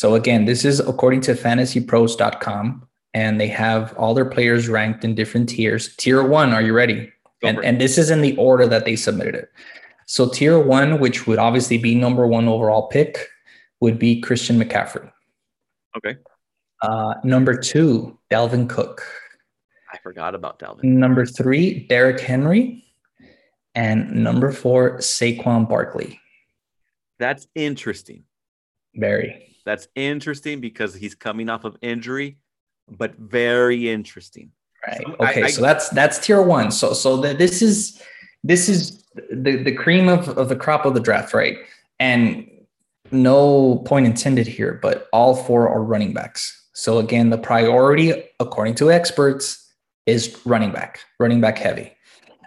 So 0.00 0.14
again, 0.14 0.46
this 0.46 0.64
is 0.64 0.80
according 0.80 1.20
to 1.22 1.34
fantasypros.com 1.34 2.88
and 3.12 3.38
they 3.38 3.48
have 3.48 3.94
all 3.98 4.14
their 4.14 4.24
players 4.24 4.66
ranked 4.66 5.04
in 5.04 5.14
different 5.14 5.50
tiers. 5.50 5.94
Tier 5.96 6.22
1, 6.22 6.54
are 6.54 6.62
you 6.62 6.72
ready? 6.72 7.12
Go 7.42 7.48
And 7.48 7.58
and 7.62 7.78
this 7.78 7.98
is 7.98 8.08
in 8.08 8.22
the 8.22 8.34
order 8.38 8.66
that 8.66 8.86
they 8.86 8.96
submitted 8.96 9.34
it. 9.34 9.50
So 10.06 10.26
tier 10.26 10.58
1, 10.58 11.00
which 11.00 11.26
would 11.26 11.38
obviously 11.38 11.76
be 11.76 11.94
number 11.94 12.26
1 12.26 12.48
overall 12.48 12.86
pick, 12.86 13.28
would 13.80 13.98
be 13.98 14.22
Christian 14.22 14.58
McCaffrey. 14.58 15.12
Okay. 15.98 16.16
Uh, 16.80 17.16
number 17.22 17.54
2, 17.54 18.18
Dalvin 18.30 18.70
Cook. 18.70 19.02
I 19.92 19.98
forgot 19.98 20.34
about 20.34 20.58
Dalvin. 20.58 20.82
Number 20.84 21.26
3, 21.26 21.88
Derrick 21.88 22.20
Henry. 22.20 22.86
And 23.74 24.24
number 24.24 24.50
4, 24.50 25.00
Saquon 25.00 25.68
Barkley. 25.68 26.18
That's 27.18 27.46
interesting. 27.54 28.24
Very. 28.94 29.49
That's 29.70 29.86
interesting 29.94 30.60
because 30.60 30.96
he's 30.96 31.14
coming 31.14 31.48
off 31.48 31.62
of 31.62 31.76
injury, 31.80 32.38
but 32.88 33.14
very 33.16 33.88
interesting. 33.88 34.50
Right. 34.84 35.00
So 35.06 35.14
I- 35.20 35.30
Okay. 35.30 35.42
I- 35.44 35.46
so 35.46 35.62
that's 35.62 35.88
that's 35.90 36.18
tier 36.18 36.42
one. 36.42 36.72
So 36.72 36.92
so 36.92 37.18
the, 37.18 37.34
this 37.34 37.62
is 37.62 38.02
this 38.42 38.68
is 38.68 39.04
the 39.30 39.62
the 39.62 39.70
cream 39.70 40.08
of, 40.08 40.28
of 40.36 40.48
the 40.48 40.56
crop 40.56 40.86
of 40.86 40.94
the 40.94 41.00
draft, 41.08 41.32
right? 41.32 41.56
And 42.00 42.50
no 43.12 43.76
point 43.86 44.06
intended 44.06 44.48
here, 44.48 44.80
but 44.82 45.06
all 45.12 45.36
four 45.36 45.68
are 45.68 45.84
running 45.84 46.14
backs. 46.14 46.40
So 46.72 46.98
again, 46.98 47.30
the 47.30 47.38
priority, 47.38 48.24
according 48.40 48.74
to 48.76 48.90
experts, 48.90 49.70
is 50.06 50.36
running 50.44 50.72
back, 50.72 50.98
running 51.20 51.40
back 51.40 51.58
heavy. 51.58 51.92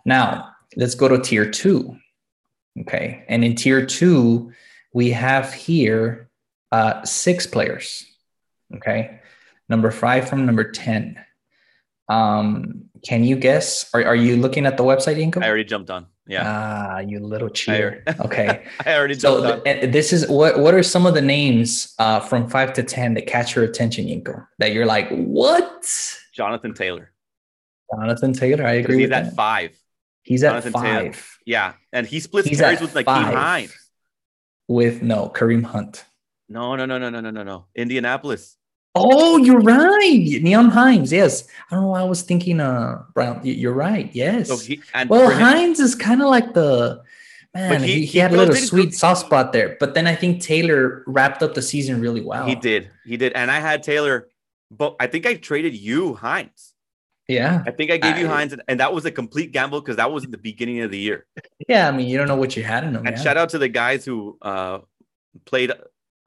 Now 0.06 0.50
let's 0.76 0.96
go 0.96 1.08
to 1.08 1.20
tier 1.20 1.50
two. 1.50 1.96
Okay. 2.82 3.24
And 3.30 3.46
in 3.46 3.56
tier 3.56 3.86
two, 3.86 4.52
we 4.94 5.12
have 5.12 5.54
here 5.54 6.30
uh, 6.74 7.06
six 7.06 7.46
players. 7.48 8.06
Okay. 8.76 9.20
Number 9.70 9.92
five 9.92 10.28
from 10.28 10.46
number 10.46 10.66
10. 10.72 11.18
Um, 12.10 12.90
can 13.08 13.24
you 13.24 13.36
guess? 13.38 13.90
Are, 13.94 14.04
are 14.04 14.16
you 14.16 14.38
looking 14.38 14.66
at 14.66 14.76
the 14.78 14.84
website, 14.84 15.18
Yenko? 15.18 15.44
I 15.44 15.48
already 15.48 15.64
jumped 15.64 15.90
on. 15.90 16.08
Yeah. 16.26 16.44
Ah, 16.46 17.00
you 17.00 17.20
little 17.20 17.50
cheater. 17.50 18.04
Okay. 18.26 18.66
I 18.86 18.96
already 18.96 19.14
so 19.16 19.42
jumped 19.42 19.46
on. 19.46 19.64
th- 19.64 19.84
and 19.84 19.94
this 19.94 20.14
is 20.14 20.28
what 20.30 20.58
what 20.60 20.74
are 20.74 20.84
some 20.84 21.06
of 21.06 21.14
the 21.14 21.22
names 21.22 21.94
uh, 22.00 22.20
from 22.22 22.50
five 22.50 22.72
to 22.74 22.84
ten 22.84 23.14
that 23.16 23.28
catch 23.28 23.56
your 23.56 23.66
attention, 23.66 24.06
Yenko? 24.08 24.46
That 24.60 24.72
you're 24.74 24.86
like, 24.86 25.10
what? 25.10 25.84
Jonathan 26.34 26.74
Taylor. 26.74 27.12
Jonathan 27.94 28.34
Taylor, 28.34 28.66
I 28.66 28.74
agree 28.82 29.00
He's 29.00 29.10
with 29.10 29.14
at 29.20 29.26
that. 29.26 29.36
five. 29.36 29.72
He's 30.24 30.44
at 30.44 30.52
Jonathan 30.52 30.74
Taylor. 30.74 31.12
five 31.14 31.38
Yeah. 31.46 31.74
And 31.92 32.08
he 32.08 32.20
splits 32.20 32.48
He's 32.48 32.60
carries 32.60 32.80
with 32.82 32.96
like 32.96 33.06
five. 33.06 33.34
Hines. 33.34 33.74
with 34.68 35.02
no 35.04 35.30
Kareem 35.30 35.64
Hunt. 35.64 36.06
No, 36.50 36.76
no, 36.76 36.86
no, 36.86 36.98
no, 36.98 37.10
no, 37.10 37.20
no, 37.20 37.32
no, 37.32 37.44
no. 37.44 37.66
Indianapolis. 37.76 38.58
Oh, 38.96 39.38
you're 39.38 39.60
right. 39.60 40.22
Nyheim 40.44 40.70
Hines. 40.70 41.12
Yes. 41.12 41.48
I 41.72 41.76
don't 41.76 41.86
know 41.86 41.90
why 41.90 42.02
I 42.02 42.04
was 42.04 42.22
thinking 42.22 42.60
uh 42.60 43.02
Brown. 43.14 43.42
You're 43.44 43.74
right. 43.74 44.10
Yes. 44.14 44.50
So 44.50 44.58
he 44.58 44.82
well, 45.10 45.30
him- 45.30 45.40
Hines 45.40 45.80
is 45.80 45.96
kind 45.96 46.22
of 46.22 46.30
like 46.30 46.54
the 46.54 47.02
man. 47.56 47.82
he- 47.82 48.02
he, 48.02 48.06
he, 48.06 48.20
had 48.20 48.34
a 48.34 48.38
little 48.38 48.56
sweet 48.56 48.94
soft 48.94 49.22
spot 49.22 49.52
there, 49.52 49.78
but 49.80 49.96
then 49.96 50.06
I 50.06 50.16
think 50.16 50.42
Taylor 50.42 51.04
wrapped 51.08 51.42
up 51.42 51.56
the 51.56 51.62
season 51.62 52.02
really 52.02 52.22
well. 52.22 52.46
he 52.46 52.54
did. 52.56 52.92
He 53.04 53.18
did. 53.18 53.34
And 53.34 53.50
I 53.50 53.60
had 53.60 53.82
Taylor, 53.82 54.30
but 54.70 54.96
I 55.00 55.08
think 55.08 55.26
I 55.26 55.36
traded 55.36 55.74
you 55.74 56.14
Hines. 56.14 56.74
Yeah. 57.28 57.64
I 57.66 57.72
think 57.72 57.90
I 57.90 57.98
gave 57.98 58.18
you 58.18 58.28
I- 58.28 58.30
Hines, 58.30 58.54
and, 58.54 58.62
and 58.68 58.80
that 58.80 58.94
was 58.94 59.06
a 59.06 59.12
complete 59.12 59.54
gamble 59.54 59.82
because 59.82 59.96
that 59.96 60.12
was 60.12 60.24
in 60.24 60.30
the 60.30 60.38
beginning 60.38 60.82
of 60.82 60.92
the 60.92 61.00
year. 61.00 61.26
Yeah. 61.68 61.88
I 61.88 61.92
mean, 61.92 62.08
you 62.08 62.18
don't 62.18 62.28
know 62.28 62.36
what 62.36 62.56
you 62.56 62.62
had 62.62 62.84
in 62.84 62.94
him. 62.96 63.08
And 63.08 63.18
yeah. 63.18 63.24
shout 63.24 63.38
out 63.38 63.50
to 63.50 63.58
the 63.58 63.70
guys 63.70 64.06
who 64.06 64.38
uh, 64.42 64.80
played 65.46 65.72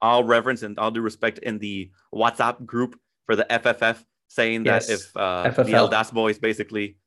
all 0.01 0.23
reverence 0.23 0.61
and 0.63 0.77
all 0.79 0.91
due 0.91 1.01
respect 1.01 1.39
in 1.39 1.57
the 1.59 1.91
WhatsApp 2.13 2.65
group 2.65 2.99
for 3.25 3.35
the 3.35 3.45
FFF, 3.49 4.03
saying 4.27 4.63
that 4.63 4.89
if 4.89 5.15
uh, 5.15 5.43
the 5.49 5.63
FFL. 5.63 5.73
El 5.73 5.87
Das 5.87 6.11
boys 6.11 6.37
basically 6.37 6.97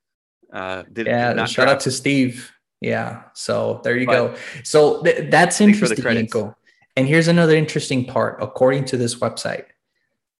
uh, 0.52 0.82
did, 0.92 1.06
Yeah. 1.06 1.32
did 1.34 1.48
shout 1.48 1.68
out 1.68 1.80
to 1.80 1.90
Steve. 1.90 2.52
Yeah. 2.80 3.22
So 3.34 3.80
there 3.84 3.96
you 3.96 4.06
But- 4.06 4.12
go. 4.12 4.36
So 4.64 5.02
th- 5.02 5.30
that's 5.30 5.58
the 5.58 5.64
interesting. 5.64 6.04
Nico. 6.14 6.56
And 6.96 7.06
here's 7.06 7.28
another 7.28 7.54
interesting 7.54 8.04
part. 8.04 8.42
According 8.42 8.86
to 8.86 8.96
this 8.96 9.14
website, 9.16 9.66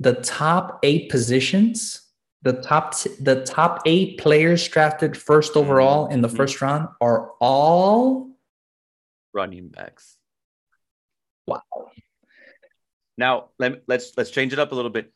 the 0.01 0.15
top 0.15 0.81
eight 0.83 1.11
positions, 1.11 2.03
the 2.43 2.55
top 2.55 2.97
t- 2.97 3.11
the 3.21 3.45
top 3.45 3.83
eight 3.87 4.19
players 4.19 4.67
drafted 4.67 5.17
first 5.17 5.57
overall 5.57 6.09
in 6.09 6.23
the 6.23 6.29
Mhm. 6.29 6.37
first 6.37 6.61
round 6.61 6.89
are 7.01 7.31
all 7.41 8.31
running 9.33 9.69
backs. 9.69 10.17
wow. 11.47 11.63
Now 13.21 13.51
let 13.59 13.83
let's 13.87 14.13
let's 14.17 14.31
change 14.31 14.55
it 14.55 14.59
up 14.59 14.73
a 14.73 14.75
little 14.75 14.91
bit. 14.91 15.13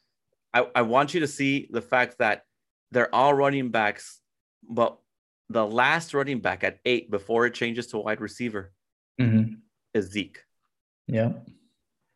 I, 0.53 0.67
I 0.75 0.83
want 0.83 1.15
you 1.15 1.21
to 1.21 1.27
see 1.27 1.69
the 1.71 1.81
fact 1.81 2.19
that 2.19 2.45
they're 2.93 3.13
all 3.15 3.33
running 3.33 3.71
backs, 3.71 4.21
but 4.63 4.99
the 5.49 5.67
last 5.67 6.13
running 6.13 6.41
back 6.41 6.63
at 6.65 6.81
eight 6.85 7.11
before 7.11 7.47
it 7.47 7.55
changes 7.55 7.87
to 7.89 7.99
wide 7.99 8.21
receiver 8.21 8.73
Mhm. 9.19 9.61
is 9.95 10.11
Zeke. 10.13 10.45
Yeah. 11.07 11.33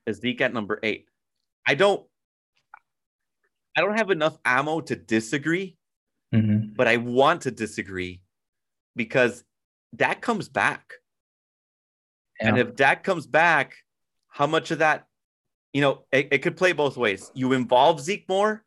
Is 0.05 0.18
Zeke 0.18 0.43
at 0.43 0.53
number 0.53 0.78
eight? 0.82 1.09
I 1.66 1.74
don't 1.74 2.07
I 3.74 3.80
don't 3.80 3.97
have 3.97 4.11
enough 4.11 4.36
ammo 4.45 4.82
to 4.82 4.95
disagree, 4.95 5.78
Mhm. 6.34 6.76
but 6.76 6.86
I 6.86 6.99
want 6.99 7.43
to 7.43 7.51
disagree 7.51 8.20
because 8.95 9.43
Dak 9.97 10.20
comes 10.20 10.51
back. 10.51 10.93
And 12.41 12.59
if 12.59 12.76
Dak 12.76 13.05
comes 13.05 13.26
back, 13.26 13.74
how 14.28 14.47
much 14.47 14.70
of 14.70 14.80
that, 14.80 15.07
you 15.78 15.82
know, 15.82 16.02
it, 16.10 16.26
it 16.32 16.38
could 16.38 16.56
play 16.56 16.72
both 16.72 16.96
ways. 16.96 17.30
You 17.34 17.52
involve 17.52 18.00
Zeke 18.00 18.28
more. 18.28 18.64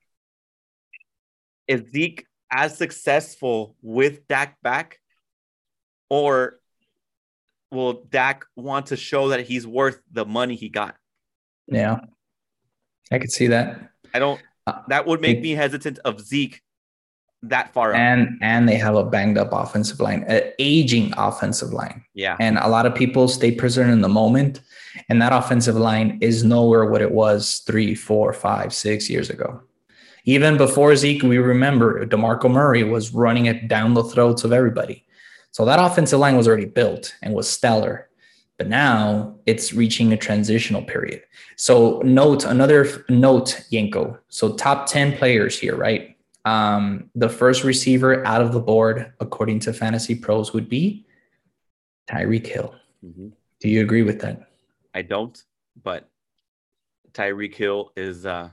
Is 1.68 1.92
Zeke 1.92 2.26
as 2.50 2.78
successful 2.78 3.76
with 3.82 4.26
Dak 4.30 4.56
back? 4.64 4.98
Or 6.10 6.62
will 7.70 8.06
Dak 8.10 8.46
want 8.56 8.86
to 8.88 8.96
show 8.96 9.28
that 9.28 9.42
he's 9.42 9.68
worth 9.68 10.00
the 10.10 10.24
money 10.24 10.56
he 10.56 10.70
got? 10.70 10.96
Yeah. 11.68 12.00
I 13.12 13.20
could 13.20 13.34
see 13.34 13.48
that. 13.48 13.90
I 14.14 14.20
don't, 14.20 14.42
Uh, 14.66 14.84
that 14.88 15.06
would 15.06 15.20
make 15.20 15.42
me 15.42 15.52
hesitant 15.52 16.00
of 16.06 16.22
Zeke 16.22 16.62
that 17.44 17.74
far 17.74 17.92
up. 17.92 17.98
And 17.98 18.38
and 18.42 18.68
they 18.68 18.76
have 18.76 18.96
a 18.96 19.04
banged 19.04 19.38
up 19.38 19.50
offensive 19.52 20.00
line, 20.00 20.24
an 20.28 20.44
aging 20.60 21.14
offensive 21.18 21.74
line. 21.74 22.04
yeah. 22.14 22.38
And 22.40 22.58
a 22.58 22.68
lot 22.68 22.86
of 22.86 22.94
people 22.96 23.28
stay 23.28 23.52
prisoner 23.52 23.92
in 23.92 24.02
the 24.02 24.10
moment. 24.10 24.62
And 25.10 25.22
that 25.22 25.34
offensive 25.34 25.76
line 25.76 26.18
is 26.22 26.44
nowhere 26.44 26.86
what 26.86 27.02
it 27.02 27.12
was 27.12 27.64
three, 27.66 27.96
four, 27.96 28.34
five, 28.34 28.74
six 28.74 29.10
years 29.10 29.30
ago. 29.30 29.62
Even 30.26 30.58
before 30.58 30.96
Zeke, 30.96 31.24
we 31.24 31.38
remember 31.38 32.06
DeMarco 32.06 32.52
Murray 32.52 32.84
was 32.84 33.14
running 33.14 33.48
it 33.48 33.68
down 33.68 33.94
the 33.94 34.04
throats 34.04 34.44
of 34.44 34.54
everybody. 34.54 35.06
So 35.52 35.66
that 35.66 35.80
offensive 35.80 36.20
line 36.20 36.38
was 36.38 36.48
already 36.48 36.66
built 36.66 37.16
and 37.22 37.34
was 37.34 37.50
stellar. 37.50 38.10
But 38.58 38.68
now 38.68 39.36
it's 39.48 39.74
reaching 39.74 40.14
a 40.14 40.18
transitional 40.18 40.84
period. 40.84 41.24
So 41.56 42.00
note 42.06 42.46
another 42.46 43.06
note, 43.10 43.64
Yenko. 43.72 44.20
So 44.30 44.54
top 44.54 44.86
10 44.86 45.18
players 45.18 45.58
here, 45.58 45.76
right? 45.76 46.11
Um, 46.46 47.10
the 47.14 47.30
first 47.30 47.64
receiver 47.64 48.26
out 48.26 48.42
of 48.42 48.52
the 48.52 48.60
board, 48.60 49.14
according 49.20 49.60
to 49.62 49.74
Fantasy 49.74 50.16
Pros, 50.16 50.54
would 50.54 50.68
be 50.70 51.06
Tyreek 52.10 52.48
Hill. 52.48 52.74
Mhm. 53.06 53.34
Do 53.60 53.70
you 53.70 53.82
agree 53.82 54.02
with 54.02 54.22
that? 54.22 54.50
I 54.94 55.04
don't, 55.04 55.42
but 55.82 56.10
Tyreek 57.14 57.54
Hill 57.56 57.92
is, 57.96 58.26
uh, 58.26 58.50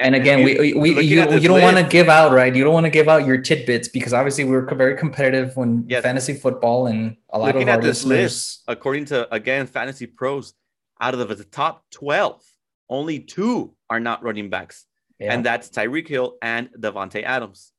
And 0.00 0.14
again, 0.16 0.42
we, 0.44 0.58
we, 0.58 0.74
we 0.74 0.90
you, 1.04 1.20
you 1.38 1.46
don't 1.48 1.62
want 1.62 1.76
to 1.76 1.84
give 1.84 2.08
out, 2.08 2.32
right? 2.32 2.54
You 2.54 2.64
don't 2.64 2.74
want 2.74 2.84
to 2.84 2.90
give 2.90 3.08
out 3.08 3.24
your 3.26 3.38
tidbits 3.38 3.86
because 3.86 4.12
obviously 4.12 4.44
we're 4.44 4.66
very 4.74 4.96
competitive 4.96 5.56
when 5.56 5.84
Yes. 5.88 6.02
fantasy 6.02 6.34
football 6.34 6.88
and 6.88 7.16
a 7.30 7.38
lot 7.38 7.54
Looking 7.54 7.62
of 7.62 7.68
at 7.68 7.76
our 7.76 7.82
this 7.82 8.04
listeners. 8.04 8.20
list, 8.32 8.62
according 8.66 9.04
to 9.06 9.32
again 9.32 9.66
Fantasy 9.68 10.06
Pros, 10.06 10.54
out 11.00 11.14
of 11.14 11.28
the 11.38 11.44
top 11.44 11.84
12, 11.90 12.42
only 12.90 13.20
two 13.20 13.74
are 13.88 14.00
not 14.00 14.22
running 14.24 14.50
backs, 14.50 14.86
Yeah. 15.18 15.32
and 15.32 15.44
that's 15.44 15.68
Tyreek 15.68 16.08
Hill 16.08 16.36
and 16.42 16.70
Davante 16.78 17.22
Adams. 17.22 17.72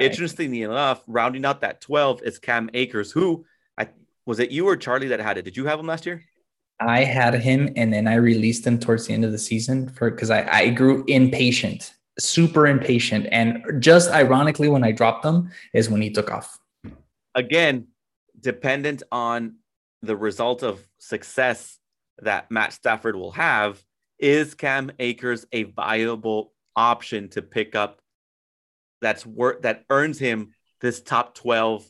Right. 0.00 0.10
Interestingly 0.10 0.62
enough, 0.62 1.02
rounding 1.06 1.44
out 1.44 1.60
that 1.60 1.80
12 1.80 2.22
is 2.22 2.38
Cam 2.38 2.70
Akers, 2.74 3.12
who 3.12 3.44
I 3.78 3.88
was 4.26 4.40
it 4.40 4.50
you 4.50 4.66
or 4.66 4.76
Charlie 4.76 5.08
that 5.08 5.20
had 5.20 5.38
it? 5.38 5.42
Did 5.42 5.56
you 5.56 5.66
have 5.66 5.78
him 5.78 5.86
last 5.86 6.06
year? 6.06 6.22
I 6.80 7.04
had 7.04 7.34
him 7.34 7.72
and 7.76 7.92
then 7.92 8.08
I 8.08 8.14
released 8.14 8.66
him 8.66 8.78
towards 8.78 9.06
the 9.06 9.14
end 9.14 9.24
of 9.24 9.32
the 9.32 9.38
season 9.38 9.88
for 9.90 10.10
because 10.10 10.30
I, 10.30 10.48
I 10.50 10.70
grew 10.70 11.04
impatient, 11.06 11.94
super 12.18 12.66
impatient. 12.66 13.28
And 13.30 13.62
just 13.80 14.10
ironically, 14.10 14.68
when 14.68 14.82
I 14.82 14.92
dropped 14.92 15.24
him 15.24 15.50
is 15.72 15.88
when 15.88 16.02
he 16.02 16.10
took 16.10 16.30
off. 16.30 16.58
Again, 17.34 17.88
dependent 18.40 19.02
on 19.12 19.56
the 20.02 20.16
result 20.16 20.62
of 20.62 20.80
success 20.98 21.78
that 22.18 22.50
Matt 22.50 22.72
Stafford 22.72 23.16
will 23.16 23.32
have, 23.32 23.82
is 24.18 24.54
Cam 24.54 24.92
Akers 24.98 25.46
a 25.52 25.64
viable 25.64 26.52
option 26.76 27.28
to 27.30 27.42
pick 27.42 27.74
up 27.74 28.00
that's 29.00 29.26
work 29.26 29.62
that 29.62 29.84
earns 29.90 30.18
him 30.18 30.54
this 30.80 31.00
top 31.00 31.34
12 31.34 31.84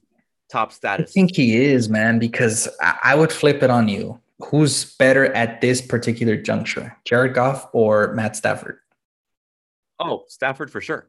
top 0.50 0.72
status? 0.72 1.10
I 1.10 1.12
think 1.12 1.36
he 1.36 1.56
is, 1.56 1.88
man, 1.88 2.18
because 2.18 2.68
I, 2.80 3.14
would 3.14 3.32
flip 3.32 3.62
it 3.62 3.70
on 3.70 3.88
you. 3.88 4.20
Who's 4.46 4.96
better 4.96 5.32
at 5.34 5.60
this 5.60 5.80
particular 5.80 6.36
juncture, 6.36 6.96
Jared 7.04 7.34
Goff 7.34 7.68
or 7.72 8.12
Matt 8.14 8.34
Stafford? 8.34 8.78
Oh, 10.00 10.24
Stafford 10.26 10.70
for 10.70 10.80
sure. 10.80 11.08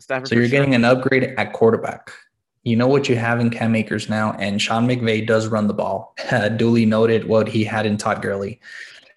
Stafford 0.00 0.28
so 0.28 0.34
you're 0.34 0.44
sure. 0.44 0.50
getting 0.50 0.74
an 0.74 0.84
upgrade 0.84 1.24
at 1.38 1.52
quarterback. 1.52 2.12
You 2.62 2.76
know 2.76 2.88
what 2.88 3.08
you 3.08 3.16
have 3.16 3.40
in 3.40 3.50
Cam 3.50 3.74
Akers 3.76 4.08
now, 4.08 4.32
and 4.38 4.60
Sean 4.60 4.86
McVay 4.86 5.26
does 5.26 5.48
run 5.48 5.66
the 5.66 5.74
ball. 5.74 6.14
duly 6.56 6.84
noted 6.84 7.28
what 7.28 7.48
he 7.48 7.64
had 7.64 7.86
in 7.86 7.96
Todd 7.96 8.22
Gurley. 8.22 8.60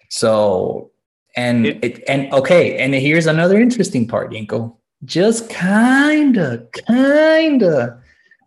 So, 0.08 0.90
and 1.36 1.66
it, 1.66 1.84
it, 1.84 2.04
and 2.08 2.32
okay, 2.32 2.78
and 2.78 2.94
here's 2.94 3.26
another 3.26 3.60
interesting 3.60 4.06
part, 4.06 4.32
Yenko. 4.32 4.76
Just 5.04 5.48
kinda, 5.48 6.66
kinda 6.86 8.02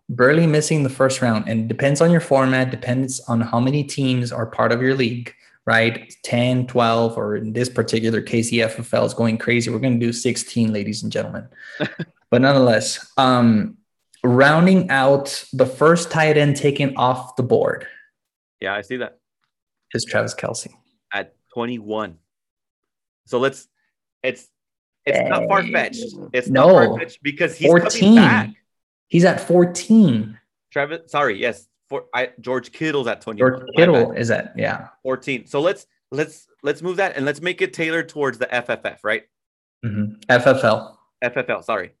barely 0.08 0.46
missing 0.46 0.82
the 0.82 0.90
first 0.90 1.22
round, 1.22 1.48
and 1.48 1.68
depends 1.68 2.00
on 2.00 2.10
your 2.10 2.20
format, 2.20 2.70
depends 2.70 3.20
on 3.20 3.40
how 3.40 3.60
many 3.60 3.84
teams 3.84 4.32
are 4.32 4.46
part 4.46 4.72
of 4.72 4.82
your 4.82 4.94
league, 4.94 5.34
right? 5.64 6.12
10, 6.24 6.66
12, 6.66 7.16
or 7.16 7.36
in 7.36 7.52
this 7.52 7.68
particular 7.68 8.20
case, 8.20 8.50
the 8.50 8.60
FFL 8.60 9.06
is 9.06 9.14
going 9.14 9.38
crazy. 9.38 9.70
We're 9.70 9.78
going 9.78 9.98
to 9.98 10.06
do 10.06 10.12
16, 10.12 10.72
ladies 10.72 11.02
and 11.02 11.10
gentlemen. 11.10 11.48
but 12.30 12.42
nonetheless, 12.42 13.12
um, 13.16 13.78
rounding 14.22 14.90
out 14.90 15.44
the 15.52 15.66
first 15.66 16.10
tight 16.10 16.36
end 16.36 16.56
taken 16.56 16.96
off 16.96 17.36
the 17.36 17.42
board. 17.42 17.86
Yeah, 18.60 18.74
I 18.74 18.82
see 18.82 18.98
that. 18.98 19.18
Is 19.94 20.04
Travis 20.04 20.34
Kelce. 20.34 20.72
At 21.12 21.34
21. 21.54 22.18
So 23.32 23.38
let's 23.38 23.66
it's 24.22 24.48
it's 25.06 25.18
hey. 25.18 25.28
not 25.30 25.48
far 25.48 25.66
fetched. 25.66 26.04
It's 26.34 26.48
no. 26.48 26.66
not 26.66 26.88
far 26.88 26.98
fetched 26.98 27.22
because 27.22 27.56
he's 27.56 27.66
14. 27.66 28.14
back. 28.16 28.50
He's 29.08 29.24
at 29.24 29.40
14. 29.40 30.38
Travis, 30.70 31.10
sorry, 31.10 31.40
yes. 31.40 31.66
For 31.88 32.04
I 32.14 32.32
George 32.42 32.72
Kittle's 32.72 33.06
at 33.06 33.22
20. 33.22 33.38
George 33.38 33.62
Kittle 33.74 34.12
is 34.12 34.30
at 34.30 34.52
yeah. 34.54 34.88
14. 35.02 35.46
So 35.46 35.62
let's 35.62 35.86
let's 36.10 36.46
let's 36.62 36.82
move 36.82 36.96
that 36.98 37.16
and 37.16 37.24
let's 37.24 37.40
make 37.40 37.62
it 37.62 37.72
tailored 37.72 38.10
towards 38.10 38.36
the 38.36 38.48
FFF, 38.48 38.98
right? 39.02 39.22
Mm-hmm. 39.82 40.20
FFL. 40.28 40.94
FFL, 41.24 41.64
sorry. 41.64 41.92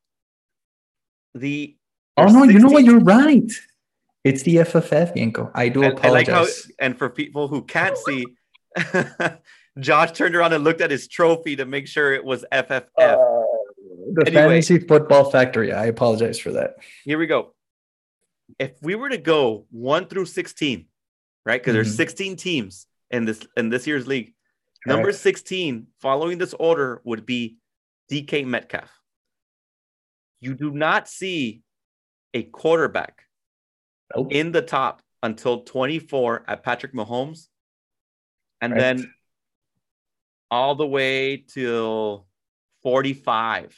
The 1.34 1.78
Oh 2.18 2.24
no, 2.24 2.44
16. 2.44 2.50
you 2.50 2.58
know 2.58 2.68
what? 2.68 2.84
You're 2.84 3.00
right. 3.00 3.50
It's 4.22 4.42
the 4.42 4.56
FFF, 4.56 5.16
Yenko. 5.16 5.50
I 5.54 5.70
do 5.70 5.82
and, 5.82 5.94
apologize. 5.94 6.28
I 6.28 6.40
like 6.40 6.48
how, 6.48 6.52
and 6.78 6.98
for 6.98 7.08
people 7.08 7.48
who 7.48 7.62
can't 7.62 7.96
see, 7.96 8.26
Josh 9.80 10.12
turned 10.12 10.34
around 10.34 10.52
and 10.52 10.64
looked 10.64 10.80
at 10.80 10.90
his 10.90 11.08
trophy 11.08 11.56
to 11.56 11.64
make 11.64 11.86
sure 11.86 12.12
it 12.12 12.24
was 12.24 12.44
FFF. 12.52 12.84
Uh, 12.98 13.16
the 14.14 14.24
anyway, 14.26 14.60
Fantasy 14.60 14.78
Football 14.78 15.30
Factory. 15.30 15.72
I 15.72 15.86
apologize 15.86 16.38
for 16.38 16.52
that. 16.52 16.76
Here 17.04 17.18
we 17.18 17.26
go. 17.26 17.54
If 18.58 18.72
we 18.82 18.94
were 18.94 19.08
to 19.08 19.18
go 19.18 19.66
one 19.70 20.06
through 20.06 20.26
16, 20.26 20.86
right? 21.46 21.60
Because 21.60 21.70
mm-hmm. 21.70 21.84
there's 21.84 21.96
16 21.96 22.36
teams 22.36 22.86
in 23.10 23.24
this 23.24 23.46
in 23.56 23.70
this 23.70 23.86
year's 23.86 24.06
league. 24.06 24.34
Number 24.84 25.12
16, 25.12 25.86
following 26.00 26.38
this 26.38 26.54
order, 26.54 27.00
would 27.04 27.24
be 27.24 27.58
DK 28.10 28.44
Metcalf. 28.44 28.90
You 30.40 30.54
do 30.54 30.72
not 30.72 31.08
see 31.08 31.62
a 32.34 32.42
quarterback 32.42 33.22
nope. 34.14 34.32
in 34.32 34.50
the 34.50 34.62
top 34.62 35.02
until 35.22 35.62
24 35.62 36.44
at 36.48 36.64
Patrick 36.64 36.94
Mahomes. 36.94 37.46
And 38.62 38.72
right. 38.72 38.80
then 38.80 39.12
all 40.50 40.76
the 40.76 40.86
way 40.86 41.36
till 41.36 42.26
45. 42.82 43.76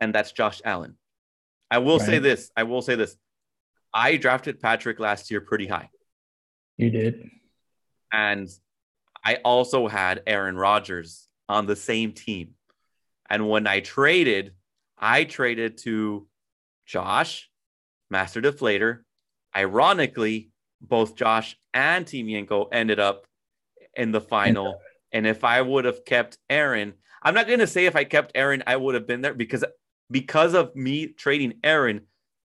And 0.00 0.14
that's 0.14 0.32
Josh 0.32 0.60
Allen. 0.64 0.96
I 1.70 1.78
will 1.78 1.98
right. 1.98 2.06
say 2.06 2.18
this. 2.18 2.50
I 2.56 2.62
will 2.64 2.82
say 2.82 2.96
this. 2.96 3.16
I 3.92 4.16
drafted 4.16 4.60
Patrick 4.60 4.98
last 4.98 5.30
year 5.30 5.40
pretty 5.40 5.66
high. 5.66 5.90
You 6.78 6.90
did. 6.90 7.30
And 8.12 8.48
I 9.24 9.36
also 9.44 9.88
had 9.88 10.22
Aaron 10.26 10.56
Rodgers 10.56 11.28
on 11.48 11.66
the 11.66 11.76
same 11.76 12.12
team. 12.12 12.54
And 13.28 13.48
when 13.48 13.66
I 13.66 13.80
traded, 13.80 14.52
I 14.98 15.24
traded 15.24 15.78
to 15.78 16.26
Josh, 16.86 17.50
Master 18.10 18.40
Deflator. 18.40 19.00
Ironically, 19.56 20.50
both 20.80 21.16
Josh 21.16 21.56
and 21.72 22.06
Team 22.06 22.26
Yenko 22.26 22.68
ended 22.72 23.00
up 23.00 23.26
in 23.96 24.12
the 24.12 24.20
final. 24.20 24.80
And 25.12 25.26
if 25.26 25.44
I 25.44 25.62
would 25.62 25.84
have 25.84 26.04
kept 26.04 26.38
Aaron, 26.50 26.94
I'm 27.22 27.34
not 27.34 27.46
going 27.46 27.60
to 27.60 27.66
say 27.66 27.86
if 27.86 27.96
I 27.96 28.04
kept 28.04 28.32
Aaron, 28.34 28.62
I 28.66 28.76
would 28.76 28.94
have 28.94 29.06
been 29.06 29.22
there 29.22 29.34
because 29.34 29.64
because 30.10 30.54
of 30.54 30.74
me 30.76 31.08
trading 31.08 31.54
Aaron 31.64 32.02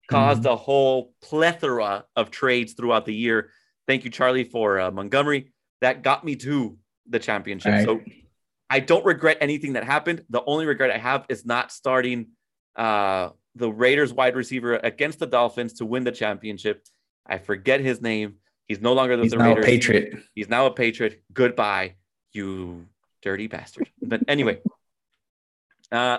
caused 0.08 0.42
mm-hmm. 0.42 0.52
a 0.52 0.56
whole 0.56 1.14
plethora 1.22 2.04
of 2.16 2.30
trades 2.30 2.74
throughout 2.74 3.06
the 3.06 3.14
year. 3.14 3.50
Thank 3.86 4.04
you, 4.04 4.10
Charlie, 4.10 4.44
for 4.44 4.80
uh, 4.80 4.90
Montgomery. 4.90 5.52
That 5.80 6.02
got 6.02 6.24
me 6.24 6.36
to 6.36 6.76
the 7.08 7.18
championship. 7.18 7.72
Right. 7.72 7.84
So 7.84 8.00
I 8.68 8.80
don't 8.80 9.04
regret 9.04 9.38
anything 9.40 9.74
that 9.74 9.84
happened. 9.84 10.24
The 10.28 10.42
only 10.44 10.66
regret 10.66 10.90
I 10.90 10.98
have 10.98 11.24
is 11.28 11.46
not 11.46 11.72
starting 11.72 12.28
uh, 12.76 13.30
the 13.54 13.70
Raiders 13.70 14.12
wide 14.12 14.36
receiver 14.36 14.76
against 14.76 15.18
the 15.18 15.26
Dolphins 15.26 15.74
to 15.74 15.86
win 15.86 16.04
the 16.04 16.12
championship. 16.12 16.84
I 17.26 17.38
forget 17.38 17.80
his 17.80 18.00
name. 18.00 18.36
He's 18.68 18.80
no 18.80 18.92
longer 18.92 19.16
the, 19.16 19.22
He's 19.22 19.32
the 19.32 19.38
now 19.38 19.48
Raiders. 19.48 19.64
a 19.64 19.66
Patriot. 19.66 20.18
He's 20.34 20.48
now 20.48 20.66
a 20.66 20.70
Patriot. 20.70 21.22
Goodbye, 21.32 21.94
you 22.32 22.86
dirty 23.22 23.46
bastard. 23.46 23.90
But 24.02 24.22
anyway, 24.28 24.60
uh, 25.92 26.18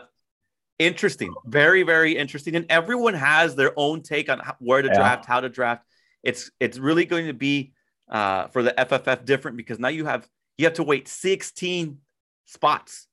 interesting, 0.78 1.34
very 1.46 1.84
very 1.84 2.18
interesting, 2.18 2.56
and 2.56 2.66
everyone 2.70 3.14
has 3.14 3.56
their 3.56 3.72
own 3.78 4.02
take 4.02 4.30
on 4.30 4.40
how, 4.40 4.56
where 4.60 4.82
to 4.82 4.88
yeah. 4.88 4.96
draft, 4.96 5.26
how 5.26 5.40
to 5.40 5.50
draft. 5.50 5.86
It's 6.24 6.52
it's 6.60 6.78
really 6.78 7.06
going 7.06 7.28
to 7.28 7.34
be 7.34 7.74
uh, 8.10 8.48
for 8.48 8.64
the 8.64 8.72
FFF 8.72 9.26
different 9.26 9.56
because 9.56 9.80
now 9.80 9.90
you 9.90 10.06
have 10.06 10.28
you 10.58 10.66
have 10.66 10.74
to 10.74 10.84
wait 10.84 11.08
16 11.08 12.00
spots 12.46 13.08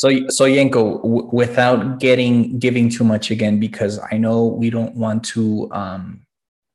so, 0.00 0.08
so 0.28 0.46
Yenko, 0.46 1.02
w- 1.02 1.28
without 1.30 2.00
getting 2.00 2.58
giving 2.58 2.88
too 2.88 3.04
much 3.04 3.30
again, 3.30 3.60
because 3.60 4.00
I 4.10 4.16
know 4.16 4.46
we 4.46 4.70
don't 4.70 4.94
want 4.94 5.24
to. 5.34 5.70
Um, 5.72 6.22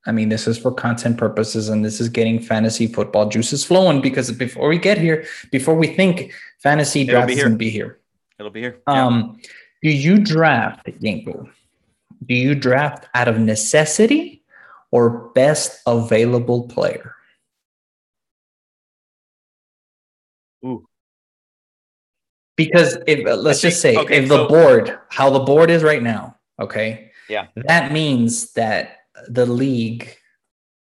I 0.08 0.12
mean, 0.12 0.30
this 0.30 0.48
is 0.48 0.58
for 0.58 0.72
content 0.72 1.18
purposes, 1.18 1.70
and 1.70 1.84
this 1.84 2.00
is 2.00 2.10
getting 2.10 2.40
fantasy 2.40 2.88
football 2.88 3.28
juices 3.28 3.66
flowing. 3.66 4.02
Because 4.02 4.32
before 4.32 4.68
we 4.68 4.78
get 4.78 4.98
here, 4.98 5.26
before 5.52 5.76
we 5.76 5.88
think 5.88 6.32
fantasy 6.60 7.06
draft 7.06 7.32
is 7.32 7.40
going 7.40 7.52
to 7.52 7.58
be 7.58 7.70
here, 7.70 8.00
it'll 8.40 8.52
be 8.52 8.62
here. 8.62 8.82
Um, 8.88 9.40
do 9.82 9.90
you 9.90 10.20
draft 10.20 10.86
Yenko? 10.86 11.50
Do 12.26 12.36
you 12.36 12.56
draft 12.56 13.08
out 13.14 13.28
of 13.28 13.40
necessity 13.40 14.44
or 14.92 15.30
best 15.34 15.82
available 15.86 16.68
player? 16.68 17.16
Ooh, 20.64 20.88
because 22.56 22.98
if 23.08 23.26
uh, 23.26 23.36
let's 23.36 23.62
think, 23.62 23.72
just 23.72 23.82
say 23.82 23.98
okay, 23.98 24.18
if 24.18 24.28
so, 24.28 24.38
the 24.38 24.50
board, 24.50 25.00
how 25.10 25.30
the 25.30 25.40
board 25.40 25.70
is 25.70 25.84
right 25.84 26.02
now, 26.02 26.38
okay, 26.60 27.12
yeah, 27.28 27.48
that 27.56 27.92
means 27.92 28.54
that 28.54 29.05
the 29.28 29.46
league 29.46 30.16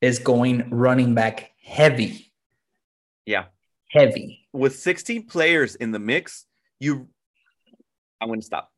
is 0.01 0.19
going 0.19 0.69
running 0.69 1.15
back 1.15 1.51
heavy. 1.63 2.31
Yeah, 3.25 3.45
heavy. 3.89 4.47
With 4.53 4.77
16 4.77 5.27
players 5.27 5.75
in 5.75 5.91
the 5.91 5.99
mix, 5.99 6.45
you, 6.79 7.07
I'm 8.21 8.27
going 8.27 8.41
to 8.41 8.45
stop. 8.45 8.69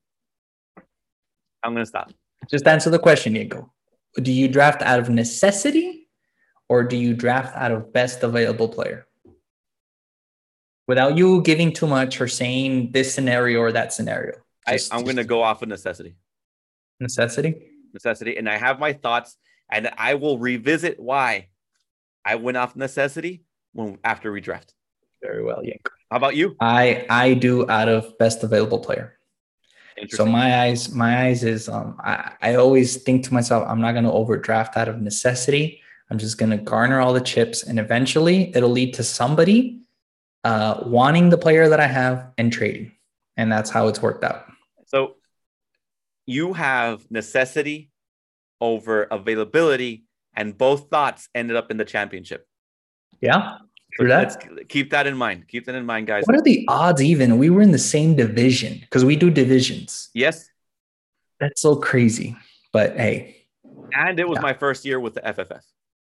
I'm 1.63 1.73
going 1.73 1.84
to 1.84 1.89
stop. 1.89 2.11
Just 2.49 2.67
answer 2.67 2.89
the 2.89 2.99
question, 2.99 3.34
Diego. 3.34 3.73
Do 4.22 4.31
you 4.31 4.47
draft 4.47 4.81
out 4.81 4.99
of 4.99 5.09
necessity 5.09 6.07
or 6.69 6.84
do 6.84 6.95
you 6.95 7.13
draft 7.13 7.55
out 7.55 7.72
of 7.72 7.91
best 7.91 8.23
available 8.23 8.69
player? 8.69 9.07
without 10.88 11.17
you 11.17 11.41
giving 11.41 11.73
too 11.73 11.88
much 11.88 12.22
or 12.22 12.27
saying 12.27 12.91
this 12.91 13.13
scenario 13.13 13.59
or 13.59 13.72
that 13.72 13.93
scenario. 13.93 14.34
Just, 14.67 14.93
I, 14.93 14.97
am 14.97 15.03
going 15.03 15.15
to 15.17 15.23
go 15.23 15.43
off 15.43 15.61
of 15.61 15.69
necessity. 15.69 16.15
Necessity? 16.99 17.55
Necessity. 17.95 18.38
And 18.38 18.47
I 18.47 18.57
have 18.57 18.77
my 18.80 18.93
thoughts 18.93 19.38
and 19.72 19.89
I 19.97 20.13
will 20.15 20.38
revisit 20.38 20.99
why 20.99 21.47
I 22.23 22.35
went 22.35 22.57
off 22.57 22.76
necessity 22.76 23.43
when 23.73 23.97
after 24.03 24.31
redraft. 24.31 24.73
Very 25.23 25.43
well, 25.43 25.63
Yank. 25.63 25.89
How 26.11 26.17
about 26.17 26.35
you? 26.35 26.55
I 26.59 27.05
I 27.09 27.34
do 27.34 27.67
out 27.69 27.89
of 27.89 28.17
best 28.19 28.43
available 28.43 28.80
player. 28.80 29.17
So 30.09 30.26
my 30.26 30.63
eyes, 30.63 30.93
my 30.93 31.26
eyes 31.26 31.43
is 31.43 31.69
um 31.69 31.97
I, 32.03 32.34
I 32.41 32.55
always 32.55 32.97
think 32.97 33.23
to 33.26 33.34
myself, 33.34 33.65
I'm 33.67 33.81
not 33.81 33.93
gonna 33.93 34.11
overdraft 34.11 34.77
out 34.77 34.88
of 34.88 35.01
necessity. 35.01 35.81
I'm 36.11 36.19
just 36.19 36.38
gonna 36.38 36.57
garner 36.57 36.99
all 36.99 37.13
the 37.13 37.22
chips 37.22 37.63
and 37.63 37.80
eventually 37.80 38.55
it'll 38.55 38.69
lead 38.69 38.93
to 38.95 39.03
somebody 39.03 39.80
uh, 40.43 40.84
wanting 40.85 41.30
the 41.30 41.38
player 41.38 41.69
that 41.69 41.80
I 41.80 41.88
have 41.88 42.31
and 42.38 42.51
trading. 42.51 42.91
And 43.38 43.51
that's 43.51 43.69
how 43.69 43.88
it's 43.88 44.01
worked 44.01 44.23
out. 44.23 44.45
So 44.85 45.15
you 46.26 46.53
have 46.53 47.10
necessity 47.10 47.91
over 48.61 49.03
availability 49.03 50.06
and 50.35 50.57
both 50.57 50.89
thoughts 50.89 51.30
ended 51.34 51.56
up 51.56 51.72
in 51.72 51.77
the 51.77 51.85
championship. 51.85 52.47
Yeah. 53.22 53.57
So 53.97 54.03
let's 54.03 54.35
keep 54.68 54.89
that 54.89 55.07
in 55.07 55.15
mind. 55.15 55.47
Keep 55.47 55.65
that 55.65 55.76
in 55.76 55.85
mind, 55.85 56.07
guys. 56.07 56.26
What 56.26 56.35
are 56.35 56.41
the 56.41 56.65
odds 56.68 57.02
even? 57.02 57.38
We 57.38 57.49
were 57.49 57.61
in 57.61 57.72
the 57.72 57.80
same 57.80 58.15
division 58.15 58.80
because 58.81 59.06
we 59.06 59.15
do 59.15 59.30
divisions. 59.30 60.10
Yes. 60.14 60.49
That's 61.39 61.61
so 61.61 61.77
crazy. 61.77 62.35
But 62.73 62.97
hey. 62.97 63.47
And 63.93 64.19
it 64.19 64.27
was 64.27 64.38
yeah. 64.38 64.41
my 64.41 64.53
first 64.53 64.84
year 64.84 64.99
with 64.99 65.14
the 65.14 65.22
FFF. 65.22 65.61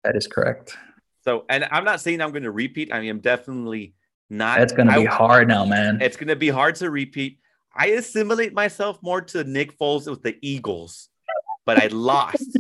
That 0.03 0.18
is 0.18 0.27
correct. 0.27 0.76
So, 1.23 1.45
and 1.49 1.65
I'm 1.72 1.85
not 1.85 2.02
saying 2.02 2.22
I'm 2.22 2.31
going 2.31 2.44
to 2.44 2.52
repeat. 2.52 2.94
I 2.94 2.99
mean, 2.99 3.10
I'm 3.10 3.19
definitely 3.19 3.94
not. 4.30 4.60
That's 4.60 4.73
going 4.73 4.88
to 4.89 4.95
be 4.95 5.06
hard 5.06 5.48
now, 5.48 5.65
man. 5.65 6.02
It's 6.02 6.18
going 6.18 6.27
to 6.27 6.35
be 6.35 6.49
hard 6.49 6.76
to 6.76 6.89
repeat. 6.89 7.39
I 7.78 7.88
assimilate 7.88 8.54
myself 8.54 8.98
more 9.02 9.22
to 9.22 9.44
Nick 9.44 9.78
Foles 9.78 10.10
with 10.10 10.24
the 10.24 10.36
Eagles, 10.41 11.10
but 11.66 11.82
I 11.82 11.88
lost. 11.88 12.58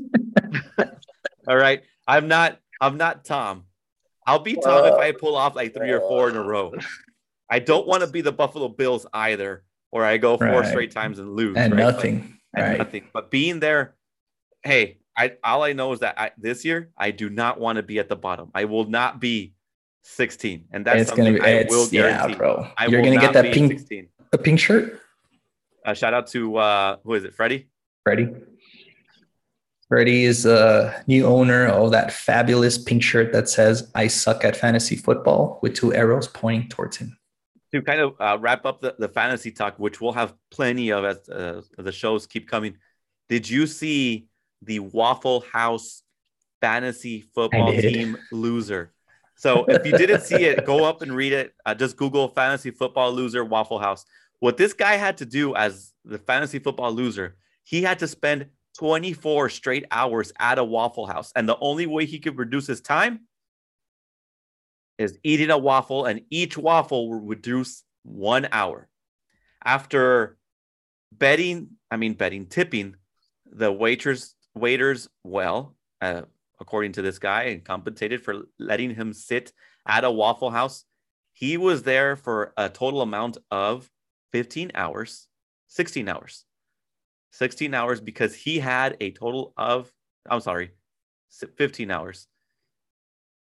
All 1.47 1.57
right. 1.57 1.81
I'm 2.07 2.27
not, 2.27 2.59
I'm 2.79 2.97
not 2.97 3.25
Tom. 3.25 3.63
I'll 4.25 4.39
be 4.39 4.55
Tom 4.55 4.83
uh, 4.83 4.87
if 4.87 4.93
I 4.95 5.11
pull 5.13 5.35
off 5.35 5.55
like 5.55 5.73
three 5.73 5.91
or 5.91 6.01
four 6.01 6.29
in 6.29 6.35
a 6.35 6.43
row. 6.43 6.73
I 7.49 7.59
don't 7.59 7.87
want 7.87 8.01
to 8.01 8.07
be 8.07 8.21
the 8.21 8.31
Buffalo 8.31 8.67
Bills 8.67 9.07
either, 9.13 9.63
or 9.91 10.03
I 10.03 10.17
go 10.17 10.37
four 10.37 10.47
right. 10.47 10.67
straight 10.67 10.91
times 10.91 11.17
and 11.17 11.33
lose. 11.33 11.55
And 11.55 11.73
right? 11.73 11.79
nothing. 11.79 12.37
But, 12.53 12.61
and 12.61 12.69
right. 12.71 12.77
nothing. 12.77 13.03
But 13.13 13.31
being 13.31 13.59
there, 13.59 13.95
hey, 14.63 14.99
I 15.17 15.33
all 15.43 15.63
I 15.63 15.73
know 15.73 15.93
is 15.93 16.01
that 16.01 16.19
I, 16.19 16.31
this 16.37 16.65
year 16.65 16.91
I 16.97 17.11
do 17.11 17.29
not 17.29 17.59
want 17.59 17.77
to 17.77 17.83
be 17.83 17.99
at 17.99 18.09
the 18.09 18.15
bottom. 18.15 18.51
I 18.53 18.65
will 18.65 18.85
not 18.85 19.21
be 19.21 19.53
16, 20.03 20.65
and 20.71 20.85
that's 20.85 21.01
it's 21.01 21.09
something 21.09 21.25
gonna 21.25 21.39
be, 21.39 21.41
I 21.41 21.65
will 21.69 21.87
guarantee. 21.87 22.33
Yeah, 22.33 22.37
bro. 22.37 22.67
I 22.77 22.87
You're 22.87 23.01
gonna 23.01 23.19
get 23.19 23.33
that 23.33 23.53
pink, 23.53 23.71
16. 23.71 24.09
a 24.33 24.37
pink 24.37 24.59
shirt. 24.59 25.01
Uh, 25.87 25.93
shout 25.93 26.13
out 26.13 26.27
to 26.27 26.57
uh, 26.57 26.97
who 27.05 27.13
is 27.13 27.23
it, 27.23 27.33
Freddie? 27.33 27.69
Freddie. 28.03 28.29
Freddie 29.87 30.25
is 30.25 30.45
a 30.45 31.01
new 31.07 31.25
owner 31.25 31.65
of 31.67 31.91
that 31.91 32.11
fabulous 32.11 32.77
pink 32.77 33.01
shirt 33.01 33.31
that 33.31 33.47
says 33.47 33.89
"I 33.95 34.07
suck 34.07 34.43
at 34.43 34.57
fantasy 34.57 34.97
football" 34.97 35.59
with 35.61 35.75
two 35.75 35.93
arrows 35.93 36.27
pointing 36.27 36.67
towards 36.67 36.97
him. 36.97 37.17
To 37.71 37.81
kind 37.81 38.01
of 38.01 38.15
uh, 38.19 38.37
wrap 38.37 38.65
up 38.65 38.81
the, 38.81 38.95
the 38.99 39.07
fantasy 39.07 39.49
talk, 39.49 39.79
which 39.79 40.01
we'll 40.01 40.11
have 40.11 40.33
plenty 40.51 40.91
of 40.91 41.05
as 41.05 41.29
uh, 41.29 41.61
the 41.77 41.93
shows 41.93 42.27
keep 42.27 42.49
coming. 42.49 42.75
Did 43.29 43.49
you 43.49 43.65
see 43.65 44.27
the 44.61 44.79
Waffle 44.79 45.39
House 45.53 46.03
fantasy 46.59 47.21
football 47.33 47.71
team 47.71 48.17
loser? 48.33 48.91
So 49.37 49.63
if 49.69 49.85
you 49.85 49.97
didn't 49.97 50.21
see 50.21 50.43
it, 50.43 50.65
go 50.65 50.83
up 50.83 51.01
and 51.01 51.15
read 51.15 51.31
it. 51.31 51.53
Uh, 51.65 51.75
just 51.75 51.95
Google 51.95 52.27
fantasy 52.27 52.71
football 52.71 53.13
loser 53.13 53.45
Waffle 53.45 53.79
House. 53.79 54.03
What 54.39 54.57
this 54.57 54.73
guy 54.73 54.93
had 54.93 55.17
to 55.17 55.25
do 55.25 55.55
as 55.55 55.93
the 56.05 56.19
fantasy 56.19 56.59
football 56.59 56.91
loser, 56.91 57.37
he 57.63 57.81
had 57.81 57.99
to 57.99 58.07
spend 58.07 58.47
24 58.77 59.49
straight 59.49 59.85
hours 59.89 60.31
at 60.39 60.59
a 60.59 60.63
Waffle 60.63 61.07
House. 61.07 61.31
And 61.35 61.49
the 61.49 61.57
only 61.59 61.87
way 61.87 62.05
he 62.05 62.19
could 62.19 62.37
reduce 62.37 62.67
his 62.67 62.81
time 62.81 63.21
is 64.97 65.17
eating 65.23 65.49
a 65.49 65.57
waffle, 65.57 66.05
and 66.05 66.21
each 66.29 66.57
waffle 66.57 67.09
will 67.09 67.21
reduce 67.21 67.83
one 68.03 68.47
hour. 68.51 68.87
After 69.63 70.37
betting, 71.11 71.69
I 71.91 71.97
mean, 71.97 72.13
betting, 72.13 72.47
tipping 72.47 72.95
the 73.45 73.71
waiters, 73.71 74.35
waiters 74.55 75.07
well, 75.23 75.75
uh, 76.01 76.23
according 76.59 76.93
to 76.93 77.01
this 77.01 77.19
guy, 77.19 77.43
and 77.43 77.63
compensated 77.63 78.23
for 78.23 78.43
letting 78.59 78.93
him 78.95 79.13
sit 79.13 79.51
at 79.87 80.03
a 80.03 80.11
Waffle 80.11 80.49
House. 80.49 80.85
He 81.33 81.57
was 81.57 81.83
there 81.83 82.15
for 82.15 82.53
a 82.57 82.69
total 82.69 83.01
amount 83.01 83.37
of 83.51 83.89
15 84.31 84.71
hours, 84.75 85.27
16 85.67 86.07
hours. 86.07 86.45
16 87.31 87.73
hours 87.73 88.01
because 88.01 88.33
he 88.33 88.57
had 88.59 88.97
a 88.99 89.11
total 89.11 89.53
of, 89.57 89.91
I'm 90.29 90.39
sorry, 90.39 90.71
15 91.57 91.91
hours, 91.91 92.27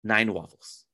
nine 0.03 0.33
waffles. 0.33 0.85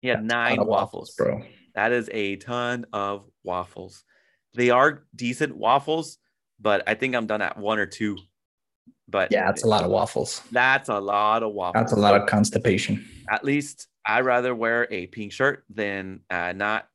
He 0.00 0.08
had 0.08 0.18
That's 0.18 0.28
nine 0.28 0.56
waffles. 0.58 0.68
waffles, 0.68 1.14
bro. 1.16 1.42
That 1.74 1.92
is 1.92 2.08
a 2.12 2.36
ton 2.36 2.86
of 2.92 3.26
waffles. 3.42 4.04
They 4.54 4.70
are 4.70 5.04
decent 5.14 5.56
waffles, 5.56 6.18
but 6.60 6.82
I 6.86 6.94
think 6.94 7.14
I'm 7.14 7.26
done 7.26 7.42
at 7.42 7.56
one 7.56 7.78
or 7.78 7.86
two. 7.86 8.18
But 9.08 9.32
yeah, 9.32 9.46
that's 9.46 9.64
a 9.64 9.66
lot 9.66 9.82
of 9.82 9.90
waffles. 9.90 10.42
That's 10.52 10.88
a 10.88 11.00
lot 11.00 11.42
of 11.42 11.52
waffles. 11.52 11.80
That's 11.82 11.92
a 11.92 12.00
lot 12.00 12.14
of 12.20 12.28
constipation. 12.28 13.04
At 13.30 13.44
least 13.44 13.88
I'd 14.06 14.24
rather 14.24 14.54
wear 14.54 14.86
a 14.90 15.06
pink 15.08 15.32
shirt 15.32 15.64
than 15.68 16.20
uh, 16.30 16.52
not 16.52 16.86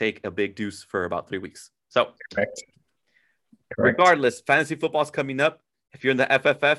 take 0.00 0.20
a 0.24 0.30
big 0.30 0.56
deuce 0.56 0.82
for 0.82 1.04
about 1.04 1.28
three 1.28 1.38
weeks. 1.38 1.70
So, 1.88 2.08
Correct. 2.32 2.62
Correct. 3.72 3.98
regardless, 3.98 4.40
fantasy 4.40 4.74
football 4.74 5.02
is 5.02 5.10
coming 5.10 5.40
up. 5.40 5.60
If 5.92 6.02
you're 6.02 6.12
in 6.12 6.16
the 6.16 6.26
FFF, 6.26 6.78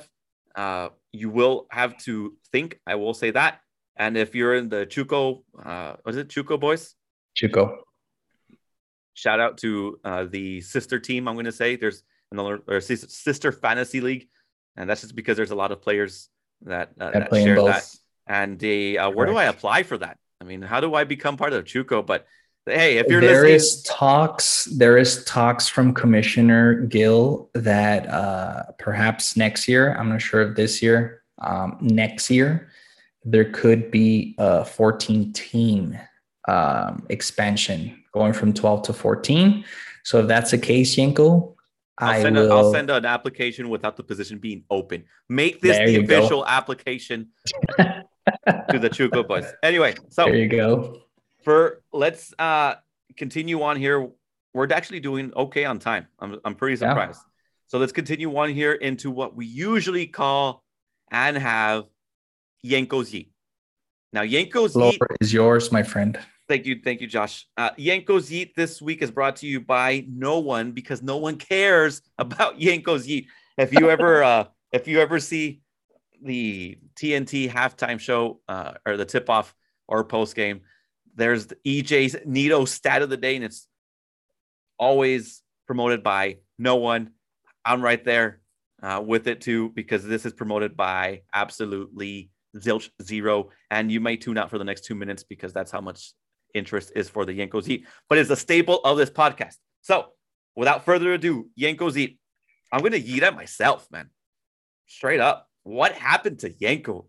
uh, 0.56 0.90
you 1.14 1.30
will 1.30 1.68
have 1.70 1.98
to 2.06 2.36
think. 2.52 2.80
I 2.88 2.96
will 2.96 3.14
say 3.14 3.32
that. 3.32 3.60
And 3.96 4.18
if 4.18 4.34
you're 4.34 4.56
in 4.56 4.70
the 4.70 4.86
Chuco, 4.86 5.44
uh, 5.64 5.94
was 6.06 6.18
it 6.18 6.30
Chuco 6.30 6.60
boys? 6.60 6.96
Chuco. 7.38 7.78
Shout 9.14 9.40
out 9.40 9.58
to 9.60 10.00
uh, 10.04 10.26
the 10.26 10.62
sister 10.62 11.00
team. 11.00 11.28
I'm 11.28 11.36
going 11.36 11.46
to 11.46 11.52
say 11.52 11.76
there's 11.76 12.04
another 12.32 12.62
or 12.68 12.82
sister 12.82 13.52
fantasy 13.52 14.02
league, 14.02 14.28
and 14.76 14.90
that's 14.90 15.02
just 15.02 15.16
because 15.16 15.38
there's 15.38 15.52
a 15.52 15.56
lot 15.56 15.72
of 15.72 15.82
players 15.82 16.30
that, 16.64 16.92
uh, 17.00 17.12
that 17.12 17.30
share 17.34 17.56
both. 17.56 17.68
that. 17.68 17.86
And 18.28 18.58
they, 18.58 18.98
uh, 18.98 19.10
where 19.10 19.28
do 19.28 19.36
I 19.36 19.46
apply 19.46 19.84
for 19.84 19.98
that? 19.98 20.18
I 20.40 20.46
mean, 20.46 20.62
how 20.62 20.80
do 20.80 20.96
I 20.96 21.04
become 21.04 21.38
part 21.38 21.54
of 21.54 21.66
Chuco? 21.66 22.04
But 22.06 22.26
hey, 22.66 22.98
if 22.98 23.08
you're 23.08 23.22
there 23.22 23.44
listening, 23.44 23.56
is 23.56 23.84
talks, 23.84 24.66
there 24.66 24.98
is 24.98 25.24
talks 25.26 25.68
from 25.68 25.94
Commissioner 25.94 26.82
Gill 26.82 27.50
that 27.54 28.08
uh, 28.08 28.64
perhaps 28.78 29.36
next 29.36 29.68
year, 29.68 29.96
I'm 29.96 30.10
not 30.10 30.22
sure 30.22 30.42
if 30.42 30.56
this 30.56 30.82
year, 30.82 31.24
um, 31.40 31.78
next 31.82 32.30
year, 32.30 32.70
there 33.24 33.46
could 33.46 33.92
be 33.92 34.36
a 34.38 34.66
14 34.66 35.34
team 35.34 35.98
um, 36.48 37.06
expansion 37.10 38.04
going 38.14 38.34
from 38.34 38.54
12 38.54 38.84
to 38.84 38.94
14. 38.94 39.64
So 40.04 40.20
if 40.20 40.28
that's 40.28 40.52
the 40.52 40.58
case, 40.58 40.96
Yenko, 40.96 41.56
I'll 41.98 42.22
send, 42.22 42.38
a, 42.38 42.50
I'll 42.50 42.72
send 42.72 42.90
an 42.90 43.06
application 43.06 43.70
without 43.70 43.96
the 43.96 44.04
position 44.04 44.40
being 44.40 44.64
open. 44.72 45.04
Make 45.30 45.62
this 45.62 45.78
there 45.78 45.86
the 45.86 45.98
official 45.98 46.42
go. 46.42 46.48
application 46.48 47.30
to 47.78 48.80
the 48.80 48.90
Chuco 48.90 49.28
boys. 49.28 49.46
Anyway, 49.62 49.94
so 50.10 50.26
there 50.26 50.36
you 50.36 50.48
go 50.48 51.04
for 51.44 51.82
let's 51.92 52.34
uh 52.40 52.76
continue 53.18 53.62
on 53.62 53.78
here. 53.78 54.10
We're 54.54 54.72
actually 54.72 55.00
doing 55.00 55.32
okay 55.36 55.66
on 55.66 55.80
time. 55.80 56.08
I'm 56.20 56.40
I'm 56.44 56.56
pretty 56.56 56.78
surprised. 56.78 57.20
Yeah. 57.22 57.32
So 57.68 57.78
let's 57.78 57.94
continue 57.94 58.36
on 58.38 58.50
here 58.50 58.74
into 58.74 59.10
what 59.10 59.36
we 59.36 59.46
usually 59.46 60.06
call 60.06 60.64
and 61.10 61.38
have 61.38 61.86
Yenko's 62.66 63.12
Yeet. 63.12 63.30
Now 64.12 64.24
Yenko's 64.24 64.74
Floor 64.74 64.92
Yeet 64.92 65.16
is 65.22 65.34
yours, 65.34 65.72
my 65.72 65.84
friend. 65.84 66.20
Thank 66.50 66.66
you, 66.66 66.82
thank 66.84 67.00
you, 67.00 67.08
Josh. 67.08 67.48
Uh, 67.56 67.70
Yenko's 67.76 68.30
Yeet 68.30 68.56
this 68.56 68.82
week 68.82 69.02
is 69.02 69.10
brought 69.10 69.38
to 69.38 69.48
you 69.48 69.62
by 69.62 70.06
no 70.10 70.40
one 70.40 70.74
because 70.74 71.02
no 71.02 71.16
one 71.16 71.38
cares 71.38 72.02
about 72.18 72.60
Yenko's 72.60 73.08
Yeet. 73.08 73.28
If 73.58 73.72
you 73.72 73.90
ever, 73.90 74.22
uh, 74.32 74.46
if 74.74 74.88
you 74.88 75.00
ever 75.00 75.20
see 75.20 75.62
the 76.22 76.78
TNT 76.96 77.50
halftime 77.50 78.00
show 78.00 78.42
uh, 78.50 78.74
or 78.86 78.98
the 78.98 79.06
tip 79.06 79.30
off 79.30 79.56
or 79.88 80.04
post 80.04 80.36
game, 80.36 80.62
there's 81.16 81.48
the 81.48 81.56
EJ's 81.66 82.16
Neato 82.28 82.68
stat 82.68 83.02
of 83.02 83.10
the 83.10 83.18
day, 83.18 83.36
and 83.36 83.46
it's 83.46 83.68
always 84.78 85.42
promoted 85.68 86.04
by 86.04 86.38
no 86.58 86.78
one. 86.78 87.12
I'm 87.64 87.82
right 87.82 88.04
there 88.04 88.42
uh, 88.82 89.02
with 89.06 89.28
it 89.28 89.42
too, 89.42 89.70
because 89.70 90.04
this 90.04 90.26
is 90.26 90.34
promoted 90.34 90.76
by 90.76 91.22
absolutely 91.34 92.32
zilch 92.58 92.90
zero. 93.02 93.50
And 93.70 93.92
you 93.92 94.00
may 94.00 94.18
tune 94.18 94.38
out 94.38 94.50
for 94.50 94.58
the 94.58 94.64
next 94.64 94.86
two 94.86 94.96
minutes 94.96 95.24
because 95.24 95.54
that's 95.54 95.72
how 95.72 95.82
much 95.82 96.14
interest 96.54 96.92
is 96.96 97.10
for 97.10 97.26
the 97.26 97.32
Yenko's 97.32 97.68
Yeet, 97.68 97.86
but 98.10 98.18
it's 98.18 98.30
a 98.30 98.36
staple 98.36 98.80
of 98.84 98.98
this 98.98 99.10
podcast. 99.10 99.56
So 99.82 100.08
without 100.56 100.86
further 100.86 101.14
ado, 101.14 101.50
Yenko's 101.60 101.96
Yeet. 101.96 102.18
I'm 102.72 102.80
going 102.80 102.94
to 102.94 103.00
eat 103.00 103.24
it 103.24 103.36
myself, 103.36 103.88
man. 103.92 104.10
Straight 104.88 105.20
up. 105.20 105.48
What 105.64 105.94
happened 105.94 106.40
to 106.40 106.50
Yenkos? 106.50 107.06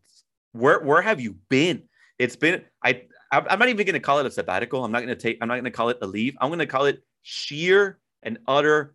Where, 0.53 0.81
where 0.81 1.01
have 1.03 1.21
you 1.21 1.37
been? 1.49 1.85
It's 2.19 2.37
been, 2.37 2.63
I, 2.85 3.03
I'm 3.33 3.59
not 3.59 3.69
even 3.71 3.87
going 3.87 3.95
to 3.95 4.01
call 4.01 4.19
it 4.19 4.27
a 4.27 4.31
sabbatical. 4.31 4.85
I'm 4.85 4.93
not 4.93 4.99
going 4.99 5.09
to 5.09 5.21
take, 5.21 5.39
I'm 5.41 5.49
not 5.49 5.55
going 5.55 5.65
to 5.65 5.71
call 5.71 5.89
it 5.89 5.99
a 6.03 6.07
leave. 6.07 6.37
I'm 6.41 6.51
going 6.51 6.59
to 6.59 6.67
call 6.67 6.85
it 6.85 7.03
sheer 7.23 7.99
and 8.23 8.39
utter 8.47 8.95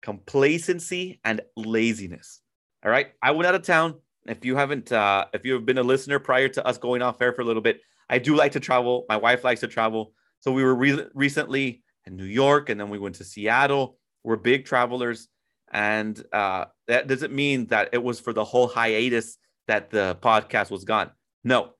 complacency 0.00 1.20
and 1.24 1.40
laziness. 1.56 2.40
All 2.84 2.90
right. 2.90 3.08
I 3.20 3.32
went 3.32 3.48
out 3.48 3.56
of 3.56 3.62
town. 3.62 3.96
If 4.26 4.44
you 4.44 4.56
haven't, 4.56 4.92
uh, 4.92 5.26
if 5.32 5.44
you 5.44 5.54
have 5.54 5.66
been 5.66 5.78
a 5.78 5.82
listener 5.82 6.20
prior 6.20 6.48
to 6.50 6.64
us 6.64 6.78
going 6.78 7.02
off 7.02 7.20
air 7.20 7.32
for 7.32 7.42
a 7.42 7.44
little 7.44 7.62
bit, 7.62 7.80
I 8.08 8.18
do 8.18 8.36
like 8.36 8.52
to 8.52 8.60
travel. 8.60 9.04
My 9.08 9.16
wife 9.16 9.42
likes 9.42 9.60
to 9.60 9.68
travel. 9.68 10.12
So 10.40 10.52
we 10.52 10.62
were 10.62 10.74
re- 10.74 11.06
recently 11.14 11.82
in 12.06 12.16
New 12.16 12.24
York 12.24 12.68
and 12.68 12.80
then 12.80 12.90
we 12.90 12.98
went 12.98 13.16
to 13.16 13.24
Seattle. 13.24 13.98
We're 14.22 14.36
big 14.36 14.66
travelers. 14.66 15.28
And 15.72 16.22
uh, 16.32 16.66
that 16.86 17.08
doesn't 17.08 17.32
mean 17.32 17.66
that 17.66 17.90
it 17.92 18.02
was 18.02 18.20
for 18.20 18.32
the 18.32 18.44
whole 18.44 18.68
hiatus 18.68 19.36
that 19.66 19.90
the 19.90 20.16
podcast 20.22 20.70
was 20.70 20.84
gone. 20.84 21.10
No, 21.44 21.72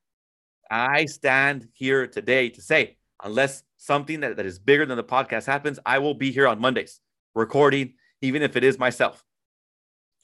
I 0.71 1.07
stand 1.07 1.69
here 1.73 2.07
today 2.07 2.51
to 2.51 2.63
say, 2.63 2.97
unless 3.23 3.63
something 3.77 4.21
that, 4.21 4.37
that 4.37 4.47
is 4.47 4.59
bigger 4.59 4.87
than 4.87 4.97
the 4.97 5.05
podcast 5.05 5.47
happens, 5.47 5.79
I 5.85 5.99
will 5.99 6.15
be 6.15 6.31
here 6.31 6.47
on 6.47 6.61
Mondays 6.61 7.01
recording, 7.35 7.95
even 8.21 8.43
if 8.43 8.57
it 8.57 8.65
is 8.65 8.79
myself. 8.79 9.25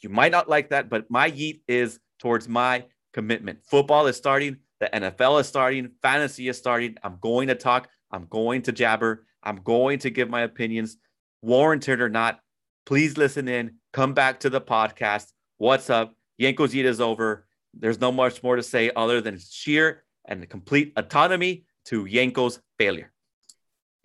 You 0.00 0.08
might 0.10 0.32
not 0.32 0.48
like 0.48 0.70
that, 0.70 0.90
but 0.90 1.10
my 1.10 1.30
yeet 1.30 1.60
is 1.66 1.98
towards 2.18 2.48
my 2.48 2.84
commitment. 3.12 3.60
Football 3.64 4.06
is 4.06 4.16
starting, 4.16 4.58
the 4.80 4.90
NFL 4.92 5.40
is 5.40 5.48
starting, 5.48 5.90
fantasy 6.02 6.48
is 6.48 6.58
starting. 6.58 6.96
I'm 7.02 7.18
going 7.20 7.48
to 7.48 7.54
talk, 7.54 7.88
I'm 8.10 8.26
going 8.26 8.62
to 8.62 8.72
jabber, 8.72 9.26
I'm 9.42 9.56
going 9.56 10.00
to 10.00 10.10
give 10.10 10.28
my 10.28 10.42
opinions, 10.42 10.96
warranted 11.42 12.00
or 12.00 12.08
not. 12.08 12.40
Please 12.86 13.16
listen 13.16 13.48
in, 13.48 13.76
come 13.92 14.12
back 14.12 14.40
to 14.40 14.50
the 14.50 14.60
podcast. 14.60 15.32
What's 15.56 15.88
up? 15.88 16.14
Yenko's 16.40 16.74
Yeet 16.74 16.84
is 16.84 17.00
over. 17.00 17.46
There's 17.72 18.00
no 18.00 18.12
much 18.12 18.42
more 18.42 18.56
to 18.56 18.62
say 18.62 18.90
other 18.94 19.20
than 19.20 19.38
sheer 19.38 20.03
and 20.26 20.42
the 20.42 20.46
complete 20.46 20.92
autonomy 20.96 21.64
to 21.86 22.04
Yenko's 22.04 22.60
failure. 22.78 23.12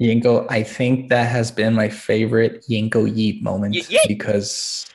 Yenko, 0.01 0.45
I 0.49 0.63
think 0.63 1.09
that 1.09 1.29
has 1.29 1.51
been 1.51 1.73
my 1.73 1.89
favorite 1.89 2.65
Yenko 2.69 3.09
Yeet 3.09 3.41
moment 3.41 3.75
Ye- 3.75 3.83
yeet. 3.83 4.07
because 4.07 4.85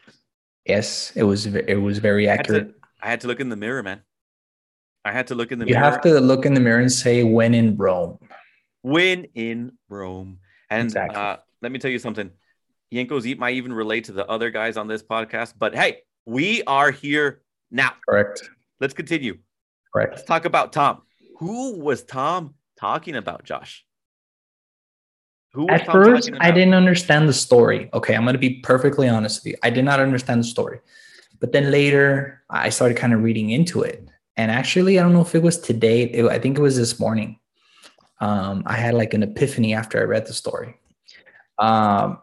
yes, 0.65 1.13
it 1.15 1.25
was 1.25 1.47
it 1.47 1.81
was 1.81 1.99
very 1.99 2.27
I 2.29 2.33
had, 2.33 2.41
accurate. 2.41 2.69
to, 2.69 2.75
I 3.03 3.11
had 3.11 3.21
to 3.23 3.27
look 3.27 3.41
in 3.41 3.49
the 3.51 3.57
mirror, 3.57 3.83
man. 3.83 4.01
I 5.05 5.13
had 5.13 5.27
to 5.27 5.35
look 5.35 5.53
in 5.53 5.59
the 5.59 5.67
You 5.67 5.75
mirror. 5.75 5.85
You 5.87 5.91
have 5.93 6.01
to 6.03 6.21
look 6.21 6.47
in 6.47 6.55
the 6.55 6.61
mirror 6.61 6.81
and 6.81 6.91
say, 6.91 7.23
"When 7.23 7.53
in 7.53 7.77
Rome." 7.77 8.19
When 8.81 9.25
in 9.35 9.73
Rome. 9.89 10.39
And 10.71 10.87
Exactly. 10.87 11.17
uh, 11.17 11.37
let 11.61 11.71
me 11.73 11.79
tell 11.79 11.91
you 11.91 11.99
something. 11.99 12.31
Yenko's 12.93 13.25
Yeet 13.27 13.39
might 13.39 13.55
even 13.57 13.73
relate 13.73 14.05
to 14.05 14.13
the 14.13 14.27
other 14.27 14.51
guys 14.51 14.77
on 14.79 14.89
this 14.89 15.03
podcast, 15.03 15.55
but 15.59 15.75
hey, 15.75 15.99
we 16.25 16.63
are 16.65 16.91
here 16.91 17.43
now. 17.71 17.93
Correct. 18.09 18.49
Let's 18.81 18.95
continue. 18.95 19.39
Correct. 19.93 20.13
Let's 20.15 20.25
talk 20.25 20.47
about 20.47 20.73
Tom. 20.73 21.03
Who 21.39 21.79
was 21.79 22.05
Tom 22.05 22.55
talking 22.79 23.17
about, 23.17 23.45
Josh? 23.45 23.85
Who 25.53 25.67
was 25.67 25.81
At 25.81 25.87
Tom 25.87 25.93
first, 25.93 26.29
talking 26.29 26.41
I 26.41 26.51
didn't 26.51 26.75
understand 26.75 27.29
the 27.29 27.33
story. 27.33 27.91
Okay, 27.93 28.15
I'm 28.15 28.23
going 28.23 28.35
to 28.35 28.39
be 28.39 28.61
perfectly 28.61 29.09
honest 29.09 29.41
with 29.45 29.53
you. 29.53 29.59
I 29.63 29.71
did 29.71 29.85
not 29.85 30.01
understand 30.01 30.41
the 30.41 30.47
story. 30.47 30.81
But 31.41 31.53
then 31.53 31.71
later, 31.71 32.43
I 32.51 32.71
started 32.71 32.97
kind 32.97 33.13
of 33.13 33.23
reading 33.23 33.51
into 33.51 33.83
it. 33.83 34.09
And 34.37 34.51
actually, 34.51 34.99
I 34.99 35.03
don't 35.03 35.13
know 35.13 35.21
if 35.21 35.35
it 35.35 35.43
was 35.43 35.59
today. 35.59 36.03
It- 36.03 36.27
I 36.27 36.39
think 36.39 36.59
it 36.59 36.63
was 36.63 36.77
this 36.77 36.99
morning. 36.99 37.39
Um, 38.21 38.63
I 38.67 38.75
had 38.75 38.95
like 38.95 39.15
an 39.15 39.23
epiphany 39.23 39.75
after 39.75 40.01
I 40.01 40.05
read 40.05 40.27
the 40.27 40.33
story. 40.33 40.77
Um, 41.59 42.19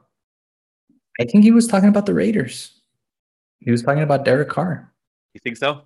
I 1.19 1.25
think 1.25 1.43
he 1.43 1.51
was 1.51 1.67
talking 1.67 1.89
about 1.89 2.05
the 2.05 2.13
Raiders. 2.13 2.81
He 3.59 3.71
was 3.71 3.83
talking 3.83 4.01
about 4.03 4.25
Derek 4.25 4.49
Carr. 4.49 4.91
You 5.33 5.39
think 5.43 5.57
so? 5.57 5.83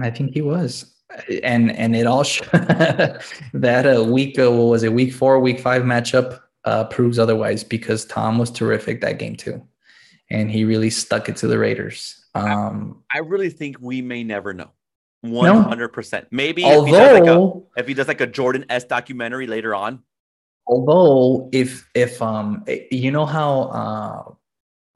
I 0.00 0.10
think 0.10 0.32
he 0.32 0.40
was, 0.40 0.94
and 1.42 1.70
and 1.76 1.96
it 1.96 2.06
all 2.06 2.24
sh- 2.24 2.42
that 2.52 3.82
a 3.84 4.02
week 4.02 4.38
uh, 4.38 4.50
what 4.50 4.64
was 4.64 4.82
it 4.82 4.92
week 4.92 5.12
four 5.12 5.38
week 5.40 5.60
five 5.60 5.82
matchup 5.82 6.40
uh, 6.64 6.84
proves 6.84 7.18
otherwise 7.18 7.64
because 7.64 8.04
Tom 8.04 8.38
was 8.38 8.50
terrific 8.50 9.00
that 9.00 9.18
game 9.18 9.36
too, 9.36 9.62
and 10.30 10.50
he 10.50 10.64
really 10.64 10.90
stuck 10.90 11.28
it 11.28 11.36
to 11.36 11.46
the 11.46 11.58
Raiders. 11.58 12.24
Um, 12.34 13.02
I 13.12 13.18
really 13.18 13.50
think 13.50 13.78
we 13.80 14.02
may 14.02 14.22
never 14.22 14.52
know. 14.52 14.70
100%. 15.24 16.26
Maybe 16.30 16.64
if 16.64 16.86
he, 16.86 16.92
does 16.92 17.12
like 17.12 17.24
a, 17.24 17.30
although 17.30 17.66
if 17.76 17.86
he 17.86 17.94
does 17.94 18.08
like 18.08 18.20
a 18.20 18.26
Jordan 18.26 18.64
S 18.70 18.84
documentary 18.84 19.46
later 19.46 19.74
on. 19.74 20.02
although 20.66 21.50
if 21.52 21.88
if 21.94 22.22
um 22.22 22.64
eh, 22.66 22.84
you 22.90 23.10
know 23.10 23.26
how 23.26 23.62
uh, 23.62 24.32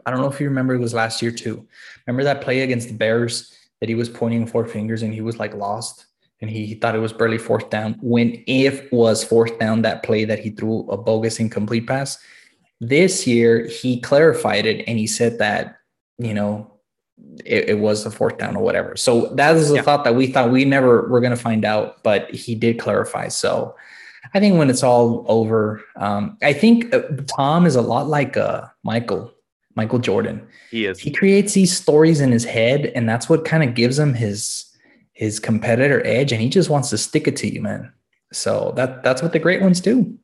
I 0.06 0.10
don't 0.10 0.20
know 0.20 0.28
if 0.28 0.40
you 0.40 0.48
remember 0.48 0.74
it 0.74 0.80
was 0.80 0.94
last 0.94 1.20
year 1.20 1.30
too. 1.30 1.66
Remember 2.06 2.24
that 2.24 2.40
play 2.40 2.60
against 2.60 2.88
the 2.88 2.94
Bears 2.94 3.52
that 3.84 3.90
he 3.90 3.94
was 3.94 4.08
pointing 4.08 4.46
four 4.46 4.64
fingers 4.64 5.02
and 5.02 5.12
he 5.12 5.20
was 5.20 5.38
like 5.38 5.52
lost 5.52 6.06
and 6.40 6.50
he, 6.50 6.64
he 6.64 6.74
thought 6.74 6.94
it 6.94 7.00
was 7.00 7.12
barely 7.12 7.36
fourth 7.36 7.68
down. 7.68 7.98
When 8.00 8.42
if 8.46 8.90
was 8.90 9.22
fourth 9.22 9.58
down 9.58 9.82
that 9.82 10.02
play 10.02 10.24
that 10.24 10.38
he 10.38 10.48
threw 10.48 10.88
a 10.88 10.96
bogus 10.96 11.38
incomplete 11.38 11.86
pass. 11.86 12.16
This 12.80 13.26
year 13.26 13.66
he 13.66 14.00
clarified 14.00 14.64
it 14.64 14.88
and 14.88 14.98
he 14.98 15.06
said 15.06 15.38
that 15.38 15.76
you 16.16 16.32
know 16.32 16.72
it, 17.44 17.68
it 17.68 17.78
was 17.78 18.06
a 18.06 18.10
fourth 18.10 18.38
down 18.38 18.56
or 18.56 18.62
whatever. 18.62 18.96
So 18.96 19.34
that 19.34 19.54
is 19.56 19.70
a 19.70 19.74
Yeah. 19.74 19.82
thought 19.82 20.04
that 20.04 20.14
we 20.14 20.28
thought 20.28 20.50
we 20.50 20.64
never 20.64 21.06
were 21.08 21.20
going 21.20 21.36
to 21.36 21.36
find 21.36 21.66
out, 21.66 22.02
but 22.02 22.30
he 22.30 22.54
did 22.54 22.78
clarify. 22.78 23.28
So 23.28 23.76
I 24.32 24.40
think 24.40 24.56
when 24.56 24.70
it's 24.70 24.82
all 24.82 25.26
over, 25.28 25.84
um, 25.96 26.38
I 26.42 26.54
think 26.54 26.94
uh, 26.94 27.02
Tom 27.26 27.66
is 27.66 27.76
a 27.76 27.82
lot 27.82 28.08
like 28.08 28.38
uh, 28.38 28.62
Michael, 28.82 29.30
Michael 29.74 29.98
Jordan. 29.98 30.46
He 30.70 30.86
is. 30.86 30.98
He 30.98 31.10
creates 31.10 31.52
these 31.54 31.76
stories 31.76 32.20
in 32.20 32.30
his 32.32 32.44
head, 32.44 32.86
and 32.94 33.08
that's 33.08 33.28
what 33.28 33.44
kind 33.44 33.62
of 33.62 33.74
gives 33.74 33.98
him 33.98 34.14
his 34.14 34.66
his 35.12 35.38
competitor 35.38 36.04
edge, 36.04 36.32
and 36.32 36.40
he 36.42 36.48
just 36.48 36.70
wants 36.70 36.90
to 36.90 36.98
stick 36.98 37.28
it 37.28 37.36
to 37.36 37.52
you, 37.52 37.62
man. 37.62 37.92
So 38.32 38.72
that 38.76 39.02
that's 39.02 39.22
what 39.22 39.32
the 39.32 39.38
great 39.38 39.62
ones 39.62 39.80
do. 39.80 40.18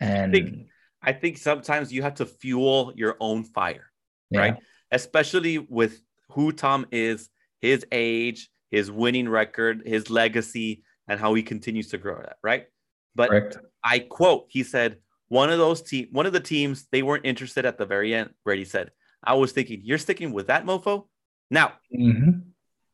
And 0.00 0.32
think- 0.32 0.66
I 1.02 1.12
think 1.14 1.38
sometimes 1.38 1.90
you 1.92 2.02
have 2.02 2.16
to 2.16 2.26
fuel 2.26 2.92
your 2.94 3.16
own 3.20 3.44
fire. 3.44 3.90
yeah, 4.30 4.40
right? 4.40 4.56
Especially 4.90 5.56
with 5.58 6.02
who 6.32 6.52
Tom 6.52 6.86
is, 6.92 7.30
his 7.60 7.86
age, 7.90 8.50
his 8.70 8.90
winning 8.90 9.28
record, 9.28 9.82
his 9.86 10.10
legacy, 10.10 10.82
and 11.08 11.18
how 11.18 11.32
he 11.34 11.42
continues 11.42 11.88
to 11.88 11.98
grow 11.98 12.20
that, 12.20 12.36
right? 12.42 12.66
But 13.14 13.30
correct. 13.30 13.58
I 13.82 14.00
quote, 14.00 14.46
he 14.48 14.62
said, 14.62 14.98
one 15.30 15.48
of 15.48 15.58
those 15.58 15.80
team, 15.80 16.08
one 16.10 16.26
of 16.26 16.32
the 16.32 16.40
teams, 16.40 16.86
they 16.90 17.02
weren't 17.04 17.24
interested 17.24 17.64
at 17.64 17.78
the 17.78 17.86
very 17.86 18.12
end. 18.12 18.30
Brady 18.44 18.64
said, 18.64 18.90
I 19.22 19.34
was 19.34 19.52
thinking, 19.52 19.80
you're 19.84 19.96
sticking 19.96 20.32
with 20.32 20.48
that 20.48 20.66
mofo. 20.66 21.06
Now 21.50 21.74
Mhm. 21.96 22.50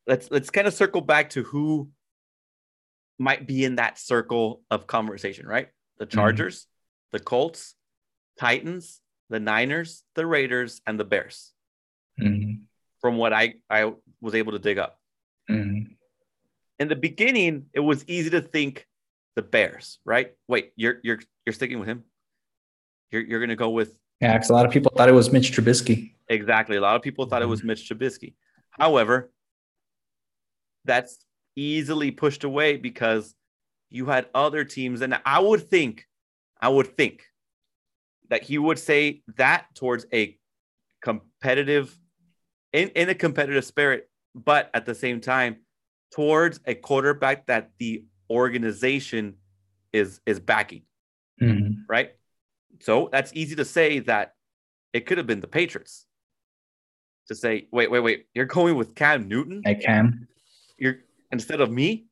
let's 0.07 0.31
let's 0.31 0.51
kind 0.51 0.67
of 0.67 0.75
circle 0.75 1.01
back 1.01 1.31
to 1.31 1.43
who 1.43 1.91
might 3.19 3.47
be 3.47 3.65
in 3.65 3.77
that 3.77 3.99
circle 3.99 4.63
of 4.71 4.87
conversation, 4.87 5.47
right? 5.47 5.71
The 5.99 6.05
Chargers, 6.07 6.67
the 7.11 7.21
Colts, 7.21 7.75
Titans, 8.39 9.01
the 9.31 9.41
Niners, 9.41 10.05
the 10.15 10.27
Raiders, 10.27 10.83
and 10.87 11.01
the 11.01 11.05
Bears. 11.05 11.55
Mhm. 12.21 12.65
From 13.01 13.17
what 13.17 13.33
I 13.33 13.55
I 13.71 13.95
was 14.21 14.35
able 14.35 14.53
to 14.53 14.59
dig 14.59 14.79
up. 14.79 15.01
Mhm. 15.51 15.97
in 16.79 16.89
the 16.89 16.97
beginning, 16.97 17.71
it 17.73 17.81
was 17.81 18.05
easy 18.07 18.29
to 18.29 18.43
think 18.43 18.87
the 19.37 19.41
Bears, 19.43 19.99
right? 20.05 20.35
Wait, 20.49 20.73
you're 20.77 21.01
you're 21.03 21.21
you're 21.47 21.55
sticking 21.55 21.79
with 21.79 21.89
him. 21.89 22.05
You're 23.11 23.23
you're 23.23 23.41
gonna 23.41 23.57
go 23.57 23.71
with 23.71 23.97
Yeah, 24.21 24.33
because 24.35 24.51
a 24.51 24.53
lot 24.53 24.67
of 24.67 24.73
people 24.73 24.93
thought 24.97 25.09
it 25.09 25.13
was 25.13 25.33
Mitch 25.33 25.53
Trubisky. 25.53 26.15
exactly. 26.29 26.77
A 26.77 26.81
lot 26.81 26.97
of 26.97 27.03
people 27.03 27.27
thought 27.27 27.43
it 27.43 27.47
was 27.49 27.63
Mitch 27.63 27.89
Trubisky. 27.89 28.35
However, 28.71 29.33
that's 30.85 31.25
easily 31.57 32.11
pushed 32.11 32.45
away 32.45 32.77
because 32.77 33.35
you 33.91 34.07
had 34.07 34.27
other 34.35 34.65
teams, 34.65 35.01
and 35.01 35.19
I 35.25 35.39
would 35.41 35.71
think, 35.71 36.07
I 36.61 36.69
would 36.69 36.97
think 36.97 37.25
that 38.29 38.43
he 38.43 38.59
would 38.59 38.79
say 38.79 39.23
that 39.37 39.67
towards 39.75 40.07
a 40.13 40.37
competitive, 41.03 41.97
in 42.73 42.89
in 42.91 43.09
a 43.09 43.15
competitive 43.15 43.65
spirit, 43.65 44.11
but 44.35 44.71
at 44.75 44.85
the 44.87 44.95
same 44.95 45.21
time, 45.21 45.57
towards 46.13 46.61
a 46.67 46.75
quarterback 46.75 47.47
that 47.47 47.71
the 47.79 48.05
organization 48.29 49.37
is 49.93 50.21
is 50.27 50.41
backing, 50.41 50.83
Mhm. 51.41 51.85
right? 51.89 52.13
So 52.81 53.09
that's 53.13 53.33
easy 53.35 53.57
to 53.57 53.65
say 53.65 54.01
that 54.01 54.35
it 54.93 55.07
could 55.07 55.19
have 55.19 55.27
been 55.27 55.41
the 55.41 55.47
Patriots. 55.47 56.07
To 57.29 57.35
say, 57.35 57.67
wait, 57.73 57.91
wait, 57.91 58.01
wait, 58.01 58.27
you're 58.35 58.45
going 58.45 58.77
with 58.77 58.95
Cam 58.95 59.27
Newton? 59.27 59.63
I 59.67 59.75
can. 59.75 60.29
You're 60.79 60.99
instead 61.33 61.61
of 61.61 61.71
me? 61.71 62.07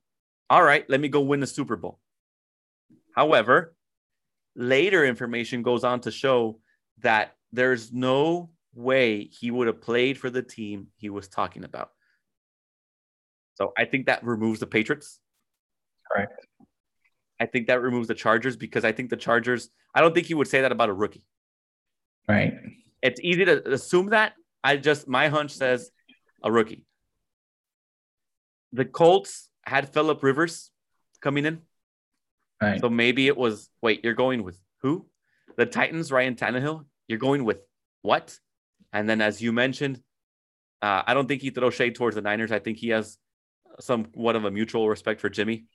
All 0.50 0.62
right, 0.62 0.88
let 0.90 1.00
me 1.00 1.08
go 1.08 1.20
win 1.20 1.40
the 1.40 1.46
Super 1.46 1.76
Bowl. 1.76 2.00
However, 3.14 3.74
later 4.56 5.04
information 5.04 5.62
goes 5.62 5.84
on 5.84 6.00
to 6.00 6.10
show 6.10 6.58
that 6.98 7.36
there's 7.52 7.92
no 7.92 8.50
way 8.74 9.24
he 9.24 9.50
would 9.50 9.68
have 9.68 9.80
played 9.80 10.18
for 10.18 10.30
the 10.30 10.42
team 10.42 10.88
he 10.96 11.10
was 11.10 11.28
talking 11.28 11.64
about. 11.64 11.90
So 13.54 13.72
I 13.78 13.84
think 13.84 14.06
that 14.06 14.24
removes 14.24 14.60
the 14.60 14.66
Patriots. 14.66 15.20
Correct. 16.10 16.46
I 17.44 17.46
think 17.46 17.66
that 17.66 17.82
removes 17.82 18.08
the 18.08 18.14
Chargers 18.14 18.56
because 18.56 18.86
I 18.86 18.92
think 18.92 19.10
the 19.10 19.18
Chargers, 19.18 19.68
I 19.94 20.00
don't 20.00 20.14
think 20.14 20.26
he 20.28 20.32
would 20.32 20.48
say 20.48 20.62
that 20.62 20.72
about 20.72 20.88
a 20.88 20.94
rookie. 20.94 21.26
Right. 22.26 22.54
It's 23.02 23.20
easy 23.22 23.44
to 23.44 23.70
assume 23.70 24.06
that. 24.10 24.32
I 24.62 24.78
just, 24.78 25.06
my 25.06 25.28
hunch 25.28 25.50
says 25.50 25.90
a 26.42 26.50
rookie. 26.50 26.86
The 28.72 28.86
Colts 28.86 29.50
had 29.66 29.92
Philip 29.92 30.22
Rivers 30.22 30.70
coming 31.20 31.44
in. 31.44 31.60
Right. 32.62 32.80
So 32.80 32.88
maybe 32.88 33.26
it 33.26 33.36
was, 33.36 33.68
wait, 33.82 34.02
you're 34.04 34.14
going 34.14 34.42
with 34.42 34.58
who? 34.80 35.04
The 35.58 35.66
Titans, 35.66 36.10
Ryan 36.10 36.36
Tannehill. 36.36 36.86
You're 37.08 37.18
going 37.18 37.44
with 37.44 37.58
what? 38.00 38.38
And 38.90 39.06
then, 39.06 39.20
as 39.20 39.42
you 39.42 39.52
mentioned, 39.52 40.00
uh, 40.80 41.02
I 41.06 41.12
don't 41.12 41.28
think 41.28 41.42
he 41.42 41.50
throws 41.50 41.74
shade 41.74 41.94
towards 41.94 42.16
the 42.16 42.22
Niners. 42.22 42.52
I 42.52 42.58
think 42.58 42.78
he 42.78 42.88
has 42.88 43.18
somewhat 43.80 44.34
of 44.34 44.46
a 44.46 44.50
mutual 44.50 44.88
respect 44.88 45.20
for 45.20 45.28
Jimmy. 45.28 45.66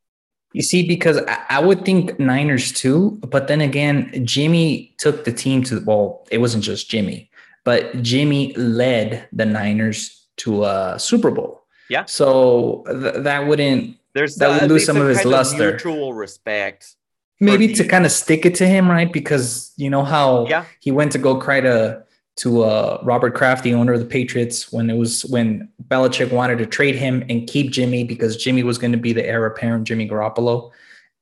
You 0.54 0.64
see, 0.64 0.88
because 0.88 1.20
I, 1.50 1.60
would 1.60 1.86
think 1.86 2.20
Niners 2.20 2.72
too, 2.72 3.20
but 3.22 3.48
then 3.48 3.62
again, 3.62 4.26
Jimmy 4.26 4.96
took 4.98 5.24
the 5.24 5.32
team 5.32 5.64
to 5.66 5.80
well, 5.86 6.26
it 6.32 6.40
wasn't 6.40 6.64
just 6.64 6.90
Jimmy, 6.90 7.30
but 7.64 8.02
Jimmy 8.02 8.54
led 8.56 9.28
the 9.32 9.46
Niners 9.46 10.26
to 10.38 10.64
a 10.64 10.96
Super 10.98 11.30
Bowl. 11.30 11.62
Yeah. 11.90 12.06
So 12.06 12.84
th- 12.90 13.24
that 13.24 13.46
wouldn't 13.48 13.98
There's 14.14 14.36
That 14.38 14.50
would 14.50 14.64
at 14.64 14.70
lose 14.70 14.86
some 14.88 14.98
of 14.98 15.08
his 15.08 15.24
luster. 15.24 15.70
mutual 15.72 16.14
respect. 16.14 16.96
maybe 17.40 17.72
to 17.76 17.84
kind 17.88 18.06
of 18.06 18.12
stick 18.12 18.46
it 18.46 18.56
to 18.56 18.68
him, 18.68 18.90
right? 18.90 19.12
Because 19.14 19.72
you 19.78 19.90
know 19.90 20.04
how 20.04 20.48
Yeah. 20.48 20.66
he 20.80 20.92
went 20.92 21.12
to 21.14 21.20
go 21.20 21.36
cry 21.40 21.62
to 21.62 22.04
to 22.40 22.64
uh, 22.64 23.02
Robert 23.04 23.36
Kraft, 23.36 23.64
the 23.64 23.74
owner 23.74 23.92
of 23.92 24.00
the 24.00 24.06
Patriots, 24.06 24.72
when 24.72 24.90
it 24.90 24.96
was 24.96 25.26
when 25.26 25.68
Belichick 25.90 26.32
wanted 26.32 26.58
to 26.60 26.66
trade 26.66 26.96
him 26.96 27.26
and 27.30 27.46
keep 27.48 27.72
Jimmy 27.72 28.06
because 28.06 28.38
Jimmy 28.38 28.64
was 28.64 28.78
going 28.78 28.94
to 28.94 28.98
be 28.98 29.12
the 29.12 29.26
heir 29.26 29.46
apparent, 29.46 29.86
Jimmy 29.86 30.08
Garoppolo, 30.08 30.72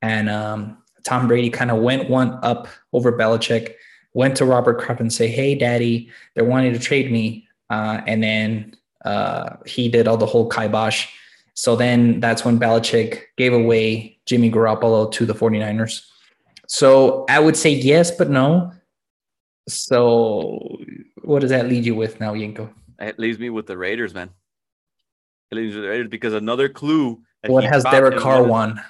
and 0.04 0.30
um, 0.30 0.78
Tom 1.04 1.28
Brady 1.28 1.50
kind 1.50 1.72
of 1.72 1.78
went 1.78 2.08
one 2.08 2.38
up 2.44 2.68
over 2.94 3.12
Belichick, 3.12 3.74
went 4.14 4.38
to 4.38 4.46
Robert 4.46 4.80
Kraft 4.80 5.02
and 5.02 5.12
say, 5.12 5.28
"Hey, 5.28 5.56
Daddy, 5.56 6.12
they're 6.36 6.46
wanting 6.46 6.74
to 6.74 6.80
trade 6.80 7.12
me," 7.12 7.48
uh, 7.72 8.02
and 8.06 8.22
then 8.22 8.76
uh, 9.04 9.56
he 9.66 9.90
did 9.90 10.08
all 10.08 10.18
the 10.18 10.26
whole 10.28 10.48
kibosh. 10.48 11.08
So 11.56 11.76
then 11.76 12.20
that's 12.20 12.46
when 12.46 12.60
Belichick 12.60 13.22
gave 13.38 13.54
away 13.54 14.20
Jimmy 14.28 14.52
Garoppolo 14.52 15.12
to 15.14 15.26
the 15.26 15.34
49ers. 15.34 16.06
So 16.68 17.26
I 17.28 17.40
would 17.40 17.58
say 17.58 17.72
yes, 17.72 18.12
but 18.12 18.30
no. 18.30 18.72
So 19.68 20.80
what 21.24 21.42
does 21.42 21.50
that 21.50 21.68
lead 21.68 21.86
you 21.86 21.96
with 21.96 22.20
now, 22.20 22.34
Yenko? 22.34 22.70
It 23.00 23.20
leaves 23.20 23.38
me 23.38 23.50
with 23.50 23.68
the 23.68 23.78
Raiders, 23.78 24.14
man. 24.14 24.30
It 25.52 25.56
leaves 25.56 25.74
me 25.74 25.82
with 25.82 25.86
the 25.86 25.90
Raiders 25.90 26.10
because 26.10 26.34
another 26.34 26.70
clue. 26.70 27.22
What 27.46 27.64
has 27.66 27.84
Derek 27.84 28.18
Carr 28.18 28.44
won? 28.44 28.82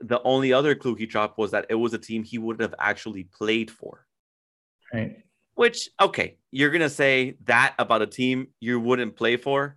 The 0.00 0.22
only 0.22 0.52
other 0.52 0.74
clue 0.74 0.94
he 0.94 1.06
dropped 1.06 1.38
was 1.38 1.52
that 1.52 1.66
it 1.70 1.74
was 1.74 1.94
a 1.94 1.98
team 1.98 2.22
he 2.22 2.38
would 2.38 2.60
have 2.60 2.74
actually 2.78 3.24
played 3.24 3.70
for. 3.70 4.06
Right. 4.92 5.24
Which, 5.54 5.88
okay, 6.00 6.36
you're 6.50 6.70
gonna 6.70 6.90
say 6.90 7.36
that 7.44 7.74
about 7.78 8.02
a 8.02 8.06
team 8.06 8.48
you 8.60 8.80
wouldn't 8.80 9.16
play 9.16 9.36
for. 9.36 9.76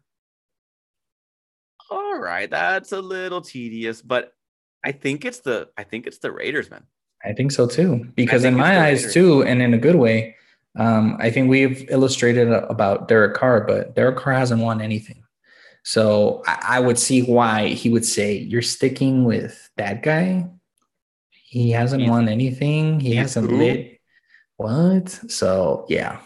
All 1.89 2.17
right, 2.19 2.49
that's 2.49 2.91
a 2.91 3.01
little 3.01 3.41
tedious, 3.41 4.01
but 4.01 4.33
I 4.83 4.91
think 4.91 5.23
it's 5.23 5.39
the 5.39 5.69
I 5.77 5.83
think 5.83 6.07
it's 6.07 6.17
the 6.17 6.31
Raiders, 6.31 6.69
man. 6.69 6.83
I 7.27 7.33
think 7.33 7.51
so 7.51 7.67
too. 7.67 8.07
Because 8.15 8.45
in 8.45 8.55
my 8.55 8.85
eyes 8.85 9.13
too, 9.13 9.43
and 9.43 9.61
in 9.61 9.73
a 9.73 9.77
good 9.77 9.95
way, 9.95 10.35
um, 10.77 11.17
I 11.19 11.29
think 11.29 11.49
we've 11.49 11.89
illustrated 11.89 12.47
about 12.47 13.07
Derek 13.07 13.35
Carr, 13.35 13.61
but 13.61 13.95
Derek 13.95 14.17
Carr 14.17 14.33
hasn't 14.33 14.61
won 14.61 14.81
anything. 14.81 15.23
So 15.83 16.43
I, 16.47 16.77
I 16.77 16.79
would 16.79 16.97
see 16.97 17.21
why 17.21 17.69
he 17.69 17.89
would 17.89 18.05
say, 18.05 18.37
You're 18.37 18.61
sticking 18.61 19.25
with 19.25 19.69
that 19.77 20.03
guy. 20.03 20.47
He 21.31 21.71
hasn't 21.71 22.01
he's, 22.01 22.09
won 22.09 22.29
anything. 22.29 22.99
He 22.99 23.15
hasn't 23.15 23.49
who? 23.49 23.57
lit. 23.57 23.99
What? 24.55 25.09
So 25.09 25.85
yeah. 25.89 26.19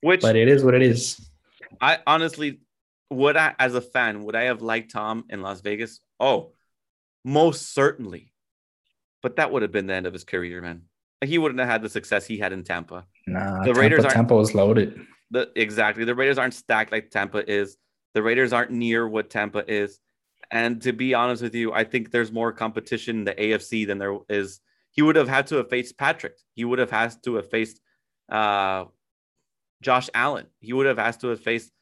Which 0.00 0.20
but 0.20 0.36
it 0.36 0.48
is 0.48 0.64
what 0.64 0.74
it 0.74 0.82
is. 0.82 1.20
I 1.80 1.98
honestly 2.06 2.60
would 3.10 3.36
I 3.36 3.54
as 3.58 3.74
a 3.74 3.80
fan, 3.80 4.24
would 4.24 4.34
I 4.34 4.44
have 4.44 4.62
liked 4.62 4.92
Tom 4.92 5.24
in 5.28 5.42
Las 5.42 5.60
Vegas? 5.60 6.00
Oh, 6.18 6.52
most 7.24 7.74
certainly. 7.74 8.31
But 9.22 9.36
that 9.36 9.52
would 9.52 9.62
have 9.62 9.72
been 9.72 9.86
the 9.86 9.94
end 9.94 10.06
of 10.06 10.12
his 10.12 10.24
career, 10.24 10.60
man. 10.60 10.82
He 11.24 11.38
wouldn't 11.38 11.60
have 11.60 11.68
had 11.68 11.82
the 11.82 11.88
success 11.88 12.26
he 12.26 12.38
had 12.38 12.52
in 12.52 12.64
Tampa. 12.64 13.06
Nah, 13.26 13.60
the 13.60 13.66
Tampa, 13.66 13.80
Raiders 13.80 14.04
aren't, 14.04 14.14
Tampa 14.14 14.34
was 14.34 14.54
loaded. 14.54 15.00
The, 15.30 15.50
exactly. 15.54 16.04
The 16.04 16.14
Raiders 16.14 16.38
aren't 16.38 16.54
stacked 16.54 16.90
like 16.90 17.10
Tampa 17.10 17.48
is. 17.48 17.76
The 18.14 18.22
Raiders 18.22 18.52
aren't 18.52 18.72
near 18.72 19.08
what 19.08 19.30
Tampa 19.30 19.64
is. 19.72 20.00
And 20.50 20.82
to 20.82 20.92
be 20.92 21.14
honest 21.14 21.42
with 21.42 21.54
you, 21.54 21.72
I 21.72 21.84
think 21.84 22.10
there's 22.10 22.32
more 22.32 22.52
competition 22.52 23.20
in 23.20 23.24
the 23.24 23.34
AFC 23.34 23.86
than 23.86 23.98
there 23.98 24.18
is. 24.28 24.60
He 24.90 25.00
would 25.00 25.16
have 25.16 25.28
had 25.28 25.46
to 25.46 25.56
have 25.56 25.70
faced 25.70 25.96
Patrick. 25.96 26.34
He 26.54 26.64
would 26.64 26.78
have 26.78 26.90
had 26.90 27.14
to 27.22 27.36
have 27.36 27.48
faced 27.48 27.80
uh, 28.30 28.84
Josh 29.80 30.10
Allen. 30.12 30.46
He 30.60 30.72
would 30.72 30.86
have 30.86 30.98
had 30.98 31.18
to 31.20 31.28
have 31.28 31.40
faced 31.40 31.72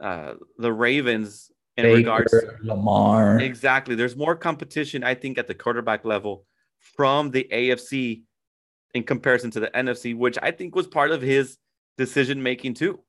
uh, 0.00 0.34
the 0.58 0.72
Ravens 0.72 1.50
in 1.78 1.84
Baker, 1.84 1.96
regards 1.96 2.32
to 2.32 2.56
Lamar. 2.62 3.38
Exactly. 3.40 3.94
There's 3.94 4.16
more 4.16 4.36
competition, 4.36 5.04
I 5.04 5.14
think, 5.14 5.38
at 5.38 5.46
the 5.46 5.54
quarterback 5.54 6.04
level 6.04 6.44
from 6.80 7.30
the 7.30 7.46
AFC 7.52 8.22
in 8.94 9.02
comparison 9.02 9.50
to 9.52 9.60
the 9.60 9.68
NFC, 9.68 10.16
which 10.16 10.38
I 10.42 10.50
think 10.50 10.74
was 10.74 10.86
part 10.86 11.10
of 11.10 11.22
his 11.22 11.58
decision 11.96 12.42
making 12.42 12.74
too. 12.74 13.00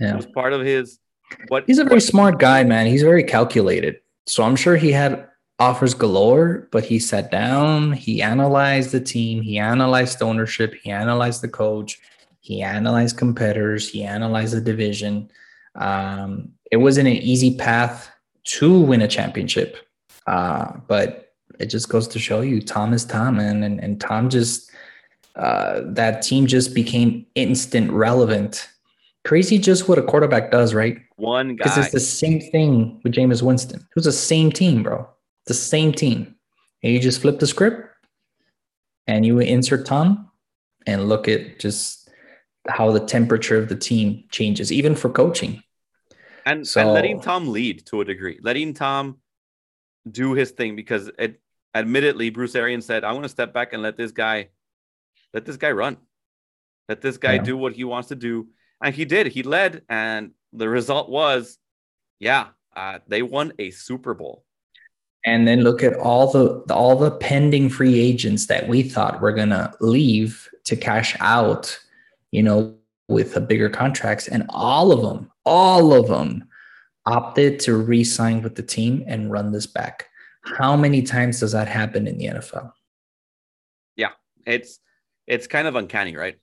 Yeah. 0.00 0.12
It 0.12 0.16
was 0.16 0.26
part 0.26 0.52
of 0.52 0.62
his 0.62 0.98
what 1.48 1.64
he's 1.66 1.78
a 1.78 1.84
very 1.84 1.96
what, 1.96 2.02
smart 2.02 2.38
guy, 2.38 2.64
man. 2.64 2.86
He's 2.86 3.02
very 3.02 3.24
calculated. 3.24 3.96
So 4.26 4.42
I'm 4.42 4.56
sure 4.56 4.76
he 4.76 4.92
had 4.92 5.28
offers 5.58 5.94
galore, 5.94 6.68
but 6.70 6.84
he 6.84 6.98
sat 6.98 7.30
down, 7.30 7.92
he 7.92 8.20
analyzed 8.20 8.92
the 8.92 9.00
team, 9.00 9.42
he 9.42 9.58
analyzed 9.58 10.22
ownership, 10.22 10.74
he 10.82 10.90
analyzed 10.90 11.42
the 11.42 11.48
coach, 11.48 11.98
he 12.40 12.62
analyzed 12.62 13.16
competitors, 13.16 13.88
he 13.88 14.04
analyzed 14.04 14.54
the 14.54 14.60
division. 14.60 15.30
Um, 15.74 16.52
it 16.70 16.76
wasn't 16.76 17.08
an 17.08 17.14
easy 17.14 17.56
path 17.56 18.10
to 18.44 18.80
win 18.80 19.02
a 19.02 19.08
championship, 19.08 19.76
uh, 20.26 20.72
but 20.86 21.25
it 21.58 21.66
just 21.66 21.88
goes 21.88 22.08
to 22.08 22.18
show 22.18 22.40
you 22.40 22.60
Tom 22.60 22.92
is 22.92 23.04
Tom, 23.04 23.38
and 23.38 23.64
and, 23.64 23.80
and 23.80 24.00
Tom 24.00 24.28
just 24.28 24.70
uh, 25.36 25.82
that 25.84 26.22
team 26.22 26.46
just 26.46 26.74
became 26.74 27.26
instant 27.34 27.90
relevant. 27.92 28.68
Crazy, 29.24 29.58
just 29.58 29.88
what 29.88 29.98
a 29.98 30.02
quarterback 30.02 30.50
does, 30.50 30.72
right? 30.72 30.98
One 31.16 31.56
guy. 31.56 31.64
Because 31.64 31.78
it's 31.78 31.92
the 31.92 32.00
same 32.00 32.40
thing 32.40 33.00
with 33.02 33.12
Jameis 33.12 33.42
Winston. 33.42 33.80
It 33.80 33.96
was 33.96 34.04
the 34.04 34.12
same 34.12 34.52
team, 34.52 34.82
bro. 34.82 35.08
The 35.46 35.54
same 35.54 35.92
team. 35.92 36.36
And 36.82 36.92
you 36.92 37.00
just 37.00 37.20
flip 37.20 37.40
the 37.40 37.46
script 37.46 37.88
and 39.06 39.26
you 39.26 39.38
insert 39.40 39.84
Tom 39.84 40.30
and 40.86 41.08
look 41.08 41.26
at 41.28 41.58
just 41.58 42.08
how 42.68 42.92
the 42.92 43.00
temperature 43.00 43.58
of 43.58 43.68
the 43.68 43.76
team 43.76 44.24
changes, 44.30 44.70
even 44.72 44.94
for 44.94 45.10
coaching. 45.10 45.62
And, 46.44 46.66
so, 46.66 46.80
and 46.80 46.92
letting 46.92 47.20
Tom 47.20 47.48
lead 47.48 47.84
to 47.86 48.00
a 48.00 48.04
degree, 48.04 48.38
letting 48.42 48.74
Tom 48.74 49.18
do 50.08 50.34
his 50.34 50.52
thing 50.52 50.76
because 50.76 51.10
it 51.18 51.40
admittedly 51.76 52.30
Bruce 52.30 52.54
Arians 52.54 52.86
said, 52.86 53.04
I 53.04 53.12
want 53.12 53.24
to 53.24 53.28
step 53.28 53.52
back 53.52 53.72
and 53.72 53.82
let 53.82 53.96
this 53.96 54.12
guy 54.12 54.48
let 55.34 55.44
this 55.44 55.56
guy 55.56 55.70
run. 55.70 55.98
Let 56.88 57.00
this 57.00 57.18
guy 57.18 57.34
yeah. 57.34 57.42
do 57.42 57.56
what 57.56 57.72
he 57.72 57.84
wants 57.84 58.08
to 58.08 58.14
do. 58.14 58.48
And 58.82 58.94
he 58.94 59.04
did. 59.04 59.26
He 59.26 59.42
led, 59.42 59.82
and 59.88 60.30
the 60.52 60.68
result 60.68 61.08
was, 61.08 61.58
yeah, 62.20 62.48
uh, 62.74 63.00
they 63.08 63.22
won 63.22 63.52
a 63.58 63.70
Super 63.70 64.14
Bowl. 64.14 64.44
And 65.24 65.46
then 65.48 65.62
look 65.62 65.82
at 65.82 65.94
all 65.94 66.30
the 66.30 66.72
all 66.72 66.96
the 66.96 67.10
pending 67.10 67.68
free 67.68 67.98
agents 67.98 68.46
that 68.46 68.68
we 68.68 68.82
thought 68.82 69.20
were 69.20 69.32
gonna 69.32 69.72
leave 69.80 70.48
to 70.64 70.76
cash 70.76 71.16
out, 71.20 71.78
you 72.30 72.42
know, 72.42 72.76
with 73.08 73.36
a 73.36 73.40
bigger 73.40 73.68
contracts, 73.68 74.28
and 74.28 74.46
all 74.50 74.92
of 74.92 75.02
them, 75.02 75.30
all 75.44 75.92
of 75.92 76.06
them, 76.08 76.44
opted 77.06 77.58
to 77.60 77.76
re-sign 77.76 78.42
with 78.42 78.54
the 78.54 78.62
team 78.62 79.04
and 79.06 79.32
run 79.32 79.52
this 79.52 79.66
back. 79.66 80.08
How 80.46 80.76
many 80.76 81.02
times 81.02 81.40
does 81.40 81.52
that 81.52 81.68
happen 81.68 82.06
in 82.06 82.18
the 82.18 82.26
NFL? 82.26 82.72
Yeah, 83.96 84.12
it's 84.46 84.78
it's 85.26 85.46
kind 85.46 85.66
of 85.66 85.74
uncanny, 85.74 86.16
right? 86.16 86.38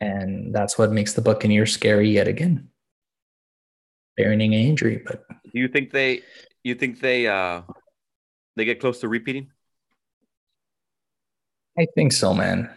And 0.00 0.54
that's 0.54 0.78
what 0.78 0.92
makes 0.92 1.14
the 1.14 1.22
Buccaneers 1.22 1.72
scary 1.72 2.10
yet 2.10 2.28
again. 2.28 2.68
Bearing 4.16 4.42
an 4.42 4.52
injury, 4.52 5.02
but 5.04 5.24
do 5.52 5.58
you 5.58 5.68
think 5.68 5.90
they 5.90 6.22
you 6.62 6.74
think 6.74 7.00
they 7.00 7.26
uh 7.26 7.62
they 8.56 8.64
get 8.64 8.80
close 8.80 9.00
to 9.00 9.08
repeating? 9.08 9.50
I 11.78 11.86
think 11.94 12.12
so, 12.12 12.34
man. 12.34 12.70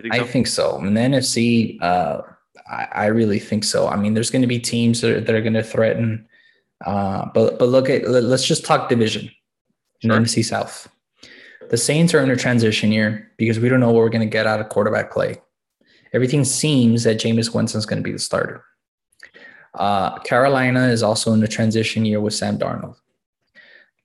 Think 0.00 0.14
so? 0.14 0.20
I 0.20 0.24
think 0.24 0.46
so. 0.46 0.78
And 0.78 0.96
the 0.96 1.00
NFC, 1.00 1.82
uh, 1.82 2.22
I, 2.68 2.88
I, 2.92 3.06
really 3.06 3.38
think 3.38 3.64
so. 3.64 3.86
I 3.88 3.96
mean, 3.96 4.14
there's 4.14 4.30
going 4.30 4.42
to 4.42 4.48
be 4.48 4.58
teams 4.58 5.00
that 5.00 5.10
are, 5.10 5.20
that 5.20 5.34
are 5.34 5.40
going 5.40 5.54
to 5.54 5.62
threaten. 5.62 6.28
Uh, 6.84 7.26
but 7.34 7.58
but 7.58 7.68
look 7.68 7.88
at 7.88 8.08
let's 8.08 8.46
just 8.46 8.64
talk 8.64 8.88
division 8.88 9.30
in 10.02 10.10
sure. 10.10 10.18
NFC 10.18 10.44
South. 10.44 10.88
The 11.70 11.76
Saints 11.76 12.12
are 12.14 12.22
in 12.22 12.30
a 12.30 12.36
transition 12.36 12.92
year 12.92 13.30
because 13.36 13.58
we 13.58 13.68
don't 13.68 13.80
know 13.80 13.90
what 13.90 13.96
we're 13.96 14.10
going 14.10 14.28
to 14.28 14.30
get 14.30 14.46
out 14.46 14.60
of 14.60 14.68
quarterback 14.68 15.10
play. 15.10 15.40
Everything 16.12 16.44
seems 16.44 17.04
that 17.04 17.18
Jameis 17.18 17.54
Winston's 17.54 17.86
going 17.86 17.98
to 17.98 18.04
be 18.04 18.12
the 18.12 18.18
starter. 18.18 18.64
Uh, 19.74 20.18
Carolina 20.20 20.88
is 20.88 21.02
also 21.02 21.32
in 21.32 21.42
a 21.42 21.48
transition 21.48 22.04
year 22.04 22.20
with 22.20 22.34
Sam 22.34 22.58
Darnold. 22.58 22.96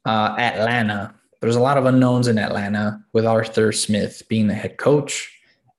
Uh, 0.05 0.35
Atlanta, 0.39 1.13
there's 1.41 1.55
a 1.55 1.61
lot 1.61 1.77
of 1.77 1.85
unknowns 1.85 2.27
in 2.27 2.39
Atlanta 2.39 3.03
with 3.13 3.25
Arthur 3.25 3.71
Smith 3.71 4.23
being 4.27 4.47
the 4.47 4.55
head 4.55 4.77
coach. 4.77 5.31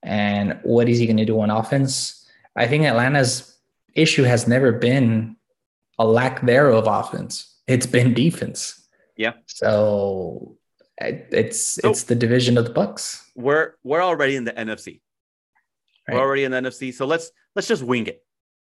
And 0.03 0.59
what 0.63 0.87
is 0.87 0.99
he 0.99 1.05
going 1.05 1.17
to 1.17 1.25
do 1.25 1.39
on 1.41 1.49
offense? 1.49 2.25
I 2.55 2.67
think 2.67 2.85
Atlanta's 2.85 3.57
issue 3.93 4.23
has 4.23 4.47
never 4.47 4.71
been 4.71 5.35
a 6.01 6.05
lack 6.05 6.41
there 6.41 6.69
of 6.69 6.87
offense, 6.87 7.59
it's 7.67 7.85
been 7.85 8.13
defense. 8.13 8.87
Yeah. 9.15 9.33
So 9.45 10.57
it's 10.97 11.59
so 11.81 11.91
it's 11.91 12.03
the 12.03 12.15
division 12.15 12.57
of 12.57 12.65
the 12.65 12.73
Bucs. 12.73 13.23
We're 13.35 13.75
we're 13.83 14.01
already 14.01 14.35
in 14.35 14.43
the 14.43 14.53
NFC. 14.53 15.01
Right. 16.07 16.15
We're 16.15 16.21
already 16.21 16.43
in 16.43 16.51
the 16.51 16.57
NFC. 16.57 16.91
So 16.91 17.05
let's 17.05 17.31
let's 17.55 17.67
just 17.67 17.83
wing 17.83 18.07
it. 18.07 18.25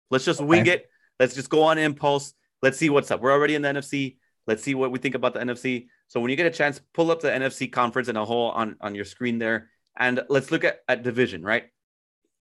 Let's 0.08 0.24
just 0.24 0.40
okay. 0.40 0.48
wing 0.48 0.66
it. 0.66 0.88
Let's 1.18 1.34
just 1.34 1.50
go 1.50 1.64
on 1.64 1.78
impulse. 1.78 2.32
Let's 2.62 2.78
see 2.78 2.90
what's 2.90 3.10
up. 3.10 3.20
We're 3.20 3.32
already 3.32 3.56
in 3.56 3.62
the 3.62 3.68
NFC. 3.68 4.18
Let's 4.46 4.62
see 4.62 4.76
what 4.76 4.92
we 4.92 5.00
think 5.00 5.16
about 5.16 5.34
the 5.34 5.40
NFC. 5.40 5.88
So 6.06 6.20
when 6.20 6.30
you 6.30 6.36
get 6.36 6.46
a 6.46 6.50
chance, 6.50 6.80
pull 6.94 7.10
up 7.10 7.20
the 7.20 7.30
NFC 7.30 7.70
conference 7.70 8.08
in 8.08 8.16
a 8.16 8.24
whole 8.24 8.50
on, 8.50 8.76
on 8.80 8.94
your 8.94 9.04
screen 9.04 9.38
there. 9.38 9.70
And 9.98 10.22
let's 10.28 10.52
look 10.52 10.62
at, 10.62 10.80
at 10.88 11.02
division, 11.02 11.42
right? 11.42 11.64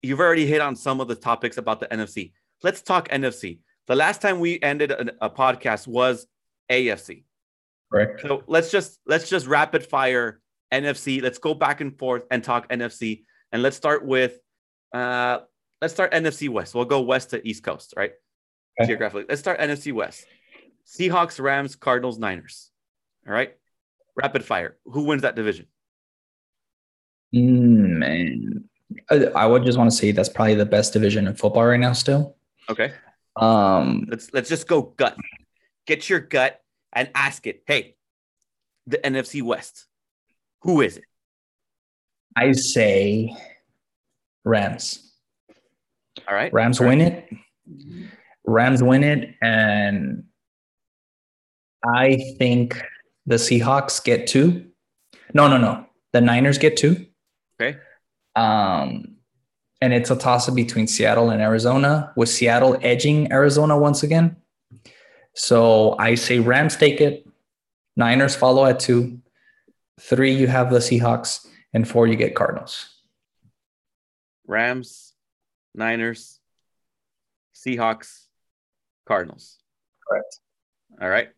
You've 0.03 0.20
already 0.20 0.45
hit 0.45 0.62
on 0.62 0.76
some 0.76 1.02
of 1.02 1.07
the 1.07 1.16
topics 1.16 1.57
about 1.57 1.80
the 1.80 1.88
NFC. 1.88 2.34
Let's 2.62 2.84
talk 2.84 3.10
NFC. 3.10 3.60
The 3.88 3.95
last 3.95 4.22
time 4.22 4.40
we 4.40 4.60
ended 4.62 4.91
a, 4.91 5.26
a 5.26 5.30
podcast 5.30 5.88
was 5.88 6.28
AFC. 6.72 7.24
Correct. 7.91 8.22
So 8.22 8.44
let's 8.48 8.72
just 8.72 8.99
let's 9.06 9.30
just 9.30 9.48
rapid 9.48 9.86
fire 9.86 10.41
NFC. 10.74 11.22
Let's 11.22 11.38
go 11.38 11.53
back 11.53 11.82
and 11.82 11.98
forth 11.98 12.24
and 12.32 12.44
talk 12.44 12.70
NFC. 12.70 13.24
And 13.52 13.62
let's 13.62 13.78
start 13.78 14.06
with 14.06 14.40
uh 14.94 15.40
let's 15.82 15.94
start 15.94 16.12
NFC 16.14 16.49
West. 16.49 16.74
We'll 16.74 16.86
go 16.86 17.02
west 17.02 17.30
to 17.32 17.48
East 17.48 17.64
Coast, 17.64 17.94
right? 17.95 18.12
Okay. 18.80 18.88
Geographically. 18.88 19.26
Let's 19.30 19.41
start 19.41 19.60
NFC 19.60 19.94
West. 19.94 20.26
Seahawks, 20.86 21.40
Rams, 21.40 21.76
Cardinals, 21.76 22.20
Niners. 22.20 22.72
All 23.28 23.34
right. 23.34 23.56
Rapid 24.16 24.44
fire. 24.44 24.78
Who 24.86 25.03
wins 25.03 25.22
that 25.24 25.36
division? 25.36 25.68
Mm, 27.34 27.98
man, 27.98 28.64
I, 29.10 29.26
I 29.36 29.45
would 29.45 29.66
just 29.66 29.78
want 29.78 29.90
to 29.90 29.95
say 29.95 30.12
that's 30.12 30.30
probably 30.30 30.56
the 30.56 30.66
best 30.66 30.94
division 30.94 31.28
in 31.28 31.36
football 31.36 31.66
right 31.66 31.80
now. 31.80 31.94
Still, 31.94 32.36
Okay. 32.70 32.94
Um, 33.36 34.06
Let's 34.10 34.34
let's 34.34 34.49
just 34.49 34.68
go 34.68 34.82
gut. 34.82 35.18
Get 35.88 36.10
your 36.10 36.20
gut 36.20 36.62
and 36.94 37.10
ask 37.14 37.45
it. 37.48 37.64
Hey, 37.68 37.95
the 38.88 38.98
NFC 38.98 39.41
West. 39.41 39.86
Who 40.62 40.82
is 40.82 40.98
it? 40.98 41.03
I 42.36 42.52
say 42.53 43.36
Rams. 44.44 45.12
All 46.28 46.36
right. 46.36 46.52
Rams 46.53 46.80
All 46.80 46.88
right. 46.88 46.98
win 46.98 47.02
it. 47.02 47.30
Rams 48.45 48.82
win 48.84 49.03
it, 49.03 49.36
and 49.41 50.26
I 51.86 52.18
think 52.38 52.82
the 53.26 53.36
Seahawks 53.36 54.03
get 54.03 54.28
two. 54.28 54.68
No, 55.34 55.48
no, 55.48 55.57
no. 55.57 55.86
The 56.14 56.22
Niners 56.22 56.57
get 56.57 56.78
two. 56.78 57.07
Okay. 57.60 57.78
Um, 58.36 59.15
and 59.86 59.94
it's 59.94 60.10
a 60.10 60.16
toss 60.16 60.49
up 60.49 60.56
between 60.56 60.88
Seattle 60.88 61.30
and 61.30 61.40
Arizona, 61.40 62.12
with 62.16 62.28
Seattle 62.28 62.76
edging 62.82 63.32
Arizona 63.32 63.78
once 63.78 64.02
again. 64.02 64.36
So 65.36 65.95
I 65.99 66.16
say 66.16 66.40
Rams 66.40 66.76
take 66.76 67.02
it. 67.02 67.28
Niners 67.95 68.36
follow 68.36 68.66
at 68.66 68.80
two. 68.80 69.20
Three, 69.99 70.34
you 70.34 70.48
have 70.48 70.72
the 70.72 70.80
Seahawks, 70.80 71.45
and 71.72 71.88
four, 71.88 72.07
you 72.07 72.16
get 72.16 72.34
Cardinals. 72.34 72.90
Rams, 74.48 75.14
Niners, 75.76 76.40
Seahawks, 77.53 78.26
Cardinals. 79.06 79.60
Correct. 80.10 80.40
All 80.99 81.10
right. 81.10 81.30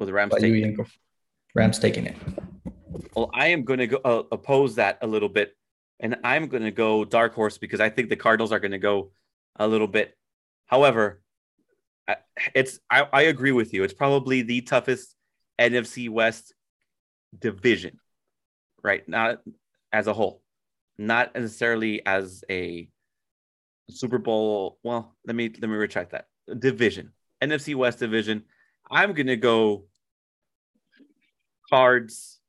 Well, 0.00 0.08
the 0.08 0.12
Rams 0.12 0.32
But 0.32 0.40
take 0.40 0.54
it. 0.54 0.86
Rams 1.54 1.78
taking 1.78 2.06
it. 2.06 2.16
Well, 3.14 3.30
I 3.32 3.46
am 3.48 3.62
going 3.62 3.78
to 3.78 3.86
go 3.86 4.00
uh, 4.04 4.24
oppose 4.32 4.74
that 4.74 4.98
a 5.02 5.06
little 5.06 5.28
bit, 5.28 5.56
and 6.00 6.16
I'm 6.24 6.48
going 6.48 6.62
to 6.62 6.70
go 6.70 7.04
dark 7.04 7.34
horse 7.34 7.58
because 7.58 7.80
I 7.80 7.88
think 7.88 8.08
the 8.08 8.16
Cardinals 8.16 8.52
are 8.52 8.60
going 8.60 8.72
to 8.72 8.78
go 8.78 9.12
a 9.56 9.66
little 9.66 9.86
bit. 9.86 10.16
However, 10.66 11.22
it's 12.54 12.80
I, 12.90 13.06
I 13.12 13.22
agree 13.22 13.52
with 13.52 13.72
you. 13.72 13.84
It's 13.84 13.94
probably 13.94 14.42
the 14.42 14.60
toughest 14.62 15.14
NFC 15.58 16.10
West 16.10 16.54
division, 17.38 17.98
right? 18.82 19.08
Not 19.08 19.40
as 19.92 20.06
a 20.06 20.12
whole, 20.12 20.42
not 20.98 21.34
necessarily 21.34 22.04
as 22.04 22.44
a 22.50 22.88
Super 23.90 24.18
Bowl. 24.18 24.78
Well, 24.82 25.14
let 25.26 25.36
me 25.36 25.48
let 25.48 25.70
me 25.70 25.76
retract 25.76 26.10
that 26.10 26.26
division, 26.58 27.12
NFC 27.42 27.74
West 27.74 27.98
division. 27.98 28.44
I'm 28.90 29.12
going 29.14 29.28
to 29.28 29.36
go 29.36 29.86
Cards. 31.70 32.40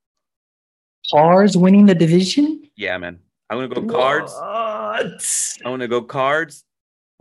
Cards 1.11 1.55
winning 1.55 1.85
the 1.85 1.95
division? 1.95 2.63
Yeah, 2.76 2.97
man. 2.97 3.19
I'm 3.49 3.57
gonna 3.57 3.67
go 3.81 3.93
cards. 3.93 4.34
What? 4.34 5.59
I'm 5.65 5.72
gonna 5.73 5.88
go 5.88 6.01
cards, 6.01 6.63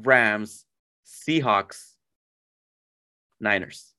Rams, 0.03 0.65
Seahawks, 1.07 1.93
Niners. 3.41 3.93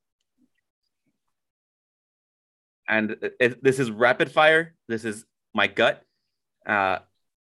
And 2.88 3.18
it- 3.40 3.64
this 3.64 3.80
is 3.80 3.92
rapid 3.92 4.32
fire. 4.32 4.76
This 4.88 5.06
is 5.06 5.26
my 5.54 5.68
gut 5.68 6.04
uh, 6.66 7.00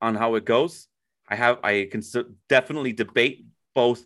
on 0.00 0.14
how 0.14 0.34
it 0.36 0.44
goes. 0.44 0.88
I 1.28 1.36
have 1.36 1.58
I 1.64 1.88
can 1.90 2.02
definitely 2.48 2.92
debate 2.92 3.46
both 3.74 4.04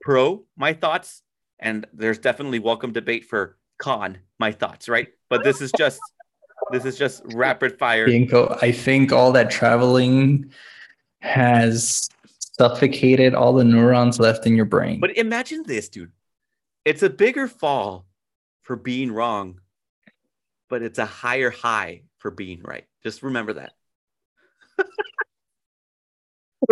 pro 0.00 0.44
my 0.56 0.72
thoughts, 0.72 1.22
and 1.58 1.86
there's 1.92 2.18
definitely 2.18 2.58
welcome 2.58 2.92
debate 2.92 3.24
for 3.26 3.58
con 3.78 4.18
my 4.38 4.52
thoughts, 4.52 4.88
right? 4.88 5.08
But 5.30 5.44
this 5.44 5.60
is 5.60 5.70
just 5.72 6.00
this 6.70 6.84
is 6.84 6.96
just 6.96 7.22
rapid 7.34 7.78
fire. 7.78 8.06
I 8.60 8.72
think 8.72 9.12
all 9.12 9.32
that 9.32 9.50
traveling 9.50 10.52
has 11.20 12.08
suffocated 12.58 13.34
all 13.34 13.52
the 13.52 13.64
neurons 13.64 14.18
left 14.18 14.46
in 14.46 14.54
your 14.56 14.64
brain. 14.64 15.00
But 15.00 15.16
imagine 15.16 15.64
this, 15.66 15.88
dude. 15.88 16.12
It's 16.84 17.02
a 17.02 17.10
bigger 17.10 17.48
fall 17.48 18.06
for 18.62 18.76
being 18.76 19.12
wrong, 19.12 19.60
but 20.68 20.82
it's 20.82 20.98
a 20.98 21.06
higher 21.06 21.50
high 21.50 22.02
for 22.18 22.30
being 22.30 22.60
right. 22.62 22.84
Just 23.02 23.22
remember 23.22 23.54
that. 23.54 23.72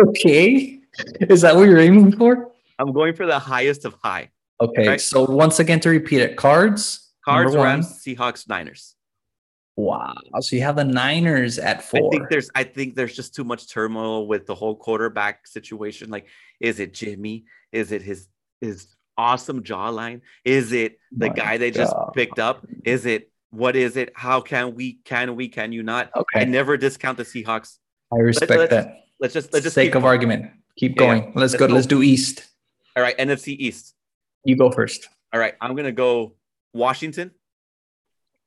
okay. 0.07 0.79
Is 1.21 1.41
that 1.41 1.55
what 1.55 1.63
you're 1.63 1.79
aiming 1.79 2.17
for? 2.17 2.51
I'm 2.79 2.91
going 2.93 3.13
for 3.13 3.25
the 3.25 3.39
highest 3.39 3.85
of 3.85 3.95
high. 4.01 4.29
Okay. 4.59 4.87
Right. 4.87 5.01
So 5.01 5.29
once 5.29 5.59
again 5.59 5.79
to 5.81 5.89
repeat 5.89 6.21
it, 6.21 6.37
cards. 6.37 7.09
Cards, 7.23 7.53
number. 7.53 7.63
Rams, 7.63 8.03
Seahawks, 8.03 8.49
Niners. 8.49 8.95
Wow. 9.75 10.13
So 10.41 10.55
you 10.55 10.61
have 10.63 10.75
the 10.75 10.83
Niners 10.83 11.57
at 11.57 11.81
four. 11.83 12.07
I 12.07 12.09
think 12.17 12.29
there's 12.29 12.49
I 12.53 12.63
think 12.63 12.95
there's 12.95 13.15
just 13.15 13.33
too 13.33 13.43
much 13.43 13.69
turmoil 13.69 14.27
with 14.27 14.45
the 14.45 14.55
whole 14.55 14.75
quarterback 14.75 15.47
situation. 15.47 16.09
Like, 16.09 16.27
is 16.59 16.79
it 16.79 16.93
Jimmy? 16.93 17.45
Is 17.71 17.91
it 17.91 18.01
his 18.01 18.27
his 18.59 18.87
awesome 19.17 19.63
jawline? 19.63 20.21
Is 20.43 20.71
it 20.73 20.99
the 21.11 21.27
My 21.27 21.33
guy 21.33 21.57
they 21.57 21.71
just 21.71 21.95
picked 22.13 22.39
up? 22.39 22.65
Is 22.83 23.05
it 23.05 23.31
what 23.49 23.75
is 23.75 23.97
it? 23.97 24.11
How 24.15 24.41
can 24.41 24.75
we 24.75 24.99
can 25.05 25.35
we 25.35 25.47
can 25.47 25.71
you 25.71 25.83
not? 25.83 26.11
Okay. 26.15 26.41
I 26.41 26.43
never 26.45 26.77
discount 26.77 27.17
the 27.17 27.23
Seahawks. 27.23 27.77
I 28.13 28.17
respect 28.17 28.51
let's- 28.51 28.69
that. 28.71 28.97
Let's 29.19 29.33
just 29.35 29.53
let's 29.53 29.63
just 29.63 29.75
Sake 29.75 29.93
of 29.95 30.01
going. 30.01 30.05
argument. 30.05 30.51
Keep 30.77 30.93
yeah. 30.93 30.97
going. 30.97 31.21
Let's, 31.27 31.35
Let's 31.35 31.55
go. 31.55 31.67
go. 31.67 31.73
Let's 31.75 31.85
do 31.85 32.01
East. 32.01 32.47
All 32.95 33.03
right, 33.03 33.15
NFC 33.17 33.49
East. 33.49 33.93
You 34.43 34.55
go 34.55 34.71
first. 34.71 35.07
All 35.31 35.39
right, 35.39 35.53
I'm 35.61 35.75
gonna 35.75 35.91
go 35.91 36.33
Washington. 36.73 37.31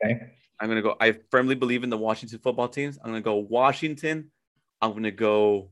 Okay. 0.05 0.33
I'm 0.61 0.69
gonna 0.69 0.83
go. 0.83 0.97
I 1.01 1.17
firmly 1.31 1.55
believe 1.55 1.85
in 1.85 1.91
the 1.91 1.99
Washington 1.99 2.39
football 2.39 2.69
teams. 2.69 2.99
I'm 3.03 3.11
gonna 3.11 3.21
go 3.21 3.37
Washington. 3.37 4.31
I'm 4.81 4.93
gonna 4.93 5.11
go 5.11 5.71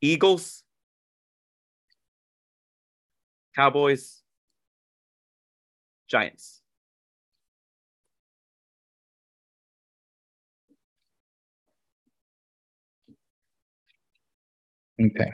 Eagles, 0.00 0.64
Cowboys, 3.54 4.22
Giants. 6.08 6.62
Okay. 15.00 15.30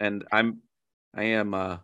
And 0.00 0.24
I'm, 0.32 0.58
I 1.14 1.24
am 1.24 1.54
uh, 1.54 1.78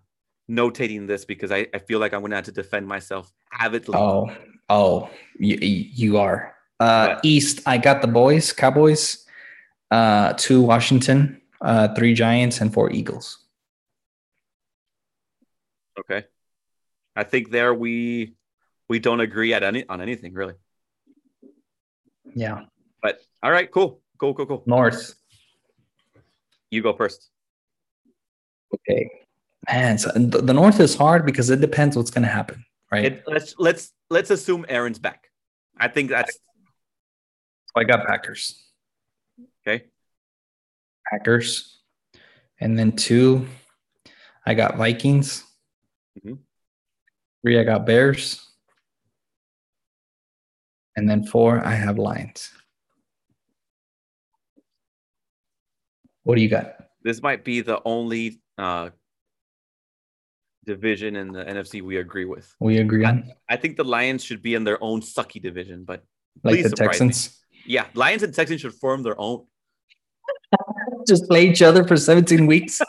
notating 0.51 1.07
this 1.07 1.25
because 1.25 1.51
I, 1.51 1.67
I 1.75 1.79
feel 1.79 1.99
like 1.99 2.13
I'm 2.13 2.23
gonna 2.23 2.37
have 2.37 2.45
to 2.47 2.53
defend 2.53 2.87
myself 2.87 3.33
avidly. 3.59 3.99
Oh, 3.99 4.31
oh, 4.73 5.11
you, 5.39 5.57
you 5.61 6.19
are. 6.19 6.55
Uh, 6.81 7.21
East, 7.23 7.61
I 7.67 7.79
got 7.79 8.03
the 8.03 8.09
boys, 8.09 8.53
Cowboys, 8.53 9.25
uh, 9.91 10.33
two 10.37 10.63
Washington, 10.63 11.41
uh, 11.61 11.95
three 11.95 12.15
Giants, 12.15 12.61
and 12.61 12.73
four 12.73 12.91
Eagles. 12.91 13.39
Okay. 16.01 16.25
I 17.15 17.25
think 17.25 17.51
there 17.51 17.75
we 17.75 18.35
we 18.89 18.99
don't 18.99 19.21
agree 19.21 19.53
at 19.55 19.63
any 19.63 19.87
on 19.89 20.01
anything 20.01 20.33
really. 20.33 20.55
Yeah. 22.35 22.65
But 23.03 23.21
all 23.43 23.53
right, 23.53 23.71
cool, 23.71 24.01
cool, 24.19 24.35
cool, 24.35 24.47
cool. 24.47 24.63
North. 24.67 25.15
You 26.71 26.83
go 26.83 26.95
first. 26.95 27.29
Okay. 28.75 29.11
Man, 29.71 29.99
so 29.99 30.11
the, 30.15 30.41
the 30.41 30.55
North 30.55 30.81
is 30.81 30.97
hard 30.97 31.27
because 31.27 31.51
it 31.51 31.61
depends 31.61 31.97
what's 31.97 32.11
going 32.11 32.23
to 32.23 32.29
happen, 32.29 32.65
right? 32.93 33.05
It, 33.07 33.25
let's 33.27 33.55
let's 33.59 33.93
let's 34.11 34.31
assume 34.31 34.67
Aaron's 34.69 34.99
back. 34.99 35.29
I 35.79 35.89
think 35.89 36.11
that's 36.11 36.39
I 37.75 37.85
got 37.85 38.07
Packers. 38.07 38.63
okay. 39.67 39.87
Packers. 41.11 41.81
And 42.61 42.79
then 42.79 42.93
two, 42.93 43.49
I 44.47 44.55
got 44.55 44.77
Vikings. 44.77 45.43
Mhm. 46.23 46.39
Three, 47.43 47.59
I 47.59 47.65
got 47.65 47.87
Bears. 47.87 48.47
And 50.95 51.09
then 51.09 51.25
four, 51.25 51.65
I 51.65 51.73
have 51.73 51.99
Lions. 51.99 52.53
What 56.23 56.37
do 56.37 56.43
you 56.43 56.49
got? 56.51 56.77
This 57.03 57.23
might 57.23 57.45
be 57.45 57.63
the 57.63 57.81
only 57.85 58.41
uh, 58.59 58.91
division 60.65 61.17
in 61.17 61.33
the 61.33 61.45
NFC 61.45 61.83
we 61.83 61.97
agree 61.97 62.25
with. 62.25 62.55
We 62.61 62.79
agree 62.79 63.05
on 63.05 63.31
I 63.49 63.57
think 63.57 63.77
the 63.77 63.85
Lions 63.85 64.23
should 64.25 64.43
be 64.43 64.55
in 64.55 64.65
their 64.65 64.83
own 64.83 65.01
sucky 65.01 65.43
division, 65.43 65.85
but 65.85 66.05
like 66.45 66.63
the 66.63 66.69
surprise 66.71 67.01
me. 67.01 67.09
Texans. 67.09 67.41
yeah, 67.67 67.87
Lions 67.95 68.23
and 68.23 68.33
Texans 68.35 68.61
should 68.61 68.75
form 68.75 69.03
their 69.03 69.19
own. 69.21 69.47
Just 71.09 71.29
play 71.29 71.49
each 71.49 71.63
other 71.63 71.87
for 71.87 71.97
17 71.97 72.47
weeks. 72.47 72.81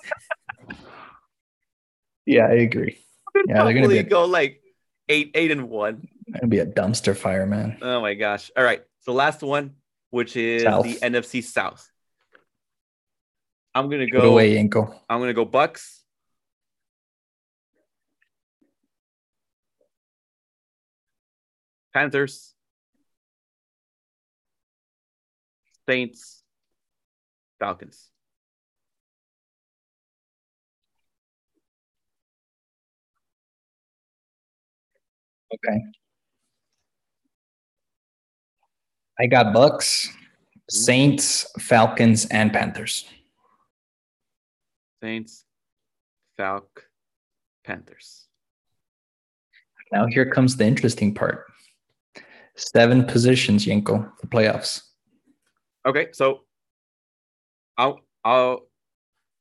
yeah, 2.25 2.45
I 2.47 2.53
agree. 2.53 2.99
Yeah, 3.47 3.63
they're 3.63 3.73
gonna 3.73 3.87
be 3.87 3.97
a, 3.97 4.03
go 4.03 4.25
like 4.25 4.61
eight, 5.09 5.31
eight 5.33 5.51
and 5.51 5.69
one. 5.69 6.07
gonna 6.31 6.47
be 6.47 6.59
a 6.59 6.65
dumpster 6.65 7.15
fire, 7.15 7.47
man. 7.47 7.77
Oh 7.81 7.99
my 8.01 8.13
gosh! 8.13 8.51
All 8.55 8.63
right, 8.63 8.83
so 9.01 9.13
last 9.13 9.41
one, 9.41 9.71
which 10.11 10.37
is 10.37 10.63
South. 10.63 10.85
the 10.85 10.95
NFC 10.95 11.43
South. 11.43 11.89
I'm 13.73 13.89
gonna 13.89 14.07
Go 14.07 14.21
go. 14.21 14.31
away, 14.33 14.53
Yenko. 14.55 14.93
I'm 15.09 15.19
gonna 15.19 15.33
go 15.33 15.45
Bucs. 15.47 16.02
Panthers. 21.93 22.53
Saints. 25.87 26.43
Falcons. 27.59 28.09
Okay. 35.53 35.79
I 39.19 39.27
got 39.27 39.53
Bucs, 39.53 40.07
Saints, 40.69 41.45
Falcons, 41.59 42.25
and 42.25 42.51
Panthers. 42.51 43.05
Saints. 45.01 45.45
Falc. 46.39 46.63
Panthers. 47.63 48.25
Now 49.91 50.07
here 50.07 50.25
comes 50.25 50.57
the 50.57 50.65
interesting 50.65 51.13
part. 51.13 51.45
Seven 52.55 53.05
positions, 53.05 53.65
Yenko, 53.65 54.11
for 54.19 54.27
playoffs. 54.27 54.81
Okay, 55.85 56.07
so 56.11 56.41
I'll 57.77 57.99
I'll 58.23 58.67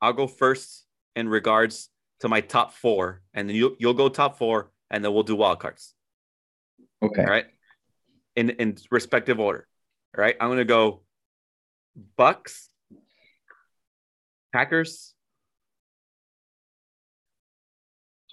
I'll 0.01 0.13
go 0.13 0.27
first 0.27 0.85
in 1.15 1.29
regards 1.29 1.91
to 2.21 2.29
my 2.29 2.41
top 2.41 2.73
four, 2.73 3.23
and 3.35 3.49
then 3.49 3.57
you 3.57 3.77
you'll 3.79 3.95
go 3.95 4.09
top 4.09 4.39
four, 4.39 4.73
and 4.91 5.05
then 5.05 5.13
we'll 5.13 5.23
do 5.23 5.37
wild 5.37 5.61
cards. 5.61 5.95
Okay. 7.03 7.23
All 7.23 7.31
right. 7.31 7.47
In 8.37 8.51
in 8.51 8.79
respective 8.91 9.39
order. 9.39 9.67
All 10.17 10.23
right. 10.23 10.37
I'm 10.41 10.49
gonna 10.49 10.65
go 10.65 11.03
Bucs, 12.19 12.69
Packers, 14.53 15.15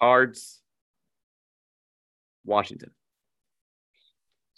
Cards, 0.00 0.60
Washington. 2.44 2.90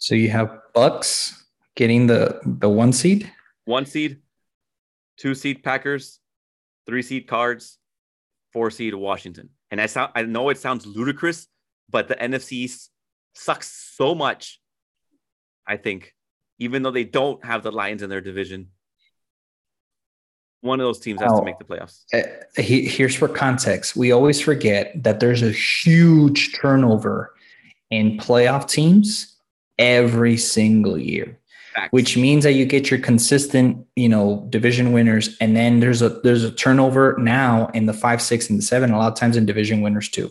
So 0.03 0.15
you 0.15 0.29
have 0.31 0.59
Bucs 0.75 1.31
getting 1.77 2.07
the 2.07 2.41
the 2.45 2.67
one 2.67 2.91
seed. 2.91 3.31
One 3.63 3.85
seed, 3.85 4.19
two 5.15 5.33
seed 5.33 5.63
Packers, 5.63 6.19
three 6.85 7.01
seed 7.01 7.25
Cards, 7.25 7.77
four 8.51 8.69
seed 8.69 8.93
Washington. 8.95 9.47
And 9.71 9.79
I 9.79 9.85
sound 9.85 10.11
I 10.13 10.23
know 10.23 10.49
it 10.49 10.57
sounds 10.57 10.85
ludicrous, 10.85 11.47
but 11.89 12.09
the 12.09 12.15
NFC 12.15 12.69
sucks 13.33 13.69
so 13.95 14.13
much. 14.13 14.59
I 15.65 15.77
think, 15.77 16.13
even 16.59 16.83
though 16.83 16.91
they 16.91 17.05
don't 17.05 17.43
have 17.45 17.63
the 17.63 17.71
Lions 17.71 18.01
in 18.03 18.09
their 18.09 18.19
division, 18.19 18.67
one 20.59 20.81
of 20.81 20.83
those 20.83 20.99
teams 20.99 21.21
has 21.21 21.31
Oh. 21.31 21.39
to 21.39 21.45
make 21.45 21.59
the 21.59 21.63
playoffs. 21.63 22.03
Uh, 22.13 22.27
he, 22.61 22.85
here's 22.85 23.15
for 23.15 23.29
context. 23.29 23.95
We 23.95 24.11
always 24.11 24.41
forget 24.41 25.01
that 25.01 25.21
there's 25.21 25.43
a 25.43 25.51
huge 25.53 26.53
turnover 26.55 27.33
in 27.89 28.17
playoff 28.17 28.67
teams 28.67 29.32
every 29.77 30.37
single 30.37 30.97
year. 30.97 31.39
Facts. 31.75 31.91
which 31.91 32.15
means 32.17 32.43
that 32.43 32.51
you 32.53 32.65
get 32.65 32.91
your 32.91 32.99
consistent, 32.99 33.83
you 33.95 34.07
know, 34.07 34.45
division 34.51 34.91
winners, 34.91 35.35
and 35.41 35.55
then 35.57 35.79
there's 35.79 36.03
a 36.03 36.09
there's 36.23 36.43
a 36.43 36.51
turnover 36.51 37.15
now 37.17 37.65
in 37.73 37.87
the 37.87 37.93
five, 37.93 38.21
six, 38.21 38.47
and 38.47 38.59
the 38.59 38.63
seven. 38.63 38.91
A 38.91 38.97
lot 38.99 39.11
of 39.11 39.17
times 39.17 39.35
in 39.37 39.47
division 39.47 39.81
winners 39.81 40.07
too. 40.07 40.29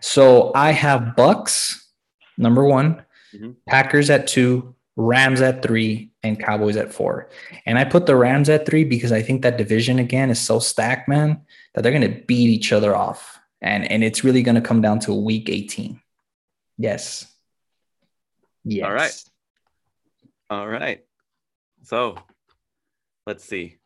So 0.00 0.50
I 0.56 0.72
have 0.72 1.14
Bucs 1.16 1.84
number 2.36 2.64
one, 2.64 3.00
Mhm. 3.32 3.54
Packers 3.68 4.10
at 4.10 4.26
two, 4.26 4.74
Rams 4.96 5.40
at 5.40 5.62
three, 5.62 6.10
and 6.24 6.36
Cowboys 6.40 6.76
at 6.76 6.92
four. 6.92 7.30
And 7.64 7.78
I 7.78 7.84
put 7.84 8.06
the 8.06 8.16
Rams 8.16 8.48
at 8.48 8.66
three 8.66 8.82
because 8.82 9.12
I 9.12 9.22
think 9.22 9.42
that 9.42 9.58
division 9.58 10.00
again 10.00 10.30
is 10.30 10.40
so 10.40 10.58
stacked, 10.58 11.08
man, 11.08 11.42
that 11.74 11.82
they're 11.82 11.92
gonna 11.92 12.08
beat 12.26 12.50
each 12.50 12.72
other 12.72 12.96
off, 12.96 13.38
and 13.62 13.88
and 13.88 14.02
it's 14.02 14.24
really 14.24 14.42
gonna 14.42 14.60
come 14.60 14.80
down 14.82 14.98
to 15.00 15.14
week 15.14 15.48
eighteen. 15.48 16.00
Yes. 16.76 17.26
Yes. 18.66 18.84
All 18.84 18.92
right. 18.92 19.24
All 20.50 20.68
right. 20.68 21.00
So 21.84 22.16
let's 23.26 23.44
see. 23.44 23.76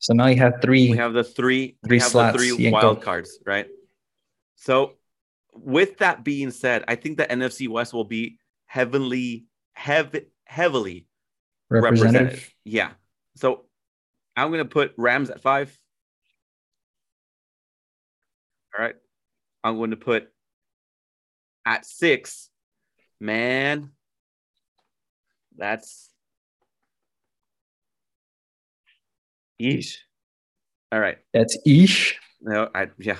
So 0.00 0.14
now 0.14 0.26
you 0.26 0.36
have 0.36 0.60
three. 0.60 0.90
We 0.90 0.96
have 0.96 1.12
the 1.12 1.22
three, 1.22 1.78
Three 1.86 1.96
we 1.96 2.00
have 2.00 2.10
slots, 2.10 2.32
the 2.32 2.38
three 2.38 2.66
Yenko. 2.66 2.72
wild 2.72 3.02
cards, 3.02 3.38
right? 3.46 3.68
So 4.56 4.94
with 5.52 5.98
that 5.98 6.24
being 6.24 6.50
said, 6.50 6.84
I 6.88 6.96
think 6.96 7.16
the 7.16 7.24
NFC 7.24 7.68
West 7.68 7.94
will 7.94 8.04
be 8.04 8.38
heavily, 8.66 9.46
heavy, 9.74 10.26
heavily 10.44 11.06
represented. 11.70 12.42
Yeah. 12.64 12.90
So 13.36 13.66
I'm 14.36 14.50
gonna 14.50 14.64
put 14.64 14.92
Rams 14.98 15.30
at 15.30 15.40
five. 15.40 15.78
All 18.76 18.84
right. 18.84 18.96
I'm 19.62 19.76
going 19.76 19.90
to 19.90 19.96
put 19.96 20.28
at 21.64 21.86
six. 21.86 22.50
Man, 23.20 23.90
that's 25.56 26.10
Yeesh. 29.60 29.98
All 30.92 31.00
right. 31.00 31.18
That's 31.32 31.56
Ish. 31.66 32.18
No, 32.40 32.68
I 32.74 32.88
yeah. 32.98 33.16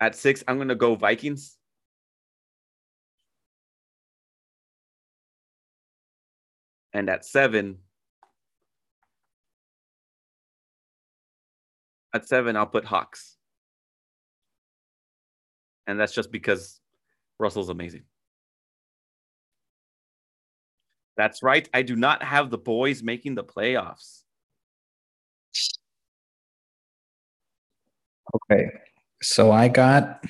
At 0.00 0.16
six, 0.16 0.42
I'm 0.48 0.58
gonna 0.58 0.74
go 0.74 0.94
Vikings. 0.94 1.56
And 6.92 7.08
at 7.08 7.24
seven, 7.24 7.78
at 12.12 12.26
seven, 12.28 12.56
I'll 12.56 12.66
put 12.66 12.84
Hawks. 12.84 13.36
And 15.86 15.98
that's 15.98 16.12
just 16.12 16.30
because 16.30 16.80
Russell's 17.38 17.68
amazing. 17.68 18.02
That's 21.16 21.42
right. 21.42 21.68
I 21.74 21.82
do 21.82 21.96
not 21.96 22.22
have 22.22 22.50
the 22.50 22.58
boys 22.58 23.02
making 23.02 23.34
the 23.34 23.44
playoffs. 23.44 24.22
Okay. 28.34 28.70
So 29.22 29.50
I 29.50 29.68
got 29.68 30.24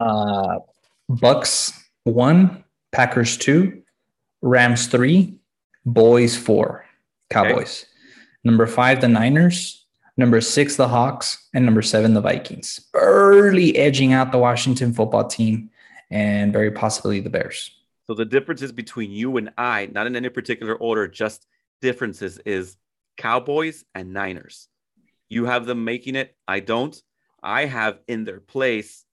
uh 0.00 0.58
Bucs 1.10 1.72
one, 2.04 2.64
Packers 2.92 3.36
two, 3.36 3.82
Rams 4.42 4.86
three, 4.86 5.34
Boys 5.84 6.36
four, 6.36 6.84
Cowboys. 7.30 7.86
Number 8.44 8.66
five, 8.66 9.00
the 9.00 9.08
Niners. 9.08 9.86
Number 10.16 10.40
six, 10.40 10.74
the 10.74 10.88
Hawks, 10.88 11.48
and 11.54 11.64
number 11.64 11.80
seven, 11.80 12.12
the 12.12 12.20
Vikings. 12.20 12.80
Early 12.92 13.76
edging 13.76 14.12
out 14.12 14.32
the 14.32 14.38
Washington 14.38 14.92
football 14.92 15.24
team 15.24 15.70
and 16.10 16.52
very 16.52 16.72
possibly 16.72 17.20
the 17.20 17.30
Bears. 17.30 17.70
So 18.08 18.14
the 18.14 18.24
differences 18.24 18.72
between 18.72 19.10
you 19.10 19.36
and 19.36 19.50
I, 19.58 19.90
not 19.92 20.06
in 20.06 20.16
any 20.16 20.30
particular 20.30 20.74
order, 20.74 21.06
just 21.06 21.46
differences 21.82 22.38
is 22.46 22.76
Cowboys 23.18 23.84
and 23.94 24.14
Niners. 24.14 24.68
You 25.28 25.44
have 25.44 25.66
them 25.66 25.84
making 25.84 26.16
it. 26.16 26.34
I 26.46 26.60
don't. 26.60 26.98
I 27.42 27.66
have 27.66 27.98
in 28.08 28.24
their 28.24 28.40
place. 28.40 29.04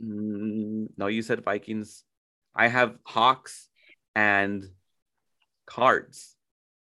Mm, 0.00 0.88
no, 0.96 1.08
you 1.08 1.22
said 1.22 1.42
Vikings. 1.42 2.04
I 2.54 2.68
have 2.68 2.94
Hawks 3.04 3.68
and 4.14 4.64
Cards. 5.66 6.36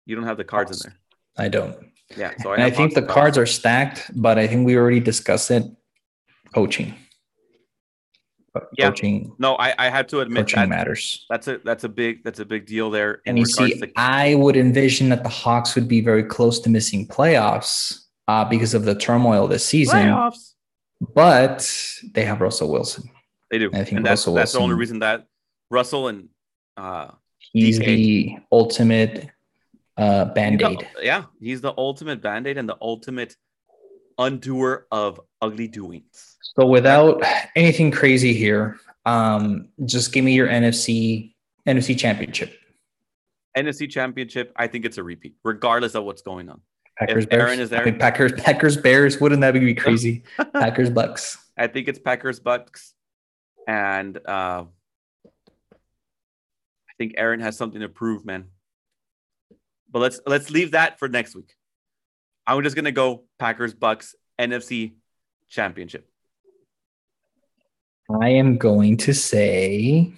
You 0.05 0.17
don't 0.17 0.25
have 0.25 0.37
the 0.37 0.45
cards 0.45 0.85
in 0.85 0.91
there. 0.91 0.99
I 1.39 1.49
don't. 1.49 1.77
Yeah. 2.15 2.35
So 2.43 2.53
I, 2.53 2.67
I 2.67 2.71
think 2.71 2.95
the 2.95 3.03
cards 3.03 3.39
are 3.39 3.47
stacked, 3.47 4.11
but 4.15 4.39
I 4.39 4.47
think 4.47 4.67
we 4.67 4.77
already 4.77 5.01
discussed 5.01 5.51
it. 5.51 5.65
Coaching. 6.55 6.95
Yeah. 8.79 8.87
Coaching, 8.89 9.33
No, 9.39 9.55
I, 9.57 9.75
I 9.79 9.89
have 9.91 10.07
to 10.09 10.21
admit 10.21 10.43
coaching 10.45 10.61
that 10.61 10.69
matters. 10.69 11.25
that's 11.31 11.49
a 11.49 11.59
that's 11.65 11.85
a 11.85 11.89
big 11.89 12.23
that's 12.25 12.41
a 12.41 12.45
big 12.45 12.67
deal 12.67 12.91
there. 12.91 13.15
in 13.15 13.31
And 13.31 13.39
you 13.39 13.47
see, 13.47 13.79
to- 13.79 13.91
I 13.97 14.35
would 14.37 14.57
envision 14.57 15.09
that 15.11 15.23
the 15.23 15.29
Hawks 15.29 15.75
would 15.75 15.89
be 15.89 16.01
very 16.01 16.25
close 16.25 16.61
to 16.61 16.71
missing 16.71 17.07
playoffs 17.07 18.05
uh, 18.29 18.45
because 18.45 18.75
of 18.75 18.85
the 18.85 18.95
turmoil 18.95 19.47
this 19.47 19.65
season. 19.65 19.99
playoffs. 20.09 20.53
But 21.15 21.71
they 22.15 22.25
have 22.25 22.41
Russell 22.41 22.71
Wilson. 22.71 23.11
They 23.51 23.59
do, 23.59 23.71
I 23.73 23.85
think 23.85 23.99
and 23.99 24.07
that's 24.07 24.21
Russell 24.23 24.35
that's 24.35 24.53
the 24.53 24.59
only 24.59 24.75
Wilson- 24.75 24.81
reason 24.81 24.99
that 25.01 25.27
Russell 25.71 26.09
and 26.09 26.29
uh, 26.77 27.11
He's 27.53 27.79
DK. 27.79 27.85
the 27.87 28.37
ultimate 28.51 29.31
uh, 29.97 30.27
band 30.27 30.61
aid. 30.63 30.87
yeah, 31.01 31.25
he's 31.41 31.61
the 31.61 31.73
ultimate 31.79 32.21
band 32.21 32.47
aid 32.47 32.59
and 32.59 32.69
the 32.69 32.77
ultimate 32.81 33.37
undoer 34.19 34.87
of 34.91 35.21
ugly 35.43 35.69
doings. 35.69 36.37
So 36.59 36.67
without 36.67 37.23
anything 37.55 37.91
crazy 37.91 38.33
here, 38.33 38.79
um, 39.05 39.69
just 39.85 40.13
give 40.13 40.25
me 40.25 40.35
your 40.35 40.49
NFC 40.49 41.35
NFC 41.67 41.99
championship. 41.99 42.53
NFC 43.57 43.89
Championship, 43.91 44.53
I 44.57 44.67
think 44.67 44.85
it's 44.85 44.99
a 44.99 45.03
repeat, 45.03 45.35
regardless 45.43 45.95
of 45.95 46.05
what's 46.05 46.21
going 46.23 46.51
on. 46.51 46.61
Packers 46.99 47.25
If 47.25 47.31
Bears. 47.31 47.43
Aaron 47.43 47.61
is 47.61 47.71
there- 47.71 47.81
I 47.81 47.85
mean, 47.87 47.99
Packers 47.99 48.33
Packers 48.33 48.77
Bears. 48.77 49.19
Wouldn't 49.21 49.41
that 49.41 49.53
be 49.55 49.75
crazy? 49.85 50.25
Packers 50.53 50.91
Bucs. 50.91 51.39
I 51.59 51.67
think 51.67 51.89
it's 51.89 51.99
Packers 51.99 52.39
Bucs, 52.39 52.93
and 53.67 54.17
uh, 54.27 54.65
I 55.29 56.93
think 56.99 57.15
Aaron 57.17 57.41
has 57.41 57.57
something 57.57 57.81
to 57.81 57.89
prove, 57.89 58.25
man. 58.27 58.47
But 59.91 60.01
let's 60.01 60.21
let's 60.27 60.51
leave 60.51 60.73
that 60.73 60.99
for 60.99 61.09
next 61.09 61.35
week. 61.35 61.55
I'm 62.47 62.63
just 62.63 62.77
gonna 62.77 62.93
go 62.93 63.25
Packers 63.39 63.75
Bucs 63.75 64.15
NFC 64.41 64.95
Championship. 65.49 66.09
I 68.09 68.31
am 68.31 68.57
going 68.57 68.99
to 68.99 69.13
say 69.15 70.13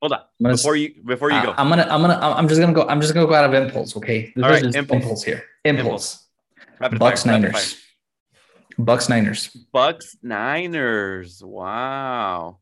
Hold 0.00 0.12
on. 0.12 0.20
Gonna 0.40 0.54
Before 0.54 0.76
you 0.76 0.94
before 1.04 1.30
you 1.30 1.36
Uh, 1.38 1.46
go. 1.46 1.54
I'm 1.58 1.68
gonna, 1.68 1.86
I'm 1.90 2.00
gonna, 2.00 2.18
I'm 2.20 2.46
just 2.48 2.60
gonna 2.60 2.72
go. 2.72 2.86
I'm 2.86 3.00
just 3.00 3.14
gonna 3.14 3.26
go 3.26 3.34
out 3.34 3.44
of 3.44 3.54
impulse. 3.54 3.96
Okay, 3.96 4.32
this 4.36 4.44
All 4.44 4.50
is 4.52 4.74
impulse. 4.76 5.02
impulse. 5.02 5.22
here. 5.24 5.44
Impulse. 5.64 6.26
Impulse. 6.80 7.00
Bucs 7.00 7.24
fire, 7.24 7.32
Niners. 7.40 7.76
Bucs 8.78 9.08
Niners. 9.08 9.56
Bucs 9.74 10.16
Niners. 10.22 11.42
Wow. 11.44 12.58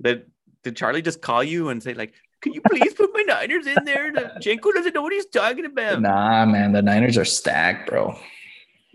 Did 0.00 0.26
did 0.64 0.74
Charlie 0.76 1.02
just 1.02 1.22
call 1.22 1.44
you 1.44 1.68
and 1.68 1.80
say 1.80 1.94
like, 1.94 2.12
"Can 2.46 2.54
you 2.54 2.60
please 2.60 2.94
put 2.94 3.10
my 3.12 3.22
Niners 3.22 3.66
in 3.66 3.84
there?" 3.84 4.12
The- 4.12 4.32
Yenko 4.40 4.72
doesn't 4.72 4.94
know 4.94 5.02
what 5.02 5.12
he's 5.12 5.26
talking 5.26 5.64
about. 5.64 6.00
Nah, 6.00 6.46
man, 6.46 6.72
the 6.72 6.82
Niners 6.82 7.18
are 7.18 7.24
stacked, 7.24 7.90
bro. 7.90 8.16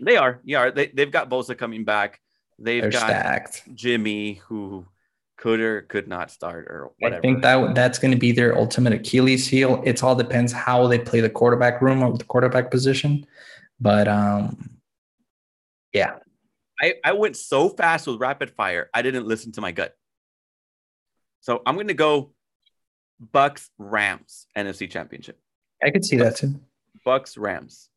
They 0.00 0.16
are. 0.16 0.40
Yeah, 0.44 0.70
they 0.70 0.86
they've 0.86 1.10
got 1.10 1.28
Bosa 1.28 1.56
coming 1.56 1.84
back. 1.84 2.20
They've 2.58 2.82
They're 2.82 2.90
got 2.90 3.06
stacked. 3.06 3.62
Jimmy 3.74 4.34
who 4.46 4.86
could 5.36 5.60
or 5.60 5.82
could 5.82 6.08
not 6.08 6.30
start 6.30 6.66
or 6.68 6.92
whatever. 6.98 7.18
I 7.18 7.20
think 7.20 7.42
that 7.42 7.74
that's 7.74 7.98
going 7.98 8.12
to 8.12 8.18
be 8.18 8.32
their 8.32 8.56
ultimate 8.56 8.92
Achilles 8.92 9.46
heel. 9.46 9.82
It 9.84 10.02
all 10.02 10.14
depends 10.14 10.52
how 10.52 10.86
they 10.86 10.98
play 10.98 11.20
the 11.20 11.30
quarterback 11.30 11.82
room 11.82 12.02
or 12.02 12.16
the 12.16 12.24
quarterback 12.24 12.70
position. 12.70 13.26
But 13.80 14.06
um, 14.06 14.78
yeah, 15.92 16.18
I, 16.80 16.94
I 17.04 17.12
went 17.12 17.36
so 17.36 17.68
fast 17.68 18.06
with 18.06 18.20
rapid 18.20 18.50
fire, 18.50 18.88
I 18.94 19.02
didn't 19.02 19.26
listen 19.26 19.52
to 19.52 19.60
my 19.60 19.72
gut. 19.72 19.94
So 21.40 21.60
I'm 21.66 21.74
going 21.74 21.88
to 21.88 21.94
go 21.94 22.32
Bucs 23.32 23.68
Rams 23.78 24.46
NFC 24.56 24.90
Championship. 24.90 25.38
I 25.82 25.90
could 25.90 26.04
see 26.04 26.16
that 26.16 26.36
too. 26.36 26.60
Bucs 27.06 27.38
Rams. 27.38 27.88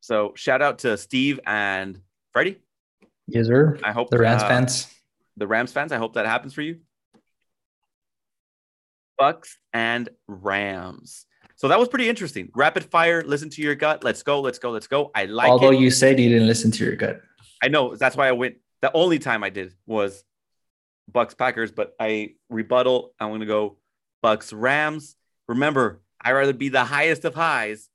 So 0.00 0.32
shout 0.36 0.62
out 0.62 0.80
to 0.80 0.96
Steve 0.96 1.38
and 1.46 2.00
Freddie. 2.32 2.58
Yes, 3.26 3.46
sir. 3.46 3.78
I 3.84 3.92
hope 3.92 4.10
The 4.10 4.18
Rams 4.18 4.42
uh, 4.42 4.48
fans. 4.48 4.86
the 5.36 5.46
Rams 5.46 5.72
fans. 5.72 5.92
I 5.92 5.98
hope 5.98 6.14
that 6.14 6.26
happens 6.26 6.54
for 6.54 6.62
you. 6.62 6.80
Bucs 9.20 9.54
and 9.72 10.08
Rams. 10.26 11.26
So 11.56 11.68
that 11.68 11.78
was 11.78 11.88
pretty 11.88 12.08
interesting. 12.08 12.50
Rapid 12.54 12.84
fire. 12.84 13.22
Listen 13.22 13.50
to 13.50 13.62
your 13.62 13.74
gut. 13.74 14.04
Let's 14.04 14.22
go. 14.22 14.40
Let's 14.40 14.58
go. 14.60 14.70
Let's 14.70 14.86
go. 14.86 15.10
I 15.14 15.24
like 15.24 15.50
Although 15.50 15.72
it. 15.72 15.80
you 15.80 15.90
said 15.90 16.20
you 16.20 16.28
didn't 16.28 16.46
listen 16.46 16.70
to 16.70 16.84
your 16.84 16.94
gut. 16.96 17.20
I 17.62 17.68
know 17.68 17.96
that's 17.96 18.16
why 18.16 18.28
I 18.28 18.32
went. 18.32 18.56
The 18.80 18.92
only 18.92 19.18
time 19.18 19.42
I 19.42 19.50
did 19.50 19.74
was 19.84 20.22
Bucs 21.10 21.36
Packers, 21.36 21.72
but 21.72 21.94
I 21.98 22.34
rebuttal. 22.50 23.14
I'm 23.18 23.28
going 23.28 23.40
to 23.40 23.46
go 23.46 23.78
Bucs 24.24 24.52
Rams. 24.54 25.16
Remember, 25.48 26.00
I 26.20 26.32
rather 26.32 26.52
be 26.52 26.68
the 26.68 26.84
highest 26.84 27.24
of 27.24 27.34
highs, 27.34 27.88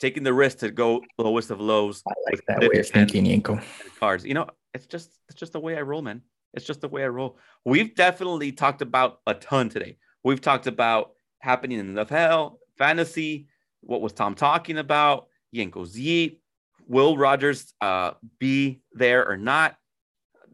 taking 0.00 0.22
the 0.22 0.32
risk 0.32 0.58
to 0.58 0.70
go 0.70 1.02
lowest 1.18 1.50
of 1.50 1.60
lows 1.60 2.02
I 2.08 2.12
like 2.30 2.40
that 2.48 2.60
way 2.60 2.78
of 2.80 2.86
50 2.86 2.92
thinking, 2.92 3.24
Yenko. 3.42 3.62
cards. 3.98 4.24
You 4.24 4.34
know, 4.34 4.48
it's 4.72 4.86
just 4.86 5.10
it's 5.28 5.38
just 5.38 5.52
the 5.52 5.60
way 5.60 5.76
I 5.76 5.82
roll, 5.82 6.02
man. 6.02 6.22
It's 6.54 6.64
just 6.64 6.80
the 6.80 6.88
way 6.88 7.02
I 7.04 7.08
roll. 7.08 7.36
We've 7.64 7.94
definitely 7.94 8.52
talked 8.52 8.80
about 8.80 9.20
a 9.26 9.34
ton 9.34 9.68
today. 9.68 9.98
We've 10.22 10.40
talked 10.40 10.66
about 10.66 11.12
happening 11.40 11.78
in 11.78 11.94
the 11.94 12.04
NFL, 12.06 12.56
fantasy. 12.78 13.48
What 13.80 14.00
was 14.00 14.12
Tom 14.12 14.34
talking 14.34 14.78
about? 14.78 15.26
Yenko's 15.54 15.96
Yeet. 15.96 16.38
Will 16.86 17.16
Rodgers 17.16 17.74
uh, 17.80 18.12
be 18.38 18.80
there 18.92 19.28
or 19.28 19.36
not? 19.36 19.76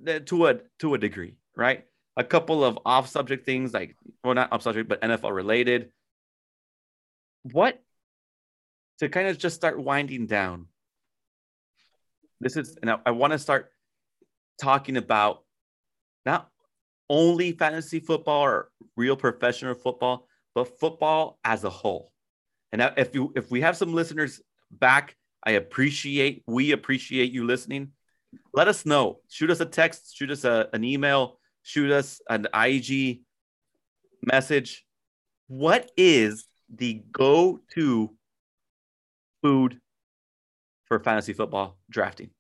Uh, 0.07 0.21
To 0.21 0.47
a 0.47 0.61
to 0.79 0.95
a 0.95 0.99
degree, 0.99 1.37
right? 1.57 1.85
A 2.17 2.25
couple 2.25 2.65
of 2.65 2.79
off 2.85 3.09
subject 3.09 3.47
things 3.47 3.73
like, 3.73 3.97
well, 4.23 4.35
not 4.35 4.53
off 4.53 4.63
subject, 4.63 4.89
but 4.89 5.01
NFL 5.01 5.35
related. 5.35 5.91
What 7.43 7.81
to 8.99 9.09
kind 9.09 9.29
of 9.29 9.39
just 9.39 9.57
start 9.57 9.81
winding 9.81 10.27
down? 10.27 10.67
This 12.41 12.57
is, 12.57 12.77
and 12.81 12.91
I, 12.91 12.99
I 13.07 13.11
want 13.13 13.33
to 13.33 13.39
start 13.39 13.71
talking 14.61 14.97
about 14.97 15.45
not 16.27 16.49
only 17.09 17.53
fantasy 17.53 18.01
football 18.01 18.43
or 18.43 18.71
real 18.97 19.17
professional 19.17 19.75
football, 19.75 20.27
but 20.55 20.79
football 20.79 21.39
as 21.45 21.65
a 21.65 21.71
whole. 21.71 22.13
And 22.73 22.93
if 22.97 23.15
you 23.15 23.33
if 23.35 23.51
we 23.51 23.63
have 23.63 23.77
some 23.77 23.93
listeners 23.93 24.41
back, 24.71 25.17
I 25.45 25.53
appreciate 25.53 26.45
we 26.47 26.73
appreciate 26.73 27.33
you 27.33 27.45
listening. 27.45 27.93
Let 28.55 28.69
us 28.69 28.87
know. 28.87 29.21
Shoot 29.29 29.51
us 29.51 29.61
a 29.61 29.67
text, 29.67 30.17
shoot 30.17 30.31
us 30.31 30.45
a, 30.45 30.69
an 30.73 30.85
email, 30.85 31.40
shoot 31.63 31.91
us 31.91 32.21
an 32.29 32.47
IG 32.55 33.21
message. 34.23 34.85
What 35.49 35.91
is 35.97 36.47
the 36.73 37.03
go-to 37.13 38.15
food 39.43 39.81
for 40.87 41.01
fantasy 41.01 41.33
football 41.33 41.79
drafting? 41.91 42.31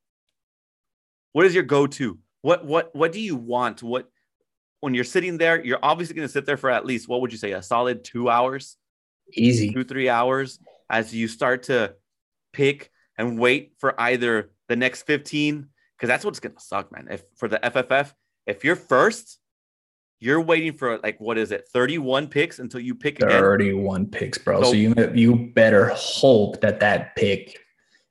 What 1.32 1.46
is 1.46 1.54
your 1.54 1.64
go-to? 1.64 2.18
What 2.42 2.64
what 2.64 2.94
what 2.94 3.12
do 3.12 3.20
you 3.20 3.36
want? 3.36 3.82
What 3.82 4.08
when 4.80 4.94
you're 4.94 5.04
sitting 5.04 5.36
there, 5.38 5.62
you're 5.62 5.78
obviously 5.82 6.14
going 6.14 6.26
to 6.26 6.32
sit 6.32 6.46
there 6.46 6.56
for 6.56 6.70
at 6.70 6.86
least 6.86 7.08
what 7.08 7.20
would 7.20 7.32
you 7.32 7.38
say, 7.38 7.52
a 7.52 7.62
solid 7.62 8.02
two 8.02 8.30
hours, 8.30 8.76
Easy. 9.34 9.72
two 9.72 9.84
three 9.84 10.08
hours, 10.08 10.58
as 10.88 11.14
you 11.14 11.28
start 11.28 11.64
to 11.64 11.94
pick 12.52 12.90
and 13.18 13.38
wait 13.38 13.74
for 13.78 14.00
either 14.00 14.50
the 14.68 14.76
next 14.76 15.02
15, 15.02 15.66
because 15.96 16.08
that's 16.08 16.24
what's 16.24 16.40
going 16.40 16.54
to 16.54 16.60
suck, 16.60 16.90
man. 16.90 17.08
If 17.10 17.22
for 17.36 17.48
the 17.48 17.58
FFF, 17.58 18.12
if 18.50 18.64
you're 18.64 18.76
first, 18.76 19.38
you're 20.18 20.40
waiting 20.40 20.72
for 20.74 20.98
like 20.98 21.18
what 21.20 21.38
is 21.38 21.50
it, 21.52 21.68
31 21.72 22.28
picks 22.28 22.58
until 22.58 22.80
you 22.80 22.94
pick 22.94 23.18
again. 23.20 23.30
31 23.30 24.06
picks, 24.06 24.36
bro. 24.38 24.62
So, 24.62 24.70
So- 24.70 24.76
you 24.76 24.94
you 25.14 25.50
better 25.54 25.92
hope 25.94 26.60
that 26.60 26.80
that 26.80 27.16
pick 27.16 27.58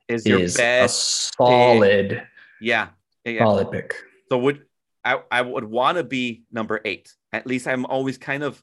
Is 0.08 0.26
your 0.26 0.40
is 0.40 0.58
a 0.60 0.88
solid, 0.88 2.26
Yeah, 2.60 2.88
yeah, 3.26 3.32
yeah. 3.32 3.44
solid 3.44 3.72
pick. 3.72 3.94
So 4.30 4.38
would 4.40 4.66
I, 5.06 5.22
I 5.32 5.42
would 5.42 5.64
want 5.64 5.98
to 5.98 6.04
be 6.04 6.44
number 6.52 6.82
eight. 6.84 7.14
At 7.32 7.46
least 7.48 7.68
I'm 7.68 7.86
always 7.86 8.18
kind 8.18 8.44
of 8.44 8.62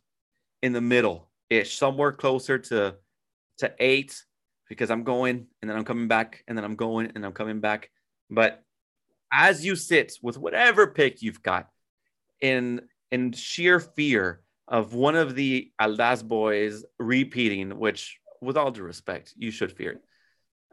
in 0.63 0.73
the 0.73 0.81
middle 0.81 1.31
ish, 1.49 1.79
somewhere 1.79 2.13
closer 2.13 2.59
to 2.59 2.97
to 3.59 3.73
eight, 3.79 4.23
because 4.69 4.91
I'm 4.91 5.05
going 5.05 5.47
and 5.61 5.71
then 5.71 5.77
I'm 5.77 5.85
coming 5.85 6.09
back 6.09 6.43
and 6.49 6.59
then 6.59 6.65
I'm 6.65 6.75
going 6.77 7.13
and 7.15 7.25
I'm 7.25 7.33
coming 7.33 7.61
back. 7.61 7.91
But 8.29 8.63
as 9.33 9.65
you 9.65 9.77
sit 9.77 10.19
with 10.23 10.39
whatever 10.39 10.87
pick 10.87 11.23
you've 11.23 11.43
got, 11.43 11.69
in 12.41 12.83
in 13.11 13.33
sheer 13.33 13.81
fear 13.81 14.43
of 14.69 14.95
one 14.95 15.17
of 15.17 15.35
the 15.35 15.71
Aldaz 15.81 16.27
boys 16.27 16.85
repeating, 16.99 17.79
which 17.79 18.19
with 18.41 18.57
all 18.57 18.71
due 18.71 18.83
respect, 18.83 19.33
you 19.37 19.51
should 19.51 19.73
fear 19.73 19.93
it. 19.93 20.05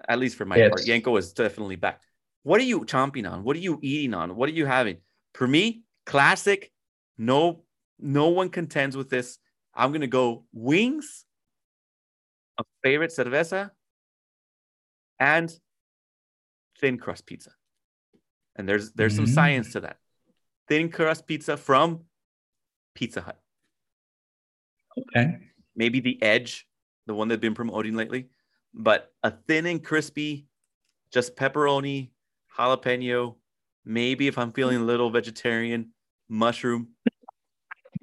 At 0.07 0.19
least 0.19 0.35
for 0.35 0.45
my 0.45 0.57
Yes. 0.57 0.69
part. 0.69 0.81
Yenko 0.81 1.17
is 1.17 1.33
definitely 1.33 1.75
back. 1.75 2.01
What 2.43 2.59
are 2.59 2.65
you 2.65 2.81
chomping 2.81 3.29
on? 3.31 3.43
What 3.43 3.55
are 3.55 3.59
you 3.59 3.79
eating 3.81 4.13
on? 4.13 4.35
What 4.35 4.49
are 4.49 4.53
you 4.53 4.65
having? 4.65 4.97
For 5.33 5.47
me, 5.47 5.83
classic. 6.05 6.71
No, 7.17 7.63
no 7.99 8.29
one 8.29 8.49
contends 8.49 8.97
with 8.97 9.09
this. 9.09 9.37
I'm 9.73 9.91
gonna 9.91 10.07
go 10.07 10.45
wings, 10.51 11.25
a 12.57 12.63
favorite 12.83 13.11
cerveza, 13.11 13.71
and 15.19 15.53
thin 16.79 16.97
crust 16.97 17.25
pizza. 17.25 17.51
And 18.55 18.67
there's 18.67 18.91
there's 18.93 19.15
some 19.15 19.25
Mm. 19.25 19.33
science 19.33 19.71
to 19.73 19.79
that. 19.81 19.97
Thin 20.67 20.89
crust 20.89 21.27
pizza 21.27 21.57
from 21.57 22.05
Pizza 22.93 23.21
Hut. 23.21 23.39
Okay. 24.97 25.37
Maybe 25.75 25.99
the 25.99 26.21
edge, 26.21 26.67
the 27.07 27.13
one 27.13 27.27
they've 27.27 27.39
been 27.41 27.55
promoting 27.55 27.95
lately, 27.95 28.29
but 28.73 29.11
a 29.23 29.31
thin 29.31 29.65
and 29.65 29.83
crispy, 29.83 30.47
just 31.11 31.35
pepperoni, 31.35 32.11
jalapeno, 32.57 33.35
maybe 33.83 34.27
if 34.27 34.37
I'm 34.37 34.51
feeling 34.51 34.77
a 34.77 34.83
little 34.83 35.09
vegetarian, 35.09 35.89
mushroom, 36.29 36.89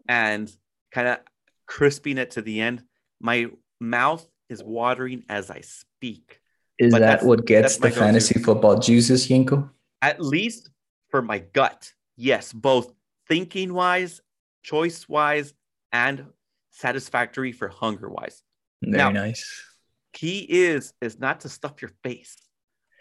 and 0.09 0.52
kind 0.90 1.06
of 1.09 1.18
crisping 1.66 2.18
it 2.18 2.32
to 2.32 2.43
the 2.43 2.60
end. 2.60 2.82
My 3.20 3.51
mouth 3.81 4.27
is 4.48 4.62
watering 4.62 5.24
as 5.28 5.51
I 5.51 5.60
speak. 5.60 6.40
Is 6.78 6.93
But 6.93 7.01
that 7.01 7.22
what 7.22 7.44
gets 7.47 7.77
the 7.77 7.90
fantasy 7.90 8.40
football 8.40 8.78
juices, 8.81 9.28
Yenko? 9.28 9.70
At 10.02 10.20
least 10.20 10.70
for 11.10 11.22
my 11.22 11.39
gut, 11.39 11.93
yes, 12.16 12.52
both 12.52 12.93
thinking 13.28 13.74
wise, 13.74 14.20
choice 14.62 15.09
wise, 15.09 15.52
and 15.93 16.27
satisfactory 16.70 17.52
for 17.52 17.68
hunger 17.68 18.09
wise. 18.09 18.43
Very 18.82 18.97
Now- 18.97 19.10
nice. 19.10 19.66
Key 20.12 20.40
is 20.48 20.93
is 21.01 21.20
not 21.20 21.40
to 21.40 21.48
stuff 21.48 21.81
your 21.81 21.93
face, 22.02 22.36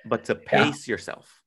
but 0.06 0.26
to 0.26 0.34
Yeah. 0.44 0.64
pace 0.66 0.88
yourself. 0.88 1.42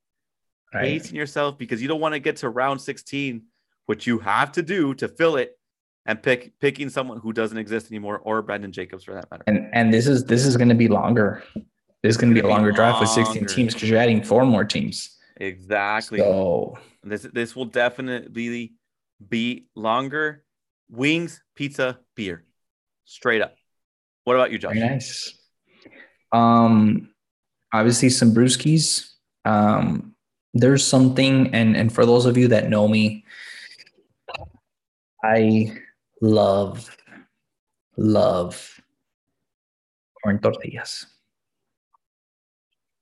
Right. 0.73 0.83
Pacing 0.83 1.15
yourself 1.15 1.57
because 1.57 1.81
you 1.81 1.87
don't 1.87 2.01
want 2.01 2.13
to 2.15 2.19
get 2.19 2.37
to 2.37 2.49
round 2.49 2.81
16, 2.81 3.43
which 3.85 4.05
you 4.07 4.19
have 4.19 4.51
to 4.53 4.61
do 4.61 4.93
to 4.95 5.07
fill 5.07 5.37
it, 5.37 5.57
and 6.05 6.21
pick 6.21 6.59
picking 6.59 6.89
someone 6.89 7.19
who 7.19 7.31
doesn't 7.31 7.57
exist 7.57 7.89
anymore, 7.91 8.17
or 8.19 8.41
Brandon 8.41 8.71
Jacobs 8.73 9.05
for 9.05 9.13
that 9.13 9.29
matter. 9.31 9.43
And 9.47 9.69
and 9.73 9.93
this 9.93 10.05
is 10.07 10.25
this 10.25 10.45
is 10.45 10.57
going 10.57 10.69
to 10.69 10.75
be 10.75 10.89
longer. 10.89 11.43
This 12.01 12.15
is 12.15 12.17
going 12.17 12.31
to 12.31 12.33
be 12.33 12.39
a 12.39 12.43
gonna 12.43 12.55
longer 12.55 12.71
draft 12.73 12.99
with 12.99 13.09
16 13.09 13.45
teams 13.45 13.73
because 13.73 13.89
you're 13.89 13.99
adding 13.99 14.21
four 14.21 14.45
more 14.45 14.65
teams. 14.65 15.17
Exactly. 15.43 16.19
So 16.19 16.77
This 17.03 17.23
this 17.33 17.55
will 17.55 17.65
definitely 17.65 18.73
be 19.29 19.67
longer. 19.75 20.43
Wings, 20.89 21.41
pizza, 21.55 21.99
beer. 22.15 22.45
Straight 23.05 23.41
up. 23.41 23.55
What 24.23 24.35
about 24.35 24.51
you, 24.51 24.57
Josh? 24.57 24.75
Very 24.75 24.89
nice. 24.89 25.37
Um, 26.31 27.09
obviously 27.73 28.09
some 28.09 28.33
brewskis. 28.33 29.09
Um, 29.43 30.15
there's 30.53 30.85
something, 30.85 31.53
and 31.53 31.75
and 31.75 31.91
for 31.91 32.05
those 32.05 32.25
of 32.25 32.37
you 32.37 32.47
that 32.49 32.69
know 32.69 32.87
me, 32.87 33.25
I 35.23 35.75
love, 36.21 36.95
love 37.97 38.79
corn 40.21 40.39
tortillas. 40.39 41.07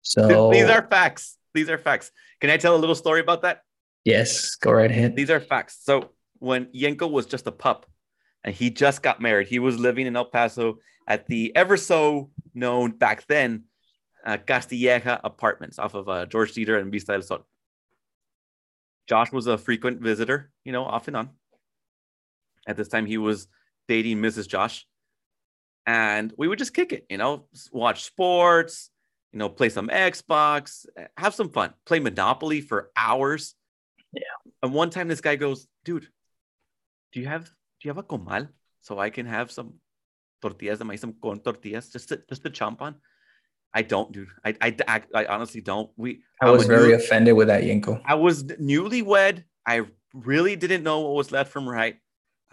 So 0.04 0.52
These 0.52 0.66
are 0.66 0.86
facts. 0.90 1.38
These 1.54 1.70
are 1.70 1.78
facts. 1.78 2.12
Can 2.42 2.50
I 2.50 2.58
tell 2.58 2.76
a 2.76 2.78
little 2.78 2.96
story 2.96 3.22
about 3.22 3.44
that? 3.44 3.62
yes, 4.04 4.56
go 4.56 4.72
right 4.72 4.90
ahead. 4.90 5.16
These 5.16 5.30
are 5.30 5.40
facts. 5.40 5.78
So 5.84 6.10
when 6.40 6.66
Yenko 6.68 7.10
was 7.10 7.28
just 7.28 7.46
a 7.46 7.52
pup 7.52 7.86
and 8.44 8.54
he 8.54 8.72
just 8.72 9.04
got 9.04 9.22
married, 9.22 9.48
he 9.48 9.60
was 9.60 9.80
living 9.80 10.08
in 10.08 10.16
El 10.16 10.26
Paso 10.26 10.80
at 11.08 11.28
the 11.28 11.56
ever 11.56 11.78
so 11.78 12.32
known 12.54 12.92
back 12.92 13.28
then 13.28 13.66
uh, 14.26 14.38
Castilleja 14.38 15.20
Apartments 15.24 15.80
off 15.80 15.94
of 15.94 16.10
uh, 16.10 16.26
George 16.26 16.54
Dieter 16.54 16.80
and 16.80 16.92
Vista 16.92 17.14
del 17.14 17.22
Sol. 17.22 17.46
Josh 19.08 19.32
was 19.32 19.48
a 19.48 19.58
frequent 19.58 20.02
visitor, 20.02 20.52
you 20.64 20.72
know, 20.72 20.84
off 20.84 21.08
and 21.08 21.18
on. 21.18 21.30
At 22.68 22.78
this 22.78 22.88
time, 22.88 23.06
he 23.06 23.18
was 23.18 23.48
dating 23.88 24.18
Mrs. 24.18 24.48
Josh. 24.48 24.86
And 25.86 26.32
we 26.38 26.48
would 26.48 26.60
just 26.60 26.74
kick 26.74 26.94
it, 26.94 27.06
you 27.10 27.18
know, 27.18 27.48
watch 27.72 28.04
sports, 28.04 28.92
you 29.32 29.40
know, 29.40 29.50
play 29.50 29.70
some 29.70 29.88
Xbox, 29.88 30.86
eh, 30.98 31.08
have 31.18 31.34
some 31.34 31.50
fun, 31.50 31.74
play 31.86 32.00
Monopoly 32.00 32.62
for 32.62 32.92
hours. 32.96 33.56
Yeah. 34.14 34.22
And 34.62 34.74
one 34.74 34.90
time 34.90 35.08
this 35.08 35.22
guy 35.22 35.36
goes, 35.36 35.68
dude, 35.86 36.08
do 37.14 37.20
you 37.20 37.28
have 37.28 37.46
do 37.46 37.88
you 37.88 37.90
have 37.90 37.98
a 37.98 38.04
comal 38.04 38.50
so 38.82 39.00
I 39.00 39.10
can 39.10 39.26
have 39.26 39.52
some 39.52 39.76
tortillas 40.42 40.80
de 40.80 40.86
maíz, 40.86 41.00
some 41.00 41.14
corn 41.14 41.40
tortillas 41.40 41.90
just 41.90 42.10
to 42.10 42.22
just 42.30 42.44
to 42.44 42.50
chomp 42.50 42.82
on? 42.82 42.96
I 43.74 43.84
don't, 43.84 44.12
dude. 44.12 44.28
I 44.44 44.56
I, 44.62 44.76
I, 44.88 45.02
I 45.16 45.26
honestly 45.26 45.62
don't. 45.62 45.90
We 45.96 46.24
I 46.42 46.48
I'm 46.48 46.52
was 46.54 46.66
very 46.68 46.90
new- 46.90 46.96
offended 46.96 47.36
with 47.36 47.48
that 47.48 47.64
Yenko. 47.64 48.02
I 48.06 48.16
was 48.16 48.44
newlywed. 48.44 49.44
I 49.66 49.84
really 50.14 50.58
didn't 50.58 50.84
know 50.84 51.00
what 51.02 51.14
was 51.16 51.32
left 51.32 51.52
from 51.54 51.68
right. 51.70 51.96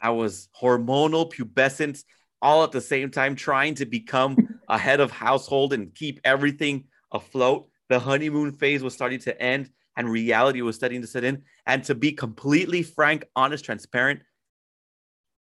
I 0.01 0.11
was 0.11 0.49
hormonal, 0.61 1.33
pubescent, 1.33 2.05
all 2.41 2.63
at 2.63 2.71
the 2.71 2.81
same 2.81 3.11
time, 3.11 3.35
trying 3.35 3.75
to 3.77 3.87
become 3.87 4.37
a 4.69 4.79
head 4.79 5.01
of 5.01 5.11
household 5.11 5.73
and 5.73 5.95
keep 5.95 6.21
everything 6.25 6.85
afloat. 7.13 7.69
The 7.89 7.99
honeymoon 7.99 8.53
phase 8.53 8.83
was 8.83 8.95
starting 8.95 9.19
to 9.21 9.41
end 9.41 9.71
and 9.97 10.09
reality 10.09 10.63
was 10.63 10.77
starting 10.77 11.01
to 11.01 11.07
set 11.07 11.25
in. 11.25 11.43
And 11.67 11.83
to 11.85 11.95
be 11.95 12.13
completely 12.13 12.83
frank, 12.83 13.25
honest, 13.35 13.65
transparent, 13.65 14.21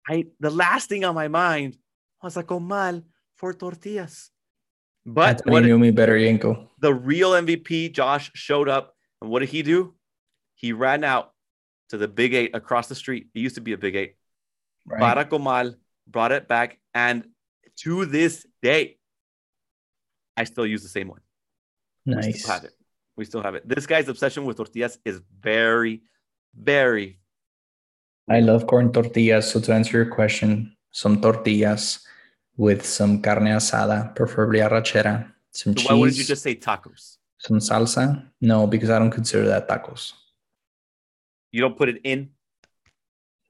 I 0.09 0.25
the 0.39 0.49
last 0.49 0.89
thing 0.89 1.05
on 1.05 1.15
my 1.15 1.27
mind 1.27 1.77
was 2.21 2.35
a 2.37 2.43
comal 2.43 3.03
for 3.35 3.53
tortillas. 3.53 4.31
But 5.05 5.41
what 5.45 5.63
knew 5.63 5.79
me 5.79 5.91
better, 5.91 6.15
Yenko. 6.15 6.67
the 6.79 6.93
real 6.93 7.31
MVP, 7.31 7.91
Josh, 7.91 8.29
showed 8.35 8.69
up. 8.69 8.95
And 9.21 9.31
what 9.31 9.39
did 9.39 9.49
he 9.49 9.63
do? 9.63 9.95
He 10.55 10.73
ran 10.73 11.03
out 11.03 11.33
to 11.89 11.97
the 11.97 12.07
Big 12.07 12.33
Eight 12.33 12.51
across 12.53 12.87
the 12.87 12.95
street. 12.95 13.27
It 13.33 13.39
used 13.39 13.55
to 13.55 13.61
be 13.61 13.73
a 13.73 13.77
Big 13.77 13.95
Eight. 13.95 14.15
Right? 14.85 15.29
Comal, 15.29 15.75
brought 16.07 16.31
it 16.31 16.47
back. 16.47 16.79
And 16.93 17.27
to 17.77 18.05
this 18.05 18.45
day, 18.61 18.97
I 20.41 20.43
still 20.53 20.67
use 20.75 20.81
the 20.87 20.93
same 20.97 21.09
one. 21.15 21.23
We 22.05 22.15
nice. 22.15 22.41
still 22.41 22.53
have 22.55 22.63
it. 22.69 22.75
We 23.17 23.23
still 23.29 23.43
have 23.47 23.55
it. 23.57 23.63
This 23.73 23.85
guy's 23.91 24.07
obsession 24.13 24.41
with 24.45 24.57
tortillas 24.57 24.97
is 25.05 25.21
very, 25.49 26.01
very. 26.71 27.19
I 28.27 28.39
love 28.49 28.65
corn 28.71 28.87
tortillas. 28.91 29.45
So 29.51 29.59
to 29.65 29.69
answer 29.77 29.93
your 29.99 30.09
question, 30.19 30.49
some 31.01 31.21
tortillas 31.21 31.85
with 32.57 32.81
some 32.97 33.21
carne 33.21 33.53
asada, 33.59 34.15
preferably 34.15 34.59
arrachera, 34.67 35.13
some 35.51 35.73
So 35.73 35.77
cheese, 35.77 35.89
why 35.89 35.95
wouldn't 35.99 36.17
you 36.17 36.27
just 36.33 36.43
say 36.47 36.55
tacos? 36.55 37.17
some 37.45 37.59
salsa. 37.59 38.05
No, 38.39 38.67
because 38.67 38.89
I 38.89 38.99
don't 38.99 39.11
consider 39.19 39.45
that 39.53 39.67
tacos. 39.69 40.13
You 41.51 41.61
don't 41.61 41.77
put 41.77 41.89
it 41.89 41.99
in. 42.03 42.29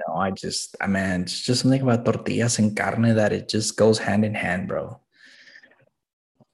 No, 0.01 0.15
I 0.15 0.31
just, 0.31 0.75
I 0.81 0.87
mean, 0.87 1.21
it's 1.21 1.39
just 1.47 1.61
something 1.61 1.81
about 1.81 2.03
tortillas 2.05 2.59
and 2.59 2.75
carne 2.75 3.15
that 3.15 3.31
it 3.31 3.47
just 3.55 3.77
goes 3.77 3.97
hand 3.99 4.23
in 4.25 4.33
hand, 4.33 4.67
bro. 4.67 5.00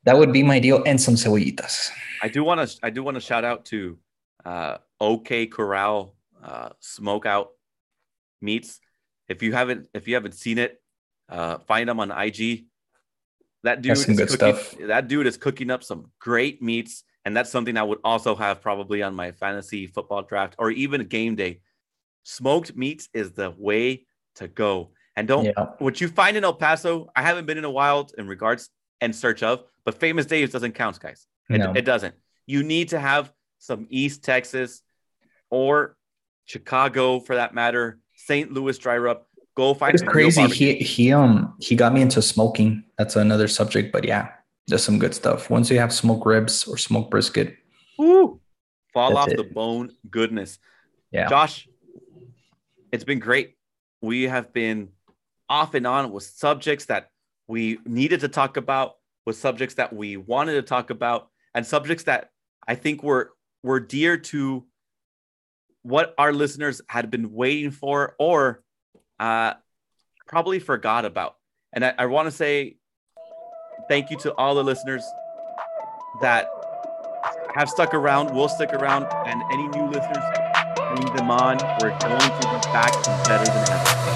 That 0.08 0.18
would 0.18 0.32
be 0.32 0.42
my 0.42 0.58
deal, 0.58 0.82
and 0.86 1.02
some 1.02 1.16
cebollitas. 1.16 1.92
I 2.22 2.30
do 2.30 2.42
want 2.42 2.66
to. 2.66 2.80
I 2.82 2.90
do 2.90 3.04
want 3.04 3.16
to 3.16 3.22
shout 3.22 3.44
out 3.44 3.66
to 3.66 4.00
uh, 4.46 4.78
OK 5.02 5.48
Corral 5.48 6.16
uh, 6.42 6.70
Smokeout 6.82 7.48
Meats. 8.42 8.80
If 9.28 9.44
you 9.44 9.52
haven't, 9.52 9.90
if 9.94 10.08
you 10.08 10.14
haven't 10.14 10.36
seen 10.36 10.60
it, 10.60 10.82
uh, 11.28 11.58
find 11.58 11.90
them 11.90 12.00
on 12.00 12.12
IG. 12.12 12.68
That 13.64 13.82
dude 13.82 13.98
is 13.98 14.06
cooking, 14.06 14.28
stuff. 14.30 14.76
That 14.80 15.10
dude 15.10 15.28
is 15.28 15.36
cooking 15.36 15.70
up 15.70 15.84
some 15.84 16.10
great 16.20 16.62
meats, 16.62 17.04
and 17.26 17.36
that's 17.36 17.50
something 17.50 17.76
I 17.76 17.84
would 17.84 18.00
also 18.06 18.34
have 18.34 18.62
probably 18.62 19.04
on 19.04 19.14
my 19.14 19.34
fantasy 19.34 19.88
football 19.88 20.22
draft 20.22 20.56
or 20.58 20.72
even 20.72 21.06
game 21.08 21.36
day. 21.36 21.60
Smoked 22.24 22.78
meats 22.78 23.10
is 23.14 23.34
the 23.34 23.54
way 23.58 24.06
to 24.36 24.48
go. 24.48 24.92
And 25.18 25.28
don't 25.28 25.44
Yeah, 25.44 25.74
what 25.80 26.00
you 26.00 26.08
find 26.08 26.38
in 26.38 26.46
El 26.46 26.54
Paso. 26.54 27.10
I 27.14 27.24
haven't 27.24 27.46
been 27.46 27.58
in 27.58 27.66
a 27.66 27.72
while 27.72 28.10
in 28.18 28.26
regards 28.26 28.70
and 29.02 29.16
search 29.16 29.44
of, 29.44 29.64
but 29.88 29.96
Famous 30.02 30.26
Dave's 30.26 30.52
doesn't 30.52 30.74
count, 30.74 31.00
guys. 31.00 31.26
It, 31.50 31.60
No. 31.60 31.72
it 31.74 31.84
doesn't. 31.86 32.14
You 32.46 32.62
need 32.62 32.90
to 32.90 33.00
have 33.00 33.32
some 33.58 33.88
East 33.90 34.22
Texas 34.22 34.82
or 35.50 35.96
Chicago, 36.44 37.22
for 37.22 37.36
that 37.36 37.54
matter, 37.54 37.98
St. 38.14 38.52
Louis 38.52 38.78
dry 38.78 38.98
rub. 38.98 39.22
Go 39.56 39.74
find 39.74 39.94
it's 39.94 40.04
crazy. 40.04 40.46
He 40.50 40.74
he 40.76 41.14
um 41.14 41.56
he 41.62 41.74
got 41.78 41.94
me 41.94 42.02
into 42.02 42.22
smoking. 42.22 42.84
That's 42.98 43.16
another 43.16 43.48
subject, 43.48 43.94
but 43.94 44.04
yeah, 44.04 44.28
just 44.70 44.84
some 44.84 45.00
good 45.00 45.16
stuff. 45.16 45.50
Once 45.50 45.72
you 45.72 45.80
have 45.80 45.94
smoked 45.94 46.26
ribs 46.26 46.68
or 46.68 46.78
smoked 46.78 47.10
brisket, 47.10 47.56
Woo! 47.98 48.42
fall 48.94 49.16
off 49.18 49.30
it. 49.30 49.38
the 49.38 49.46
bone 49.46 49.94
goodness. 50.12 50.60
Yeah. 51.12 51.30
Josh, 51.30 51.68
it's 52.92 53.06
been 53.06 53.20
great. 53.20 53.56
We 54.02 54.24
have 54.24 54.52
been 54.52 54.90
off 55.50 55.74
and 55.76 55.88
on 55.88 56.12
with 56.12 56.24
subjects 56.24 56.86
that 56.88 57.10
we 57.48 57.80
needed 57.86 58.20
to 58.20 58.28
talk 58.28 58.58
about, 58.58 58.98
with 59.28 59.36
subjects 59.36 59.76
that 59.76 59.94
we 59.94 60.16
wanted 60.16 60.54
to 60.54 60.62
talk 60.62 60.90
about, 60.90 61.28
and 61.54 61.68
subjects 61.68 62.06
that 62.06 62.30
I 62.66 62.76
think 62.76 63.04
were 63.04 63.34
were 63.62 63.82
dear 63.82 64.18
to 64.18 64.66
what 65.84 66.16
our 66.18 66.32
listeners 66.32 66.82
had 66.88 67.12
been 67.12 67.34
waiting 67.34 67.72
for 67.72 68.16
or 68.18 68.64
uh, 69.20 69.54
probably 70.28 70.60
forgot 70.60 71.04
about. 71.04 71.36
And 71.74 71.84
I, 71.84 71.94
I 71.98 72.06
want 72.06 72.28
to 72.28 72.32
say 72.32 72.78
thank 73.90 74.12
you 74.12 74.18
to 74.20 74.34
all 74.36 74.56
the 74.56 74.64
listeners 74.64 75.04
that 76.22 76.48
have 77.54 77.70
stuck 77.70 77.94
around, 77.94 78.34
will 78.34 78.48
stick 78.48 78.72
around, 78.72 79.08
and 79.26 79.42
any 79.52 79.68
new 79.68 79.88
listeners, 79.88 80.24
bring 80.96 81.14
them 81.18 81.30
on. 81.30 81.58
We're 81.82 81.90
going 82.00 82.18
to 82.18 82.28
be 82.30 82.72
back 82.72 82.96
and 82.96 83.28
better 83.28 83.44
than 83.44 83.70
ever. 83.72 84.08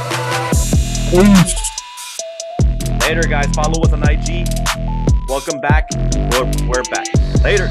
Later, 3.01 3.27
guys. 3.27 3.47
Follow 3.53 3.81
us 3.83 3.91
on 3.91 4.03
IG. 4.03 5.00
Welcome 5.31 5.61
back. 5.61 5.87
We're, 6.33 6.51
we're 6.67 6.83
back. 6.91 7.07
Later. 7.41 7.69